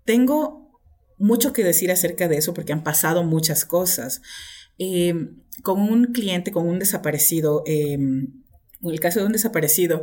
Tengo 0.05 0.81
mucho 1.19 1.53
que 1.53 1.65
decir 1.65 1.91
acerca 1.91 2.29
de 2.29 2.37
eso 2.37 2.53
porque 2.53 2.73
han 2.73 2.85
pasado 2.85 3.25
muchas 3.25 3.65
cosas. 3.65 4.21
Em, 4.79 5.43
con 5.63 5.81
un 5.81 6.13
cliente, 6.13 6.53
con 6.53 6.67
un 6.69 6.79
desaparecido, 6.79 7.63
en 7.67 8.45
em, 8.83 8.91
el 8.91 9.01
caso 9.01 9.21
de 9.21 9.27
un 9.27 9.33
desaparecido, 9.33 10.03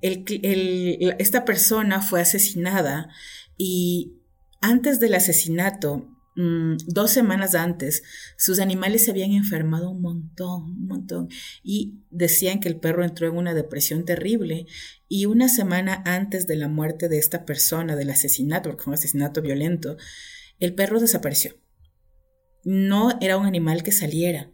esta 0.00 1.44
persona 1.44 2.02
fue 2.02 2.20
asesinada 2.20 3.08
y 3.56 4.18
antes 4.60 5.00
del 5.00 5.14
asesinato, 5.14 6.08
mm, 6.36 6.76
dos 6.86 7.10
semanas 7.10 7.54
antes, 7.54 8.02
sus 8.36 8.60
animales 8.60 9.04
se 9.04 9.10
habían 9.10 9.32
enfermado 9.32 9.90
un 9.90 10.00
montón, 10.00 10.62
un 10.62 10.86
montón, 10.86 11.28
y 11.62 12.00
decían 12.10 12.60
que 12.60 12.68
el 12.68 12.78
perro 12.78 13.04
entró 13.04 13.28
en 13.28 13.36
una 13.36 13.54
depresión 13.54 14.04
terrible. 14.04 14.66
Y 15.08 15.26
una 15.26 15.48
semana 15.48 16.02
antes 16.06 16.46
de 16.46 16.56
la 16.56 16.68
muerte 16.68 17.08
de 17.08 17.18
esta 17.18 17.44
persona, 17.44 17.96
del 17.96 18.10
asesinato, 18.10 18.70
porque 18.70 18.84
fue 18.84 18.92
un 18.92 18.98
asesinato 18.98 19.42
violento, 19.42 19.96
el 20.58 20.74
perro 20.74 21.00
desapareció. 21.00 21.56
No 22.64 23.16
era 23.20 23.36
un 23.36 23.46
animal 23.46 23.82
que 23.82 23.92
saliera, 23.92 24.50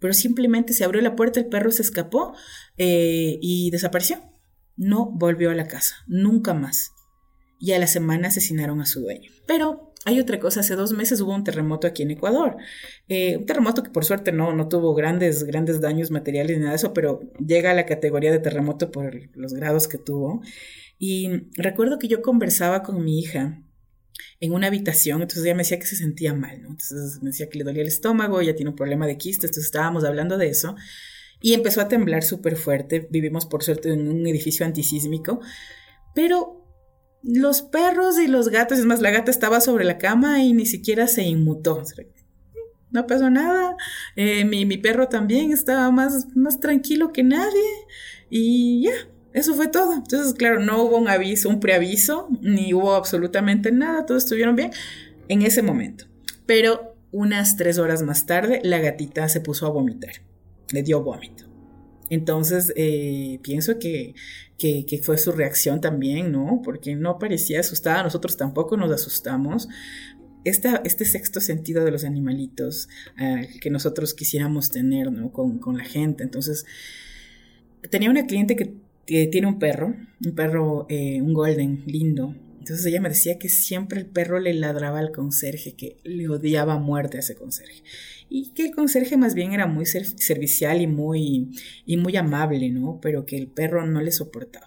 pero 0.00 0.14
simplemente 0.14 0.72
se 0.72 0.84
abrió 0.84 1.00
la 1.00 1.16
puerta, 1.16 1.40
el 1.40 1.46
perro 1.46 1.70
se 1.70 1.82
escapó 1.82 2.34
eh, 2.76 3.38
y 3.40 3.70
desapareció. 3.70 4.37
No 4.78 5.10
volvió 5.10 5.50
a 5.50 5.54
la 5.54 5.66
casa, 5.66 5.96
nunca 6.06 6.54
más 6.54 6.92
y 7.58 7.72
a 7.72 7.78
la 7.78 7.86
semana 7.86 8.28
asesinaron 8.28 8.80
a 8.80 8.86
su 8.86 9.00
dueño. 9.00 9.30
Pero 9.46 9.92
hay 10.04 10.20
otra 10.20 10.38
cosa, 10.38 10.60
hace 10.60 10.76
dos 10.76 10.92
meses 10.92 11.20
hubo 11.20 11.34
un 11.34 11.44
terremoto 11.44 11.86
aquí 11.86 12.02
en 12.02 12.12
Ecuador. 12.12 12.56
Eh, 13.08 13.36
un 13.38 13.46
terremoto 13.46 13.82
que 13.82 13.90
por 13.90 14.04
suerte 14.04 14.32
no, 14.32 14.54
no 14.54 14.68
tuvo 14.68 14.94
grandes, 14.94 15.44
grandes 15.44 15.80
daños 15.80 16.10
materiales 16.10 16.56
ni 16.56 16.62
nada 16.62 16.72
de 16.72 16.76
eso, 16.76 16.94
pero 16.94 17.20
llega 17.44 17.72
a 17.72 17.74
la 17.74 17.86
categoría 17.86 18.30
de 18.30 18.38
terremoto 18.38 18.90
por 18.90 19.36
los 19.36 19.54
grados 19.54 19.88
que 19.88 19.98
tuvo. 19.98 20.40
Y 20.98 21.48
recuerdo 21.56 21.98
que 21.98 22.08
yo 22.08 22.22
conversaba 22.22 22.82
con 22.82 23.04
mi 23.04 23.18
hija 23.18 23.62
en 24.40 24.52
una 24.52 24.68
habitación, 24.68 25.22
entonces 25.22 25.44
ella 25.44 25.54
me 25.54 25.62
decía 25.62 25.78
que 25.78 25.86
se 25.86 25.96
sentía 25.96 26.32
mal, 26.32 26.62
¿no? 26.62 26.76
Me 27.22 27.30
decía 27.30 27.48
que 27.48 27.58
le 27.58 27.64
dolía 27.64 27.82
el 27.82 27.88
estómago, 27.88 28.40
ella 28.40 28.54
tiene 28.54 28.70
un 28.70 28.76
problema 28.76 29.06
de 29.06 29.16
quiste, 29.16 29.46
entonces 29.46 29.66
estábamos 29.66 30.04
hablando 30.04 30.38
de 30.38 30.48
eso 30.48 30.76
y 31.40 31.54
empezó 31.54 31.80
a 31.80 31.88
temblar 31.88 32.22
súper 32.22 32.56
fuerte. 32.56 33.06
Vivimos 33.10 33.46
por 33.46 33.62
suerte 33.62 33.92
en 33.92 34.08
un 34.08 34.26
edificio 34.26 34.66
antisísmico, 34.66 35.40
pero 36.14 36.64
los 37.22 37.62
perros 37.62 38.18
y 38.18 38.26
los 38.26 38.48
gatos, 38.48 38.78
es 38.78 38.84
más, 38.84 39.00
la 39.00 39.10
gata 39.10 39.30
estaba 39.30 39.60
sobre 39.60 39.84
la 39.84 39.98
cama 39.98 40.42
y 40.42 40.52
ni 40.52 40.66
siquiera 40.66 41.06
se 41.06 41.22
inmutó. 41.22 41.82
No 42.90 43.06
pasó 43.06 43.28
nada. 43.30 43.76
Eh, 44.16 44.44
mi, 44.44 44.64
mi, 44.64 44.78
perro 44.78 45.08
también 45.08 45.52
estaba 45.52 45.90
más, 45.90 46.28
más 46.34 46.60
tranquilo 46.60 47.12
que 47.12 47.22
nadie. 47.22 47.62
Y 48.30 48.84
ya, 48.84 48.92
eso 49.32 49.54
fue 49.54 49.68
todo. 49.68 49.94
Entonces, 49.94 50.34
claro, 50.34 50.60
no 50.60 50.82
hubo 50.82 50.96
un 50.96 51.08
aviso, 51.08 51.48
un 51.48 51.60
preaviso, 51.60 52.28
ni 52.40 52.72
hubo 52.72 52.94
absolutamente 52.94 53.72
nada, 53.72 54.06
todos 54.06 54.24
estuvieron 54.24 54.56
bien 54.56 54.70
en 55.28 55.42
ese 55.42 55.62
momento. 55.62 56.06
Pero 56.46 56.96
unas 57.10 57.56
tres 57.56 57.78
horas 57.78 58.02
más 58.02 58.26
tarde, 58.26 58.60
la 58.64 58.78
gatita 58.78 59.28
se 59.28 59.40
puso 59.40 59.66
a 59.66 59.70
vomitar, 59.70 60.22
le 60.72 60.82
dio 60.82 61.02
vómito. 61.02 61.44
Entonces, 62.10 62.72
eh, 62.76 63.38
pienso 63.42 63.78
que, 63.78 64.14
que, 64.58 65.00
fue 65.02 65.18
su 65.18 65.32
reacción 65.32 65.80
también, 65.80 66.32
¿no? 66.32 66.62
Porque 66.64 66.94
no 66.94 67.18
parecía 67.18 67.60
asustada, 67.60 68.02
nosotros 68.02 68.36
tampoco 68.36 68.76
nos 68.76 68.90
asustamos. 68.90 69.68
Este 70.44 71.04
sexto 71.04 71.40
sentido 71.40 71.84
de 71.84 71.90
los 71.90 72.04
animalitos 72.04 72.88
ah, 73.18 73.42
que 73.60 73.68
nosotros 73.68 74.14
quisiéramos 74.14 74.70
tener, 74.70 75.12
¿no? 75.12 75.30
Con, 75.30 75.58
con 75.58 75.76
la 75.76 75.84
gente. 75.84 76.24
Entonces, 76.24 76.64
tenía 77.90 78.10
una 78.10 78.26
cliente 78.26 78.56
que 78.56 79.26
tiene 79.26 79.46
un 79.46 79.58
perro, 79.58 79.94
un 80.24 80.34
perro, 80.34 80.86
eh, 80.88 81.20
un 81.20 81.34
golden, 81.34 81.82
lindo. 81.86 82.34
Entonces 82.58 82.84
ella 82.86 83.00
me 83.00 83.08
decía 83.08 83.38
que 83.38 83.48
siempre 83.48 83.98
el 83.98 84.06
perro 84.06 84.40
le 84.40 84.52
ladraba 84.52 84.98
al 84.98 85.12
conserje, 85.12 85.72
que 85.74 85.96
le 86.04 86.28
odiaba 86.28 86.74
a 86.74 86.78
muerte 86.78 87.16
a 87.16 87.20
ese 87.20 87.34
conserje. 87.34 87.82
Y 88.28 88.52
que 88.52 88.66
el 88.66 88.74
conserje 88.74 89.16
más 89.16 89.34
bien 89.34 89.52
era 89.52 89.66
muy 89.66 89.86
servicial 89.86 90.80
y 90.80 90.86
muy, 90.86 91.50
y 91.86 91.96
muy 91.96 92.16
amable, 92.16 92.70
¿no? 92.70 92.98
Pero 93.00 93.24
que 93.24 93.36
el 93.36 93.48
perro 93.48 93.86
no 93.86 94.00
le 94.02 94.12
soportaba. 94.12 94.66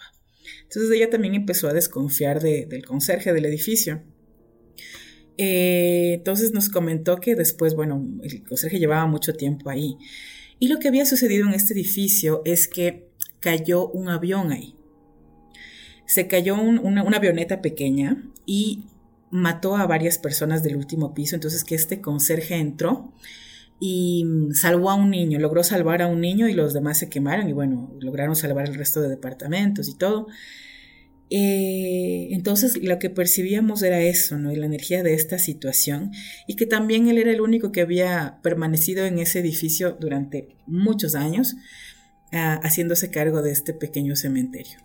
Entonces 0.63 0.91
ella 0.91 1.09
también 1.09 1.35
empezó 1.35 1.67
a 1.67 1.73
desconfiar 1.73 2.41
del 2.41 2.85
conserje 2.85 3.33
del 3.33 3.45
edificio. 3.45 4.01
Eh, 5.37 6.13
entonces 6.15 6.53
nos 6.53 6.69
comentó 6.69 7.17
que 7.17 7.35
después, 7.35 7.75
bueno, 7.75 8.07
el 8.23 8.43
conserje 8.43 8.79
llevaba 8.79 9.05
mucho 9.05 9.33
tiempo 9.33 9.69
ahí. 9.69 9.97
Y 10.59 10.67
lo 10.67 10.79
que 10.79 10.87
había 10.87 11.05
sucedido 11.05 11.47
en 11.47 11.53
este 11.53 11.73
edificio 11.73 12.41
es 12.45 12.67
que 12.67 13.07
cayó 13.39 13.89
un 13.89 14.09
avión 14.09 14.51
ahí. 14.51 14.75
Se 16.05 16.27
cayó 16.27 16.55
una, 16.55 17.01
avioneta 17.01 17.61
pequeña 17.61 18.23
y 18.45 18.85
mató 19.31 19.75
a 19.75 19.87
varias 19.87 20.17
personas 20.17 20.61
del 20.61 20.75
último 20.75 21.13
piso, 21.13 21.35
entonces 21.35 21.63
que 21.63 21.75
este 21.75 22.01
conserje 22.01 22.55
entró 22.55 23.13
y 23.83 24.23
salvó 24.53 24.91
a 24.91 24.93
un 24.93 25.09
niño, 25.09 25.39
logró 25.39 25.63
salvar 25.63 26.03
a 26.03 26.07
un 26.07 26.21
niño 26.21 26.47
y 26.47 26.53
los 26.53 26.71
demás 26.71 26.99
se 26.99 27.09
quemaron 27.09 27.49
y 27.49 27.53
bueno, 27.53 27.97
lograron 27.99 28.35
salvar 28.35 28.67
el 28.69 28.75
resto 28.75 29.01
de 29.01 29.09
departamentos 29.09 29.89
y 29.89 29.97
todo. 29.97 30.27
Eh, 31.31 32.27
entonces 32.29 32.77
lo 32.83 32.99
que 32.99 33.09
percibíamos 33.09 33.81
era 33.81 33.99
eso, 33.99 34.37
¿no? 34.37 34.51
Y 34.51 34.55
la 34.55 34.67
energía 34.67 35.01
de 35.01 35.15
esta 35.15 35.39
situación 35.39 36.11
y 36.45 36.57
que 36.57 36.67
también 36.67 37.07
él 37.07 37.17
era 37.17 37.31
el 37.31 37.41
único 37.41 37.71
que 37.71 37.81
había 37.81 38.37
permanecido 38.43 39.03
en 39.07 39.17
ese 39.17 39.39
edificio 39.39 39.97
durante 39.99 40.57
muchos 40.67 41.15
años 41.15 41.55
haciéndose 42.31 43.09
cargo 43.09 43.41
de 43.41 43.51
este 43.51 43.73
pequeño 43.73 44.15
cementerio. 44.15 44.77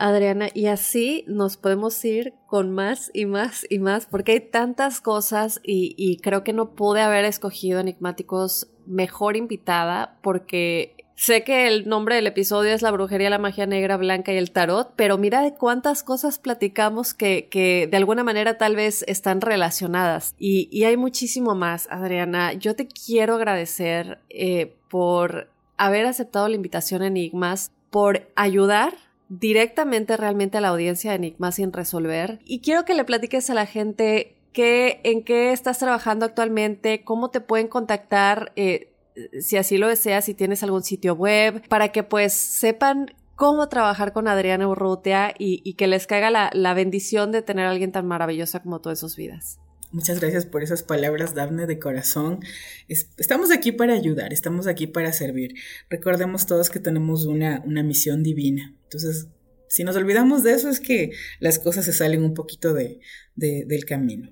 Adriana, 0.00 0.48
y 0.54 0.66
así 0.66 1.24
nos 1.28 1.58
podemos 1.58 2.02
ir 2.06 2.32
con 2.46 2.70
más 2.70 3.10
y 3.12 3.26
más 3.26 3.66
y 3.68 3.78
más, 3.78 4.06
porque 4.06 4.32
hay 4.32 4.40
tantas 4.40 5.02
cosas 5.02 5.60
y, 5.62 6.16
creo 6.22 6.42
que 6.42 6.54
no 6.54 6.70
pude 6.74 7.02
haber 7.02 7.26
escogido 7.26 7.80
enigmáticos 7.80 8.68
mejor 8.86 9.36
invitada, 9.36 10.18
porque 10.22 10.96
sé 11.16 11.44
que 11.44 11.68
el 11.68 11.86
nombre 11.86 12.14
del 12.14 12.26
episodio 12.26 12.72
es 12.72 12.80
La 12.80 12.90
brujería, 12.90 13.28
la 13.28 13.38
magia 13.38 13.66
negra, 13.66 13.98
blanca 13.98 14.32
y 14.32 14.38
el 14.38 14.52
tarot, 14.52 14.94
pero 14.96 15.18
mira 15.18 15.42
de 15.42 15.52
cuántas 15.54 16.02
cosas 16.02 16.38
platicamos 16.38 17.12
que, 17.12 17.48
que 17.50 17.86
de 17.86 17.96
alguna 17.98 18.24
manera 18.24 18.56
tal 18.56 18.76
vez 18.76 19.04
están 19.06 19.42
relacionadas. 19.42 20.34
Y, 20.38 20.82
hay 20.84 20.96
muchísimo 20.96 21.54
más, 21.54 21.88
Adriana. 21.90 22.54
Yo 22.54 22.74
te 22.74 22.88
quiero 22.88 23.34
agradecer 23.34 24.18
eh, 24.30 24.74
por 24.88 25.50
haber 25.76 26.06
aceptado 26.06 26.48
la 26.48 26.56
invitación 26.56 27.02
a 27.02 27.08
Enigmas, 27.08 27.70
por 27.90 28.30
ayudar 28.34 28.94
directamente 29.30 30.16
realmente 30.16 30.58
a 30.58 30.60
la 30.60 30.68
audiencia 30.68 31.10
de 31.10 31.16
Enigmas 31.16 31.54
sin 31.54 31.72
resolver. 31.72 32.40
Y 32.44 32.60
quiero 32.60 32.84
que 32.84 32.94
le 32.94 33.04
platiques 33.04 33.48
a 33.48 33.54
la 33.54 33.64
gente 33.64 34.36
qué, 34.52 35.00
en 35.04 35.24
qué 35.24 35.52
estás 35.52 35.78
trabajando 35.78 36.26
actualmente, 36.26 37.04
cómo 37.04 37.30
te 37.30 37.40
pueden 37.40 37.68
contactar, 37.68 38.52
eh, 38.56 38.92
si 39.40 39.56
así 39.56 39.78
lo 39.78 39.88
deseas, 39.88 40.24
si 40.24 40.34
tienes 40.34 40.62
algún 40.62 40.82
sitio 40.82 41.14
web, 41.14 41.66
para 41.68 41.90
que 41.92 42.02
pues 42.02 42.32
sepan 42.32 43.14
cómo 43.36 43.68
trabajar 43.68 44.12
con 44.12 44.28
Adriana 44.28 44.68
Urrutia 44.68 45.32
y, 45.38 45.74
que 45.74 45.86
les 45.86 46.06
caiga 46.06 46.30
la, 46.30 46.50
la 46.52 46.74
bendición 46.74 47.32
de 47.32 47.40
tener 47.40 47.66
a 47.66 47.70
alguien 47.70 47.92
tan 47.92 48.06
maravillosa 48.06 48.62
como 48.62 48.80
tú 48.80 48.90
en 48.90 48.96
sus 48.96 49.16
vidas. 49.16 49.60
Muchas 49.92 50.20
gracias 50.20 50.46
por 50.46 50.62
esas 50.62 50.84
palabras, 50.84 51.34
Dafne, 51.34 51.66
de 51.66 51.80
corazón. 51.80 52.40
estamos 52.88 53.50
aquí 53.50 53.72
para 53.72 53.94
ayudar, 53.94 54.32
estamos 54.32 54.68
aquí 54.68 54.86
para 54.86 55.12
servir. 55.12 55.54
Recordemos 55.88 56.46
todos 56.46 56.70
que 56.70 56.78
tenemos 56.78 57.26
una, 57.26 57.60
una 57.64 57.82
misión 57.82 58.22
divina. 58.22 58.74
Entonces, 58.84 59.26
si 59.70 59.82
nos 59.82 59.96
olvidamos 59.96 60.42
de 60.42 60.52
eso 60.52 60.68
es 60.68 60.80
que 60.80 61.12
las 61.38 61.58
cosas 61.58 61.84
se 61.84 61.92
salen 61.92 62.22
un 62.22 62.34
poquito 62.34 62.74
de, 62.74 63.00
del 63.36 63.84
camino. 63.84 64.30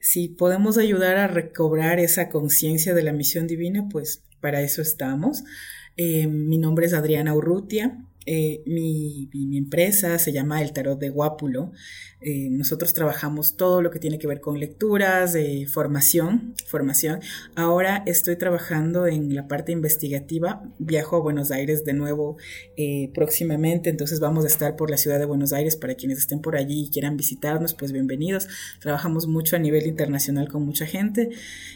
Si 0.00 0.28
podemos 0.28 0.78
ayudar 0.78 1.16
a 1.16 1.28
recobrar 1.28 2.00
esa 2.00 2.28
conciencia 2.28 2.92
de 2.92 3.04
la 3.04 3.12
misión 3.12 3.46
divina, 3.46 3.88
pues 3.88 4.24
para 4.40 4.60
eso 4.60 4.82
estamos. 4.82 5.44
Eh, 5.96 6.26
mi 6.26 6.58
nombre 6.58 6.86
es 6.86 6.94
Adriana 6.94 7.34
Urrutia. 7.34 8.04
Eh, 8.26 8.62
mi, 8.66 9.28
empresa 9.56 10.18
se 10.18 10.32
llama 10.32 10.62
El 10.62 10.72
Tarot 10.72 10.98
de 10.98 11.10
Guápulo. 11.10 11.72
Eh, 12.20 12.48
nosotros 12.50 12.94
trabajamos 12.94 13.56
todo 13.56 13.82
lo 13.82 13.90
que 13.90 13.98
tiene 13.98 14.18
que 14.18 14.28
ver 14.28 14.40
con 14.40 14.60
lecturas, 14.60 15.32
de 15.32 15.66
formación, 15.66 16.54
formación. 16.66 17.20
Ahora 17.56 18.04
estoy 18.06 18.36
trabajando 18.36 19.06
en 19.06 19.34
la 19.34 19.48
parte 19.48 19.72
investigativa. 19.72 20.62
Viajo 20.78 21.16
a 21.16 21.20
Buenos 21.20 21.50
Aires 21.50 21.84
de 21.84 21.94
nuevo 21.94 22.36
eh, 22.76 23.10
próximamente, 23.12 23.90
entonces 23.90 24.20
vamos 24.20 24.44
a 24.44 24.48
estar 24.48 24.76
por 24.76 24.88
la 24.90 24.98
ciudad 24.98 25.18
de 25.18 25.24
Buenos 25.24 25.52
Aires 25.52 25.74
para 25.74 25.94
quienes 25.96 26.18
estén 26.18 26.40
por 26.40 26.56
allí 26.56 26.84
y 26.84 26.90
quieran 26.90 27.16
visitarnos, 27.16 27.74
pues 27.74 27.90
bienvenidos. 27.90 28.46
Trabajamos 28.80 29.26
mucho 29.26 29.56
a 29.56 29.58
nivel 29.58 29.86
internacional 29.86 30.48
con 30.48 30.64
mucha 30.64 30.86
gente 30.86 31.30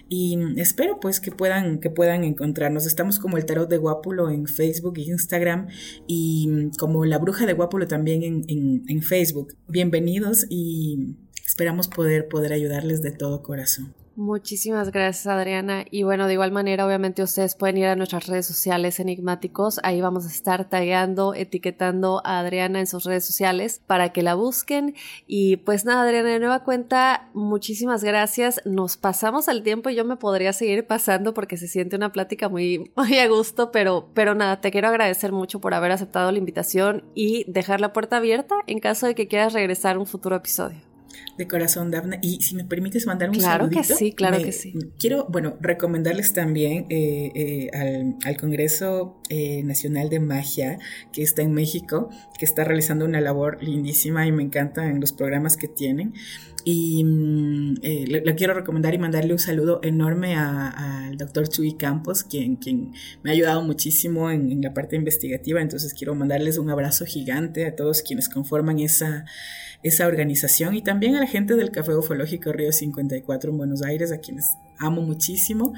y 0.08 0.38
espero 0.56 1.00
pues 1.00 1.18
que 1.18 1.32
puedan 1.32 1.80
que 1.80 1.90
puedan 1.90 2.22
encontrarnos. 2.22 2.86
Estamos 2.86 3.18
como 3.18 3.36
el 3.36 3.46
Tarot 3.46 3.68
de 3.68 3.78
Guápulo 3.78 4.30
en 4.30 4.46
Facebook 4.46 4.98
e 4.98 5.02
Instagram 5.02 5.66
y 6.06 6.35
como 6.78 7.04
la 7.04 7.18
Bruja 7.18 7.46
de 7.46 7.52
Guápulo 7.52 7.86
también 7.86 8.22
en, 8.22 8.84
en 8.88 9.02
Facebook. 9.02 9.54
Bienvenidos 9.68 10.46
y 10.48 11.16
esperamos 11.44 11.88
poder, 11.88 12.28
poder 12.28 12.52
ayudarles 12.52 13.02
de 13.02 13.12
todo 13.12 13.42
corazón. 13.42 13.94
Muchísimas 14.16 14.92
gracias 14.92 15.26
Adriana. 15.26 15.84
Y 15.90 16.02
bueno 16.02 16.26
de 16.26 16.32
igual 16.32 16.50
manera 16.50 16.86
obviamente 16.86 17.22
ustedes 17.22 17.54
pueden 17.54 17.76
ir 17.76 17.84
a 17.84 17.96
nuestras 17.96 18.26
redes 18.26 18.46
sociales 18.46 18.98
enigmáticos. 18.98 19.78
Ahí 19.82 20.00
vamos 20.00 20.24
a 20.24 20.28
estar 20.28 20.70
tagueando 20.70 21.34
etiquetando 21.34 22.22
a 22.24 22.38
Adriana 22.38 22.80
en 22.80 22.86
sus 22.86 23.04
redes 23.04 23.26
sociales 23.26 23.82
para 23.86 24.14
que 24.14 24.22
la 24.22 24.34
busquen. 24.34 24.94
Y 25.26 25.58
pues 25.58 25.84
nada 25.84 26.04
Adriana 26.04 26.30
de 26.30 26.38
nueva 26.38 26.64
cuenta 26.64 27.28
muchísimas 27.34 28.02
gracias. 28.02 28.62
Nos 28.64 28.96
pasamos 28.96 29.50
al 29.50 29.62
tiempo 29.62 29.90
y 29.90 29.94
yo 29.94 30.06
me 30.06 30.16
podría 30.16 30.54
seguir 30.54 30.86
pasando 30.86 31.34
porque 31.34 31.58
se 31.58 31.68
siente 31.68 31.96
una 31.96 32.10
plática 32.10 32.48
muy 32.48 32.90
muy 32.96 33.18
a 33.18 33.28
gusto 33.28 33.70
pero 33.70 34.08
pero 34.14 34.34
nada 34.34 34.62
te 34.62 34.70
quiero 34.70 34.88
agradecer 34.88 35.30
mucho 35.30 35.60
por 35.60 35.74
haber 35.74 35.92
aceptado 35.92 36.32
la 36.32 36.38
invitación 36.38 37.04
y 37.14 37.44
dejar 37.52 37.82
la 37.82 37.92
puerta 37.92 38.16
abierta 38.16 38.54
en 38.66 38.78
caso 38.78 39.06
de 39.06 39.14
que 39.14 39.28
quieras 39.28 39.52
regresar 39.52 39.98
un 39.98 40.06
futuro 40.06 40.36
episodio 40.36 40.85
de 41.36 41.46
corazón, 41.46 41.90
Dafne. 41.90 42.18
Y 42.22 42.40
si 42.42 42.54
me 42.54 42.64
permites 42.64 43.06
mandar 43.06 43.30
un 43.30 43.36
claro 43.36 43.68
Claro 43.68 43.88
que 43.88 43.94
sí, 43.94 44.12
claro 44.12 44.38
que 44.38 44.52
sí. 44.52 44.74
Quiero, 44.98 45.26
bueno, 45.28 45.56
recomendarles 45.60 46.32
también 46.32 46.86
eh, 46.88 47.30
eh, 47.34 47.70
al, 47.72 48.16
al, 48.24 48.36
Congreso 48.36 49.20
eh, 49.28 49.62
Nacional 49.62 50.08
de 50.08 50.20
Magia 50.20 50.78
que 51.12 51.22
está 51.22 51.42
en 51.42 51.52
México, 51.52 52.10
que 52.38 52.44
está 52.44 52.64
realizando 52.64 53.04
una 53.04 53.20
labor 53.20 53.62
lindísima 53.62 54.26
y 54.26 54.32
me 54.32 54.42
encanta 54.42 54.88
en 54.88 55.00
los 55.00 55.12
programas 55.12 55.56
que 55.56 55.68
tienen. 55.68 56.14
Y 56.64 57.04
mm, 57.04 57.74
le, 57.82 58.34
quiero 58.34 58.52
recomendar 58.52 58.92
y 58.92 58.98
mandarle 58.98 59.32
un 59.32 59.38
saludo 59.38 59.78
enorme 59.84 60.34
al 60.34 61.16
doctor 61.16 61.48
Chuy 61.48 61.74
Campos, 61.74 62.24
quien, 62.24 62.56
quien 62.56 62.92
me 63.22 63.30
ha 63.30 63.34
ayudado 63.34 63.62
muchísimo 63.62 64.30
en, 64.30 64.50
en 64.50 64.62
la 64.62 64.74
parte 64.74 64.96
investigativa. 64.96 65.60
Entonces 65.60 65.94
quiero 65.94 66.14
mandarles 66.16 66.58
un 66.58 66.68
abrazo 66.70 67.04
gigante 67.04 67.66
a 67.66 67.76
todos 67.76 68.02
quienes 68.02 68.28
conforman 68.28 68.80
esa, 68.80 69.26
esa 69.86 70.06
organización 70.06 70.74
y 70.74 70.82
también 70.82 71.16
a 71.16 71.20
la 71.20 71.26
gente 71.26 71.54
del 71.54 71.70
Café 71.70 71.94
Ufológico 71.94 72.52
Río 72.52 72.72
54 72.72 73.50
en 73.50 73.58
Buenos 73.58 73.82
Aires, 73.82 74.12
a 74.12 74.18
quienes 74.18 74.56
amo 74.78 75.02
muchísimo 75.02 75.72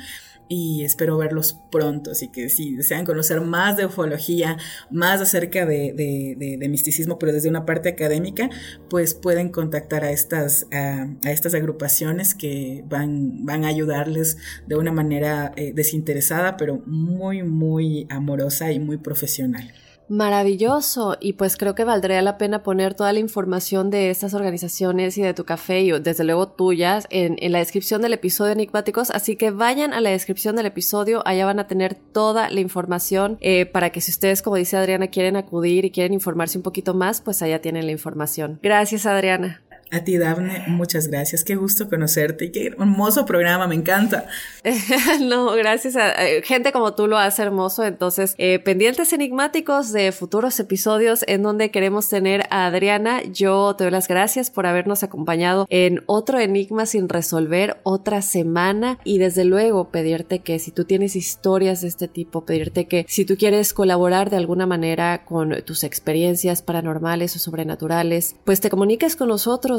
y 0.48 0.85
espero 0.85 1.18
verlos 1.18 1.60
pronto. 1.70 2.10
Así 2.10 2.28
que 2.28 2.48
si 2.48 2.74
desean 2.74 3.05
conocer 3.05 3.40
más 3.40 3.76
de 3.76 3.86
ufología, 3.86 4.56
más 4.90 5.20
acerca 5.20 5.66
de, 5.66 6.66
misticismo, 6.68 7.18
pero 7.18 7.32
desde 7.32 7.48
una 7.48 7.66
parte 7.66 7.90
académica, 7.90 8.51
pues 8.90 9.14
pueden 9.14 9.51
contactar 9.51 10.05
a 10.05 10.10
estas, 10.10 10.66
a, 10.72 11.09
estas 11.24 11.55
agrupaciones 11.55 12.35
que 12.35 12.85
van, 12.89 13.44
van 13.44 13.64
a 13.64 13.68
ayudarles 13.68 14.39
de 14.66 14.76
una 14.76 14.93
manera 14.93 15.52
eh, 15.56 15.72
desinteresada, 15.74 16.56
pero 16.56 16.82
muy, 16.86 17.43
muy 17.43 18.06
amorosa 18.10 18.72
y 18.72 18.80
muy 18.80 18.97
profesional. 18.97 19.72
Maravilloso. 20.09 21.16
Y 21.20 21.35
pues 21.35 21.56
creo 21.56 21.74
que 21.74 21.85
valdría 21.85 22.22
la 22.22 22.39
pena 22.39 22.62
poner 22.62 22.94
toda 22.94 23.12
la 23.12 23.18
información 23.18 23.90
de 23.90 24.10
estas 24.10 24.35
organizaciones 24.35 25.18
y 25.18 25.22
de 25.22 25.35
tu 25.35 25.44
café 25.44 25.80
y 25.80 25.90
desde 25.93 26.24
luego 26.24 26.48
tuyas 26.48 27.06
en, 27.10 27.36
la 27.52 27.59
descripción 27.59 28.02
del 28.02 28.14
episodio 28.14 28.52
enigmáticos. 28.52 29.10
Así 29.10 29.36
que 29.36 29.51
vayan 29.51 29.93
a 29.93 30.01
la 30.01 30.10
descripción 30.10 30.56
del 30.56 30.66
episodio. 30.66 31.22
Allá 31.26 31.47
van 31.47 31.60
a 31.60 31.66
tener 31.66 31.94
toda 31.94 32.51
la 32.51 32.60
información 32.60 33.39
eh, 33.40 33.66
para 33.66 33.90
que 33.90 34.01
si 34.01 34.10
ustedes, 34.10 34.43
como 34.43 34.56
dice 34.56 34.76
Adriana, 34.76 35.09
quieren 35.09 35.36
acudir 35.36 35.85
y 35.85 35.90
quieren 35.90 36.14
informarse 36.14 36.59
un 36.59 36.62
poquito 36.62 36.94
más, 36.94 37.20
pues 37.20 37.43
allá 37.43 37.60
tienen 37.60 37.86
la 37.86 37.93
información. 37.93 38.59
Gracias, 38.62 39.06
Adriana. 39.06 39.62
A 39.90 40.01
ti, 40.05 40.19
Dafne, 40.19 40.65
muchas 40.66 41.09
gracias. 41.09 41.44
Qué 41.44 41.55
gusto 41.55 41.89
conocerte 41.89 42.47
y 42.47 42.52
qué 42.52 42.66
hermoso 42.66 43.24
programa, 43.24 43.66
me 43.66 43.74
encanta. 43.74 44.27
no, 45.20 45.52
gracias 45.52 45.97
a 45.97 46.12
gente 46.44 46.73
como 46.73 46.94
tú 46.94 47.06
lo 47.06 47.16
hace 47.16 47.43
hermoso. 47.43 47.85
Entonces, 47.85 48.35
eh, 48.39 48.59
pendientes 48.59 49.12
enigmáticos 49.12 49.93
de 49.93 50.12
futuros 50.12 50.60
episodios 50.60 51.24
en 51.27 51.43
donde 51.43 51.70
queremos 51.70 52.09
tener 52.09 52.47
a 52.51 52.66
Adriana. 52.66 53.23
Yo 53.23 53.74
te 53.77 53.85
doy 53.85 53.90
las 53.90 54.09
gracias 54.09 54.51
por 54.51 54.66
habernos 54.66 55.02
acompañado 55.02 55.66
en 55.70 56.02
otro 56.06 56.39
enigma 56.39 56.85
sin 56.86 57.09
resolver, 57.09 57.78
otra 57.82 58.20
semana. 58.20 58.98
Y 59.05 59.19
desde 59.19 59.44
luego, 59.44 59.90
pedirte 59.90 60.40
que 60.40 60.59
si 60.59 60.70
tú 60.70 60.85
tienes 60.85 61.16
historias 61.16 61.81
de 61.81 61.89
este 61.89 62.09
tipo, 62.09 62.44
pedirte 62.44 62.86
que 62.86 63.06
si 63.09 63.24
tú 63.24 63.36
quieres 63.36 63.73
colaborar 63.73 64.28
de 64.28 64.36
alguna 64.36 64.66
manera 64.66 65.24
con 65.24 65.62
tus 65.65 65.85
experiencias 65.85 66.62
paranormales 66.62 67.35
o 67.36 67.39
sobrenaturales, 67.39 68.36
pues 68.44 68.60
te 68.60 68.70
comuniques 68.70 69.16
con 69.16 69.28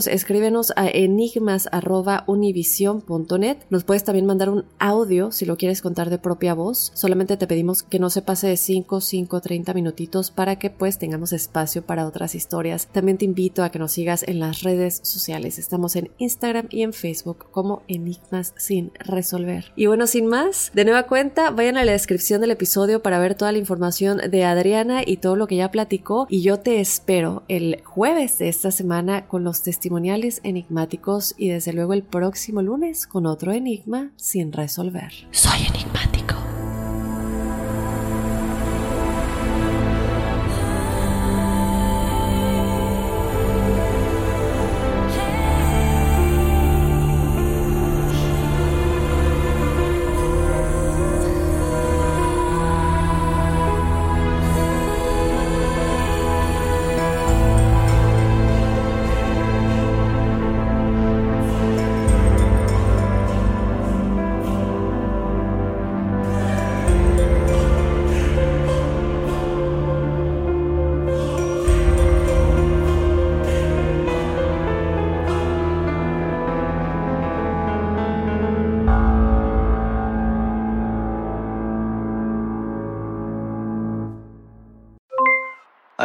escríbenos 0.07 0.73
a 0.75 0.87
enigmas.univision.net. 0.87 3.57
Nos 3.69 3.83
puedes 3.83 4.03
también 4.03 4.25
mandar 4.25 4.49
un 4.49 4.65
audio 4.79 5.31
si 5.31 5.45
lo 5.45 5.57
quieres 5.57 5.81
contar 5.81 6.09
de 6.09 6.17
propia 6.17 6.53
voz. 6.53 6.91
Solamente 6.93 7.37
te 7.37 7.47
pedimos 7.47 7.83
que 7.83 7.99
no 7.99 8.09
se 8.09 8.21
pase 8.21 8.47
de 8.47 8.57
5, 8.57 9.01
5, 9.01 9.41
30 9.41 9.73
minutitos 9.73 10.31
para 10.31 10.57
que 10.57 10.69
pues 10.69 10.97
tengamos 10.97 11.33
espacio 11.33 11.83
para 11.83 12.07
otras 12.07 12.35
historias. 12.35 12.87
También 12.91 13.17
te 13.17 13.25
invito 13.25 13.63
a 13.63 13.69
que 13.69 13.79
nos 13.79 13.91
sigas 13.91 14.23
en 14.23 14.39
las 14.39 14.63
redes 14.63 15.01
sociales. 15.03 15.59
Estamos 15.59 15.95
en 15.95 16.11
Instagram 16.17 16.67
y 16.69 16.83
en 16.83 16.93
Facebook 16.93 17.47
como 17.51 17.83
Enigmas 17.87 18.53
sin 18.57 18.91
resolver. 18.99 19.71
Y 19.75 19.87
bueno, 19.87 20.07
sin 20.07 20.27
más, 20.27 20.71
de 20.73 20.85
nueva 20.85 21.03
cuenta, 21.03 21.51
vayan 21.51 21.77
a 21.77 21.85
la 21.85 21.91
descripción 21.91 22.41
del 22.41 22.51
episodio 22.51 23.01
para 23.01 23.19
ver 23.19 23.35
toda 23.35 23.51
la 23.51 23.57
información 23.57 24.19
de 24.29 24.43
Adriana 24.43 25.01
y 25.05 25.17
todo 25.17 25.35
lo 25.35 25.47
que 25.47 25.57
ya 25.57 25.71
platicó. 25.71 26.27
Y 26.29 26.41
yo 26.41 26.59
te 26.59 26.79
espero 26.79 27.43
el 27.47 27.81
jueves 27.83 28.37
de 28.37 28.49
esta 28.49 28.71
semana 28.71 29.27
con 29.27 29.43
los 29.43 29.61
testimonios 29.61 29.88
testimoniales 29.89 30.39
enigmáticos 30.43 31.33
y 31.35 31.49
desde 31.49 31.73
luego 31.73 31.93
el 31.93 32.03
próximo 32.03 32.61
lunes 32.61 33.07
con 33.07 33.25
otro 33.25 33.53
enigma 33.53 34.11
sin 34.17 34.53
resolver. 34.53 35.11
Soy 35.31 35.61
enigmático. 35.67 36.18